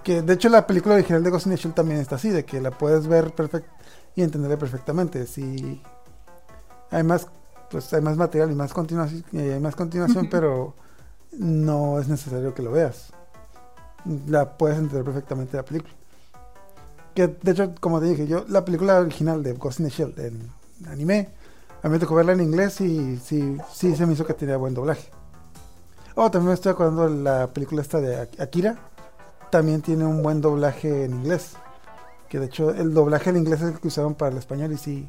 Que 0.04 0.22
de 0.22 0.34
hecho 0.34 0.50
la 0.50 0.66
película 0.66 0.96
original 0.96 1.24
de 1.24 1.30
Ghost 1.30 1.46
in 1.46 1.52
the 1.54 1.58
Shell 1.58 1.74
también 1.74 2.00
está 2.00 2.16
así, 2.16 2.30
de 2.30 2.44
que 2.46 2.60
la 2.60 2.72
puedes 2.72 3.08
ver 3.08 3.34
perfect 3.34 3.68
y 4.16 4.24
entenderla 4.24 4.58
perfectamente. 4.58 5.28
Si 5.28 5.82
hay 6.90 7.04
más, 7.04 7.28
pues 7.72 7.92
hay 7.94 8.02
más 8.02 8.18
material 8.18 8.52
y 8.52 8.56
más 8.56 8.74
continuación, 8.74 9.24
y 9.32 9.40
hay 9.40 9.60
más 9.60 9.76
continuación, 9.76 10.28
pero 10.30 10.76
no 11.32 12.00
es 12.00 12.08
necesario 12.08 12.54
que 12.54 12.62
lo 12.62 12.72
veas. 12.72 13.12
La 14.28 14.58
puedes 14.58 14.78
entender 14.78 15.06
perfectamente 15.06 15.58
la 15.58 15.64
película. 15.64 15.94
Que 17.16 17.28
de 17.28 17.52
hecho, 17.52 17.74
como 17.80 18.00
te 18.00 18.08
dije, 18.08 18.28
yo 18.28 18.46
la 18.48 18.64
película 18.66 19.00
original 19.00 19.44
de 19.44 19.54
Ghost 19.54 19.80
in 19.80 19.86
the 19.88 19.92
Shell 19.92 20.14
en 20.18 20.52
anime, 20.88 21.30
a 21.84 21.88
mí 21.88 21.94
me 21.94 22.00
tocó 22.00 22.16
verla 22.16 22.34
en 22.34 22.42
inglés 22.42 22.80
y 22.82 23.18
sí, 23.18 23.58
sí 23.74 23.96
se 23.96 24.06
me 24.06 24.14
hizo 24.14 24.26
que 24.26 24.34
tenía 24.34 24.58
buen 24.58 24.74
doblaje. 24.74 25.10
Oh, 26.16 26.30
también 26.30 26.50
me 26.50 26.54
estoy 26.54 26.74
acordando 26.74 27.10
de 27.10 27.24
la 27.24 27.48
película 27.48 27.82
esta 27.82 28.00
de 28.00 28.18
Ak- 28.22 28.40
Akira. 28.42 28.78
También 29.50 29.82
tiene 29.82 30.06
un 30.06 30.22
buen 30.24 30.42
doblaje 30.42 31.06
en 31.06 31.14
inglés. 31.14 31.54
Que 32.30 32.40
de 32.40 32.46
hecho 32.46 32.72
el 32.72 32.94
doblaje 32.94 33.30
en 33.30 33.38
inglés 33.38 33.62
es 33.62 33.74
el 33.74 33.80
que 33.80 33.88
usaron 33.88 34.16
para 34.16 34.32
el 34.32 34.38
español 34.38 34.72
y 34.72 34.78
sí. 34.78 35.08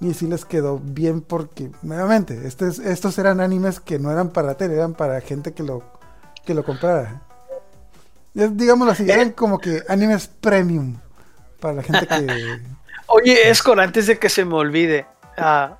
Y 0.00 0.12
sí 0.14 0.26
les 0.26 0.44
quedó 0.44 0.78
bien 0.78 1.22
porque, 1.22 1.70
nuevamente, 1.82 2.46
estos, 2.46 2.78
estos 2.78 3.18
eran 3.18 3.40
animes 3.40 3.80
que 3.80 3.98
no 3.98 4.10
eran 4.10 4.30
para 4.30 4.54
tele, 4.56 4.74
eran 4.74 4.94
para 4.94 5.20
gente 5.20 5.54
que 5.54 5.62
lo, 5.62 5.82
que 6.44 6.54
lo 6.54 6.64
comprara. 6.64 7.22
Digámoslo 8.34 8.92
así, 8.92 9.10
eran 9.10 9.30
como 9.30 9.58
que 9.58 9.82
animes 9.88 10.26
premium 10.28 10.96
para 11.60 11.74
la 11.74 11.82
gente 11.82 12.06
que... 12.06 12.60
Oye, 13.06 13.48
Escor, 13.48 13.80
antes 13.80 14.06
de 14.06 14.18
que 14.18 14.28
se 14.28 14.44
me 14.44 14.54
olvide, 14.54 15.06
ah, 15.38 15.78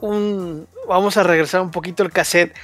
un, 0.00 0.66
vamos 0.88 1.16
a 1.16 1.22
regresar 1.22 1.60
un 1.60 1.70
poquito 1.70 2.02
el 2.02 2.12
cassette 2.12 2.54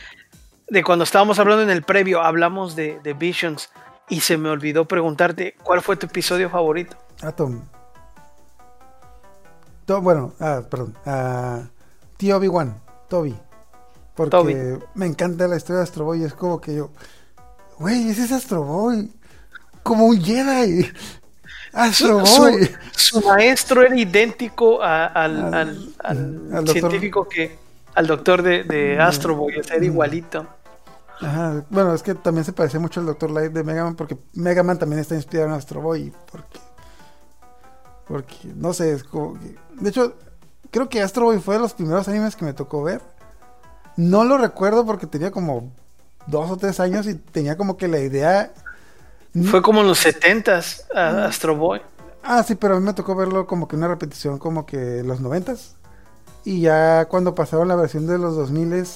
de 0.68 0.82
cuando 0.82 1.02
estábamos 1.02 1.38
hablando 1.38 1.62
en 1.62 1.70
el 1.70 1.82
previo, 1.82 2.22
hablamos 2.22 2.76
de, 2.76 2.98
de 3.02 3.12
Visions 3.12 3.70
y 4.08 4.20
se 4.20 4.38
me 4.38 4.48
olvidó 4.48 4.86
preguntarte 4.86 5.54
cuál 5.62 5.82
fue 5.82 5.96
tu 5.96 6.06
episodio 6.06 6.48
favorito. 6.48 6.96
Atom. 7.20 7.62
To- 9.86 10.00
bueno, 10.00 10.32
ah, 10.40 10.62
perdón. 10.70 10.96
ah, 11.06 11.62
Tío 12.16 12.36
Obi-Wan, 12.36 12.80
Toby. 13.08 13.34
Porque 14.14 14.30
Toby. 14.30 14.54
me 14.94 15.06
encanta 15.06 15.48
la 15.48 15.56
historia 15.56 15.78
de 15.78 15.84
Astro 15.84 16.04
Boy. 16.04 16.22
Es 16.24 16.34
como 16.34 16.60
que 16.60 16.74
yo, 16.74 16.90
güey, 17.78 18.08
ese 18.10 18.24
es 18.24 18.32
Astro 18.32 18.62
Boy. 18.62 19.10
Como 19.82 20.06
un 20.06 20.20
Jedi. 20.20 20.86
Astro 21.72 22.24
Su, 22.26 22.42
Boy. 22.42 22.70
su 22.94 23.20
maestro 23.22 23.82
era 23.82 23.96
idéntico 23.98 24.82
a- 24.82 25.06
al, 25.06 25.42
Al- 25.46 25.54
al- 25.54 25.94
al 26.00 26.16
al 26.56 26.64
doctor. 26.66 26.72
científico 26.90 27.26
que 27.28 27.58
al 27.94 28.06
doctor 28.06 28.42
de, 28.42 28.64
de 28.64 29.00
Astro 29.00 29.34
Boy, 29.36 29.58
o 29.58 29.64
sea, 29.64 29.76
era 29.76 29.84
igualito. 29.86 30.46
Ajá, 31.20 31.64
Bueno, 31.70 31.94
es 31.94 32.02
que 32.02 32.14
también 32.14 32.44
se 32.44 32.52
parece 32.52 32.78
mucho 32.78 33.00
al 33.00 33.06
Dr. 33.06 33.30
Light 33.30 33.52
de 33.52 33.64
Mega 33.64 33.84
Man 33.84 33.94
porque 33.96 34.18
Mega 34.34 34.62
Man 34.62 34.78
también 34.78 35.00
está 35.00 35.14
inspirado 35.14 35.48
en 35.48 35.54
Astro 35.54 35.80
Boy. 35.80 36.12
Porque, 36.30 36.60
porque 38.06 38.36
no 38.54 38.72
sé, 38.74 38.92
es 38.92 39.04
como 39.04 39.34
que- 39.34 39.56
De 39.82 39.90
hecho, 39.90 40.14
creo 40.70 40.88
que 40.88 41.02
Astro 41.02 41.24
Boy 41.24 41.40
fue 41.40 41.56
de 41.56 41.60
los 41.60 41.74
primeros 41.74 42.06
animes 42.06 42.36
que 42.36 42.44
me 42.44 42.52
tocó 42.52 42.84
ver. 42.84 43.00
No 43.96 44.24
lo 44.24 44.38
recuerdo 44.38 44.86
porque 44.86 45.08
tenía 45.08 45.32
como 45.32 45.72
dos 46.28 46.50
o 46.52 46.56
tres 46.56 46.78
años 46.78 47.06
y 47.08 47.16
tenía 47.16 47.56
como 47.56 47.76
que 47.76 47.88
la 47.88 47.98
idea. 47.98 48.52
Fue 49.50 49.60
como 49.60 49.80
en 49.80 49.88
los 49.88 50.06
70s 50.06 50.84
a 50.94 51.24
Astro 51.24 51.56
Boy. 51.56 51.82
Ah, 52.22 52.44
sí, 52.44 52.54
pero 52.54 52.76
a 52.76 52.80
mí 52.80 52.86
me 52.86 52.94
tocó 52.94 53.16
verlo 53.16 53.48
como 53.48 53.66
que 53.66 53.74
una 53.74 53.88
repetición 53.88 54.38
como 54.38 54.66
que 54.66 55.00
en 55.00 55.08
los 55.08 55.20
noventas. 55.20 55.74
Y 56.44 56.60
ya 56.60 57.06
cuando 57.06 57.34
pasaron 57.34 57.66
la 57.66 57.74
versión 57.74 58.06
de 58.06 58.18
los 58.18 58.36
2000 58.36 58.86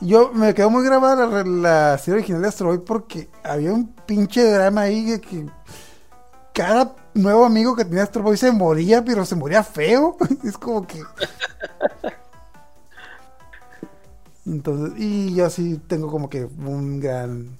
yo 0.00 0.32
me 0.32 0.52
quedó 0.54 0.70
muy 0.70 0.84
grabada 0.84 1.26
la, 1.26 1.44
la 1.44 1.98
serie 1.98 2.18
original 2.18 2.42
de 2.42 2.48
Astro 2.48 2.66
Boy 2.66 2.78
porque 2.78 3.28
había 3.44 3.72
un 3.72 3.94
pinche 3.94 4.42
drama 4.42 4.80
ahí 4.80 5.04
de 5.04 5.20
que 5.20 5.46
cada 6.52 6.94
nuevo 7.14 7.44
amigo 7.44 7.76
que 7.76 7.84
tenía 7.84 8.02
Astro 8.02 8.22
Boy 8.22 8.36
se 8.36 8.52
moría, 8.52 9.04
pero 9.04 9.24
se 9.24 9.36
moría 9.36 9.62
feo. 9.62 10.16
es 10.44 10.56
como 10.58 10.86
que... 10.86 11.02
Entonces, 14.44 14.98
y 14.98 15.34
yo 15.34 15.48
sí 15.50 15.80
tengo 15.86 16.10
como 16.10 16.28
que 16.28 16.44
un 16.44 17.00
gran... 17.00 17.58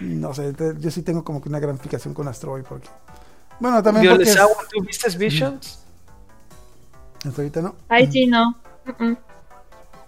No 0.00 0.34
sé, 0.34 0.52
te- 0.52 0.74
yo 0.78 0.90
sí 0.90 1.02
tengo 1.02 1.24
como 1.24 1.40
que 1.40 1.48
una 1.48 1.58
gran 1.58 1.78
fijación 1.78 2.12
con 2.12 2.28
Astro 2.28 2.50
Boy 2.50 2.62
porque... 2.68 2.88
Bueno, 3.58 3.82
también 3.82 4.08
porque... 4.08 4.24
Violesawa, 4.24 4.54
¿tú 4.70 4.82
viste 4.84 5.16
Visions? 5.16 5.82
hasta 7.24 7.42
ahorita 7.42 7.62
no. 7.62 7.74
Ay, 7.88 8.10
sí, 8.12 8.26
no. 8.26 8.56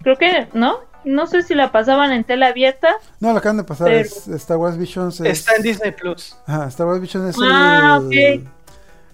Creo 0.01 0.17
que, 0.17 0.47
¿no? 0.53 0.88
No 1.05 1.27
sé 1.27 1.43
si 1.43 1.55
la 1.55 1.71
pasaban 1.71 2.11
en 2.11 2.23
tela 2.23 2.47
abierta. 2.47 2.89
No, 3.19 3.31
lo 3.31 3.37
acaban 3.39 3.57
de 3.57 3.63
pasar. 3.63 3.87
Pero- 3.87 3.99
es 4.01 4.27
Star 4.27 4.57
Wars 4.57 4.77
Visions. 4.77 5.19
es- 5.21 5.39
Está 5.39 5.55
en 5.55 5.63
Disney 5.63 5.91
Plus. 5.91 6.35
Ajá, 6.45 6.67
Star 6.67 6.87
Wars 6.87 6.99
Visions 7.01 7.35
es 7.35 7.41
Ah, 7.41 7.99
el- 8.11 8.41
ok. 8.41 8.49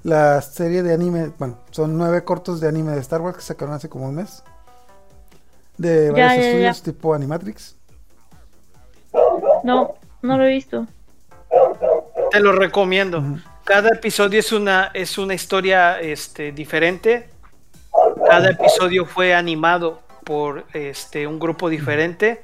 la 0.03 0.41
serie 0.41 0.81
de 0.83 0.93
anime. 0.93 1.31
Bueno, 1.38 1.59
son 1.71 1.97
nueve 1.97 2.23
cortos 2.23 2.59
de 2.59 2.67
anime 2.67 2.93
de 2.93 2.99
Star 3.01 3.21
Wars 3.21 3.38
que 3.38 3.43
sacaron 3.43 3.73
hace 3.75 3.88
como 3.89 4.05
un 4.07 4.15
mes. 4.15 4.43
De 5.77 6.09
varios 6.11 6.29
ya, 6.29 6.36
ya. 6.38 6.47
estudios 6.49 6.81
tipo 6.83 7.13
Animatrix. 7.13 7.75
No, 9.63 9.95
no 10.21 10.38
lo 10.38 10.43
he 10.45 10.49
visto. 10.49 10.86
Te 12.31 12.39
lo 12.39 12.51
recomiendo. 12.51 13.23
Cada 13.63 13.89
episodio 13.89 14.39
es 14.39 14.51
una, 14.51 14.91
es 14.93 15.17
una 15.17 15.33
historia 15.33 15.99
este, 15.99 16.51
diferente. 16.51 17.29
Cada 18.27 18.49
episodio 18.51 19.05
fue 19.05 19.33
animado 19.33 20.01
por 20.26 20.65
este, 20.73 21.26
un 21.28 21.39
grupo 21.39 21.69
diferente 21.69 22.43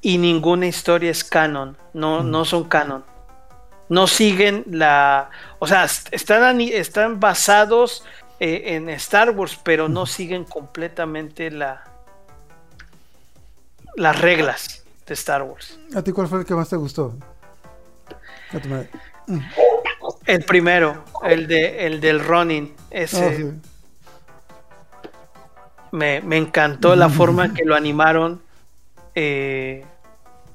y 0.00 0.18
ninguna 0.18 0.66
historia 0.66 1.10
es 1.10 1.24
canon. 1.24 1.76
No, 1.94 2.22
no 2.22 2.44
son 2.44 2.64
canon. 2.68 3.04
No 3.88 4.06
siguen 4.06 4.64
la. 4.70 5.30
O 5.58 5.66
sea, 5.66 5.84
est- 5.84 6.08
están, 6.12 6.60
están 6.60 7.18
basados 7.18 8.04
eh, 8.40 8.62
en 8.76 8.88
Star 8.90 9.30
Wars, 9.30 9.58
pero 9.62 9.88
no 9.88 10.06
siguen 10.06 10.44
completamente 10.44 11.50
la, 11.50 11.84
las 13.96 14.20
reglas 14.20 14.84
de 15.06 15.14
Star 15.14 15.42
Wars. 15.42 15.78
¿A 15.94 16.02
ti 16.02 16.12
cuál 16.12 16.28
fue 16.28 16.40
el 16.40 16.44
que 16.46 16.54
más 16.54 16.68
te 16.68 16.76
gustó? 16.76 17.14
A 18.54 18.58
tu 18.60 18.68
madre. 18.68 18.88
El 20.26 20.44
primero, 20.44 21.04
el 21.24 21.46
de 21.46 21.86
el 21.86 22.00
del 22.00 22.20
running, 22.24 22.74
ese 22.90 23.26
Ah, 23.26 23.32
sí. 23.36 23.52
Me, 25.92 26.20
me 26.22 26.36
encantó 26.36 26.96
la 26.96 27.08
forma 27.08 27.54
que 27.54 27.64
lo 27.64 27.74
animaron. 27.76 28.40
Eh, 29.14 29.84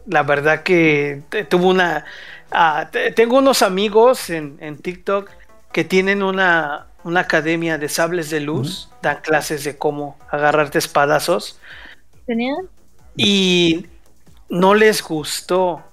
la 0.07 0.23
verdad 0.23 0.63
que 0.63 1.21
tuvo 1.49 1.69
una. 1.69 2.05
ah, 2.51 2.87
te- 2.91 3.11
tengo 3.11 3.37
unos 3.37 3.61
amigos 3.61 4.29
en, 4.29 4.57
en 4.59 4.77
TikTok 4.77 5.29
que 5.71 5.83
tienen 5.83 6.23
una, 6.23 6.87
una 7.03 7.21
academia 7.21 7.77
de 7.77 7.87
sables 7.89 8.29
de 8.29 8.39
luz, 8.39 8.89
dan 9.01 9.17
clases 9.21 9.63
de 9.63 9.77
cómo 9.77 10.17
agarrarte 10.31 10.79
espadazos 10.79 11.59
¿Tenían? 12.25 12.67
y 13.15 13.85
no 14.49 14.73
les 14.73 15.03
gustó 15.03 15.83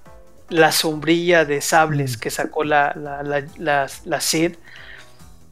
la 0.48 0.72
sombrilla 0.72 1.44
de 1.44 1.60
sables 1.60 2.16
que 2.16 2.30
sacó 2.30 2.64
la, 2.64 2.92
la, 2.96 3.22
la, 3.22 3.44
la, 3.58 3.86
la 4.04 4.20
Sid. 4.20 4.54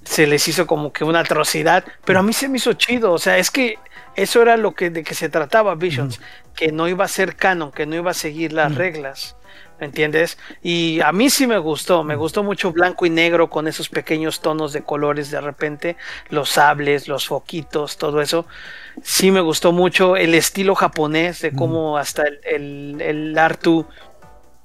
Se 0.04 0.26
les 0.26 0.46
hizo 0.48 0.66
como 0.66 0.92
que 0.92 1.04
una 1.04 1.20
atrocidad, 1.20 1.84
pero 2.04 2.20
a 2.20 2.22
mí 2.22 2.32
se 2.32 2.48
me 2.48 2.58
hizo 2.58 2.72
chido. 2.74 3.12
O 3.12 3.18
sea, 3.18 3.38
es 3.38 3.50
que 3.50 3.78
eso 4.16 4.42
era 4.42 4.56
lo 4.56 4.72
que 4.72 4.90
de 4.90 5.04
que 5.04 5.14
se 5.14 5.28
trataba 5.28 5.74
Visions, 5.74 6.20
que 6.54 6.72
no 6.72 6.88
iba 6.88 7.04
a 7.04 7.08
ser 7.08 7.36
canon, 7.36 7.72
que 7.72 7.86
no 7.86 7.96
iba 7.96 8.10
a 8.10 8.14
seguir 8.14 8.52
las 8.52 8.74
reglas. 8.74 9.36
¿Me 9.80 9.86
entiendes? 9.86 10.38
Y 10.62 11.00
a 11.00 11.10
mí 11.10 11.28
sí 11.28 11.48
me 11.48 11.58
gustó, 11.58 12.04
me 12.04 12.14
gustó 12.14 12.44
mucho 12.44 12.70
blanco 12.70 13.04
y 13.04 13.10
negro 13.10 13.50
con 13.50 13.66
esos 13.66 13.88
pequeños 13.88 14.40
tonos 14.40 14.72
de 14.72 14.82
colores 14.82 15.32
de 15.32 15.40
repente, 15.40 15.96
los 16.28 16.50
sables, 16.50 17.08
los 17.08 17.26
foquitos, 17.26 17.96
todo 17.96 18.20
eso. 18.20 18.46
Sí 19.02 19.32
me 19.32 19.40
gustó 19.40 19.72
mucho 19.72 20.16
el 20.16 20.34
estilo 20.34 20.76
japonés 20.76 21.40
de 21.40 21.52
cómo 21.52 21.98
hasta 21.98 22.22
el, 22.22 22.38
el, 22.44 23.00
el 23.00 23.38
Artu, 23.38 23.88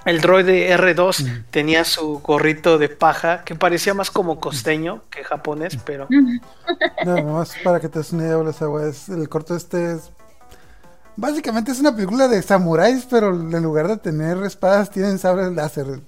el 0.05 0.21
droide 0.21 0.75
R2 0.77 1.45
tenía 1.51 1.83
su 1.83 2.19
gorrito 2.19 2.77
de 2.77 2.89
paja 2.89 3.43
que 3.43 3.55
parecía 3.55 3.93
más 3.93 4.11
como 4.11 4.39
costeño 4.39 5.03
que 5.09 5.23
japonés, 5.23 5.77
pero 5.85 6.07
Nada 7.05 7.23
más 7.23 7.55
para 7.63 7.79
que 7.79 7.89
te 7.89 7.99
des 7.99 8.13
una 8.13 8.23
idea, 8.23 8.87
es 8.87 9.09
el 9.09 9.27
corto 9.27 9.55
este 9.55 9.93
es 9.93 10.11
básicamente 11.17 11.71
es 11.71 11.79
una 11.79 11.93
película 11.93 12.29
de 12.29 12.41
samuráis, 12.41 13.05
pero 13.09 13.29
en 13.29 13.63
lugar 13.63 13.89
de 13.89 13.97
tener 13.97 14.37
espadas 14.43 14.89
tienen 14.89 15.19
sables 15.19 15.51
láser. 15.51 15.99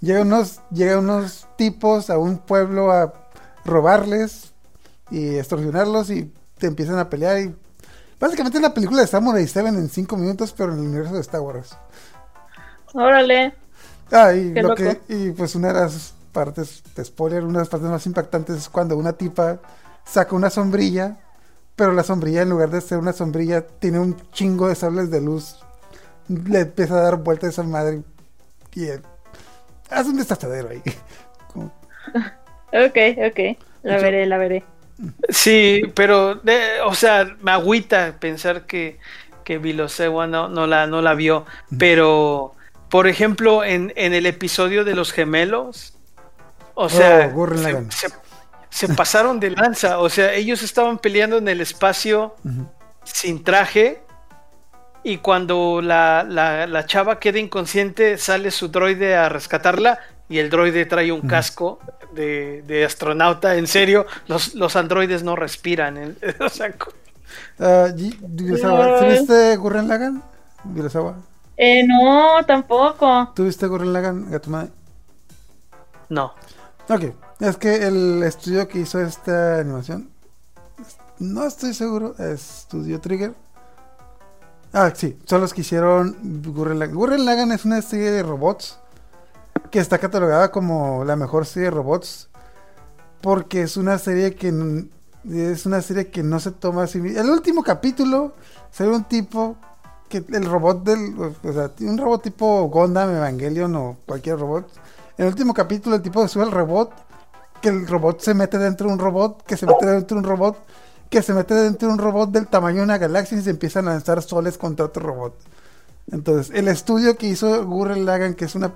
Llegan 0.00 0.26
unos, 0.26 0.60
llegan 0.70 1.00
unos 1.00 1.46
tipos 1.56 2.10
a 2.10 2.18
un 2.18 2.38
pueblo 2.38 2.90
a 2.90 3.12
robarles 3.64 4.52
y 5.10 5.36
extorsionarlos 5.36 6.10
y 6.10 6.32
te 6.58 6.66
empiezan 6.66 6.98
a 6.98 7.08
pelear 7.08 7.38
y 7.38 7.54
básicamente 8.18 8.58
es 8.58 8.62
la 8.62 8.74
película 8.74 9.02
de 9.02 9.06
Samurai 9.06 9.46
7 9.46 9.68
en 9.68 9.88
5 9.88 10.16
minutos, 10.16 10.54
pero 10.56 10.72
en 10.72 10.80
el 10.80 10.86
universo 10.86 11.14
de 11.14 11.20
Star 11.20 11.40
Wars. 11.40 11.76
Órale. 12.98 13.54
Ah, 14.10 14.32
y, 14.34 14.52
Qué 14.54 14.62
lo 14.62 14.68
loco. 14.70 14.74
que, 14.74 15.00
y 15.08 15.30
pues 15.32 15.54
una 15.54 15.68
de 15.68 15.80
las 15.80 16.14
partes, 16.32 16.82
de 16.94 17.04
spoiler, 17.04 17.44
una 17.44 17.54
de 17.54 17.58
las 17.60 17.68
partes 17.68 17.88
más 17.90 18.06
impactantes 18.06 18.56
es 18.56 18.68
cuando 18.68 18.96
una 18.96 19.12
tipa 19.12 19.60
saca 20.04 20.34
una 20.34 20.50
sombrilla, 20.50 21.18
pero 21.76 21.92
la 21.92 22.02
sombrilla 22.02 22.42
en 22.42 22.50
lugar 22.50 22.70
de 22.70 22.80
ser 22.80 22.98
una 22.98 23.12
sombrilla 23.12 23.66
tiene 23.66 23.98
un 23.98 24.16
chingo 24.32 24.68
de 24.68 24.74
sables 24.74 25.10
de 25.10 25.20
luz. 25.20 25.56
Le 26.28 26.60
empieza 26.60 26.94
a 26.98 27.02
dar 27.02 27.16
vuelta 27.16 27.46
a 27.46 27.50
esa 27.50 27.62
madre 27.62 28.02
y 28.74 28.84
eh, 28.84 29.00
hace 29.90 30.10
un 30.10 30.16
desastradero 30.16 30.70
ahí. 30.70 30.82
Como- 31.52 31.72
Ok, 32.72 32.96
ok. 33.30 33.58
La 33.82 33.98
veré, 33.98 34.26
la 34.26 34.38
veré. 34.38 34.64
sí, 35.28 35.82
pero 35.94 36.34
de- 36.36 36.80
o 36.84 36.94
sea, 36.94 37.36
me 37.40 37.50
agüita 37.52 38.16
pensar 38.20 38.66
que, 38.66 38.98
que 39.44 39.58
Vilosewa 39.58 40.26
no, 40.26 40.48
no, 40.48 40.66
la, 40.66 40.86
no 40.86 41.00
la 41.02 41.14
vio, 41.14 41.46
pero 41.78 42.54
por 42.90 43.06
ejemplo, 43.06 43.64
en, 43.64 43.92
en 43.96 44.14
el 44.14 44.26
episodio 44.26 44.84
de 44.84 44.94
los 44.94 45.12
gemelos, 45.12 45.94
o 46.74 46.88
sea, 46.88 47.32
Oh, 47.34 47.48
se, 47.56 47.62
Lagann. 47.62 47.90
se- 47.90 48.08
se 48.70 48.88
pasaron 48.94 49.40
de 49.40 49.50
lanza, 49.50 49.98
o 49.98 50.08
sea, 50.08 50.32
ellos 50.34 50.62
estaban 50.62 50.98
peleando 50.98 51.38
en 51.38 51.48
el 51.48 51.60
espacio 51.60 52.34
sin 53.02 53.42
traje. 53.42 54.02
Y 55.04 55.18
cuando 55.18 55.80
la, 55.82 56.24
la- 56.28 56.66
la 56.66 56.84
chava 56.86 57.18
queda 57.18 57.38
inconsciente, 57.38 58.18
sale 58.18 58.50
su 58.50 58.68
droide 58.68 59.16
a 59.16 59.28
rescatarla 59.28 59.98
y 60.28 60.38
el 60.38 60.50
droide 60.50 60.84
trae 60.86 61.10
un 61.12 61.22
casco 61.22 61.78
de, 62.12 62.62
de 62.66 62.84
astronauta. 62.84 63.54
En 63.56 63.66
serio, 63.66 64.06
los, 64.26 64.54
los 64.54 64.76
androides 64.76 65.22
no 65.22 65.34
respiran. 65.36 65.96
¿eh? 65.96 66.14
O 66.40 66.48
sea, 66.48 66.72
co- 66.72 66.92
Ah, 67.58 67.88
Gi- 67.96 68.18
Girasawa, 68.36 69.00
¿sí 69.00 69.06
viste 69.06 69.56
Gurren? 69.56 70.22
Girasawa. 70.74 71.16
Eh, 71.60 71.84
no, 71.86 72.44
tampoco. 72.46 73.32
¿Tú 73.34 73.44
viste 73.44 73.66
Gurren 73.66 73.92
Lagann, 73.92 74.30
Gatumai? 74.30 74.70
no. 76.08 76.32
Ok, 76.90 77.02
es 77.40 77.56
que 77.58 77.86
el 77.86 78.22
estudio 78.22 78.66
que 78.66 78.78
hizo 78.78 78.98
esta 79.00 79.58
animación, 79.58 80.08
no 81.18 81.44
estoy 81.44 81.74
seguro, 81.74 82.14
es 82.18 82.40
Studio 82.40 82.98
Trigger. 82.98 83.34
Ah, 84.72 84.90
sí, 84.94 85.18
son 85.26 85.42
los 85.42 85.52
que 85.52 85.60
hicieron 85.60 86.16
Gurren 86.46 86.78
Lagann. 86.78 86.94
Gurren 86.96 87.24
Lagann 87.26 87.52
es 87.52 87.66
una 87.66 87.82
serie 87.82 88.10
de 88.10 88.22
robots 88.22 88.78
que 89.70 89.80
está 89.80 89.98
catalogada 89.98 90.50
como 90.50 91.04
la 91.04 91.16
mejor 91.16 91.44
serie 91.44 91.64
de 91.68 91.72
robots 91.76 92.30
porque 93.20 93.60
es 93.62 93.76
una 93.76 93.98
serie 93.98 94.34
que 94.34 94.48
n- 94.48 94.88
es 95.30 95.66
una 95.66 95.82
serie 95.82 96.06
que 96.08 96.22
no 96.22 96.40
se 96.40 96.52
toma 96.52 96.84
así. 96.84 96.98
El 96.98 97.28
último 97.28 97.62
capítulo 97.62 98.34
sale 98.70 98.90
un 98.96 99.04
tipo 99.04 99.56
que 100.08 100.24
el 100.28 100.44
robot 100.44 100.82
del, 100.84 101.14
o 101.18 101.52
sea, 101.52 101.70
un 101.80 101.98
robot 101.98 102.22
tipo 102.22 102.68
Gundam, 102.68 103.14
Evangelion 103.14 103.74
o 103.76 103.96
cualquier 104.06 104.38
robot. 104.38 104.66
En 105.16 105.26
el 105.26 105.32
último 105.32 105.54
capítulo 105.54 105.96
el 105.96 106.02
tipo 106.02 106.26
sube 106.26 106.44
el 106.44 106.50
robot, 106.50 106.92
que 107.60 107.68
el 107.68 107.86
robot 107.86 108.20
se 108.20 108.34
mete 108.34 108.58
dentro 108.58 108.86
de 108.86 108.94
un 108.94 108.98
robot, 108.98 109.44
que 109.44 109.56
se 109.56 109.66
mete 109.66 109.86
dentro 109.86 110.16
de 110.16 110.20
un 110.20 110.28
robot, 110.28 110.56
que 111.10 111.22
se 111.22 111.34
mete 111.34 111.54
dentro 111.54 111.88
de 111.88 111.94
un 111.94 112.00
robot 112.00 112.30
del 112.30 112.46
tamaño 112.46 112.78
de 112.78 112.84
una 112.84 112.98
galaxia 112.98 113.38
y 113.38 113.42
se 113.42 113.50
empiezan 113.50 113.88
a 113.88 113.92
lanzar 113.92 114.22
soles 114.22 114.58
contra 114.58 114.86
otro 114.86 115.06
robot. 115.06 115.34
Entonces, 116.10 116.54
el 116.54 116.68
estudio 116.68 117.16
que 117.16 117.26
hizo 117.26 117.64
Gurren 117.66 118.06
Lagann, 118.06 118.34
que 118.34 118.46
es 118.46 118.54
una 118.54 118.72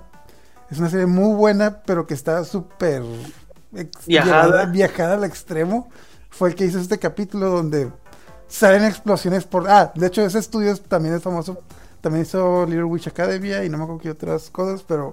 es 0.73 0.79
una 0.79 0.89
serie 0.89 1.05
muy 1.05 1.35
buena, 1.35 1.83
pero 1.85 2.07
que 2.07 2.15
está 2.15 2.43
súper 2.43 3.03
Viajada. 4.07 4.65
viajada 4.65 5.13
al 5.15 5.23
extremo, 5.23 5.89
fue 6.29 6.49
el 6.49 6.55
que 6.55 6.65
hizo 6.65 6.79
este 6.79 6.97
capítulo 6.97 7.49
donde 7.49 7.91
salen 8.53 8.83
explosiones 8.83 9.45
por... 9.45 9.67
Ah, 9.69 9.91
de 9.95 10.07
hecho 10.07 10.21
ese 10.21 10.37
estudio 10.39 10.71
es- 10.71 10.81
también 10.83 11.15
es 11.15 11.23
famoso, 11.23 11.57
también 12.01 12.23
hizo 12.23 12.65
Little 12.65 12.83
Witch 12.83 13.07
Academia 13.07 13.63
y 13.65 13.69
no 13.69 13.77
me 13.79 13.83
acuerdo 13.85 14.01
qué 14.01 14.11
otras 14.11 14.49
cosas, 14.51 14.83
pero 14.87 15.11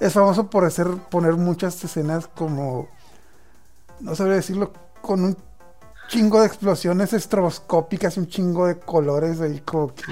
es 0.00 0.12
famoso 0.12 0.48
por 0.48 0.64
hacer, 0.64 0.88
poner 1.10 1.34
muchas 1.34 1.82
escenas 1.84 2.28
como, 2.28 2.88
no 4.00 4.14
sabría 4.14 4.36
decirlo, 4.36 4.72
con 5.02 5.22
un 5.22 5.36
chingo 6.08 6.40
de 6.40 6.46
explosiones 6.46 7.12
estroboscópicas 7.12 8.16
y 8.16 8.20
un 8.20 8.28
chingo 8.28 8.66
de 8.66 8.78
colores 8.78 9.40
ahí 9.42 9.60
como 9.60 9.94
que... 9.94 10.04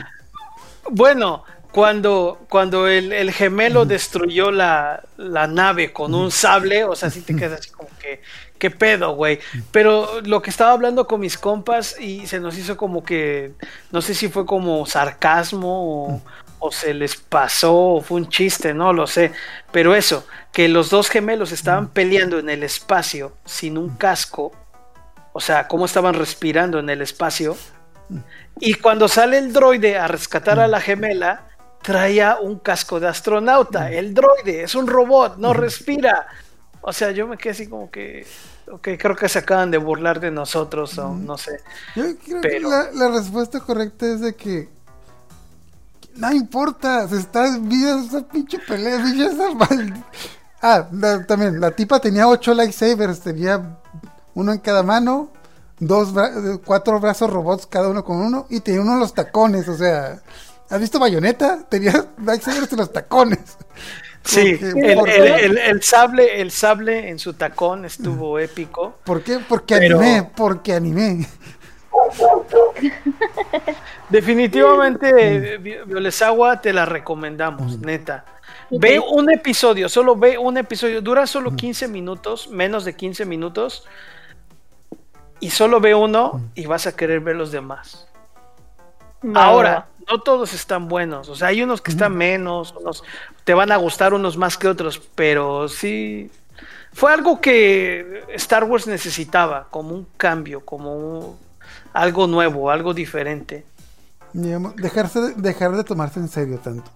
Bueno, 0.90 1.44
cuando, 1.76 2.46
cuando 2.48 2.88
el, 2.88 3.12
el 3.12 3.30
gemelo 3.32 3.84
destruyó 3.84 4.50
la, 4.50 5.02
la 5.18 5.46
nave 5.46 5.92
con 5.92 6.14
un 6.14 6.30
sable, 6.30 6.84
o 6.84 6.96
sea, 6.96 7.10
sí 7.10 7.20
te 7.20 7.36
quedas 7.36 7.60
así 7.60 7.68
como 7.68 7.90
que, 7.98 8.22
¿qué 8.58 8.70
pedo, 8.70 9.14
güey? 9.14 9.40
Pero 9.72 10.22
lo 10.22 10.40
que 10.40 10.48
estaba 10.48 10.72
hablando 10.72 11.06
con 11.06 11.20
mis 11.20 11.36
compas 11.36 12.00
y 12.00 12.26
se 12.26 12.40
nos 12.40 12.56
hizo 12.56 12.78
como 12.78 13.04
que, 13.04 13.52
no 13.90 14.00
sé 14.00 14.14
si 14.14 14.30
fue 14.30 14.46
como 14.46 14.86
sarcasmo 14.86 16.14
o, 16.14 16.22
o 16.60 16.72
se 16.72 16.94
les 16.94 17.14
pasó 17.14 17.76
o 17.76 18.00
fue 18.00 18.22
un 18.22 18.30
chiste, 18.30 18.72
no 18.72 18.94
lo 18.94 19.06
sé. 19.06 19.32
Pero 19.70 19.94
eso, 19.94 20.26
que 20.54 20.68
los 20.68 20.88
dos 20.88 21.10
gemelos 21.10 21.52
estaban 21.52 21.90
peleando 21.90 22.38
en 22.38 22.48
el 22.48 22.62
espacio 22.62 23.36
sin 23.44 23.76
un 23.76 23.98
casco, 23.98 24.50
o 25.34 25.40
sea, 25.40 25.68
cómo 25.68 25.84
estaban 25.84 26.14
respirando 26.14 26.78
en 26.78 26.88
el 26.88 27.02
espacio. 27.02 27.54
Y 28.60 28.72
cuando 28.72 29.08
sale 29.08 29.36
el 29.36 29.52
droide 29.52 29.98
a 29.98 30.08
rescatar 30.08 30.58
a 30.58 30.68
la 30.68 30.80
gemela, 30.80 31.42
traía 31.86 32.38
un 32.42 32.58
casco 32.58 32.98
de 32.98 33.06
astronauta. 33.06 33.92
El 33.92 34.12
droide 34.12 34.64
es 34.64 34.74
un 34.74 34.88
robot, 34.88 35.36
no 35.38 35.52
respira. 35.54 36.26
O 36.80 36.92
sea, 36.92 37.12
yo 37.12 37.28
me 37.28 37.38
quedé 37.38 37.52
así 37.52 37.68
como 37.68 37.88
que, 37.92 38.26
ok, 38.70 38.88
creo 38.98 39.14
que 39.14 39.28
se 39.28 39.38
acaban 39.38 39.70
de 39.70 39.78
burlar 39.78 40.18
de 40.18 40.32
nosotros 40.32 40.98
o 40.98 41.14
no 41.14 41.38
sé. 41.38 41.60
Yo 41.94 42.02
creo 42.24 42.40
Pero- 42.42 42.42
que 42.42 42.60
la, 42.60 42.90
la 42.92 43.08
respuesta 43.16 43.60
correcta 43.60 44.04
es 44.06 44.20
de 44.20 44.34
que 44.34 44.68
no 46.16 46.32
importa, 46.32 47.06
se 47.06 47.18
está 47.18 47.56
viendo 47.60 48.04
esa 48.04 48.26
pinche 48.26 48.58
pelea, 48.58 48.96
esa 48.96 49.50
mal- 49.54 50.04
Ah, 50.60 50.88
la- 50.90 51.24
también, 51.24 51.60
la 51.60 51.70
tipa 51.70 52.00
tenía 52.00 52.26
ocho 52.26 52.52
lightsabers, 52.52 53.20
tenía 53.20 53.78
uno 54.34 54.52
en 54.52 54.58
cada 54.58 54.82
mano, 54.82 55.28
dos 55.78 56.12
bra- 56.12 56.60
cuatro 56.64 56.98
brazos 56.98 57.30
robots 57.30 57.66
cada 57.66 57.88
uno 57.88 58.02
con 58.04 58.16
uno, 58.16 58.46
y 58.50 58.58
tenía 58.60 58.80
uno 58.80 58.94
en 58.94 59.00
los 59.00 59.14
tacones, 59.14 59.68
o 59.68 59.76
sea, 59.76 60.20
¿has 60.70 60.80
visto 60.80 60.98
Bayonetta? 60.98 61.64
Tenía 61.68 62.06
lightsabers 62.24 62.72
en 62.72 62.78
los 62.78 62.92
tacones. 62.92 63.58
Sí, 64.24 64.58
el, 64.60 64.94
¿por 64.96 65.08
el- 65.08 65.22
qué? 65.22 65.44
el- 65.46 65.58
el 65.58 65.82
sable, 65.82 66.40
el 66.40 66.50
sable 66.50 67.10
en 67.10 67.18
su 67.18 67.34
tacón 67.34 67.84
estuvo 67.84 68.38
épico. 68.40 68.98
¿Por 69.04 69.22
qué? 69.22 69.38
Porque 69.48 69.76
Pero- 69.76 70.00
animé, 70.00 70.30
porque 70.36 70.72
animé. 70.72 71.26
Definitivamente, 74.10 75.58
Vi- 75.58 75.76
Violesawa, 75.86 76.60
te 76.60 76.72
la 76.72 76.84
recomendamos, 76.84 77.78
neta. 77.80 78.24
Ve 78.70 78.98
un 78.98 79.30
episodio, 79.32 79.88
solo 79.88 80.16
ve 80.16 80.38
un 80.38 80.56
episodio, 80.56 81.00
dura 81.00 81.26
solo 81.26 81.54
15 81.54 81.88
minutos, 81.88 82.48
menos 82.50 82.84
de 82.84 82.96
15 82.96 83.24
minutos, 83.24 83.86
y 85.40 85.50
solo 85.50 85.80
ve 85.80 85.94
uno 85.94 86.40
y 86.54 86.66
vas 86.66 86.86
a 86.86 86.96
querer 86.96 87.20
ver 87.20 87.36
los 87.36 87.52
demás. 87.52 88.08
Ahora. 89.34 89.86
No 90.08 90.20
todos 90.20 90.52
están 90.54 90.88
buenos, 90.88 91.28
o 91.28 91.34
sea, 91.36 91.48
hay 91.48 91.62
unos 91.62 91.80
que 91.80 91.90
están 91.90 92.16
menos, 92.16 92.72
unos 92.80 93.02
te 93.44 93.54
van 93.54 93.72
a 93.72 93.76
gustar 93.76 94.14
unos 94.14 94.36
más 94.36 94.56
que 94.56 94.68
otros, 94.68 95.00
pero 95.14 95.68
sí 95.68 96.30
fue 96.92 97.12
algo 97.12 97.40
que 97.40 98.22
Star 98.34 98.64
Wars 98.64 98.86
necesitaba, 98.86 99.66
como 99.70 99.94
un 99.94 100.06
cambio, 100.16 100.64
como 100.64 100.94
un- 100.94 101.36
algo 101.92 102.26
nuevo, 102.26 102.70
algo 102.70 102.94
diferente. 102.94 103.64
Dejarse 104.32 105.20
de- 105.20 105.34
dejar 105.34 105.72
de 105.76 105.82
tomarse 105.84 106.20
en 106.20 106.28
serio 106.28 106.58
tanto. 106.58 106.90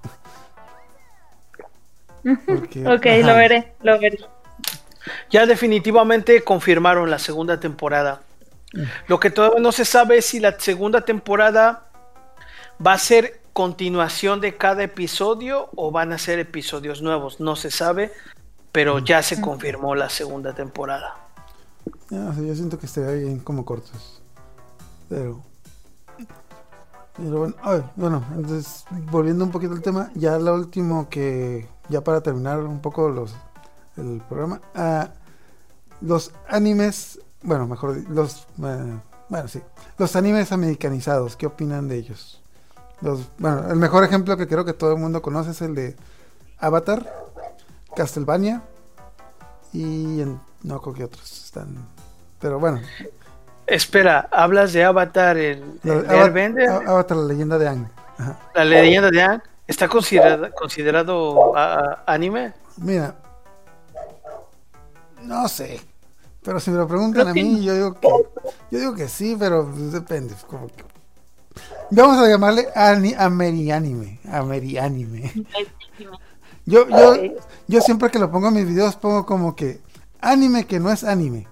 Porque, 2.47 2.87
Ok, 2.87 3.07
ajá. 3.07 3.27
lo 3.33 3.35
veré, 3.37 3.73
lo 3.83 3.99
veré. 3.99 4.19
Ya 5.31 5.47
definitivamente 5.47 6.43
confirmaron 6.45 7.11
la 7.11 7.19
segunda 7.19 7.59
temporada. 7.59 8.21
Lo 9.09 9.19
que 9.19 9.31
todavía 9.31 9.61
no 9.61 9.73
se 9.73 9.85
sabe 9.85 10.19
es 10.19 10.27
si 10.27 10.39
la 10.39 10.59
segunda 10.61 11.01
temporada 11.01 11.87
va 12.85 12.95
a 12.95 12.99
ser 12.99 13.41
continuación 13.53 14.41
de 14.41 14.57
cada 14.57 14.83
episodio 14.83 15.69
o 15.77 15.91
van 15.91 16.13
a 16.13 16.19
ser 16.19 16.39
episodios 16.39 17.03
nuevos. 17.03 17.41
No 17.41 17.57
se 17.57 17.71
sabe, 17.71 18.13
pero 18.73 18.99
ya 18.99 19.23
se 19.23 19.41
confirmó 19.41 19.95
la 19.95 20.09
segunda 20.09 20.55
temporada. 20.55 21.17
Ya, 22.11 22.29
o 22.29 22.35
sea, 22.35 22.43
yo 22.43 22.55
siento 22.55 22.79
que 22.79 22.87
estaría 22.87 23.13
bien 23.13 23.41
como 23.41 23.65
cortos. 23.65 24.23
Pero. 25.09 25.43
Pero 27.17 27.39
bueno, 27.39 27.91
bueno, 27.97 28.25
entonces, 28.35 28.85
volviendo 29.11 29.45
un 29.45 29.51
poquito 29.51 29.73
al 29.73 29.83
tema, 29.83 30.11
ya 30.15 30.39
lo 30.39 30.55
último 30.55 31.09
que. 31.09 31.69
Ya 31.89 32.03
para 32.03 32.21
terminar 32.23 32.61
un 32.61 32.81
poco 32.81 33.09
los 33.09 33.35
el 33.97 34.23
programa. 34.29 34.61
ah, 34.75 35.11
los 36.01 36.33
animes. 36.49 37.21
Bueno, 37.43 37.67
mejor 37.67 37.99
los. 38.09 38.47
eh, 38.63 39.01
bueno, 39.29 39.49
sí. 39.49 39.61
Los 39.99 40.17
animes 40.17 40.53
americanizados, 40.53 41.37
¿qué 41.37 41.47
opinan 41.47 41.89
de 41.89 41.97
ellos? 41.97 42.40
Los, 43.01 43.29
bueno, 43.39 43.69
el 43.71 43.77
mejor 43.77 44.05
ejemplo 44.05 44.37
que 44.37 44.47
creo 44.47 44.65
que 44.65 44.73
todo 44.75 44.93
el 44.93 44.99
mundo 44.99 45.23
conoce 45.23 45.51
es 45.53 45.63
el 45.63 45.75
de 45.75 45.97
Avatar, 46.59 47.11
Castlevania 47.97 48.63
y 49.73 50.21
en- 50.21 50.41
no 50.63 50.81
creo 50.83 50.95
que 50.95 51.05
otros 51.05 51.45
están. 51.45 51.77
Pero 52.41 52.59
bueno, 52.59 52.81
Espera, 53.67 54.29
¿hablas 54.33 54.73
de 54.73 54.85
Avatar, 54.85 55.37
el, 55.39 55.79
el 55.85 56.07
Ava- 56.09 56.25
Airbender? 56.25 56.69
Avatar, 56.69 57.17
la 57.17 57.25
leyenda 57.25 57.57
de. 57.59 57.69
Ajá. 57.69 58.39
la 58.55 58.65
leyenda 58.65 59.11
de 59.11 59.23
Aang? 59.23 59.43
¿Está 59.67 59.87
considerado, 59.89 60.51
considerado 60.55 61.57
a- 61.57 61.75
a- 61.75 62.05
anime? 62.07 62.53
Mira, 62.79 63.15
no 65.23 65.47
sé. 65.49 65.81
Pero 66.43 66.59
si 66.59 66.71
me 66.71 66.79
lo 66.79 66.89
preguntan 66.89 67.29
a 67.29 67.33
mí, 67.35 67.63
yo 67.63 67.75
digo 67.75 67.95
que, 67.95 68.09
yo 68.71 68.79
digo 68.79 68.95
que 68.95 69.09
sí, 69.09 69.37
pero 69.39 69.65
depende. 69.65 70.35
Como 70.49 70.67
que- 70.69 70.85
Vamos 71.91 72.19
a 72.19 72.29
llamarle 72.29 72.69
ani, 72.75 73.15
amerianime. 73.15 74.21
Amerianime. 74.31 75.33
Yo, 76.67 76.89
yo, 76.89 77.17
yo 77.67 77.81
siempre 77.81 78.11
que 78.11 78.19
lo 78.19 78.31
pongo 78.31 78.49
en 78.49 78.55
mis 78.55 78.67
videos 78.67 78.97
pongo 78.97 79.27
como 79.27 79.57
que 79.57 79.81
anime 80.21 80.67
que 80.67 80.79
no 80.79 80.91
es 80.93 81.03
anime. 81.05 81.49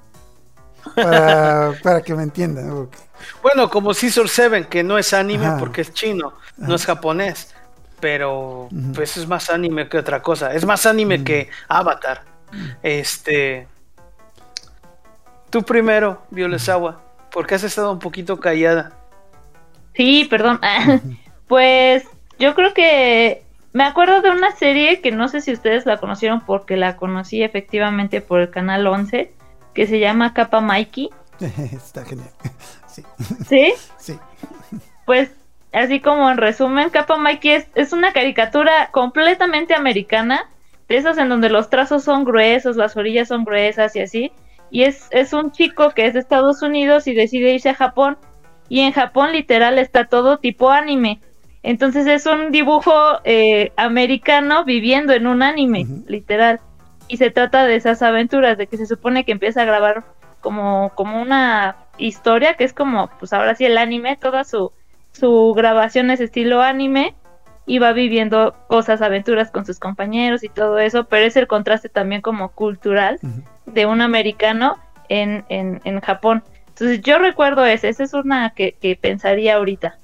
Para, 0.94 1.72
para 1.82 2.02
que 2.02 2.14
me 2.14 2.22
entiendan. 2.22 2.70
porque- 2.70 2.98
Bueno, 3.42 3.68
como 3.68 3.92
Scissor 3.94 4.28
7, 4.28 4.68
que 4.68 4.82
no 4.84 4.96
es 4.98 5.12
anime 5.12 5.46
Ajá. 5.46 5.58
porque 5.58 5.80
es 5.80 5.92
chino, 5.92 6.34
no 6.56 6.74
es 6.74 6.86
japonés. 6.86 7.54
Pero 8.00 8.68
pues 8.94 9.16
es 9.16 9.26
más 9.26 9.50
anime 9.50 9.88
que 9.88 9.98
otra 9.98 10.22
cosa. 10.22 10.54
Es 10.54 10.64
más 10.64 10.86
anime 10.86 11.24
que 11.24 11.48
Avatar. 11.68 12.22
Este. 12.80 13.66
Tú 15.50 15.62
primero, 15.64 16.22
Violesawa, 16.30 17.00
porque 17.32 17.56
has 17.56 17.64
estado 17.64 17.90
un 17.90 17.98
poquito 17.98 18.38
callada. 18.38 18.92
Sí, 19.98 20.26
perdón. 20.30 20.60
pues 21.48 22.04
yo 22.38 22.54
creo 22.54 22.72
que 22.72 23.42
Me 23.72 23.82
acuerdo 23.84 24.22
de 24.22 24.30
una 24.30 24.52
serie 24.52 25.00
que 25.00 25.10
no 25.10 25.28
sé 25.28 25.40
si 25.40 25.52
ustedes 25.52 25.84
la 25.86 25.98
conocieron 25.98 26.40
porque 26.40 26.76
la 26.76 26.96
conocí 26.96 27.42
efectivamente 27.42 28.20
por 28.20 28.40
el 28.40 28.50
canal 28.50 28.86
11, 28.86 29.32
que 29.74 29.86
se 29.86 29.98
llama 29.98 30.32
Capa 30.32 30.60
Mikey. 30.60 31.10
Está 31.72 32.04
genial. 32.06 32.30
Sí. 32.88 33.04
¿Sí? 33.46 33.74
Sí. 33.98 34.18
Pues 35.04 35.30
así 35.72 36.00
como 36.00 36.28
en 36.30 36.38
resumen, 36.38 36.90
Capa 36.90 37.16
Mikey 37.16 37.52
es, 37.52 37.66
es 37.76 37.92
una 37.92 38.12
caricatura 38.12 38.90
completamente 38.90 39.74
americana, 39.74 40.48
de 40.88 40.96
esas 40.96 41.18
en 41.18 41.28
donde 41.28 41.48
los 41.48 41.70
trazos 41.70 42.02
son 42.02 42.24
gruesos, 42.24 42.76
las 42.76 42.96
orillas 42.96 43.28
son 43.28 43.44
gruesas 43.44 43.94
y 43.94 44.00
así. 44.00 44.32
Y 44.70 44.82
es, 44.82 45.06
es 45.10 45.32
un 45.32 45.52
chico 45.52 45.90
que 45.90 46.06
es 46.06 46.14
de 46.14 46.20
Estados 46.20 46.62
Unidos 46.62 47.06
y 47.06 47.14
decide 47.14 47.52
irse 47.52 47.68
a 47.68 47.74
Japón. 47.74 48.18
Y 48.68 48.80
en 48.80 48.92
Japón 48.92 49.32
literal 49.32 49.78
está 49.78 50.06
todo 50.06 50.38
tipo 50.38 50.70
anime. 50.70 51.20
Entonces 51.62 52.06
es 52.06 52.26
un 52.26 52.50
dibujo 52.52 52.92
eh, 53.24 53.72
americano 53.76 54.64
viviendo 54.64 55.12
en 55.12 55.26
un 55.26 55.42
anime, 55.42 55.86
literal. 56.06 56.60
Y 57.08 57.16
se 57.16 57.30
trata 57.30 57.64
de 57.64 57.76
esas 57.76 58.02
aventuras, 58.02 58.58
de 58.58 58.66
que 58.66 58.76
se 58.76 58.86
supone 58.86 59.24
que 59.24 59.32
empieza 59.32 59.62
a 59.62 59.66
grabar 59.66 60.04
como, 60.40 60.92
como 60.94 61.20
una 61.20 61.76
historia, 61.96 62.54
que 62.54 62.64
es 62.64 62.72
como, 62.72 63.10
pues 63.18 63.32
ahora 63.32 63.54
sí, 63.54 63.64
el 63.64 63.78
anime, 63.78 64.16
toda 64.16 64.44
su, 64.44 64.72
su 65.12 65.54
grabación 65.56 66.10
es 66.10 66.20
estilo 66.20 66.62
anime, 66.62 67.14
y 67.68 67.78
va 67.78 67.92
viviendo 67.92 68.56
cosas, 68.66 69.02
aventuras 69.02 69.50
con 69.50 69.66
sus 69.66 69.78
compañeros 69.78 70.42
y 70.42 70.48
todo 70.48 70.78
eso, 70.78 71.04
pero 71.04 71.26
es 71.26 71.36
el 71.36 71.46
contraste 71.46 71.90
también 71.90 72.22
como 72.22 72.48
cultural 72.48 73.20
de 73.66 73.84
un 73.84 74.00
americano 74.00 74.78
en, 75.10 75.44
en, 75.50 75.82
en 75.84 76.00
Japón. 76.00 76.42
Entonces 76.80 77.00
yo 77.02 77.18
recuerdo 77.18 77.64
ese, 77.64 77.88
esa 77.88 78.04
es 78.04 78.14
una 78.14 78.50
que, 78.50 78.76
que 78.80 78.94
pensaría 78.96 79.56
ahorita. 79.56 79.98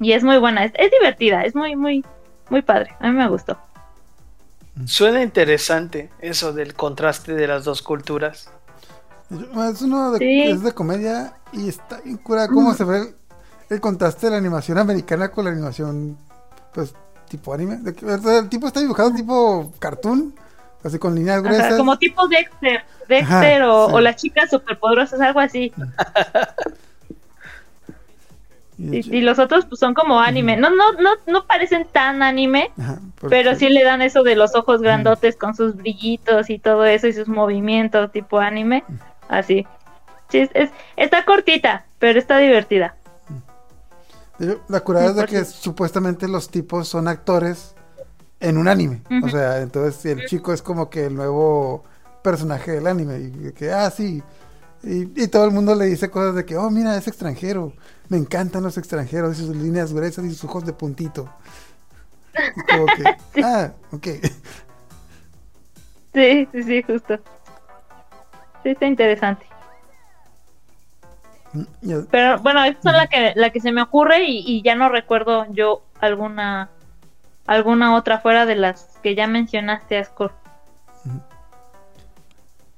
Y 0.00 0.12
es 0.12 0.22
muy 0.22 0.36
buena, 0.38 0.64
es, 0.64 0.72
es 0.74 0.90
divertida, 0.90 1.44
es 1.44 1.54
muy, 1.54 1.76
muy, 1.76 2.04
muy 2.50 2.60
padre. 2.62 2.94
A 3.00 3.08
mí 3.08 3.12
me 3.16 3.28
gustó. 3.28 3.56
Suena 4.84 5.22
interesante 5.22 6.10
eso 6.20 6.52
del 6.52 6.74
contraste 6.74 7.34
de 7.34 7.46
las 7.46 7.64
dos 7.64 7.82
culturas. 7.82 8.50
Es 9.70 9.80
uno 9.82 10.12
de, 10.12 10.18
Sí. 10.18 10.42
es 10.42 10.62
de 10.62 10.72
comedia 10.72 11.34
y 11.52 11.68
está 11.68 12.00
bien 12.00 12.18
cura 12.18 12.48
cómo 12.48 12.74
se 12.74 12.84
ve 12.84 12.98
el, 12.98 13.14
el 13.70 13.80
contraste 13.80 14.26
de 14.26 14.32
la 14.32 14.38
animación 14.38 14.76
americana 14.76 15.30
con 15.30 15.44
la 15.46 15.52
animación, 15.52 16.18
pues, 16.74 16.94
tipo 17.30 17.54
anime. 17.54 17.80
El 17.84 18.48
tipo 18.50 18.66
está 18.66 18.80
dibujado 18.80 19.12
tipo 19.14 19.72
cartoon, 19.78 20.34
así 20.84 20.98
con 20.98 21.14
líneas 21.14 21.38
Ajá, 21.38 21.48
gruesas. 21.48 21.74
como 21.78 21.96
tipo 21.98 22.26
Dexter, 22.28 22.82
Dexter 23.08 23.62
Ajá, 23.62 23.72
o, 23.72 23.88
sí. 23.88 23.94
o 23.94 24.00
las 24.00 24.16
chicas 24.16 24.50
superpoderosas, 24.50 25.20
algo 25.20 25.40
así. 25.40 25.72
y 28.78 29.20
los 29.20 29.38
otros 29.38 29.66
pues 29.66 29.78
son 29.78 29.94
como 29.94 30.18
anime. 30.20 30.56
No, 30.56 30.70
no, 30.70 30.92
no, 30.94 31.10
no 31.26 31.46
parecen 31.46 31.86
tan 31.90 32.22
anime, 32.22 32.70
ajá, 32.78 32.98
porque- 33.20 33.36
pero 33.36 33.54
sí 33.54 33.68
le 33.68 33.84
dan 33.84 34.02
eso 34.02 34.22
de 34.24 34.34
los 34.34 34.54
ojos 34.56 34.80
grandotes 34.82 35.36
con 35.36 35.54
sus 35.54 35.76
brillitos 35.76 36.50
y 36.50 36.58
todo 36.58 36.84
eso 36.84 37.06
y 37.06 37.12
sus 37.12 37.28
movimientos 37.28 38.10
tipo 38.10 38.38
anime. 38.40 38.82
Así. 39.28 39.66
Sí, 40.30 40.38
es, 40.40 40.50
es- 40.54 40.70
está 40.96 41.24
cortita, 41.24 41.84
pero 41.98 42.18
está 42.18 42.38
divertida. 42.38 42.96
la 44.68 44.80
curada 44.80 45.10
es 45.10 45.14
de 45.16 45.26
que 45.26 45.44
supuestamente 45.44 46.26
los 46.26 46.50
tipos 46.50 46.88
son 46.88 47.06
actores 47.06 47.76
en 48.42 48.58
un 48.58 48.68
anime. 48.68 49.02
O 49.22 49.28
sea, 49.28 49.60
entonces 49.62 50.04
el 50.04 50.26
chico 50.26 50.52
es 50.52 50.60
como 50.62 50.90
que 50.90 51.06
el 51.06 51.14
nuevo 51.14 51.84
personaje 52.22 52.72
del 52.72 52.86
anime. 52.86 53.18
Y 53.20 53.52
que, 53.52 53.72
ah, 53.72 53.90
sí. 53.90 54.22
Y, 54.82 55.22
y 55.22 55.28
todo 55.28 55.44
el 55.44 55.52
mundo 55.52 55.74
le 55.74 55.84
dice 55.86 56.10
cosas 56.10 56.34
de 56.34 56.44
que, 56.44 56.56
oh, 56.56 56.68
mira, 56.70 56.96
es 56.96 57.06
extranjero. 57.08 57.72
Me 58.08 58.16
encantan 58.18 58.62
los 58.64 58.76
extranjeros 58.76 59.38
y 59.38 59.46
sus 59.46 59.56
líneas 59.56 59.92
gruesas 59.92 60.24
y 60.24 60.30
sus 60.30 60.44
ojos 60.44 60.64
de 60.66 60.72
puntito. 60.72 61.28
Y 62.56 62.60
como 62.62 62.86
que, 62.86 63.04
ah, 63.44 63.70
ok. 63.92 64.06
Sí, 66.14 66.48
sí, 66.52 66.62
sí, 66.64 66.82
justo. 66.82 67.18
Sí, 68.62 68.70
está 68.70 68.86
interesante. 68.86 69.46
Y- 71.82 71.94
Pero 72.10 72.38
bueno, 72.40 72.64
esa 72.64 72.78
es 72.90 72.96
la 72.96 73.06
que, 73.06 73.32
la 73.36 73.50
que 73.50 73.60
se 73.60 73.72
me 73.72 73.82
ocurre 73.82 74.24
y, 74.24 74.38
y 74.46 74.62
ya 74.62 74.74
no 74.74 74.88
recuerdo 74.88 75.46
yo 75.52 75.82
alguna 76.00 76.70
alguna 77.46 77.96
otra 77.96 78.20
fuera 78.20 78.46
de 78.46 78.56
las 78.56 78.98
que 79.02 79.14
ya 79.14 79.26
mencionaste, 79.26 79.98
Ascor. 79.98 80.32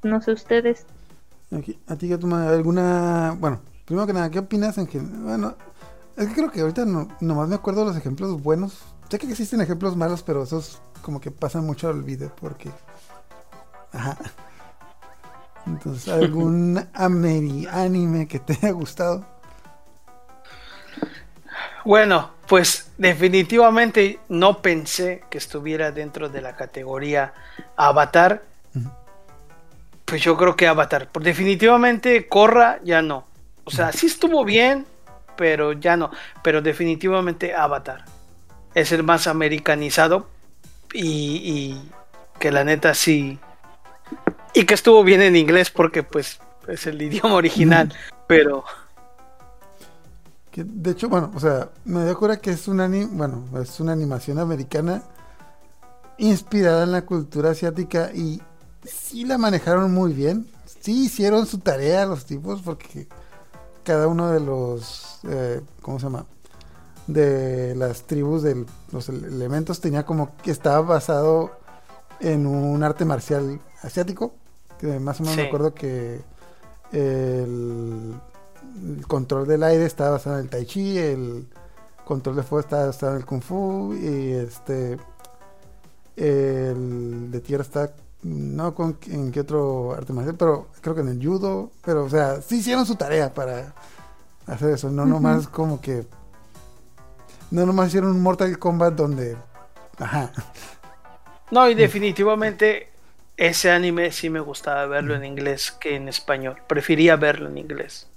No 0.02 0.20
sé 0.20 0.32
ustedes. 0.32 0.86
¿A 1.86 1.96
ti, 1.96 2.08
Gatuma, 2.08 2.48
alguna... 2.48 3.36
Bueno, 3.38 3.60
primero 3.84 4.06
que 4.06 4.12
nada, 4.12 4.30
¿qué 4.30 4.40
opinas 4.40 4.76
en 4.78 4.86
general? 4.86 5.22
Bueno, 5.22 5.54
es 6.16 6.28
que 6.28 6.34
creo 6.34 6.50
que 6.50 6.60
ahorita 6.60 6.84
no, 6.84 7.08
nomás 7.20 7.48
me 7.48 7.54
acuerdo 7.54 7.80
de 7.80 7.86
los 7.88 7.96
ejemplos 7.96 8.42
buenos. 8.42 8.82
Sé 9.08 9.18
que 9.18 9.30
existen 9.30 9.60
ejemplos 9.60 9.96
malos, 9.96 10.22
pero 10.22 10.42
esos 10.42 10.80
como 11.02 11.20
que 11.20 11.30
pasan 11.30 11.64
mucho 11.64 11.88
al 11.88 11.98
olvido 11.98 12.32
porque... 12.40 12.70
Ajá. 13.92 14.18
Entonces, 15.66 16.08
¿algún 16.08 16.86
anime 16.92 18.26
que 18.26 18.40
te 18.40 18.54
haya 18.54 18.72
gustado? 18.72 19.33
Bueno, 21.84 22.30
pues 22.48 22.90
definitivamente 22.96 24.18
no 24.28 24.62
pensé 24.62 25.24
que 25.30 25.38
estuviera 25.38 25.92
dentro 25.92 26.28
de 26.28 26.40
la 26.40 26.56
categoría 26.56 27.34
Avatar. 27.76 28.42
Pues 30.04 30.22
yo 30.22 30.36
creo 30.36 30.56
que 30.56 30.66
Avatar. 30.66 31.10
Por 31.10 31.22
definitivamente 31.22 32.26
Corra 32.28 32.80
ya 32.84 33.02
no. 33.02 33.26
O 33.64 33.70
sea, 33.70 33.92
sí 33.92 34.06
estuvo 34.06 34.44
bien, 34.44 34.86
pero 35.36 35.72
ya 35.72 35.96
no. 35.96 36.10
Pero 36.42 36.62
definitivamente 36.62 37.54
Avatar. 37.54 38.04
Es 38.74 38.92
el 38.92 39.02
más 39.02 39.26
americanizado 39.26 40.28
y, 40.92 41.06
y 41.44 41.90
que 42.38 42.50
la 42.50 42.64
neta 42.64 42.94
sí. 42.94 43.38
Y 44.54 44.64
que 44.64 44.74
estuvo 44.74 45.04
bien 45.04 45.20
en 45.20 45.36
inglés 45.36 45.70
porque 45.70 46.02
pues 46.02 46.40
es 46.66 46.86
el 46.86 47.00
idioma 47.00 47.34
original. 47.34 47.92
Pero 48.26 48.64
Que, 50.54 50.62
de 50.62 50.92
hecho, 50.92 51.08
bueno, 51.08 51.32
o 51.34 51.40
sea, 51.40 51.68
me 51.84 52.04
dio 52.04 52.16
cura 52.16 52.36
que 52.36 52.52
es 52.52 52.68
una, 52.68 52.84
ani- 52.84 53.06
bueno, 53.06 53.42
es 53.60 53.80
una 53.80 53.90
animación 53.90 54.38
americana 54.38 55.02
inspirada 56.18 56.84
en 56.84 56.92
la 56.92 57.04
cultura 57.04 57.50
asiática 57.50 58.12
y 58.14 58.40
sí 58.84 59.24
la 59.24 59.36
manejaron 59.36 59.92
muy 59.92 60.12
bien. 60.12 60.46
Sí 60.80 61.06
hicieron 61.06 61.46
su 61.46 61.58
tarea 61.58 62.06
los 62.06 62.24
tipos 62.24 62.62
porque 62.62 63.08
cada 63.82 64.06
uno 64.06 64.30
de 64.30 64.38
los, 64.38 65.18
eh, 65.24 65.60
¿cómo 65.82 65.98
se 65.98 66.04
llama? 66.04 66.24
De 67.08 67.74
las 67.74 68.02
tribus 68.02 68.42
de 68.44 68.64
los 68.92 69.08
ele- 69.08 69.26
elementos 69.26 69.80
tenía 69.80 70.06
como 70.06 70.36
que 70.36 70.52
estaba 70.52 70.80
basado 70.82 71.50
en 72.20 72.46
un 72.46 72.80
arte 72.84 73.04
marcial 73.04 73.60
asiático. 73.82 74.34
Que 74.78 75.00
más 75.00 75.18
o 75.18 75.24
menos 75.24 75.36
me 75.36 75.42
Sí. 75.42 75.48
acuerdo 75.48 75.74
que 75.74 76.20
el, 76.92 78.14
el 78.74 79.06
control 79.06 79.46
del 79.46 79.62
aire 79.62 79.84
estaba 79.86 80.10
basado 80.10 80.38
en 80.38 80.44
el 80.44 80.50
tai 80.50 80.66
chi, 80.66 80.98
el 80.98 81.46
control 82.04 82.36
de 82.36 82.42
fuego 82.42 82.60
estaba 82.60 82.86
basado 82.86 83.12
en 83.12 83.18
el 83.18 83.26
kung 83.26 83.42
fu 83.42 83.94
y 83.94 84.32
este 84.32 84.98
el 86.16 87.30
de 87.30 87.40
tierra 87.40 87.62
está 87.62 87.92
no 88.22 88.74
con 88.74 88.98
en 89.08 89.30
qué 89.32 89.40
otro 89.40 89.92
arte 89.92 90.12
marcial, 90.12 90.36
pero 90.36 90.68
creo 90.80 90.94
que 90.94 91.02
en 91.02 91.08
el 91.08 91.24
judo, 91.24 91.70
pero 91.84 92.04
o 92.04 92.10
sea, 92.10 92.40
sí 92.40 92.56
hicieron 92.56 92.86
su 92.86 92.96
tarea 92.96 93.32
para 93.32 93.74
hacer 94.46 94.70
eso, 94.70 94.90
no 94.90 95.04
nomás 95.04 95.48
como 95.48 95.80
que 95.80 96.06
no 97.50 97.66
nomás 97.66 97.88
hicieron 97.88 98.10
un 98.10 98.22
Mortal 98.22 98.58
Kombat 98.58 98.94
donde 98.94 99.36
ajá, 99.98 100.32
No, 101.50 101.68
y 101.68 101.74
definitivamente 101.74 102.88
ese 103.36 103.70
anime 103.70 104.10
sí 104.10 104.30
me 104.30 104.40
gustaba 104.40 104.86
verlo 104.86 105.14
en 105.14 105.24
inglés 105.24 105.70
que 105.72 105.96
en 105.96 106.08
español. 106.08 106.56
Prefería 106.66 107.16
verlo 107.16 107.48
en 107.48 107.58
inglés. 107.58 108.08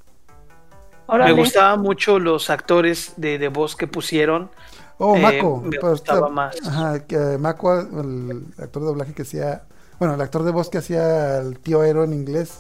Órale. 1.07 1.33
Me 1.33 1.39
gustaban 1.39 1.81
mucho 1.81 2.19
los 2.19 2.49
actores 2.49 3.13
de, 3.17 3.37
de 3.37 3.47
voz 3.49 3.75
que 3.75 3.87
pusieron. 3.87 4.49
Oh, 4.99 5.15
Eh, 5.15 5.21
Mako. 5.21 5.61
me 5.61 5.77
pues, 5.79 5.91
gustaba 5.93 6.19
está- 6.19 6.29
más. 6.31 6.55
Ajá, 6.67 7.05
que, 7.05 7.15
eh, 7.15 7.37
Mako, 7.37 7.73
el 7.79 8.45
actor 8.57 8.81
de 8.83 8.87
doblaje 8.87 9.13
que 9.13 9.21
hacía. 9.21 9.63
Bueno, 9.99 10.13
el 10.15 10.21
actor 10.21 10.43
de 10.43 10.51
voz 10.51 10.69
que 10.69 10.79
hacía 10.79 11.37
el 11.39 11.59
tío 11.59 11.81
Aero 11.81 12.03
en 12.03 12.13
inglés. 12.13 12.59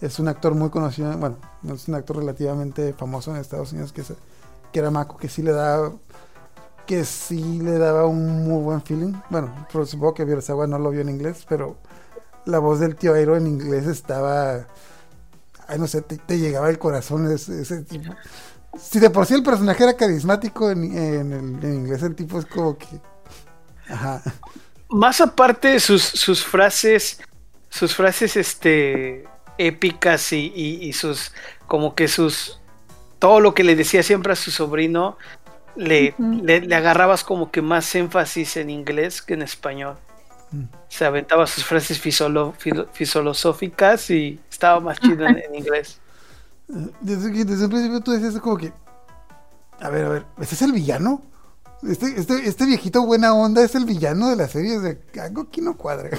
Es 0.00 0.18
un 0.18 0.28
actor 0.28 0.54
muy 0.54 0.68
conocido. 0.70 1.16
Bueno, 1.16 1.36
es 1.72 1.88
un 1.88 1.94
actor 1.94 2.16
relativamente 2.18 2.92
famoso 2.92 3.30
en 3.30 3.38
Estados 3.38 3.72
Unidos 3.72 3.92
que, 3.92 4.02
se- 4.04 4.16
que 4.72 4.78
era 4.80 4.90
Mako, 4.90 5.16
que 5.16 5.28
sí 5.28 5.42
le 5.42 5.52
daba. 5.52 5.92
Que 6.86 7.04
sí 7.04 7.58
le 7.60 7.78
daba 7.78 8.06
un 8.06 8.44
muy 8.46 8.62
buen 8.62 8.80
feeling. 8.82 9.14
Bueno, 9.30 9.66
pero 9.72 9.84
supongo 9.86 10.14
que 10.14 10.24
Virasawa 10.24 10.66
no 10.66 10.78
lo 10.78 10.90
vio 10.90 11.00
en 11.00 11.08
inglés, 11.08 11.44
pero 11.48 11.76
la 12.44 12.58
voz 12.58 12.78
del 12.78 12.94
tío 12.96 13.14
Aero 13.14 13.36
en 13.36 13.46
inglés 13.46 13.86
estaba. 13.86 14.66
Ay, 15.68 15.78
no 15.78 15.86
sé, 15.86 16.02
te, 16.02 16.16
te 16.18 16.38
llegaba 16.38 16.68
el 16.70 16.78
corazón 16.78 17.30
ese, 17.30 17.60
ese 17.62 17.82
tipo. 17.82 18.14
Si 18.78 19.00
de 19.00 19.10
por 19.10 19.26
sí 19.26 19.34
el 19.34 19.42
personaje 19.42 19.82
era 19.84 19.96
carismático 19.96 20.70
en, 20.70 20.96
en 20.96 21.32
el, 21.32 21.64
en 21.64 21.74
inglés, 21.74 22.02
el 22.02 22.14
tipo 22.14 22.38
es 22.38 22.46
como 22.46 22.76
que. 22.76 22.86
Ajá. 23.88 24.22
Más 24.88 25.20
aparte 25.20 25.80
sus, 25.80 26.02
sus 26.02 26.44
frases, 26.44 27.20
sus 27.68 27.94
frases 27.96 28.36
este 28.36 29.24
épicas 29.58 30.32
y, 30.32 30.52
y- 30.54 30.84
y 30.86 30.92
sus 30.92 31.32
como 31.66 31.94
que 31.94 32.08
sus 32.08 32.60
todo 33.18 33.40
lo 33.40 33.54
que 33.54 33.64
le 33.64 33.74
decía 33.74 34.02
siempre 34.02 34.34
a 34.34 34.36
su 34.36 34.50
sobrino 34.50 35.16
le, 35.74 36.14
le 36.18 36.74
agarrabas 36.76 37.24
como 37.24 37.50
que 37.50 37.62
más 37.62 37.94
énfasis 37.94 38.56
en 38.58 38.68
inglés 38.70 39.22
que 39.22 39.34
en 39.34 39.42
español. 39.42 39.96
Mm. 40.52 40.64
Se 40.88 41.04
aventaba 41.04 41.46
sus 41.46 41.64
frases 41.64 42.00
fisolo- 42.00 42.52
filo- 42.54 42.88
filosóficas 42.92 44.10
y 44.10 44.40
estaba 44.50 44.80
más 44.80 45.00
chido 45.00 45.26
en, 45.26 45.38
en 45.38 45.54
inglés. 45.54 46.00
Eh, 46.68 46.90
Desde, 47.00 47.44
desde 47.44 47.64
el 47.64 47.70
principio 47.70 48.00
tú 48.00 48.12
decías 48.12 48.40
como 48.40 48.56
que. 48.56 48.72
A 49.80 49.88
ver, 49.90 50.04
a 50.06 50.08
ver, 50.08 50.24
¿este 50.40 50.54
es 50.54 50.62
el 50.62 50.72
villano? 50.72 51.20
Este, 51.82 52.06
este, 52.18 52.48
este 52.48 52.64
viejito 52.64 53.04
buena 53.04 53.34
onda 53.34 53.62
es 53.62 53.74
el 53.74 53.84
villano 53.84 54.28
de 54.30 54.36
la 54.36 54.48
serie. 54.48 54.78
O 54.78 54.80
sea, 54.80 55.24
algo 55.24 55.42
aquí 55.42 55.60
no 55.60 55.76
cuadra. 55.76 56.10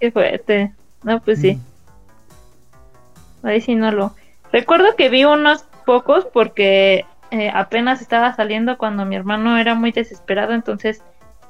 Qué 0.00 0.10
fuerte. 0.10 0.74
No, 1.02 1.20
pues 1.22 1.40
sí. 1.40 1.60
Mm. 3.42 3.46
Ahí 3.46 3.60
sí 3.60 3.74
no 3.74 3.90
lo. 3.92 4.14
Recuerdo 4.52 4.96
que 4.96 5.08
vi 5.08 5.24
unos 5.24 5.64
pocos 5.86 6.26
porque 6.32 7.04
eh, 7.34 7.50
apenas 7.52 8.00
estaba 8.00 8.32
saliendo 8.32 8.78
cuando 8.78 9.04
mi 9.04 9.16
hermano 9.16 9.58
era 9.58 9.74
muy 9.74 9.90
desesperado, 9.90 10.52
entonces 10.52 11.02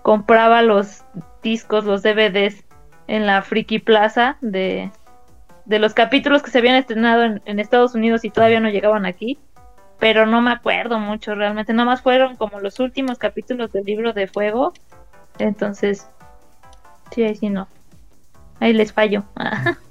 compraba 0.02 0.62
los 0.62 1.05
discos, 1.43 1.85
los 1.85 2.02
DVDs 2.02 2.65
en 3.06 3.27
la 3.27 3.43
Friki 3.43 3.81
Plaza 3.81 4.39
de, 4.40 4.90
de 5.66 5.78
los 5.78 5.93
capítulos 5.93 6.43
que 6.43 6.51
se 6.51 6.59
habían 6.59 6.77
estrenado 6.77 7.24
en, 7.24 7.43
en 7.44 7.61
Estados 7.61 7.94
Unidos 7.94 8.24
y 8.24 8.31
todavía 8.31 8.61
no 8.61 8.70
llegaban 8.70 9.05
aquí. 9.05 9.39
Pero 9.98 10.24
no 10.24 10.40
me 10.40 10.52
acuerdo 10.52 10.98
mucho 10.98 11.35
realmente, 11.35 11.74
nada 11.74 11.85
más 11.86 12.01
fueron 12.01 12.36
como 12.36 12.61
los 12.61 12.81
últimos 12.81 13.19
capítulos 13.19 13.70
del 13.73 13.85
libro 13.85 14.15
de 14.15 14.27
fuego. 14.27 14.73
Entonces, 15.39 16.09
sí, 17.12 17.24
ahí 17.24 17.36
sí 17.36 17.51
no. 17.51 17.69
Ahí 18.59 18.73
les 18.73 18.90
fallo. 18.93 19.24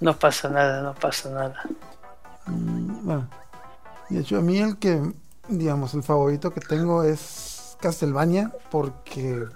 No 0.00 0.14
pasa 0.14 0.48
nada, 0.48 0.82
no 0.82 0.94
pasa 0.94 1.28
nada. 1.30 1.62
Mm, 2.46 3.04
Bueno, 3.04 3.28
de 4.10 4.20
hecho, 4.20 4.38
a 4.38 4.42
mí 4.42 4.58
el 4.58 4.78
que, 4.78 5.00
digamos, 5.48 5.94
el 5.94 6.02
favorito 6.02 6.52
que 6.52 6.60
tengo 6.60 7.02
es 7.02 7.76
Castlevania, 7.80 8.52
porque. 8.70 9.46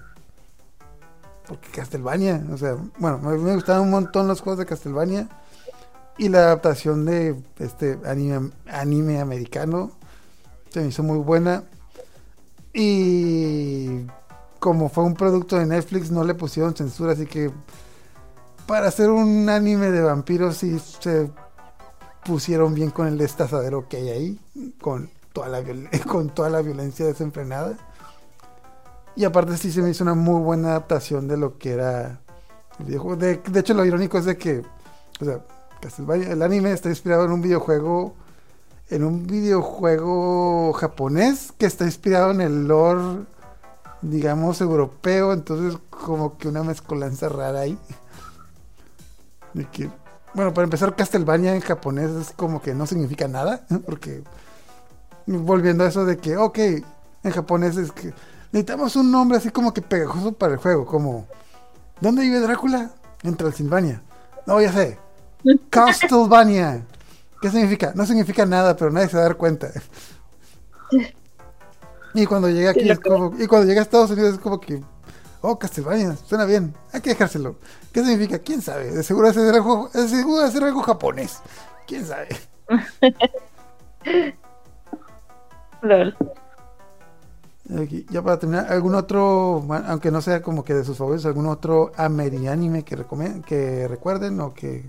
Porque 1.47 1.69
Castlevania, 1.69 2.43
o 2.53 2.57
sea, 2.57 2.77
bueno, 2.99 3.19
me, 3.19 3.37
me 3.37 3.55
gustaban 3.55 3.83
un 3.83 3.91
montón 3.91 4.27
los 4.27 4.41
juegos 4.41 4.59
de 4.59 4.67
Castlevania 4.67 5.29
y 6.17 6.29
la 6.29 6.39
adaptación 6.39 7.05
de 7.05 7.37
este 7.59 7.99
anime, 8.07 8.51
anime 8.67 9.21
americano 9.21 9.91
se 10.75 10.81
me 10.81 10.89
hizo 10.89 11.05
muy 11.05 11.19
buena. 11.19 11.63
Y 12.73 14.07
como 14.59 14.89
fue 14.89 15.05
un 15.05 15.15
producto 15.15 15.57
de 15.57 15.67
Netflix, 15.67 16.11
no 16.11 16.25
le 16.25 16.35
pusieron 16.35 16.75
censura, 16.75 17.13
así 17.13 17.27
que 17.27 17.53
para 18.67 18.89
hacer 18.89 19.11
un 19.11 19.49
anime 19.49 19.93
de 19.93 20.01
vampiros 20.03 20.57
sí 20.57 20.79
se 20.79 21.31
pusieron 22.25 22.75
bien 22.75 22.91
con 22.91 23.07
el 23.07 23.19
destazadero 23.19 23.89
que 23.89 23.99
hay 23.99 24.09
ahí, 24.09 24.41
con 24.81 25.11
toda 25.33 25.49
la, 25.49 25.63
con 26.09 26.31
toda 26.31 26.51
la 26.51 26.63
violencia 26.63 27.07
desenfrenada. 27.07 27.77
Y 29.17 29.25
aparte 29.25 29.57
sí 29.57 29.71
se 29.71 29.81
me 29.83 29.91
hizo 29.91 30.03
una 30.03 30.15
muy 30.15 30.41
buena 30.41 30.71
adaptación 30.71 31.29
de 31.29 31.37
lo 31.37 31.59
que 31.59 31.73
era 31.73 32.21
el 32.79 32.87
videojuego. 32.87 33.17
De, 33.17 33.37
de 33.37 33.61
hecho 33.61 33.75
lo 33.75 33.85
irónico 33.85 34.19
es 34.19 34.25
de 34.25 34.37
que, 34.37 34.63
o 35.21 35.25
sea, 35.25 35.41
Castlevania, 35.81 36.33
el 36.33 36.43
anime 36.43 36.73
está 36.73 36.89
inspirado 36.89 37.25
en 37.27 37.33
un 37.33 37.43
videojuego, 37.43 38.15
en 38.91 39.05
un 39.05 39.27
videojuego 39.27 40.73
japonés 40.73 41.53
que 41.59 41.67
está 41.67 41.85
inspirado 41.85 42.31
en 42.31 42.41
el 42.41 42.67
lore, 42.67 43.25
digamos, 44.03 44.61
europeo. 44.61 45.33
Entonces 45.33 45.79
como 45.91 46.39
que 46.39 46.49
una 46.49 46.63
mezcolanza 46.63 47.29
rara 47.29 47.61
ahí. 47.61 47.79
De 49.55 49.67
que, 49.67 49.91
bueno, 50.35 50.53
para 50.53 50.65
empezar, 50.65 50.95
Castlevania 50.97 51.55
en 51.55 51.61
japonés 51.61 52.11
es 52.11 52.33
como 52.33 52.61
que 52.61 52.75
no 52.75 52.87
significa 52.87 53.29
nada, 53.29 53.65
porque 53.87 54.23
volviendo 55.27 55.85
a 55.85 55.89
eso 55.89 56.05
de 56.05 56.19
que, 56.19 56.37
ok, 56.37 56.59
en 56.59 57.31
japonés 57.33 57.77
es 57.77 57.93
que 57.93 58.13
necesitamos 58.53 58.97
un 58.97 59.11
nombre 59.11 59.39
así 59.39 59.51
como 59.51 59.73
que 59.73 59.83
pegajoso 59.83 60.33
para 60.33 60.55
el 60.55 60.59
juego, 60.59 60.87
como, 60.87 61.27
¿dónde 62.01 62.23
vive 62.23 62.41
Drácula? 62.41 62.91
En 63.23 63.37
Transilvania. 63.37 64.03
No, 64.47 64.61
ya 64.61 64.73
sé, 64.73 64.99
Castlevania. 65.71 66.85
¿Qué 67.41 67.51
significa? 67.51 67.93
No 67.95 68.07
significa 68.07 68.47
nada, 68.47 68.77
pero 68.77 68.91
nadie 68.91 69.09
se 69.09 69.17
va 69.17 69.23
a 69.23 69.27
dar 69.27 69.37
cuenta. 69.37 69.71
Y 72.17 72.27
cuando 72.27 72.49
llega 72.49 72.71
aquí 72.71 72.89
es 72.89 73.01
como, 73.01 73.35
y 73.37 73.49
cuando 73.49 73.67
llega 73.67 73.81
a 73.81 73.83
Estados 73.83 74.13
Unidos 74.13 74.35
es 74.35 74.39
como 74.39 74.61
que, 74.61 74.81
oh, 75.45 75.59
Castlevania, 75.59 76.17
suena 76.17 76.47
bien, 76.47 76.75
hay 76.93 77.01
que 77.01 77.11
dejárselo. 77.11 77.57
¿Qué 77.93 78.03
significa? 78.03 78.39
¿Quién 78.39 78.63
sabe? 78.63 78.91
De 78.91 79.03
seguro 79.03 79.29
es 79.29 79.37
algo, 79.37 79.91
de 79.93 80.09
seguro 80.09 80.51
ser 80.51 80.65
algo 80.65 80.83
japonés. 80.83 81.41
¿Quién 81.87 82.07
sabe? 82.07 82.29
Lol. 85.83 86.17
Aquí, 87.83 88.07
ya 88.11 88.23
para 88.23 88.39
terminar, 88.39 88.73
¿algún 88.73 88.95
otro, 88.95 89.65
aunque 89.87 90.11
no 90.11 90.21
sea 90.21 90.43
como 90.43 90.65
que 90.65 90.75
de 90.75 90.85
sus 90.85 90.97
favoritos, 90.97 91.27
algún 91.27 91.47
otro 91.47 91.93
amerianime 91.97 92.83
que, 92.85 92.97
que 93.47 93.89
recuerden 93.89 94.41
o 94.41 94.55
que, 94.55 94.85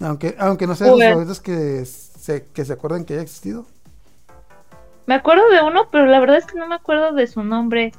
aunque, 0.00 0.36
aunque 0.38 0.66
no 0.66 0.74
sea 0.74 0.86
de 0.86 0.92
sus 0.92 0.98
Pues- 1.00 1.10
favoritos, 1.10 1.40
que 1.40 1.84
se, 1.84 2.46
que 2.46 2.64
se 2.64 2.72
acuerden 2.72 3.04
que 3.04 3.14
haya 3.14 3.22
existido? 3.22 3.66
Me 5.06 5.14
acuerdo 5.14 5.46
de 5.50 5.62
uno, 5.62 5.88
pero 5.90 6.06
la 6.06 6.18
verdad 6.18 6.38
es 6.38 6.46
que 6.46 6.58
no 6.58 6.66
me 6.66 6.76
acuerdo 6.76 7.12
de 7.12 7.26
su 7.26 7.42
nombre. 7.44 7.92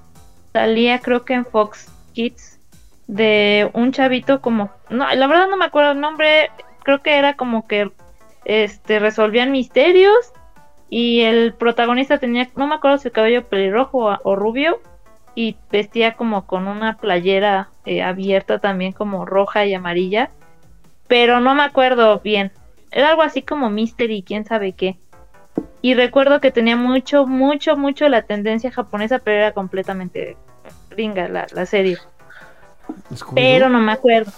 Salía 0.55 0.99
creo 0.99 1.25
que 1.25 1.33
en 1.33 1.45
Fox 1.45 1.91
Kids 2.13 2.61
de 3.07 3.69
un 3.73 3.91
chavito 3.91 4.39
como 4.39 4.71
no, 4.89 5.13
la 5.13 5.27
verdad 5.27 5.49
no 5.49 5.57
me 5.57 5.65
acuerdo 5.65 5.91
el 5.91 5.99
nombre, 5.99 6.49
creo 6.81 7.01
que 7.01 7.17
era 7.17 7.35
como 7.35 7.67
que 7.67 7.91
este 8.45 8.99
resolvían 8.99 9.51
misterios 9.51 10.31
y 10.89 11.23
el 11.23 11.53
protagonista 11.55 12.19
tenía 12.19 12.47
no 12.55 12.67
me 12.67 12.75
acuerdo 12.75 12.99
si 12.99 13.09
el 13.09 13.11
cabello 13.11 13.45
pelirrojo 13.49 14.17
o, 14.23 14.35
rubio 14.37 14.79
y 15.35 15.57
vestía 15.69 16.13
como 16.13 16.47
con 16.47 16.69
una 16.69 16.95
playera 16.99 17.67
eh, 17.85 18.01
abierta 18.01 18.59
también 18.59 18.93
como 18.93 19.25
roja 19.25 19.65
y 19.65 19.73
amarilla, 19.73 20.31
pero 21.09 21.41
no 21.41 21.53
me 21.53 21.63
acuerdo 21.63 22.21
bien. 22.21 22.53
Era 22.91 23.09
algo 23.09 23.23
así 23.23 23.41
como 23.41 23.69
Mystery, 23.69 24.23
quién 24.23 24.45
sabe 24.45 24.71
qué. 24.71 24.95
Y 25.81 25.93
recuerdo 25.93 26.41
que 26.41 26.51
tenía 26.51 26.75
mucho, 26.75 27.27
mucho, 27.27 27.77
mucho 27.77 28.09
la 28.09 28.23
tendencia 28.23 28.71
japonesa, 28.71 29.19
pero 29.19 29.37
era 29.37 29.51
completamente 29.51 30.35
gringa 30.89 31.27
la, 31.27 31.45
la 31.53 31.65
serie. 31.65 31.97
Pero 33.33 33.69
no 33.69 33.79
me 33.79 33.91
acuerdo. 33.91 34.31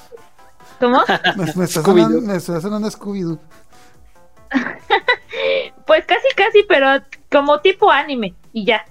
¿Cómo? 0.79 1.03
Me, 1.37 1.45
me 1.55 1.65
está 1.65 1.81
Scooby-Doo. 1.81 2.61
sonando, 2.61 2.89
Scooby-Doo. 2.89 3.39
Pues 5.85 6.05
casi, 6.05 6.27
casi, 6.35 6.63
pero 6.67 7.01
como 7.31 7.61
tipo 7.61 7.89
anime 7.89 8.33
y 8.51 8.65
ya. 8.65 8.85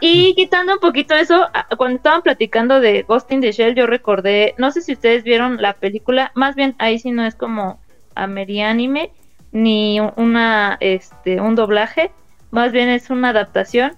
Y 0.00 0.34
quitando 0.34 0.74
un 0.74 0.78
poquito 0.78 1.14
eso, 1.14 1.48
cuando 1.78 1.96
estaban 1.96 2.20
platicando 2.20 2.80
de 2.80 3.02
Ghost 3.04 3.32
in 3.32 3.40
the 3.40 3.52
Shell, 3.52 3.74
yo 3.74 3.86
recordé, 3.86 4.54
no 4.58 4.72
sé 4.72 4.82
si 4.82 4.92
ustedes 4.92 5.22
vieron 5.22 5.62
la 5.62 5.72
película, 5.72 6.30
más 6.34 6.54
bien 6.54 6.74
ahí 6.78 6.98
sí 6.98 7.12
no 7.12 7.24
es 7.24 7.34
como 7.34 7.80
amerianime 8.14 9.10
ni 9.52 10.00
una 10.16 10.76
este 10.80 11.40
un 11.40 11.54
doblaje, 11.54 12.10
más 12.50 12.72
bien 12.72 12.88
es 12.88 13.10
una 13.10 13.28
adaptación 13.30 13.94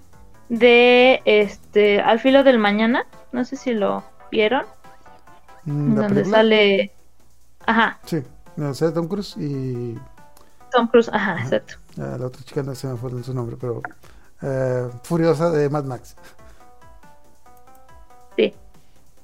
de 0.49 1.23
este 1.25 2.01
Al 2.01 2.21
filo 2.21 2.45
del 2.45 2.59
mañana, 2.59 3.07
no 3.33 3.45
sé 3.45 3.57
si 3.57 3.73
lo 3.75 4.05
vieron, 4.31 4.65
Mm, 5.67 5.95
¿La 5.95 6.03
donde 6.03 6.15
película? 6.17 6.37
sale 6.39 6.93
ajá, 7.67 7.99
Sí, 8.05 8.23
no 8.57 8.75
sé, 8.75 8.93
Tom 8.93 9.09
Cruise 9.09 9.35
y 9.39 9.97
Tom 10.71 10.89
Cruise, 10.89 11.09
ajá, 11.11 11.39
exacto. 11.41 11.77
ah, 11.99 12.17
la 12.19 12.27
otra 12.27 12.43
chica 12.43 12.63
no 12.63 12.75
se 12.75 12.87
me 12.87 12.97
fue 12.99 13.11
su 13.23 13.33
nombre, 13.33 13.57
pero 13.59 13.81
eh, 14.43 14.89
Furiosa 15.05 15.49
de 15.51 15.71
Mad 15.71 15.85
Max. 15.85 16.17
Sí. 18.37 18.53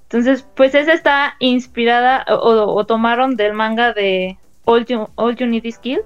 Entonces, 0.04 0.46
pues 0.56 0.74
esa 0.74 0.92
está 0.92 1.34
inspirada 1.40 2.24
o, 2.28 2.34
o- 2.34 2.74
o 2.74 2.86
tomaron 2.86 3.36
del 3.36 3.52
manga 3.52 3.92
de 3.92 4.38
All 4.64 4.84
You, 4.86 5.08
All 5.16 5.36
You 5.36 5.46
Need 5.46 5.64
Is 5.64 5.78
Kill. 5.78 6.00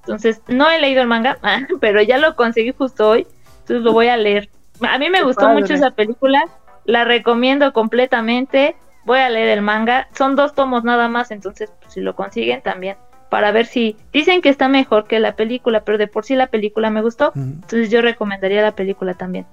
Entonces, 0.00 0.40
no 0.48 0.68
he 0.70 0.80
leído 0.80 1.02
el 1.02 1.08
manga, 1.08 1.38
pero 1.80 2.02
ya 2.02 2.18
lo 2.18 2.34
conseguí 2.34 2.72
justo 2.72 3.08
hoy. 3.08 3.26
Entonces 3.60 3.82
lo 3.82 3.92
voy 3.92 4.08
a 4.08 4.16
leer. 4.16 4.50
A 4.80 4.98
mí 4.98 5.10
me 5.10 5.18
Qué 5.18 5.24
gustó 5.24 5.42
padre. 5.42 5.60
mucho 5.60 5.74
esa 5.74 5.92
película. 5.92 6.42
La 6.84 7.04
recomiendo 7.04 7.72
completamente. 7.72 8.74
Voy 9.04 9.18
a 9.20 9.28
leer 9.28 9.56
el 9.56 9.62
manga. 9.62 10.08
Son 10.16 10.34
dos 10.34 10.54
tomos 10.54 10.82
nada 10.84 11.08
más, 11.08 11.30
entonces 11.30 11.70
pues, 11.80 11.94
si 11.94 12.00
lo 12.00 12.16
consiguen 12.16 12.62
también. 12.62 12.96
Para 13.30 13.52
ver 13.52 13.66
si... 13.66 13.96
Dicen 14.12 14.42
que 14.42 14.48
está 14.48 14.68
mejor 14.68 15.06
que 15.06 15.20
la 15.20 15.36
película, 15.36 15.84
pero 15.84 15.96
de 15.98 16.06
por 16.08 16.24
sí 16.24 16.34
la 16.34 16.48
película 16.48 16.90
me 16.90 17.00
gustó. 17.02 17.32
Entonces 17.34 17.90
yo 17.90 18.02
recomendaría 18.02 18.60
la 18.62 18.74
película 18.74 19.14
también. 19.14 19.46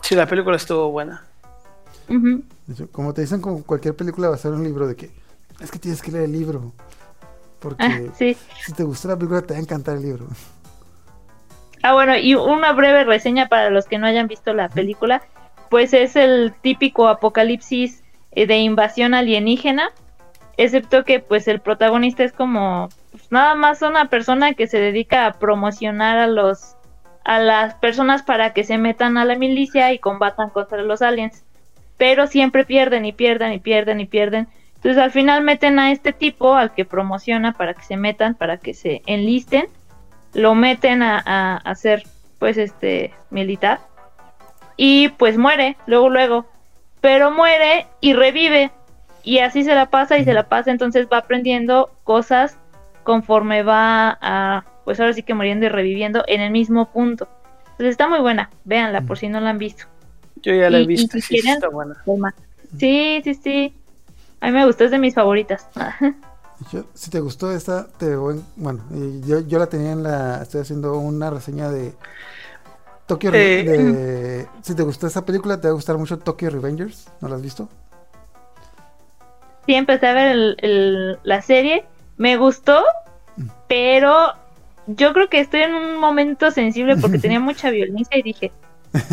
Sí, 0.00 0.14
la 0.14 0.26
película 0.26 0.56
estuvo 0.56 0.90
buena. 0.90 1.22
Como 2.92 3.12
te 3.12 3.20
dicen 3.20 3.40
con 3.40 3.62
cualquier 3.62 3.94
película 3.94 4.28
va 4.28 4.34
a 4.34 4.38
ser 4.38 4.52
un 4.52 4.64
libro 4.64 4.86
de 4.86 4.96
que 4.96 5.10
es 5.60 5.70
que 5.70 5.78
tienes 5.78 6.02
que 6.02 6.10
leer 6.10 6.24
el 6.24 6.32
libro. 6.32 6.72
Porque 7.60 7.84
Ah, 7.84 8.00
sí. 8.16 8.36
si 8.64 8.72
te 8.72 8.82
gustó 8.84 9.08
la 9.08 9.16
película 9.16 9.42
te 9.42 9.54
va 9.54 9.58
a 9.58 9.62
encantar 9.62 9.96
el 9.96 10.02
libro. 10.02 10.26
Ah, 11.82 11.92
bueno, 11.94 12.16
y 12.16 12.34
una 12.34 12.72
breve 12.72 13.04
reseña 13.04 13.48
para 13.48 13.70
los 13.70 13.86
que 13.86 13.98
no 13.98 14.06
hayan 14.06 14.26
visto 14.28 14.52
la 14.52 14.68
película, 14.68 15.22
pues 15.70 15.92
es 15.94 16.16
el 16.16 16.52
típico 16.60 17.08
apocalipsis 17.08 18.02
eh, 18.32 18.46
de 18.46 18.58
invasión 18.58 19.14
alienígena, 19.14 19.90
excepto 20.56 21.04
que 21.04 21.20
pues 21.20 21.48
el 21.48 21.60
protagonista 21.60 22.24
es 22.24 22.32
como 22.32 22.88
pues, 23.10 23.30
nada 23.30 23.54
más 23.54 23.82
una 23.82 24.08
persona 24.08 24.54
que 24.54 24.66
se 24.66 24.78
dedica 24.80 25.26
a 25.26 25.32
promocionar 25.38 26.18
a 26.18 26.26
los 26.26 26.74
a 27.24 27.40
las 27.40 27.74
personas 27.74 28.22
para 28.22 28.52
que 28.52 28.62
se 28.62 28.78
metan 28.78 29.18
a 29.18 29.24
la 29.24 29.34
milicia 29.36 29.92
y 29.92 29.98
combatan 29.98 30.50
contra 30.50 30.82
los 30.82 31.02
aliens. 31.02 31.44
Pero 31.96 32.28
siempre 32.28 32.64
pierden 32.64 33.04
y 33.04 33.12
pierden 33.12 33.52
y 33.52 33.58
pierden 33.58 33.98
y 34.00 34.06
pierden. 34.06 34.46
Entonces 34.76 35.02
al 35.02 35.10
final 35.10 35.42
meten 35.42 35.78
a 35.78 35.90
este 35.90 36.12
tipo, 36.12 36.54
al 36.54 36.72
que 36.72 36.84
promociona 36.84 37.52
para 37.52 37.74
que 37.74 37.82
se 37.82 37.96
metan, 37.96 38.34
para 38.34 38.58
que 38.58 38.74
se 38.74 39.02
enlisten, 39.06 39.66
lo 40.34 40.54
meten 40.54 41.02
a, 41.02 41.22
a, 41.24 41.56
a 41.56 41.74
ser 41.74 42.04
pues 42.38 42.56
este 42.58 43.12
militar 43.30 43.80
y 44.76 45.08
pues 45.10 45.38
muere, 45.38 45.76
luego 45.86 46.10
luego, 46.10 46.46
pero 47.00 47.30
muere 47.30 47.86
y 48.00 48.12
revive 48.12 48.70
y 49.22 49.38
así 49.38 49.64
se 49.64 49.74
la 49.74 49.86
pasa 49.86 50.18
y 50.18 50.24
se 50.24 50.34
la 50.34 50.48
pasa, 50.48 50.70
entonces 50.70 51.08
va 51.12 51.18
aprendiendo 51.18 51.90
cosas 52.04 52.58
conforme 53.02 53.62
va 53.62 54.18
a 54.20 54.64
pues 54.84 55.00
ahora 55.00 55.14
sí 55.14 55.22
que 55.22 55.34
muriendo 55.34 55.66
y 55.66 55.68
reviviendo 55.68 56.22
en 56.28 56.40
el 56.40 56.50
mismo 56.52 56.92
punto. 56.92 57.26
Entonces 57.64 57.88
está 57.92 58.06
muy 58.08 58.20
buena, 58.20 58.50
véanla 58.64 59.00
por 59.00 59.18
si 59.18 59.28
no 59.28 59.40
la 59.40 59.50
han 59.50 59.58
visto. 59.58 59.86
Yo 60.42 60.54
ya 60.54 60.70
la 60.70 60.78
he 60.78 60.82
Y- 60.82 60.86
visto, 60.86 61.12
si 61.16 61.20
sí, 61.22 61.34
quieren, 61.40 61.54
está 61.54 61.68
buena. 61.68 61.96
toma. 62.04 62.34
Sí, 62.78 63.20
sí, 63.24 63.34
sí. 63.34 63.74
A 64.40 64.46
mí 64.46 64.52
me 64.52 64.66
gustó, 64.66 64.84
es 64.84 64.90
de 64.90 64.98
mis 64.98 65.14
favoritas. 65.14 65.68
Yo- 66.72 66.84
si 66.94 67.10
te 67.10 67.20
gustó 67.20 67.50
esta, 67.52 67.86
te 67.98 68.16
voy- 68.16 68.42
bueno, 68.56 68.82
yo, 69.26 69.40
yo 69.40 69.58
la 69.58 69.66
tenía 69.66 69.92
en 69.92 70.02
la, 70.02 70.42
estoy 70.42 70.60
haciendo 70.62 70.98
una 70.98 71.30
reseña 71.30 71.68
de 71.70 71.92
Tokyo, 73.06 73.30
Eh, 73.34 73.62
de- 73.64 74.48
si 74.62 74.74
te 74.74 74.82
gustó 74.82 75.06
esta 75.06 75.24
película, 75.24 75.60
te 75.60 75.68
va 75.68 75.72
a 75.72 75.74
gustar 75.74 75.96
mucho 75.98 76.18
Tokyo 76.18 76.50
Revengers, 76.50 77.08
¿no 77.20 77.28
la 77.28 77.36
has 77.36 77.42
visto? 77.42 77.68
sí, 79.66 79.74
empecé 79.74 80.06
a 80.06 80.12
ver 80.12 80.28
el- 80.28 80.56
el- 80.60 81.18
la 81.24 81.42
serie, 81.42 81.84
me 82.18 82.36
gustó, 82.36 82.84
pero 83.68 84.28
yo 84.86 85.12
creo 85.12 85.28
que 85.28 85.40
estoy 85.40 85.62
en 85.62 85.74
un 85.74 85.96
momento 85.98 86.50
sensible 86.52 86.96
porque 86.96 87.18
tenía 87.18 87.40
mucha 87.40 87.70
violencia 87.70 88.16
y 88.16 88.22
dije, 88.22 88.52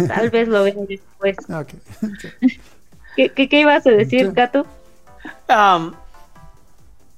tal 0.07 0.29
vez 0.29 0.47
lo 0.47 0.63
vea 0.63 0.75
después. 0.87 1.35
Ah. 1.49 1.65
¿Qué, 3.15 3.29
qué, 3.29 3.49
qué 3.49 3.59
ibas 3.61 3.85
a 3.87 3.91
decir, 3.91 4.27
Sí. 4.27 4.31
Am, 5.47 5.95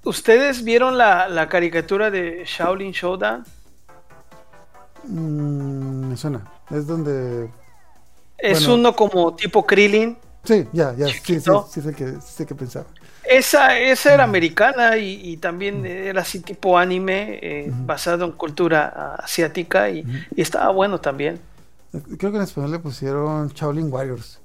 ¿Ustedes 0.03 0.63
vieron 0.63 0.97
la, 0.97 1.27
la 1.27 1.49
caricatura 1.49 2.11
de 2.11 2.43
Shaolin 2.45 2.91
Showdown? 2.91 3.43
Mm, 5.03 6.09
me 6.09 6.17
suena, 6.17 6.45
es 6.69 6.87
donde, 6.87 7.49
Es 8.37 8.67
Bueno. 8.67 8.75
uno 8.75 8.95
como 8.95 9.35
tipo 9.35 9.65
Krillin. 9.65 10.17
sí, 10.43 10.67
ya, 10.73 10.93
ya, 10.95 11.09
sí, 11.09 11.21
sí, 11.23 11.41
Chiquito. 11.41 11.67
sí, 11.69 11.81
sé 11.81 11.93
que, 11.95 12.19
sé 12.21 12.45
que 12.45 12.55
pensaba. 12.55 12.85
Esa, 13.23 13.79
esa 13.79 14.13
era 14.13 14.23
americana 14.23 14.97
y, 14.97 15.19
y 15.31 15.37
también 15.37 15.85
era 15.85 16.21
así 16.21 16.41
tipo 16.41 16.77
anime, 16.77 17.39
eh, 17.41 17.71
basado 17.73 18.25
en 18.25 18.33
cultura 18.33 18.93
ah, 18.95 19.15
asiática 19.23 19.89
y, 19.89 20.05
y 20.35 20.41
estaba 20.41 20.69
bueno 20.71 20.99
también. 21.01 21.41
Creo 22.17 22.31
que 22.31 22.37
en 22.37 22.43
español 22.43 22.71
le 22.71 22.79
pusieron 22.79 23.47
Shaolin 23.49 23.91
Warriors. 23.91 24.39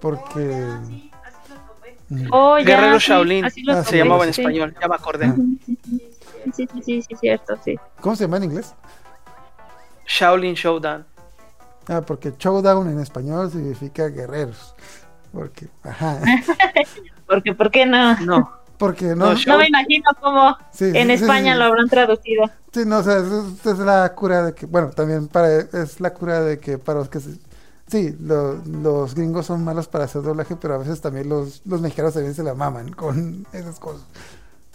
Porque... 0.00 1.09
Oh, 2.32 2.58
ya, 2.58 2.64
Guerrero 2.64 2.98
sí, 3.00 3.08
Shaolin 3.08 3.44
así 3.44 3.62
lo 3.62 3.72
Ah, 3.74 3.84
se 3.84 3.96
llamaba 3.96 4.24
en 4.26 4.34
sí. 4.34 4.40
español, 4.40 4.74
ya 4.80 4.88
me 4.88 4.94
acordé. 4.94 5.26
Ah. 5.26 5.36
Sí, 6.52 6.66
sí, 6.72 6.82
sí, 6.82 7.02
sí, 7.02 7.14
cierto, 7.20 7.56
sí. 7.64 7.76
¿Cómo 8.00 8.16
se 8.16 8.24
llama 8.24 8.38
en 8.38 8.44
inglés? 8.44 8.74
Shaolin 10.06 10.54
Showdown. 10.54 11.06
Ah, 11.88 12.00
porque 12.02 12.32
showdown 12.38 12.88
en 12.90 13.00
español 13.00 13.50
significa 13.50 14.08
guerreros. 14.08 14.74
Porque, 15.32 15.68
ajá. 15.84 16.20
Porque, 17.26 17.54
¿por 17.54 17.70
qué 17.70 17.86
no? 17.86 18.18
No, 18.20 18.50
Porque 18.76 19.04
no. 19.14 19.32
No, 19.32 19.34
No 19.46 19.58
me 19.58 19.68
imagino 19.68 20.04
cómo 20.20 20.56
sí, 20.72 20.90
en 20.92 21.06
sí, 21.08 21.12
España 21.14 21.52
sí. 21.52 21.58
lo 21.60 21.64
habrán 21.66 21.88
traducido. 21.88 22.50
Sí, 22.72 22.80
no, 22.84 22.98
o 22.98 23.02
sea, 23.04 23.18
es, 23.18 23.66
es 23.66 23.78
la 23.78 24.12
cura 24.16 24.42
de 24.46 24.54
que, 24.54 24.66
bueno, 24.66 24.90
también 24.90 25.28
para, 25.28 25.58
es 25.60 26.00
la 26.00 26.12
cura 26.12 26.40
de 26.40 26.58
que 26.58 26.78
para 26.78 26.98
los 26.98 27.08
que 27.08 27.20
se- 27.20 27.38
sí, 27.90 28.14
lo- 28.20 28.54
los 28.64 29.14
gringos 29.14 29.46
son 29.46 29.64
malos 29.64 29.88
para 29.88 30.04
hacer 30.04 30.22
doblaje, 30.22 30.56
pero 30.56 30.74
a 30.74 30.78
veces 30.78 31.00
también 31.00 31.28
los, 31.28 31.62
los 31.64 31.80
mexicanos 31.80 32.14
también 32.14 32.34
se 32.34 32.42
la 32.42 32.54
maman 32.54 32.92
con 32.92 33.46
esas 33.52 33.78
cosas. 33.80 34.02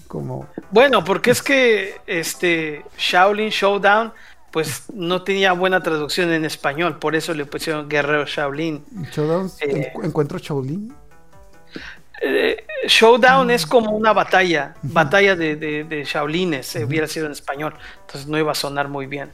Como, 0.08 0.48
bueno, 0.70 1.04
porque 1.04 1.32
es 1.32 1.42
que 1.42 1.96
este 2.06 2.86
Shaolin 2.98 3.50
Showdown 3.50 4.14
pues 4.52 4.84
no 4.94 5.24
tenía 5.24 5.52
buena 5.52 5.82
traducción 5.84 6.32
en 6.32 6.46
español, 6.46 6.98
por 7.00 7.16
eso 7.16 7.34
le 7.34 7.46
pusieron 7.46 7.90
Guerrero 7.90 8.26
Shaolin. 8.26 8.86
showdown, 9.12 9.52
Eh. 9.60 9.92
encu- 9.94 10.06
encuentro 10.06 10.38
Shaolin. 10.38 10.94
Eh, 12.22 12.64
showdown 12.88 13.52
es 13.52 13.66
como 13.66 13.92
una 13.92 14.14
batalla, 14.14 14.76
batalla 14.84 15.36
de, 15.36 15.58
de, 15.58 15.84
de 15.84 16.04
Shaolines, 16.06 16.76
eh, 16.78 16.86
hubiera 16.86 17.08
sido 17.08 17.26
en 17.26 17.34
español, 17.34 17.74
entonces 18.02 18.28
no 18.28 18.38
iba 18.38 18.54
a 18.54 18.56
sonar 18.56 18.88
muy 18.88 19.06
bien. 19.08 19.30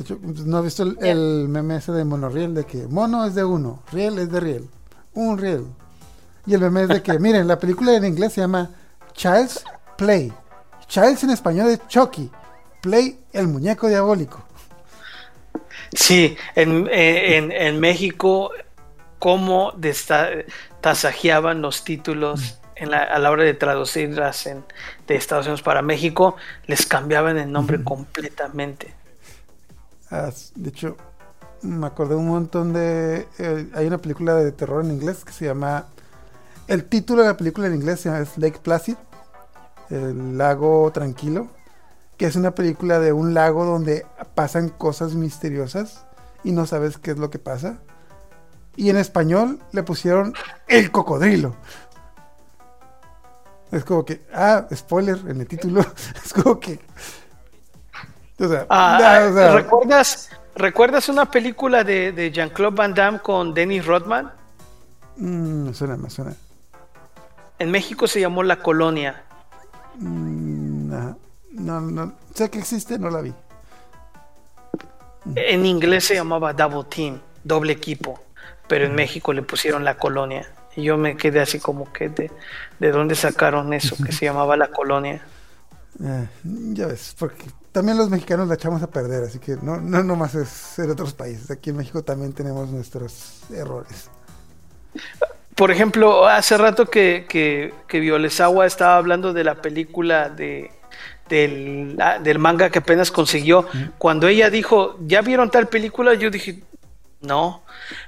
De 0.00 0.04
hecho, 0.04 0.18
pues, 0.18 0.46
¿no 0.46 0.56
has 0.56 0.64
visto 0.64 0.82
el, 0.82 0.96
el 1.02 1.46
meme 1.50 1.76
ese 1.76 1.92
de 1.92 2.06
monorriel? 2.06 2.54
De 2.54 2.64
que 2.64 2.86
mono 2.86 3.26
es 3.26 3.34
de 3.34 3.44
uno, 3.44 3.82
riel 3.92 4.18
es 4.18 4.32
de 4.32 4.40
riel, 4.40 4.70
un 5.12 5.36
riel. 5.36 5.66
Y 6.46 6.54
el 6.54 6.60
meme 6.62 6.84
es 6.84 6.88
de 6.88 7.02
que, 7.02 7.18
miren, 7.18 7.46
la 7.46 7.58
película 7.58 7.94
en 7.94 8.06
inglés 8.06 8.32
se 8.32 8.40
llama 8.40 8.70
Child's 9.12 9.62
Play. 9.98 10.32
Child's 10.86 11.22
en 11.24 11.30
español 11.30 11.68
es 11.68 11.86
Chucky. 11.86 12.30
Play, 12.80 13.20
el 13.34 13.46
muñeco 13.48 13.88
diabólico. 13.88 14.42
Sí, 15.92 16.34
en, 16.54 16.88
eh, 16.90 17.36
en, 17.36 17.52
en 17.52 17.78
México, 17.78 18.52
cómo 19.18 19.72
desta- 19.72 20.30
tasajeaban 20.80 21.60
los 21.60 21.84
títulos 21.84 22.58
en 22.74 22.90
la- 22.90 23.02
a 23.02 23.18
la 23.18 23.30
hora 23.30 23.44
de 23.44 23.52
traducirlas 23.52 24.46
en, 24.46 24.64
de 25.06 25.16
Estados 25.16 25.44
Unidos 25.44 25.60
para 25.60 25.82
México, 25.82 26.36
les 26.66 26.86
cambiaban 26.86 27.36
el 27.36 27.52
nombre 27.52 27.84
completamente. 27.84 28.94
Ah, 30.10 30.30
de 30.56 30.68
hecho, 30.68 30.96
me 31.62 31.86
acordé 31.86 32.14
un 32.14 32.28
montón 32.28 32.72
de... 32.72 33.28
eh, 33.38 33.70
hay 33.74 33.86
una 33.86 33.98
película 33.98 34.34
de 34.34 34.52
terror 34.52 34.84
en 34.84 34.90
inglés 34.90 35.24
que 35.24 35.32
se 35.32 35.46
llama... 35.46 35.86
El 36.66 36.84
título 36.84 37.22
de 37.22 37.28
la 37.28 37.36
película 37.36 37.66
en 37.66 37.74
inglés 37.74 38.00
se 38.00 38.08
llama 38.08 38.22
es 38.22 38.38
Lake 38.38 38.60
Placid, 38.62 38.96
el 39.90 40.38
lago 40.38 40.90
tranquilo, 40.92 41.48
que 42.16 42.26
es 42.26 42.36
una 42.36 42.54
película 42.54 43.00
de 43.00 43.12
un 43.12 43.34
lago 43.34 43.64
donde 43.64 44.06
pasan 44.34 44.68
cosas 44.68 45.14
misteriosas 45.14 46.06
y 46.44 46.52
no 46.52 46.66
sabes 46.66 46.96
qué 46.98 47.10
es 47.10 47.18
lo 47.18 47.30
que 47.30 47.40
pasa. 47.40 47.78
Y 48.76 48.88
en 48.88 48.96
español 48.96 49.58
le 49.72 49.82
pusieron 49.82 50.32
el 50.68 50.92
cocodrilo. 50.92 51.56
Es 53.72 53.84
como 53.84 54.04
que, 54.04 54.24
ah, 54.32 54.66
spoiler 54.74 55.18
en 55.28 55.40
el 55.40 55.46
título. 55.46 55.84
Es 56.24 56.32
como 56.32 56.58
que... 56.58 56.80
O 58.40 58.48
sea, 58.48 58.66
Ah, 58.68 59.26
o 59.30 59.34
sea, 59.34 59.52
¿recuerdas, 59.52 60.30
¿Recuerdas 60.54 61.08
una 61.08 61.30
película 61.30 61.84
de, 61.84 62.12
de 62.12 62.30
Jean-Claude 62.30 62.76
Van 62.76 62.94
Damme 62.94 63.20
con 63.20 63.54
Dennis 63.54 63.86
Rodman? 63.86 64.30
Mm, 65.16 65.66
me 65.66 65.74
suena, 65.74 65.96
me 65.96 66.10
suena. 66.10 66.34
En 67.58 67.70
México 67.70 68.06
se 68.06 68.20
llamó 68.20 68.42
La 68.42 68.56
Colonia. 68.56 69.22
Mm, 69.96 70.92
ajá. 70.92 71.16
no, 71.52 71.80
no, 71.80 72.12
sé 72.34 72.50
que 72.50 72.58
existe, 72.58 72.98
no 72.98 73.10
la 73.10 73.20
vi. 73.20 73.32
En 75.34 75.66
inglés 75.66 76.04
se 76.04 76.14
llamaba 76.14 76.52
Double 76.52 76.84
Team, 76.84 77.20
doble 77.44 77.72
equipo, 77.72 78.20
pero 78.66 78.86
en 78.86 78.94
México 78.94 79.32
le 79.32 79.42
pusieron 79.42 79.84
La 79.84 79.96
Colonia. 79.96 80.50
Y 80.74 80.82
yo 80.82 80.96
me 80.96 81.16
quedé 81.16 81.40
así 81.40 81.58
como 81.58 81.92
que 81.92 82.08
de, 82.08 82.30
de 82.78 82.90
dónde 82.90 83.14
sacaron 83.14 83.72
eso 83.72 83.96
que 84.02 84.12
se 84.12 84.24
llamaba 84.26 84.56
La 84.56 84.68
Colonia. 84.68 85.22
Eh, 86.02 86.28
ya 86.72 86.86
ves, 86.86 87.14
porque 87.18 87.44
también 87.72 87.98
los 87.98 88.10
mexicanos 88.10 88.48
la 88.48 88.54
echamos 88.54 88.82
a 88.82 88.90
perder, 88.90 89.24
así 89.24 89.38
que 89.38 89.56
no, 89.62 89.80
no 89.80 90.02
nomás 90.02 90.34
es 90.34 90.78
en 90.78 90.90
otros 90.90 91.12
países. 91.14 91.50
Aquí 91.50 91.70
en 91.70 91.76
México 91.76 92.02
también 92.02 92.32
tenemos 92.32 92.68
nuestros 92.68 93.42
errores. 93.50 94.10
Por 95.54 95.70
ejemplo, 95.70 96.26
hace 96.26 96.56
rato 96.56 96.86
que, 96.86 97.26
que, 97.28 97.74
que 97.86 98.00
Violesawa 98.00 98.66
estaba 98.66 98.96
hablando 98.96 99.32
de 99.32 99.44
la 99.44 99.56
película 99.60 100.30
de, 100.30 100.70
del, 101.28 101.96
ah, 102.00 102.18
del 102.18 102.38
manga 102.38 102.70
que 102.70 102.78
apenas 102.78 103.10
consiguió. 103.10 103.66
Cuando 103.98 104.26
ella 104.28 104.48
dijo, 104.48 104.96
¿ya 105.00 105.20
vieron 105.22 105.50
tal 105.50 105.68
película? 105.68 106.14
Yo 106.14 106.30
dije, 106.30 106.62
no. 107.20 107.62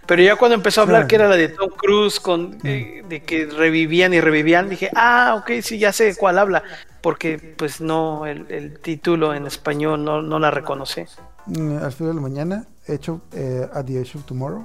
Pero 0.06 0.22
ya 0.22 0.36
cuando 0.36 0.54
empezó 0.54 0.80
a 0.80 0.84
hablar 0.84 1.06
Claro. 1.06 1.08
que 1.08 1.14
era 1.16 1.28
la 1.28 1.36
de 1.36 1.48
Tom 1.48 1.70
Cruise, 1.76 2.20
con, 2.20 2.58
eh, 2.64 3.02
de 3.06 3.22
que 3.24 3.46
revivían 3.46 4.14
y 4.14 4.20
revivían, 4.20 4.68
dije, 4.70 4.90
ah, 4.94 5.34
ok, 5.38 5.50
sí, 5.62 5.78
ya 5.78 5.92
sé 5.92 6.04
de 6.04 6.16
cuál 6.16 6.38
habla. 6.38 6.62
Porque 7.02 7.54
pues 7.58 7.80
no, 7.80 8.26
el, 8.26 8.46
el 8.50 8.78
título 8.78 9.34
en 9.34 9.46
español 9.46 10.04
no, 10.04 10.22
no 10.22 10.38
la 10.38 10.50
reconocí. 10.50 11.02
Mm, 11.46 11.78
al 11.78 11.92
final 11.92 12.10
de 12.10 12.14
la 12.14 12.20
mañana, 12.20 12.66
hecho 12.86 13.20
eh, 13.32 13.68
At 13.72 13.86
the 13.86 14.00
Edge 14.00 14.16
of 14.16 14.24
Tomorrow. 14.24 14.64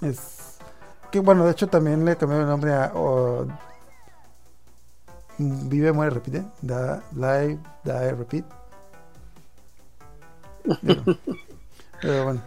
Es 0.00 0.58
que 1.10 1.20
bueno, 1.20 1.44
de 1.44 1.52
hecho 1.52 1.66
también 1.68 2.04
le 2.04 2.16
cambiaron 2.16 2.46
el 2.46 2.50
nombre 2.50 2.72
a 2.72 2.92
Vive, 5.38 5.92
muere, 5.92 6.10
repite. 6.10 6.44
Da, 6.62 7.00
live, 7.12 7.60
die, 7.84 8.12
repeat. 8.12 8.44
Pero, 10.82 11.02
pero 12.02 12.24
bueno. 12.24 12.42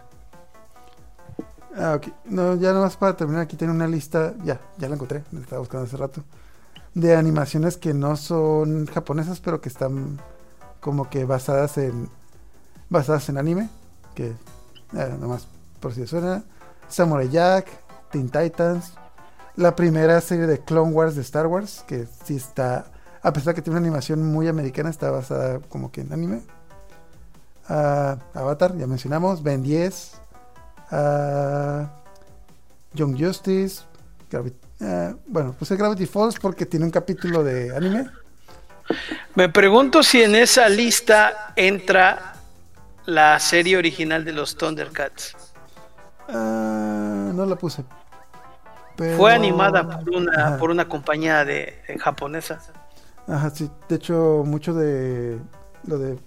Ah, 1.74 1.94
ok. 1.94 2.08
No, 2.26 2.54
ya 2.56 2.72
nomás 2.74 2.98
para 2.98 3.16
terminar, 3.16 3.42
aquí 3.42 3.56
tengo 3.56 3.72
una 3.72 3.86
lista. 3.86 4.34
Ya, 4.44 4.60
ya 4.76 4.88
la 4.88 4.96
encontré. 4.96 5.24
La 5.32 5.40
estaba 5.40 5.60
buscando 5.60 5.86
hace 5.86 5.96
rato. 5.96 6.22
De 6.94 7.16
animaciones 7.16 7.76
que 7.76 7.94
no 7.94 8.16
son 8.16 8.86
japonesas, 8.86 9.40
pero 9.40 9.60
que 9.60 9.68
están 9.68 10.20
como 10.80 11.08
que 11.08 11.24
basadas 11.24 11.78
en 11.78 12.08
basadas 12.90 13.28
en 13.28 13.38
anime, 13.38 13.70
que 14.14 14.26
eh, 14.94 15.16
nomás 15.18 15.46
por 15.80 15.94
si 15.94 16.06
suena, 16.06 16.44
Samurai 16.88 17.28
Jack, 17.30 17.66
Teen 18.10 18.28
Titans, 18.28 18.92
la 19.56 19.74
primera 19.74 20.20
serie 20.20 20.46
de 20.46 20.60
Clone 20.60 20.92
Wars 20.92 21.14
de 21.16 21.22
Star 21.22 21.46
Wars, 21.46 21.84
que 21.86 22.06
sí 22.24 22.36
está, 22.36 22.86
a 23.22 23.32
pesar 23.32 23.54
que 23.54 23.62
tiene 23.62 23.78
una 23.78 23.86
animación 23.86 24.24
muy 24.26 24.48
americana, 24.48 24.90
está 24.90 25.10
basada 25.10 25.60
como 25.68 25.90
que 25.90 26.02
en 26.02 26.12
anime. 26.12 26.42
Ah, 27.68 28.18
Avatar, 28.34 28.76
ya 28.76 28.86
mencionamos, 28.86 29.42
Ben 29.42 29.62
10, 29.62 30.12
ah, 30.90 31.90
Young 32.92 33.16
Justice, 33.18 33.82
Gravi- 34.30 34.54
ah, 34.82 35.14
bueno, 35.26 35.52
puse 35.52 35.76
Gravity 35.76 36.06
Falls 36.06 36.38
porque 36.38 36.66
tiene 36.66 36.84
un 36.84 36.90
capítulo 36.90 37.42
de 37.44 37.74
anime. 37.76 38.10
Me 39.34 39.48
pregunto 39.48 40.02
si 40.02 40.22
en 40.22 40.34
esa 40.34 40.68
lista 40.68 41.52
entra 41.56 42.34
la 43.06 43.38
serie 43.40 43.76
original 43.76 44.24
de 44.24 44.32
los 44.32 44.56
Thundercats. 44.56 45.36
Ah, 46.28 47.30
no 47.34 47.46
la 47.46 47.56
puse. 47.56 47.84
Pero- 48.96 49.16
Fue 49.16 49.32
animada 49.32 49.88
por 49.88 50.10
una, 50.14 50.46
Ajá. 50.46 50.58
por 50.58 50.70
una 50.70 50.88
compañía 50.88 51.44
de, 51.44 51.82
de 51.88 51.98
japonesa. 51.98 52.60
Ajá, 53.26 53.50
sí. 53.50 53.70
De 53.88 53.96
hecho, 53.96 54.42
mucho 54.44 54.74
de 54.74 55.38
lo 55.86 55.98
de, 55.98 56.18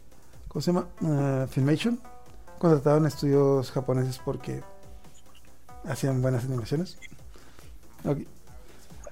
¿cómo 0.48 0.62
se 0.62 0.72
llama? 0.74 0.88
Ah, 1.04 1.46
Filmation. 1.50 2.00
Contrataban 2.58 3.06
estudios 3.06 3.72
japoneses 3.72 4.20
porque 4.24 4.64
hacían 5.88 6.22
buenas 6.22 6.46
animaciones. 6.46 6.98
Ok. 8.06 8.20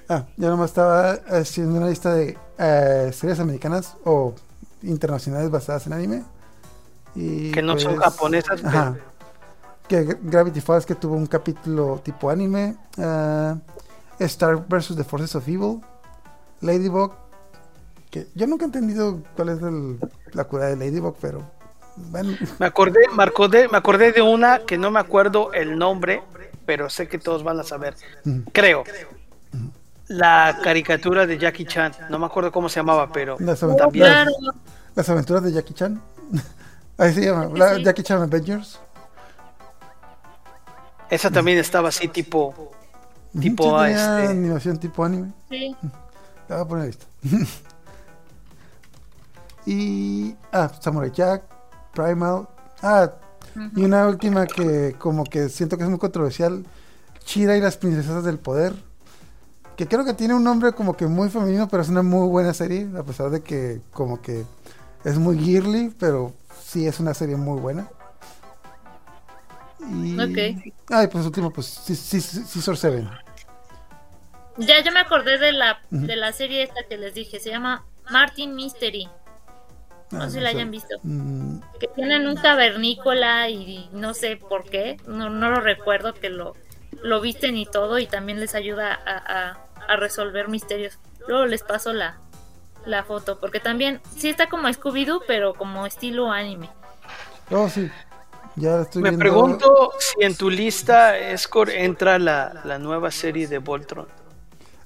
Ah, 0.09 0.25
ya 0.37 0.49
nomás 0.49 0.71
estaba 0.71 1.11
haciendo 1.29 1.77
una 1.77 1.87
lista 1.89 2.13
de 2.13 2.37
eh, 2.57 3.11
series 3.13 3.39
americanas 3.39 3.95
o 4.05 4.33
internacionales 4.81 5.49
basadas 5.49 5.87
en 5.87 5.93
anime. 5.93 6.23
Y 7.15 7.51
Que 7.51 7.61
no 7.61 7.77
son 7.79 7.95
pues, 7.95 8.05
japonesas, 8.05 8.61
pero- 8.61 8.69
Ajá. 8.69 8.95
Que 9.87 10.05
Gra- 10.07 10.17
Gravity 10.21 10.61
Falls 10.61 10.85
que 10.85 10.95
tuvo 10.95 11.15
un 11.15 11.27
capítulo 11.27 11.99
tipo 12.03 12.29
anime. 12.29 12.75
ah, 12.97 13.55
Star 14.19 14.65
vs. 14.67 14.95
The 14.95 15.03
Forces 15.03 15.35
of 15.35 15.47
Evil. 15.47 15.81
Ladybug. 16.61 17.13
Que 18.09 18.27
yo 18.35 18.45
nunca 18.47 18.65
he 18.65 18.67
entendido 18.67 19.19
cuál 19.35 19.49
es 19.49 19.61
el- 19.61 19.99
la 20.33 20.43
cura 20.45 20.65
de 20.67 20.75
Ladybug, 20.77 21.15
pero 21.19 21.43
bueno. 21.95 22.31
Me 22.59 22.65
acordé, 22.65 22.99
me 23.15 23.23
acordé, 23.23 23.67
me 23.67 23.77
acordé 23.77 24.11
de 24.11 24.21
una 24.21 24.59
que 24.59 24.77
no 24.77 24.91
me 24.91 24.99
acuerdo 24.99 25.51
el 25.53 25.77
nombre, 25.77 26.23
pero 26.65 26.89
sé 26.89 27.07
que 27.07 27.17
todos 27.19 27.43
van 27.43 27.59
a 27.59 27.63
saber. 27.63 27.95
Ujú. 28.25 28.43
Creo. 28.53 28.83
La 30.07 30.59
caricatura 30.63 31.25
de 31.25 31.37
Jackie 31.37 31.65
Chan. 31.65 31.93
No 32.09 32.19
me 32.19 32.25
acuerdo 32.25 32.51
cómo 32.51 32.67
se 32.69 32.79
llamaba, 32.79 33.09
pero 33.11 33.37
Las, 33.39 33.63
aventuras, 33.63 33.91
claro. 33.93 34.31
las 34.95 35.09
aventuras 35.09 35.43
de 35.43 35.51
Jackie 35.53 35.73
Chan. 35.73 36.01
Ahí 36.97 37.13
se 37.13 37.25
llama. 37.25 37.49
la- 37.55 37.75
Sí. 37.75 37.83
Jackie 37.83 38.03
Chan 38.03 38.21
Adventures. 38.21 38.79
esa 41.09 41.29
también 41.31 41.57
estaba 41.59 41.89
así 41.89 42.07
tipo 42.07 42.71
Tipo, 43.39 43.63
sí, 43.79 43.85
tenía 43.85 44.19
este- 44.19 44.31
animación 44.31 44.77
tipo 44.77 45.03
anime. 45.03 45.31
Sí. 45.49 45.75
La 46.49 46.57
voy 46.57 46.65
a 46.65 46.67
poner 46.67 46.85
lista. 46.87 47.05
y. 49.65 50.35
Ah, 50.51 50.69
Samurai 50.79 51.11
Jack, 51.11 51.43
Primal. 51.93 52.47
Ah, 52.81 53.09
y 53.75 53.83
una 53.85 54.07
última 54.07 54.45
que 54.45 54.95
como 54.97 55.23
que 55.23 55.47
siento 55.49 55.77
que 55.77 55.83
es 55.83 55.89
muy 55.89 55.99
controversial. 55.99 56.65
Chira 57.23 57.55
y 57.55 57.61
las 57.61 57.77
princesas 57.77 58.23
del 58.23 58.37
poder. 58.39 58.73
Que 59.75 59.87
creo 59.87 60.05
que 60.05 60.13
tiene 60.13 60.33
un 60.35 60.43
nombre 60.43 60.73
como 60.73 60.95
que 60.95 61.07
muy 61.07 61.29
femenino, 61.29 61.67
pero 61.67 61.81
es 61.83 61.89
una 61.89 62.03
muy 62.03 62.27
buena 62.27 62.53
serie. 62.53 62.87
A 62.97 63.03
pesar 63.03 63.29
de 63.29 63.41
que 63.41 63.81
como 63.91 64.21
que 64.21 64.45
es 65.03 65.17
muy 65.17 65.37
girly, 65.37 65.93
pero 65.99 66.33
sí 66.63 66.85
es 66.87 66.99
una 66.99 67.13
serie 67.13 67.35
muy 67.35 67.59
buena. 67.59 67.89
Y... 69.79 70.19
Ok. 70.19 70.73
Ah, 70.91 71.03
y 71.03 71.07
pues 71.07 71.25
último, 71.25 71.51
pues 71.51 71.67
sí, 71.67 71.95
sí, 71.95 72.21
sí, 72.21 72.61
Seven. 72.75 73.09
Ya 74.57 74.81
yo 74.83 74.91
me 74.91 74.99
acordé 74.99 75.37
de 75.39 75.51
la, 75.51 75.79
de 75.89 76.15
la 76.15 76.31
serie 76.31 76.63
esta 76.63 76.83
que 76.87 76.97
les 76.97 77.13
dije, 77.13 77.39
se 77.39 77.49
llama 77.49 77.83
Martin 78.11 78.55
Mystery, 78.55 79.09
Ah, 80.11 80.17
no 80.17 80.29
sé 80.29 80.37
si 80.37 80.39
la 80.41 80.51
sé. 80.51 80.57
hayan 80.57 80.69
visto. 80.69 80.95
Mm, 81.01 81.57
Que 81.79 81.87
tienen 81.87 82.27
un 82.27 82.35
cavernícola 82.35 83.49
y 83.49 83.89
no 83.93 84.13
sé 84.13 84.37
por 84.37 84.63
qué, 84.69 84.97
no, 85.07 85.29
no 85.31 85.49
lo 85.49 85.59
recuerdo, 85.59 86.13
que 86.13 86.29
lo, 86.29 86.53
lo 87.03 87.21
visten 87.21 87.55
y 87.57 87.65
todo 87.65 87.99
y 87.99 88.07
también 88.07 88.39
les 88.39 88.55
ayuda 88.55 88.93
a, 89.05 89.17
a- 89.17 89.57
a 89.87 89.95
resolver 89.97 90.47
misterios. 90.49 90.97
Luego 91.27 91.45
les 91.45 91.61
paso 91.63 91.93
la, 91.93 92.17
la 92.85 93.03
foto, 93.03 93.39
porque 93.39 93.59
también 93.59 94.01
sí 94.17 94.29
está 94.29 94.47
como 94.49 94.67
Scooby-Doo, 94.69 95.21
pero 95.27 95.53
como 95.53 95.85
estilo 95.85 96.31
anime. 96.31 96.69
Oh, 97.51 97.69
sí. 97.69 97.89
Ya 98.55 98.81
estoy 98.81 99.01
Me 99.01 99.09
viendo. 99.09 99.23
pregunto 99.23 99.91
si 99.99 100.23
en 100.23 100.35
tu 100.35 100.49
lista, 100.49 101.17
Escor, 101.17 101.69
entra 101.71 102.19
la, 102.19 102.61
la 102.65 102.77
nueva 102.77 103.09
serie 103.11 103.47
de 103.47 103.57
Voltron. 103.57 104.07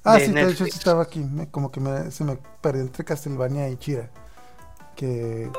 Ah, 0.05 0.15
de 0.15 0.25
sí, 0.27 0.31
de 0.31 0.39
hecho 0.41 0.49
Netflix. 0.49 0.75
estaba 0.77 1.03
aquí. 1.03 1.19
me- 1.19 1.51
como 1.51 1.69
que 1.71 1.79
me- 1.81 2.09
se 2.11 2.23
me 2.23 2.37
perdió 2.61 2.81
entre 2.81 3.03
Castlevania 3.03 3.67
y 3.69 3.75
Chira. 3.77 4.09
Que 4.95 5.51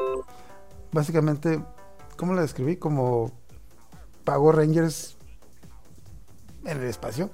básicamente, 0.90 1.60
¿cómo 2.16 2.32
la 2.34 2.40
describí? 2.42 2.76
Como 2.76 3.30
Power 4.24 4.56
Rangers 4.56 5.17
en 6.70 6.78
el 6.78 6.88
espacio. 6.88 7.30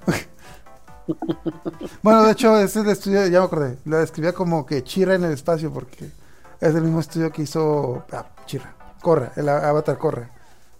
bueno, 2.01 2.23
de 2.23 2.31
hecho, 2.31 2.57
ese 2.57 2.79
es 2.79 2.85
el 2.85 2.91
estudio, 2.91 3.27
ya 3.27 3.39
me 3.39 3.45
acordé. 3.45 3.77
La 3.85 3.97
describía 3.97 4.33
como 4.33 4.65
que 4.65 4.83
Chira 4.83 5.15
en 5.15 5.23
el 5.23 5.31
espacio 5.31 5.71
porque 5.71 6.11
es 6.59 6.75
el 6.75 6.81
mismo 6.81 6.99
estudio 6.99 7.31
que 7.31 7.43
hizo 7.43 8.05
ah, 8.11 8.25
Chira. 8.45 8.75
Corra, 9.01 9.31
el 9.35 9.49
Avatar 9.49 9.97
Corra. 9.97 10.31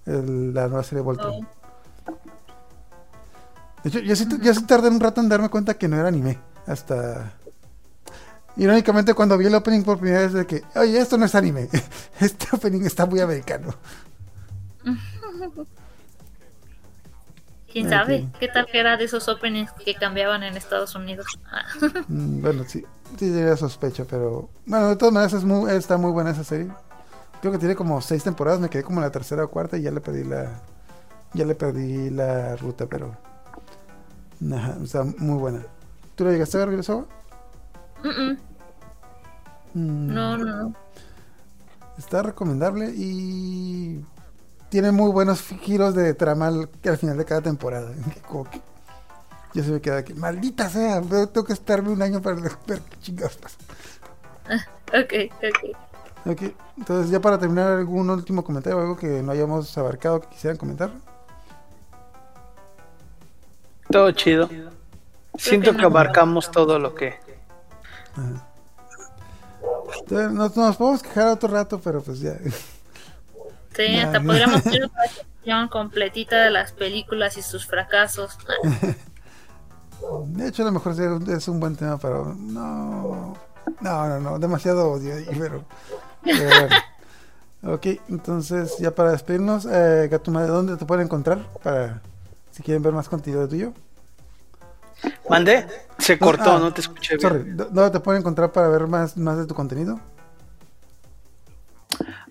la 0.05 0.67
nueva 0.67 0.83
serie 0.83 1.03
Voltron. 1.03 1.47
De 3.83 3.89
hecho, 3.89 3.99
yo 3.99 4.15
sí, 4.15 4.27
yo 4.41 4.53
sí 4.53 4.63
tardé 4.63 4.89
un 4.89 4.99
rato 4.99 5.21
en 5.21 5.29
darme 5.29 5.49
cuenta 5.49 5.75
que 5.75 5.87
no 5.87 5.97
era 5.97 6.07
anime. 6.07 6.39
Hasta. 6.65 7.33
Irónicamente, 8.57 9.13
cuando 9.13 9.37
vi 9.37 9.45
el 9.45 9.53
opening 9.53 9.83
por 9.83 9.99
primera 9.99 10.21
vez, 10.21 10.33
de 10.33 10.47
que, 10.47 10.63
oye, 10.75 10.97
esto 10.97 11.17
no 11.17 11.25
es 11.25 11.35
anime. 11.35 11.69
Este 12.19 12.47
opening 12.51 12.81
está 12.85 13.05
muy 13.05 13.19
americano. 13.19 13.75
¿Quién 17.75 17.89
sabe? 17.89 18.25
¿Qué 18.39 18.47
tal 18.47 18.67
que 18.67 18.79
era 18.79 18.95
de 18.95 19.03
esos 19.03 19.27
openings 19.27 19.69
que 19.73 19.95
cambiaban 19.95 20.43
en 20.43 20.55
Estados 20.55 20.95
Unidos? 20.95 21.25
Ah, 21.51 21.65
Mm, 22.07 22.41
bueno, 22.41 22.63
sí, 22.65 22.85
sí 23.19 23.31
tenía 23.31 23.57
sospecha, 23.57 24.05
pero. 24.09 24.49
Bueno, 24.65 24.87
de 24.87 24.95
todas 24.95 25.13
maneras, 25.13 25.33
es 25.33 25.43
muy, 25.43 25.69
está 25.71 25.97
muy 25.97 26.11
buena 26.11 26.29
esa 26.31 26.45
serie. 26.45 26.69
Creo 27.41 27.51
que 27.51 27.59
tiene 27.59 27.75
como 27.75 27.99
seis 27.99 28.23
temporadas. 28.23 28.61
Me 28.61 28.69
quedé 28.69 28.83
como 28.83 28.99
en 28.99 29.03
la 29.03 29.11
tercera 29.11 29.43
o 29.43 29.49
cuarta 29.49 29.77
y 29.77 29.81
ya 29.81 29.91
le 29.91 29.99
perdí 29.99 30.23
la. 30.23 30.61
Ya 31.33 31.43
le 31.43 31.53
perdí 31.55 32.09
la 32.11 32.55
ruta, 32.55 32.85
pero. 32.87 33.17
Ajá, 34.53 34.77
está 34.81 35.03
muy 35.03 35.37
buena. 35.37 35.65
¿Tú 36.15 36.23
la 36.23 36.31
llegaste 36.31 36.55
a 36.55 36.59
ver, 36.61 36.69
Regresó? 36.69 37.07
mm, 38.03 38.09
mm. 39.73 40.13
No, 40.13 40.37
no. 40.37 40.73
Está 41.97 42.21
recomendable 42.23 42.89
y 42.95 44.01
tiene 44.69 44.91
muy 44.91 45.11
buenos 45.11 45.41
giros 45.41 45.95
de 45.95 46.13
trama 46.13 46.47
al, 46.47 46.69
al 46.83 46.97
final 46.97 47.17
de 47.17 47.25
cada 47.25 47.41
temporada. 47.41 47.91
Como 48.27 48.43
que 48.45 48.61
yo 49.53 49.63
se 49.63 49.71
me 49.71 49.81
queda 49.81 49.97
aquí, 49.97 50.13
maldita 50.13 50.69
sea, 50.69 51.01
tengo 51.01 51.45
que 51.45 51.53
esperarme 51.53 51.89
un 51.89 52.01
año 52.01 52.21
para 52.21 52.35
ver 52.67 52.81
qué 52.89 52.99
chingados 53.01 53.37
pasa. 53.37 53.57
Ok, 54.89 55.13
ok. 55.37 55.77
Ok, 56.27 56.41
entonces 56.77 57.11
ya 57.11 57.19
para 57.21 57.37
terminar, 57.37 57.71
algún 57.71 58.09
último 58.09 58.43
comentario 58.43 58.77
o 58.77 58.81
algo 58.81 58.97
que 58.97 59.21
no 59.21 59.31
hayamos 59.31 59.77
abarcado 59.77 60.21
que 60.21 60.27
quisieran 60.29 60.57
comentar. 60.57 60.89
Todo 63.89 64.11
chido. 64.11 64.49
Siento 65.37 65.71
que 65.71 65.77
que 65.77 65.81
no. 65.83 65.87
abarcamos 65.89 66.49
todo 66.51 66.79
lo 66.79 66.95
que. 66.95 67.19
Ajá. 68.15 68.47
Entonces, 69.99 70.31
nos, 70.31 70.55
nos 70.55 70.75
podemos 70.75 71.03
quejar 71.03 71.27
otro 71.27 71.49
rato, 71.49 71.79
pero 71.83 72.01
pues 72.01 72.19
ya. 72.19 72.37
Sí, 73.75 73.97
hasta 73.99 74.21
podríamos 74.21 74.65
hacer 74.65 74.85
una 74.85 75.03
sección 75.07 75.67
completita 75.67 76.37
de 76.43 76.51
las 76.51 76.71
películas 76.71 77.37
y 77.37 77.41
sus 77.41 77.65
fracasos. 77.65 78.37
De 80.27 80.47
hecho, 80.47 80.61
a 80.63 80.65
lo 80.65 80.71
mejor 80.71 80.93
es 81.29 81.47
un 81.47 81.59
buen 81.59 81.75
tema, 81.75 81.97
pero 81.97 82.33
no. 82.37 83.35
No, 83.81 84.07
no, 84.07 84.19
no, 84.19 84.39
demasiado 84.39 84.91
odio 84.91 85.15
ahí, 85.15 85.25
pero. 85.37 85.63
pero 86.23 86.45
bueno. 86.59 86.75
Ok, 87.67 87.87
entonces 88.09 88.77
ya 88.77 88.91
para 88.91 89.09
despedirnos, 89.09 89.65
eh, 89.65 90.07
Gatuma, 90.11 90.43
¿de 90.43 90.49
dónde 90.49 90.77
te 90.77 90.85
pueden 90.85 91.05
encontrar? 91.05 91.39
Para 91.63 91.99
si 92.51 92.61
quieren 92.61 92.83
ver 92.83 92.93
más 92.93 93.09
contenido 93.09 93.47
tuyo. 93.47 93.73
¿Mandé? 95.27 95.65
Se 95.97 96.19
cortó, 96.19 96.57
Ah, 96.57 96.59
no 96.59 96.71
te 96.71 96.81
escuché 96.81 97.17
bien. 97.17 97.21
Sorry, 97.21 97.51
¿dó- 97.53 97.65
¿dónde 97.65 97.89
te 97.89 97.99
pueden 98.01 98.19
encontrar 98.21 98.51
para 98.51 98.67
ver 98.67 98.85
más, 98.85 99.17
más 99.17 99.37
de 99.39 99.47
tu 99.47 99.55
contenido? 99.55 99.99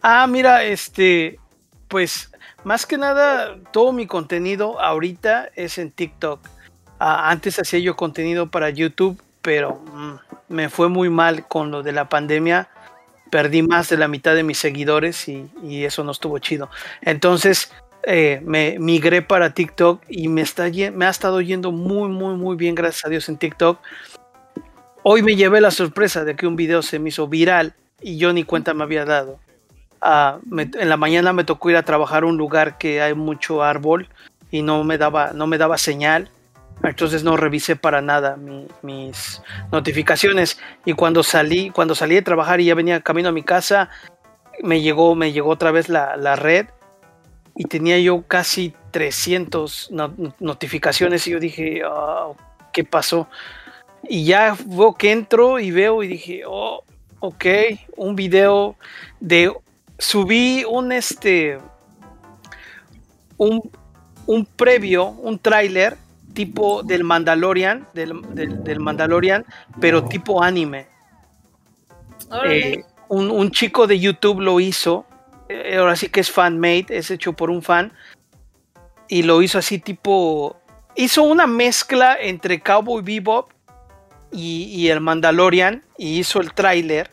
Ah, 0.07 0.27
mira, 0.27 0.65
este, 0.65 1.41
pues 1.89 2.31
más 2.63 2.85
que 2.85 2.99
nada, 2.99 3.57
todo 3.73 3.91
mi 3.93 4.07
contenido 4.07 4.79
ahorita 4.81 5.49
es 5.55 5.79
en 5.79 5.91
TikTok. 5.91 6.41
Ah, 6.99 7.31
antes 7.31 7.59
hacía 7.59 7.79
yo 7.79 7.97
contenido 7.97 8.51
para 8.51 8.69
YouTube 8.69 9.19
pero 9.45 9.75
mm, 9.93 10.15
me 10.49 10.71
fue 10.71 10.89
muy 10.89 11.11
mal 11.11 11.47
con 11.47 11.71
lo 11.71 11.83
de 11.83 11.93
la 11.93 12.09
pandemia. 12.09 12.71
Perdí 13.31 13.63
más 13.63 13.91
de 13.91 13.99
la 13.99 14.09
mitad 14.09 14.35
de 14.35 14.43
mis 14.43 14.57
seguidores 14.57 15.29
y, 15.29 15.85
eso 15.85 16.03
no 16.03 16.13
estuvo 16.13 16.39
chido. 16.39 16.71
Entonces 17.03 17.71
eh, 18.05 18.41
me 18.43 18.79
migré 18.79 19.21
para 19.21 19.53
TikTok 19.53 20.03
y 20.09 20.29
me, 20.29 20.41
está, 20.41 20.71
me 20.95 21.05
ha 21.05 21.11
estado 21.11 21.43
yendo 21.43 21.73
muy, 21.73 22.09
muy, 22.09 22.37
muy 22.37 22.57
bien, 22.57 22.75
gracias 22.75 23.05
a 23.05 23.11
Dios, 23.11 23.29
en 23.29 23.37
TikTok. 23.37 23.79
Hoy 25.03 25.23
me 25.23 25.37
llevé 25.37 25.61
la 25.61 25.71
sorpresa 25.71 26.25
de 26.25 26.37
que 26.37 26.47
un 26.47 26.57
video 26.57 26.81
se 26.81 26.99
me 26.99 27.11
hizo 27.11 27.29
viral 27.29 27.75
y 28.01 28.17
yo 28.17 28.33
ni 28.33 28.45
cuenta 28.45 28.73
me 28.73 28.85
había 28.85 29.05
dado. 29.05 29.39
Ah, 30.07 30.39
me- 30.45 30.69
en 30.79 30.89
la 30.91 30.99
mañana 30.99 31.33
me 31.33 31.45
tocó 31.45 31.71
ir 31.71 31.77
a 31.79 31.83
trabajar 31.83 32.25
a 32.25 32.27
un 32.27 32.37
lugar 32.37 32.77
que 32.77 33.01
hay 33.01 33.15
mucho 33.15 33.63
árbol 33.63 34.07
y 34.51 34.61
no 34.61 34.85
me 34.85 34.99
daba, 34.99 35.33
no 35.33 35.47
me 35.47 35.57
daba 35.57 35.79
señal. 35.79 36.29
Entonces 36.83 37.25
no 37.25 37.39
revisé 37.39 37.75
para 37.75 38.03
nada 38.03 38.37
mi- 38.37 38.69
mis 38.83 39.41
notificaciones. 39.73 40.59
Y 40.85 40.93
cuando 40.93 41.23
salí, 41.23 41.71
cuando 41.71 41.95
salí 41.95 42.17
de 42.17 42.23
trabajar 42.23 42.61
y 42.61 42.67
ya 42.67 42.75
venía 42.75 43.01
camino 43.01 43.31
a 43.31 43.33
mi 43.33 43.43
casa, 43.43 43.89
me 44.63 44.83
llegó, 44.83 45.15
me 45.15 45.33
llegó 45.33 45.49
otra 45.49 45.71
vez 45.71 45.89
la, 45.89 46.19
la 46.19 46.37
red 46.37 46.67
y 47.57 47.65
tenía 47.65 47.99
yo 47.99 48.23
casi 48.29 48.75
300 48.91 49.89
no- 49.91 50.13
notificaciones 50.39 51.27
y 51.27 51.31
yo 51.31 51.41
dije, 51.41 51.81
"Ah, 51.87 52.29
¿qué 52.75 52.85
pasó? 52.85 53.27
Y 54.07 54.27
ya 54.27 54.55
veo 54.67 54.93
que 54.95 55.13
entro 55.13 55.59
y 55.59 55.71
veo 55.71 56.03
y 56.03 56.09
dije, 56.09 56.43
oh, 56.47 56.85
ok, 57.21 57.45
un 57.97 58.15
video 58.17 58.77
de, 59.21 59.51
subí 59.99 60.65
un 60.69 60.93
este, 60.93 61.59
un, 63.37 63.71
un 64.27 64.47
previo, 64.47 65.07
un 65.07 65.39
tráiler 65.39 65.97
tipo 66.33 66.83
del 66.83 67.05
Mandalorian, 67.05 67.87
del, 67.95 68.21
del- 68.35 68.65
del 68.65 68.81
Mandalorian, 68.81 69.45
pero 69.81 70.05
tipo 70.05 70.43
anime. 70.43 70.89
Eh, 72.45 72.85
un, 73.09 73.31
un 73.31 73.51
chico 73.51 73.87
de 73.87 74.01
YouTube 74.01 74.41
lo 74.41 74.59
hizo. 74.61 75.07
eh, 75.49 75.77
ahora 75.77 75.95
sí 75.95 76.09
que 76.09 76.21
es 76.21 76.31
fan 76.31 76.59
made, 76.59 76.87
es 76.89 77.11
hecho 77.11 77.33
por 77.35 77.51
un 77.51 77.63
fan. 77.63 77.93
Y 79.09 79.23
lo 79.23 79.43
hizo 79.43 79.59
así 79.59 79.79
tipo. 79.79 80.57
Hizo 80.97 81.23
una 81.23 81.47
mezcla 81.47 82.17
entre 82.21 82.61
Cowboy 82.61 83.03
Bebop 83.03 83.51
y, 84.33 84.65
y 84.65 84.89
el 84.89 85.01
Mandalorian. 85.01 85.85
Y 85.99 86.19
hizo 86.19 86.41
el 86.41 86.53
tráiler. 86.55 87.11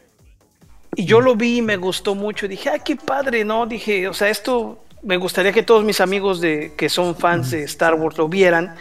Y 0.96 1.06
yo 1.06 1.22
lo 1.22 1.36
vi 1.36 1.58
y 1.58 1.62
me 1.62 1.78
gustó 1.78 2.16
mucho. 2.16 2.48
Dije, 2.48 2.70
ay, 2.70 2.82
qué 2.84 2.96
padre, 2.96 3.46
¿no? 3.46 3.66
Dije, 3.66 4.08
o 4.08 4.14
sea, 4.14 4.30
esto 4.30 4.84
me 5.02 5.18
gustaría 5.18 5.54
que 5.54 5.64
todos 5.64 5.84
mis 5.84 6.02
amigos 6.02 6.42
de, 6.42 6.74
que 6.76 6.90
son 6.90 7.16
fans 7.16 7.52
de 7.52 7.64
Star 7.64 7.96
Wars 7.96 8.18
lo 8.18 8.28
vieran. 8.28 8.76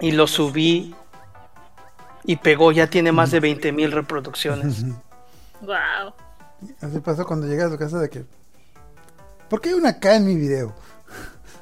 Y 0.00 0.12
lo 0.12 0.26
subí. 0.26 0.94
Y 2.24 2.36
pegó, 2.36 2.72
ya 2.72 2.88
tiene 2.88 3.12
más 3.12 3.30
de 3.30 3.40
20 3.40 3.70
mil 3.72 3.92
reproducciones. 3.92 4.84
Wow. 5.60 6.14
Así 6.80 6.98
pasó 7.00 7.26
cuando 7.26 7.46
llegué 7.46 7.62
a 7.62 7.70
tu 7.70 7.78
casa 7.78 7.98
de 7.98 8.08
que. 8.10 8.24
¿Por 9.48 9.60
qué 9.60 9.68
hay 9.70 9.74
una 9.74 10.00
K 10.00 10.16
en 10.16 10.26
mi 10.26 10.36
video? 10.36 10.74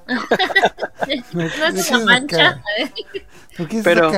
No 1.34 1.42
es 1.44 1.90
una 1.90 2.04
mancha. 2.04 2.62
¿Por 3.56 3.68
qué 3.68 3.78
es 3.78 3.84
Pero-? 3.84 4.10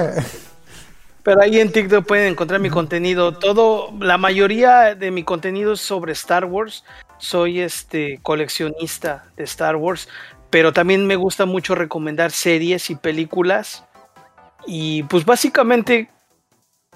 Pero 1.24 1.40
ahí 1.40 1.58
en 1.58 1.72
TikTok 1.72 2.06
pueden 2.06 2.32
encontrar 2.32 2.60
mi 2.60 2.68
contenido. 2.70 3.32
Todo, 3.36 3.90
la 3.98 4.18
mayoría 4.18 4.94
de 4.94 5.10
mi 5.10 5.24
contenido 5.24 5.72
es 5.72 5.80
sobre 5.80 6.12
Star 6.12 6.44
Wars. 6.44 6.84
Soy 7.18 7.60
este 7.60 8.18
coleccionista 8.22 9.24
de 9.36 9.44
Star 9.44 9.76
Wars, 9.76 10.08
pero 10.50 10.72
también 10.72 11.06
me 11.06 11.16
gusta 11.16 11.46
mucho 11.46 11.74
recomendar 11.74 12.30
series 12.30 12.90
y 12.90 12.96
películas. 12.96 13.84
Y 14.66 15.04
pues 15.04 15.24
básicamente 15.24 16.10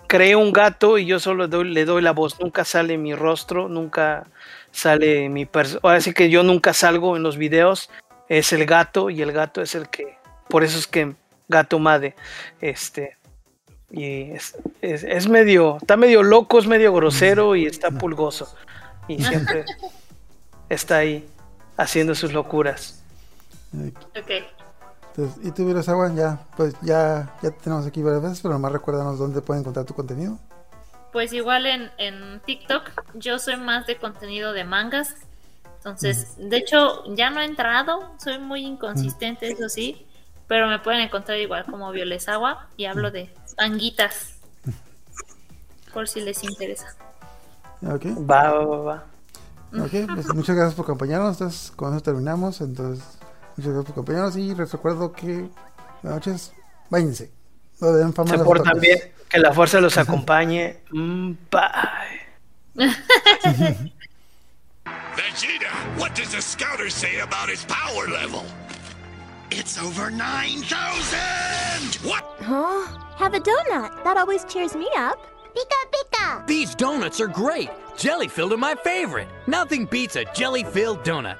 creé 0.06 0.36
un 0.36 0.52
gato 0.52 0.98
y 0.98 1.06
yo 1.06 1.18
solo 1.20 1.48
doy- 1.48 1.70
le 1.72 1.86
doy 1.86 2.02
la 2.02 2.12
voz. 2.12 2.38
Nunca 2.38 2.64
sale 2.66 2.98
mi 2.98 3.14
rostro, 3.14 3.68
nunca 3.68 4.26
sale 4.70 5.30
mi 5.30 5.46
persona. 5.46 5.80
Ahora 5.82 6.00
sí 6.02 6.12
que 6.12 6.28
yo 6.28 6.42
nunca 6.42 6.74
salgo 6.74 7.16
en 7.16 7.22
los 7.22 7.38
videos. 7.38 7.88
Es 8.28 8.52
el 8.52 8.66
gato 8.66 9.08
y 9.08 9.22
el 9.22 9.32
gato 9.32 9.62
es 9.62 9.74
el 9.74 9.88
que. 9.88 10.18
Por 10.50 10.64
eso 10.64 10.78
es 10.78 10.86
que 10.86 11.14
Gato 11.48 11.78
Made. 11.78 12.14
Este. 12.60 13.17
Y 13.90 14.32
es, 14.32 14.56
es- 14.82 15.04
es 15.04 15.28
medio, 15.28 15.78
está 15.78 15.96
medio 15.96 16.22
loco, 16.22 16.58
es 16.58 16.66
medio 16.66 16.92
grosero 16.92 17.56
y 17.56 17.66
está 17.66 17.90
pulgoso. 17.90 18.54
Y 19.08 19.22
siempre 19.22 19.64
está 20.68 20.98
ahí 20.98 21.26
haciendo 21.76 22.14
sus 22.14 22.32
locuras. 22.32 23.02
Ok. 23.74 24.30
Entonces, 25.16 25.46
y 25.46 25.50
tú, 25.50 25.90
agua 25.90 26.12
ya, 26.14 26.38
pues 26.56 26.74
ya, 26.82 27.34
ya 27.42 27.50
te 27.50 27.60
tenemos 27.62 27.86
aquí 27.86 28.02
varias 28.02 28.22
veces, 28.22 28.40
pero 28.40 28.54
nomás 28.54 28.72
recuérdanos 28.72 29.18
dónde 29.18 29.40
pueden 29.40 29.62
encontrar 29.62 29.84
tu 29.84 29.94
contenido. 29.94 30.38
Pues 31.12 31.32
igual 31.32 31.66
en, 31.66 31.90
en 31.98 32.40
TikTok 32.44 32.90
yo 33.14 33.38
soy 33.38 33.56
más 33.56 33.86
de 33.86 33.96
contenido 33.96 34.52
de 34.52 34.64
mangas. 34.64 35.14
Entonces, 35.78 36.34
de 36.36 36.56
hecho, 36.58 37.02
ya 37.14 37.30
no 37.30 37.40
he 37.40 37.46
entrado, 37.46 38.12
soy 38.18 38.38
muy 38.38 38.64
inconsistente, 38.64 39.48
eso 39.50 39.68
sí, 39.68 40.06
pero 40.48 40.66
me 40.66 40.78
pueden 40.80 41.02
encontrar 41.02 41.38
igual 41.38 41.64
como 41.66 41.92
Violesagua 41.92 42.68
y 42.76 42.86
hablo 42.86 43.10
de 43.10 43.32
manguitas. 43.58 44.34
Por 45.92 46.08
si 46.08 46.20
les 46.20 46.42
interesa. 46.42 46.96
Ok, 47.86 48.06
Va, 48.28 48.52
va, 48.52 48.64
va, 48.64 48.76
va. 48.78 49.04
ok, 49.84 49.90
pues 50.14 50.34
muchas 50.34 50.56
gracias 50.56 50.74
por 50.74 50.84
acompañarnos. 50.86 51.32
Entonces, 51.40 51.70
con 51.76 51.92
eso 51.92 52.02
terminamos. 52.02 52.60
Entonces, 52.60 53.04
muchas 53.56 53.72
gracias 53.72 53.84
por 53.84 53.92
acompañarnos. 53.92 54.36
Y 54.36 54.54
les 54.54 54.72
recuerdo 54.72 55.12
que 55.12 55.48
buenas 56.02 56.18
noches, 56.26 56.52
váyanse. 56.90 57.30
No 57.80 57.92
den 57.92 58.12
fama 58.12 58.34
a 58.34 58.38
Se 58.38 58.44
portan 58.44 58.80
bien, 58.80 58.98
que 59.28 59.38
la 59.38 59.52
fuerza 59.52 59.80
los 59.80 59.96
acompañe. 59.98 60.80
Mm, 60.90 61.32
bye. 61.50 62.84
Vegeta, 65.16 65.70
what 65.98 66.14
does 66.14 66.30
the 66.30 66.40
scouter 66.40 66.90
say 66.90 67.20
about 67.20 67.48
his 67.48 67.64
power 67.64 68.08
level? 68.08 68.44
It's 69.50 69.78
over 69.78 70.10
9,000! 70.10 72.08
What? 72.08 72.24
Huh? 72.40 72.86
Have 73.16 73.34
a 73.34 73.40
donut. 73.40 74.04
That 74.04 74.16
always 74.16 74.44
cheers 74.44 74.74
me 74.74 74.88
up. 74.96 75.18
Pika 75.54 75.90
pika. 75.90 76.46
These 76.46 76.74
donuts 76.74 77.20
are 77.20 77.26
great. 77.26 77.70
Jelly 77.96 78.28
filled 78.28 78.52
are 78.52 78.58
my 78.58 78.74
favorite. 78.74 79.28
Nothing 79.46 79.86
beats 79.86 80.16
a 80.16 80.24
jelly 80.34 80.64
filled 80.64 81.02
donut. 81.02 81.38